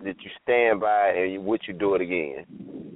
[0.04, 2.91] did you stand by and you, would you do it again?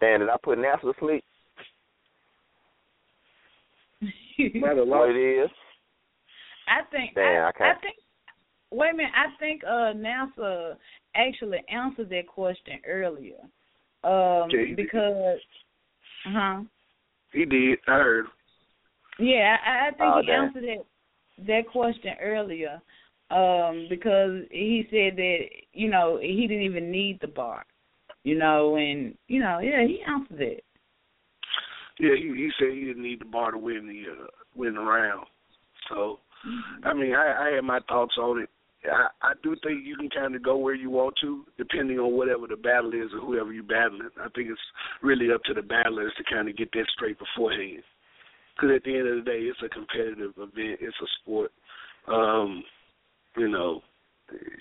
[0.00, 1.24] Dan, did I put NASA to sleep?
[4.60, 5.50] what it is?
[6.68, 7.96] I think Damn, I, I can't- I think
[8.70, 10.76] wait a minute, I think uh NASA
[11.14, 13.38] actually answered that question earlier.
[14.02, 14.76] Um Yeah, he did.
[14.76, 15.38] because
[16.26, 16.62] huh?
[17.32, 17.78] He did.
[17.86, 18.26] I heard.
[19.18, 20.44] Yeah, I, I think Oh, he damn.
[20.44, 20.84] answered that
[21.46, 22.80] that question earlier.
[23.30, 25.38] Um, because he said that,
[25.72, 27.64] you know, he didn't even need the bar.
[28.22, 30.64] You know, and you know, yeah, he answered it.
[31.98, 34.80] Yeah, he, he said he didn't need the bar to win the uh, win the
[34.80, 35.26] round.
[35.90, 36.20] So,
[36.84, 38.48] I mean, I, I had my thoughts on it.
[38.90, 42.16] I, I do think you can kind of go where you want to, depending on
[42.16, 44.08] whatever the battle is or whoever you're battling.
[44.18, 44.60] I think it's
[45.02, 47.82] really up to the battlers to kind of get that straight beforehand.
[48.54, 50.80] Because at the end of the day, it's a competitive event.
[50.80, 51.50] It's a sport.
[52.08, 52.62] Um,
[53.36, 53.82] you know,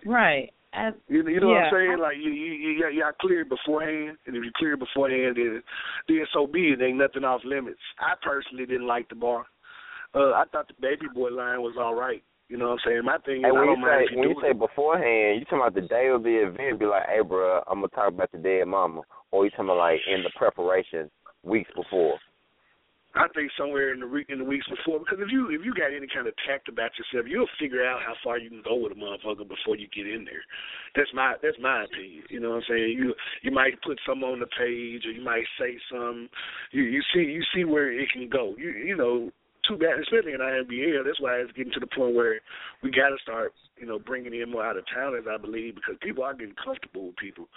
[0.06, 0.52] Right.
[0.74, 2.00] I, you, you know yeah, what I'm saying?
[2.02, 5.62] Like you, you, you got, you got cleared beforehand, and if you clear beforehand, then,
[6.08, 6.82] then so be it.
[6.82, 7.80] Ain't nothing off limits.
[8.00, 9.46] I personally didn't like the bar.
[10.16, 12.24] Uh, I thought the baby boy line was all right.
[12.50, 13.06] You know what I'm saying?
[13.06, 14.42] My thing is, Hey, I when you don't mind if say you when do you
[14.42, 16.80] say beforehand, you talking about the day of the event?
[16.80, 19.78] Be like, hey, bro, I'm gonna talk about the dead mama, or you talking about
[19.78, 21.10] like in the preparation
[21.44, 22.18] weeks before?
[23.16, 25.74] I think somewhere in the week in the weeks before, because if you if you
[25.74, 28.76] got any kind of tact about yourself, you'll figure out how far you can go
[28.76, 30.42] with a motherfucker before you get in there.
[30.96, 32.24] That's my that's my opinion.
[32.30, 32.98] You know what I'm saying?
[32.98, 36.28] You you might put some on the page, or you might say some.
[36.72, 38.56] You you see you see where it can go.
[38.58, 39.32] You you know.
[39.66, 41.06] Too bad, especially in IMBL.
[41.06, 42.42] That's why it's getting to the point where
[42.84, 45.24] we got to start, you know, bringing in more out of towners.
[45.24, 47.48] I believe because people are getting comfortable with people.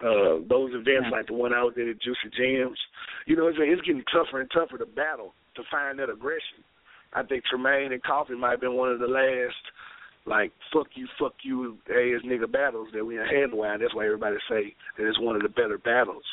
[0.00, 2.78] Uh, those events like the one I was at at Juicy Jams,
[3.26, 6.64] you know, it's, it's getting tougher and tougher to battle to find that aggression.
[7.12, 9.62] I think Tremaine and Coffee might have been one of the last,
[10.26, 13.78] like fuck you, fuck you, ass nigga battles that we had in a while.
[13.78, 16.24] That's why everybody say that it's one of the better battles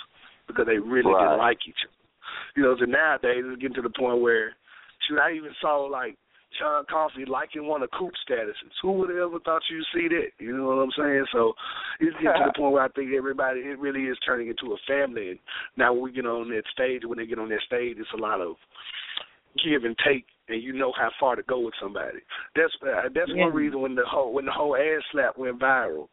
[0.47, 1.25] because they really Right.
[1.25, 1.93] didn't like each other.
[2.55, 4.53] You know, so nowadays it's getting to the point where,
[5.07, 6.17] shoot, I even saw like
[6.57, 8.73] Sean Coffee liking one of Coop statuses.
[8.81, 10.31] Who would have ever thought you'd see that?
[10.43, 11.25] You know what I'm saying?
[11.31, 11.53] So
[11.99, 14.77] it's getting to the point where I think everybody it really is turning into a
[14.87, 15.29] family.
[15.31, 15.39] And
[15.77, 18.21] now when we get on that stage, when they get on that stage, it's a
[18.21, 18.55] lot of
[19.63, 22.19] give and take, and you know how far to go with somebody.
[22.55, 23.45] That's uh, that's Yeah.
[23.45, 26.07] one reason when the whole when the whole ass slap went viral.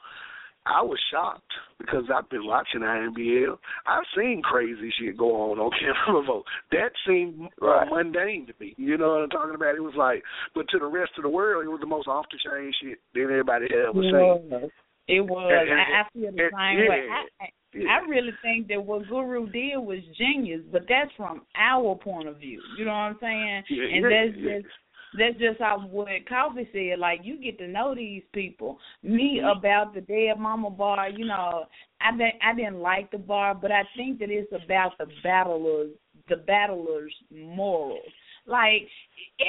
[0.67, 3.57] I was shocked because I've been watching IMBL.
[3.87, 6.45] I've seen crazy shit go on on camera vote.
[6.73, 7.89] That seemed Right.
[7.91, 8.75] mundane to me.
[8.77, 9.75] You know what I'm talking about?
[9.77, 10.23] It was like,
[10.55, 12.99] but to the rest of the world, it was the most off the chain shit
[13.15, 14.71] that everybody had ever seen.
[15.09, 15.53] It was.
[15.55, 17.05] And- and- I, I feel the same way.
[17.07, 17.15] yeah.
[17.15, 17.89] I, I, Yeah.
[18.03, 22.39] I really think that what Guru did was genius, but that's from our point of
[22.39, 22.61] view.
[22.79, 23.63] You know what I'm saying?
[23.71, 24.73] Yeah, and that's just
[25.19, 26.99] that's just how what Coffee said.
[26.99, 28.79] Like you get to know these people.
[29.03, 29.59] Me mm-hmm.
[29.59, 31.09] about the dead mama bar.
[31.09, 31.65] You know,
[32.01, 35.91] I didn't I didn't like the bar, but I think that it's about the battlers,
[36.29, 38.01] the battlers' morals.
[38.47, 38.89] Like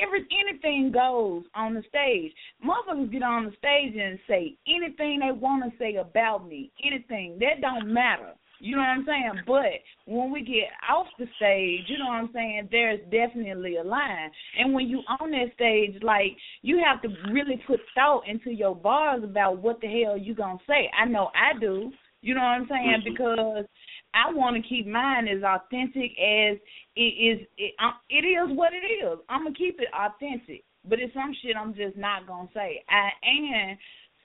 [0.02, 2.32] every anything goes on the stage.
[2.66, 6.72] Motherfuckers get on the stage and say anything they want to say about me.
[6.84, 8.34] Anything that don't matter.
[8.60, 9.44] You know what I'm saying?
[9.46, 13.84] But when we get off the stage, you know what I'm saying, there's definitely a
[13.84, 14.32] line.
[14.58, 18.76] And when you on that stage, like you have to really put thought into your
[18.76, 20.90] bars about what the hell you gonna say.
[21.00, 21.92] I know I do.
[22.22, 23.04] You know what I'm saying?
[23.06, 23.66] Because
[24.14, 26.58] I want to keep mine as authentic as
[26.96, 27.48] it is.
[27.58, 29.20] It, um, it is what it is.
[29.30, 32.84] I'm gonna keep it authentic, but it's some shit I'm just not gonna say.
[32.90, 33.78] I and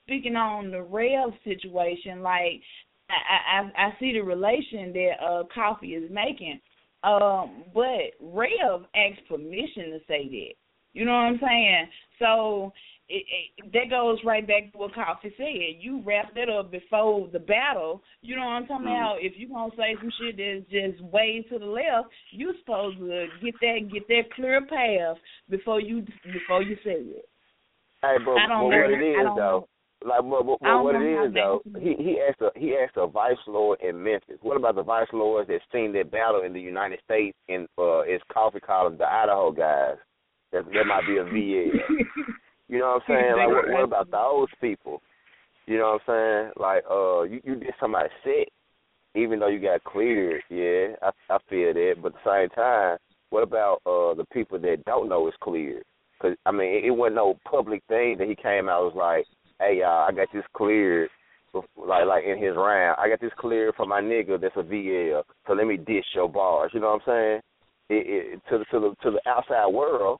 [0.05, 2.61] speaking on the Rev situation, like
[3.09, 6.59] I, I I see the relation that uh Coffee is making.
[7.03, 10.53] Um, but Rev asked permission to say that.
[10.93, 11.87] You know what I'm saying?
[12.19, 12.71] So
[13.09, 13.25] it,
[13.57, 15.81] it, that goes right back to what Coffee said.
[15.81, 18.01] You wrap that up before the battle.
[18.21, 19.17] You know what I'm talking about?
[19.19, 23.27] If you gonna say some shit that's just way to the left, you supposed to
[23.43, 25.17] get that get that clear path
[25.49, 27.25] before you before you say it.
[28.01, 28.85] Hey, but, I but don't what know.
[28.85, 29.67] it is I don't though,
[30.05, 33.07] like but, but, I what it is though, he he asked a he asked a
[33.07, 34.37] vice lord in Memphis.
[34.41, 38.01] What about the vice lords that seen that battle in the United States and uh
[38.01, 39.97] it's coffee column the Idaho guys?
[40.51, 41.71] That that might be a VL.
[42.69, 43.33] You know what I'm saying?
[43.37, 45.01] Like what, what about those people?
[45.67, 46.51] You know what I'm saying?
[46.57, 48.49] Like uh you you did somebody sick
[49.15, 51.95] even though you got cleared, yeah, I I feel that.
[52.01, 52.97] But at the same time,
[53.29, 55.83] what about uh the people that don't know it's cleared?
[56.17, 59.25] Because I mean, it, it wasn't no public thing that he came out was like,
[59.63, 61.09] "Hey, y'all, I got this cleared."
[61.77, 65.21] Like, like in his round, I got this cleared for my nigga that's a VL.
[65.45, 66.71] So let me dish your bars.
[66.73, 67.41] You know what I'm saying?
[67.89, 70.19] It, it, to the to the to the outside world,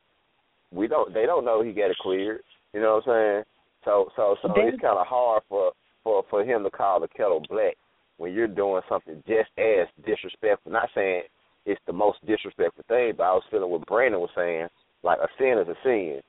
[0.72, 2.42] we don't they don't know he got it cleared.
[2.74, 3.44] You know what I'm saying?
[3.86, 5.72] So so so it's kind of hard for
[6.04, 7.76] for for him to call the kettle black
[8.18, 10.72] when you're doing something just as disrespectful.
[10.72, 11.24] Not saying
[11.66, 14.68] it's the most disrespectful thing, but I was feeling what Brandon was saying.
[15.04, 16.22] Like a sin is a sin.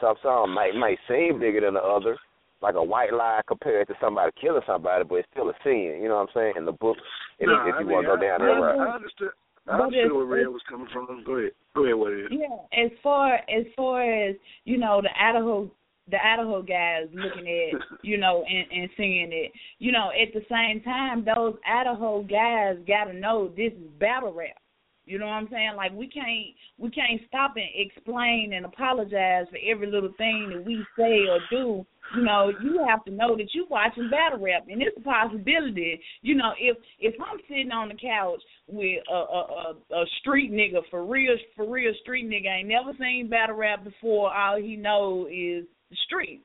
[0.00, 2.16] Some some might might seem bigger than the other,
[2.62, 5.98] like a white lie compared to somebody killing somebody, but it's still a sin.
[6.00, 6.54] You know what I'm saying?
[6.56, 6.96] In the book,
[7.38, 8.88] if, No, if I you mean, want to go down I, that route.
[8.88, 9.30] I understood.
[9.68, 11.22] I But understood where Red was coming from.
[11.24, 11.52] Go ahead.
[11.74, 11.94] Go ahead.
[11.96, 12.30] What it is?
[12.32, 15.70] Yeah, as far as far as you know, the Idaho
[16.10, 19.52] the Idaho guys looking at you know and and seeing it.
[19.78, 24.32] You know, at the same time, those Idaho guys got to know this is battle
[24.32, 24.56] rap.
[25.04, 25.72] You know what I'm saying?
[25.76, 30.64] Like we can't we can't stop and explain and apologize for every little thing that
[30.64, 31.84] we say or do.
[32.16, 36.00] You know, you have to know that you're watching battle rap, and it's a possibility.
[36.20, 40.52] You know, if if I'm sitting on the couch with a a a, a street
[40.52, 44.76] nigga for real for real street nigga ain't never seen battle rap before, all he
[44.76, 46.44] know is the street.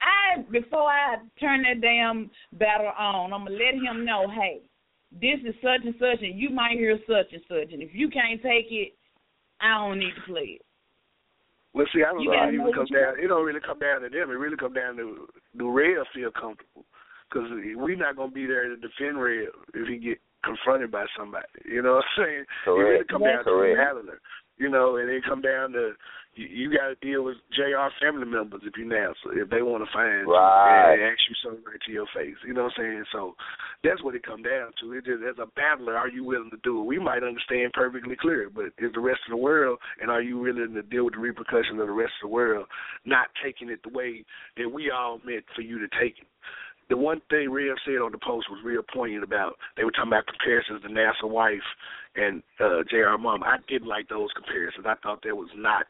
[0.00, 4.60] I before I turn that damn battle on, I'm gonna let him know, hey,
[5.12, 8.08] this is such and such, and you might hear such and such, and if you
[8.10, 8.94] can't take it,
[9.60, 10.62] I don't need to play it.
[11.74, 12.36] Well, see, I don't You know.
[12.36, 13.14] gotta It know even comes you down.
[13.20, 14.30] It don't really come down to them.
[14.30, 16.84] It really come down to do Red feel comfortable?
[17.28, 21.46] Because we're not gonna be there to defend Red if he get confronted by somebody.
[21.64, 22.44] You know what I'm saying?
[22.66, 23.10] It really Correct.
[23.10, 23.76] come down to Correct.
[23.76, 24.20] the battler.
[24.56, 25.92] You know, and it come down to
[26.38, 27.90] you, you got to deal with Jr.
[28.00, 30.94] family members if you now so if they want to find Right.
[30.94, 32.36] you and ask you something right to your face.
[32.46, 33.04] You know what I'm saying?
[33.12, 33.34] So
[33.82, 34.92] that's what it come down to.
[34.94, 36.84] It just as a battler, are you willing to do it?
[36.84, 40.38] We might understand perfectly clear, but is the rest of the world and are you
[40.38, 42.66] willing to deal with the repercussions of the rest of the world
[43.04, 44.24] not taking it the way
[44.56, 46.26] that we all meant for you to take it?
[46.88, 50.08] The one thing Rev said on the post was real poignant about they were talking
[50.08, 51.66] about comparisons to NASA wife
[52.16, 53.42] and uh JR mom.
[53.42, 54.86] I didn't like those comparisons.
[54.88, 55.84] I thought that was not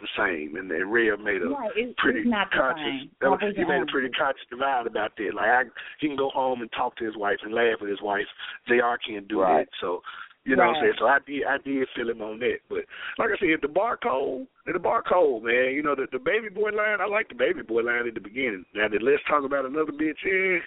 [0.00, 3.06] the same and then Rev made a Right, it's, pretty it's not the conscious.
[3.20, 3.30] same.
[3.30, 5.34] Was, he made a pretty conscious divide about that.
[5.34, 5.62] Like I,
[6.00, 8.26] he can go home and talk to his wife and laugh with his wife.
[8.66, 8.98] Jr.
[9.06, 9.64] can't do Right.
[9.64, 9.68] that.
[9.80, 10.02] So
[10.44, 10.94] you know what I'm saying?
[10.98, 12.58] So I did I did feel him on that.
[12.68, 12.84] But
[13.18, 15.72] like I said, the bar cold, the bar cold, man.
[15.72, 18.20] You know, the the baby boy line, I like the baby boy line at the
[18.20, 18.64] beginning.
[18.74, 20.58] Now the let's talk about another bitch, yeah.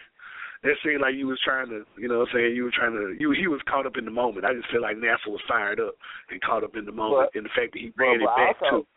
[0.63, 2.93] That seemed like you was trying to, you know what I'm saying, you were trying
[2.97, 4.43] to, you he was caught up in the moment.
[4.43, 5.93] I just feel like NASA was fired up
[6.31, 8.35] and caught up in the moment But- and the fact that he ran but it
[8.35, 8.87] back also- too.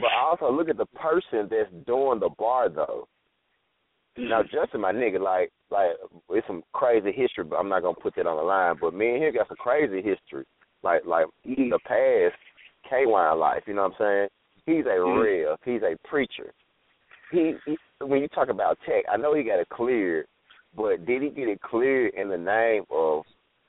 [0.00, 3.06] But also look at the person that's doing the bar though.
[4.16, 5.90] Now Justin, my nigga, like like
[6.30, 8.76] it's some crazy history, but I'm not gonna put that on the line.
[8.80, 10.44] But me and him got some crazy history.
[10.82, 12.34] Like like the past
[12.88, 14.28] K Wine life, you know what I'm saying?
[14.66, 15.22] He's a Mhm.
[15.22, 16.52] real, he's a preacher.
[17.30, 20.26] He, he when you talk about tech, I know he got it cleared,
[20.74, 23.24] but did he get it cleared in the name of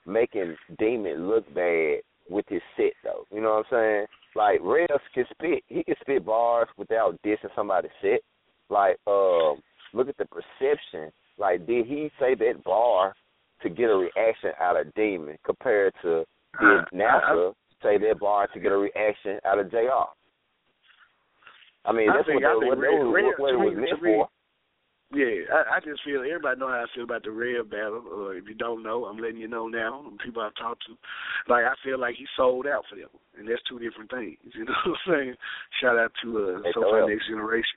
[0.06, 3.26] making Demon look bad with his set though?
[3.30, 4.06] You know what I'm saying?
[4.34, 5.62] Like Rev can spit.
[5.68, 8.20] He can spit bars without dissing somebody's set.
[8.70, 9.60] Like, um,
[9.92, 11.12] look at the perception.
[11.38, 13.14] Like, did he say that bar
[13.62, 16.24] to get a reaction out of Demon compared to
[16.60, 19.78] did NASA say that bar to get a reaction out of Jr.
[21.84, 23.56] I mean, I that's think- what, I the, think what, Red- what, Red- what it
[23.58, 24.28] was meant for.
[25.14, 28.02] Yeah, I, I just feel everybody know how I feel about the Red battle.
[28.10, 30.04] Or if you don't know, I'm letting you know now.
[30.24, 30.96] People I've talked to,
[31.52, 34.38] like I feel like he sold out for them, and that's two different things.
[34.54, 35.34] You know what I'm saying?
[35.80, 36.82] Shout out to uh, Hey, So.
[36.82, 37.76] Far Next Generation.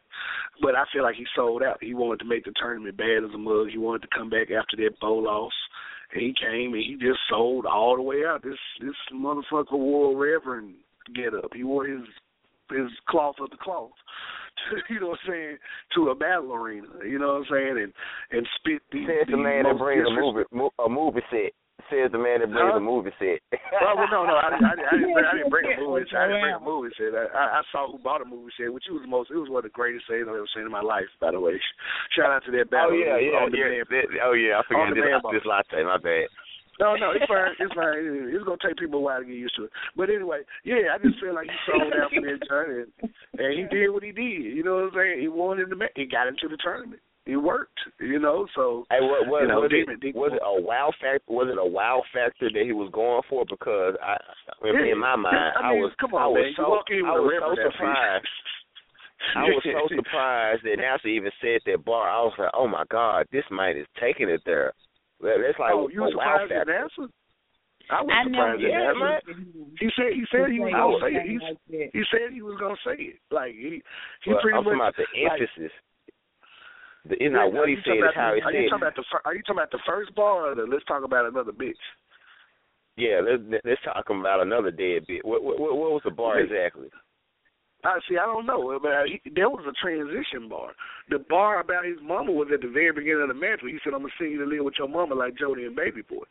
[0.61, 1.77] But I feel like he sold out.
[1.81, 3.67] He wanted to make the tournament bad as a mug.
[3.69, 5.53] He wanted to come back after that bowl loss.
[6.13, 8.43] And he came and he just sold all the way out.
[8.43, 10.75] This this motherfucker wore Reverend
[11.13, 11.51] get up.
[11.53, 12.03] He wore his
[12.71, 13.91] his cloth of the cloth.
[14.89, 15.57] you know what I'm saying,
[15.95, 16.87] to a battle arena.
[17.07, 17.91] You know what I'm saying, and
[18.31, 20.45] and spit the, Says the man that brings a movie
[20.83, 21.53] a movie set.
[21.91, 22.81] Says the man that brings Huh?
[22.81, 23.37] a movie set.
[23.77, 25.77] well, well, no, no, I didn't, I didn't, I didn't, bring, I didn't bring a
[25.85, 26.17] movie set.
[26.17, 27.13] I didn't bring a movie set.
[27.13, 29.29] I, I, I saw who bought a movie set, which was the most.
[29.29, 31.05] It was one of the greatest things I've ever seen in my life.
[31.21, 31.61] By the way,
[32.17, 32.91] shout out to that oh, battle.
[32.91, 33.85] Oh yeah, yeah, yeah.
[33.85, 35.85] That- oh yeah, I forgot the this, this latte.
[35.85, 36.25] My bad.
[36.79, 37.55] No, no, it's fine.
[37.59, 38.29] It's fine.
[38.35, 39.71] It's gonna take people a while to get used to it.
[39.95, 43.63] But anyway, yeah, I just feel like he sold out for that tournament, and he
[43.71, 44.43] did what he did.
[44.55, 45.21] You know what I'm saying?
[45.21, 47.01] He won in the ma- he got into the tournament.
[47.25, 47.79] He worked.
[47.99, 51.25] You know, so Hey, what, what, you know, was, it, was it a wow factor?
[51.33, 53.45] Was it a wow factor that he was going for?
[53.49, 54.91] Because I, I mean, Yeah.
[54.93, 56.53] in my mind, I I, mean, was, come on, I was man.
[56.55, 58.27] So, walk in with I was so surprised.
[59.35, 62.05] I was so surprised that NASA even said that bar.
[62.09, 64.73] I was like, oh my god, this man is taking it there.
[65.25, 66.85] Well, That's like oh, you a were wow surprised at factor.
[66.85, 67.09] NASA?
[67.89, 69.77] I was I surprised never at Yeah, NASA.
[69.81, 71.25] He said he said he was gonna say it.
[71.25, 73.17] anything He, he said he was gonna say it.
[73.33, 73.81] Like he
[74.21, 75.73] he But pretty I'm talking much about the like, emphasis.
[77.09, 78.57] The, it's not what he said, talking it's how the, he are said.
[78.61, 78.69] you it.
[78.69, 81.01] talking about the fir- are you talking about the first bar or the let's talk
[81.05, 81.81] about another bitch?
[82.97, 85.21] Yeah, let's let's talk about another dead bitch.
[85.25, 86.89] What what what was the bar exactly?
[87.85, 88.17] I see.
[88.17, 90.73] I don't know, but uh, he, there was a transition bar.
[91.09, 93.61] The bar about his mama was at the very beginning of the match.
[93.61, 95.75] Where he said, "I'm gonna send you to live with your mama like Jody and
[95.75, 96.25] Baby Boy."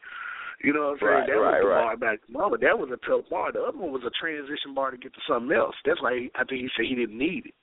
[0.62, 1.12] You know what I'm saying?
[1.14, 1.82] Right, that right, was the right.
[1.84, 2.56] bar about his mama.
[2.58, 3.52] That was a tough bar.
[3.52, 5.74] The other one was a transition bar to get to something else.
[5.86, 7.56] That's why he, I think he said he didn't need it.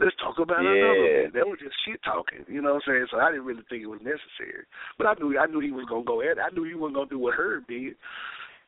[0.00, 0.76] Let's talk about Yeah.
[0.76, 1.08] another.
[1.24, 1.32] one.
[1.32, 2.44] That was just shit talking.
[2.48, 3.06] You know what I'm saying?
[3.10, 4.68] So I didn't really think it was necessary.
[5.00, 6.44] But I knew I knew he was gonna go at it.
[6.44, 7.96] I knew he wasn't gonna do what Herb did.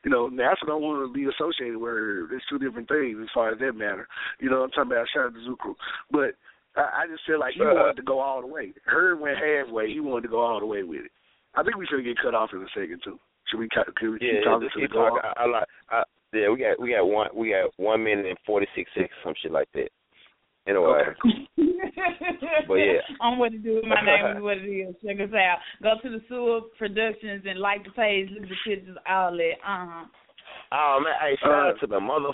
[0.05, 2.33] You know, NASA don't want to be associated with her.
[2.33, 4.07] It's two different things as far as that matter.
[4.39, 5.75] You know, I'm talking about shout out to Zucru.
[6.09, 6.35] But
[6.79, 7.73] I, I just feel like he Uh.
[7.73, 8.73] wanted to go all the way.
[8.85, 9.91] Herb went halfway.
[9.91, 11.11] He wanted to go all the way with it.
[11.55, 13.19] I think we should get cut off in a second too.
[13.47, 15.31] Should we, cut- could we keep Yeah, talking just to the keep go talking.
[15.35, 15.63] I, I.
[15.99, 19.09] I, yeah, we got we got one we got one minute and forty six seconds,
[19.23, 19.89] some shit like that.
[20.69, 21.01] Anyway,
[22.67, 23.01] But yeah.
[23.21, 24.95] I'm what to do with my name is what it is.
[25.03, 25.57] Check us out.
[25.81, 29.53] Go to the Sewer Productions and like the page, look at the pictures, all that.
[29.65, 30.05] Uh huh.
[30.73, 32.29] oh man, hey, shout Uh, out to the mother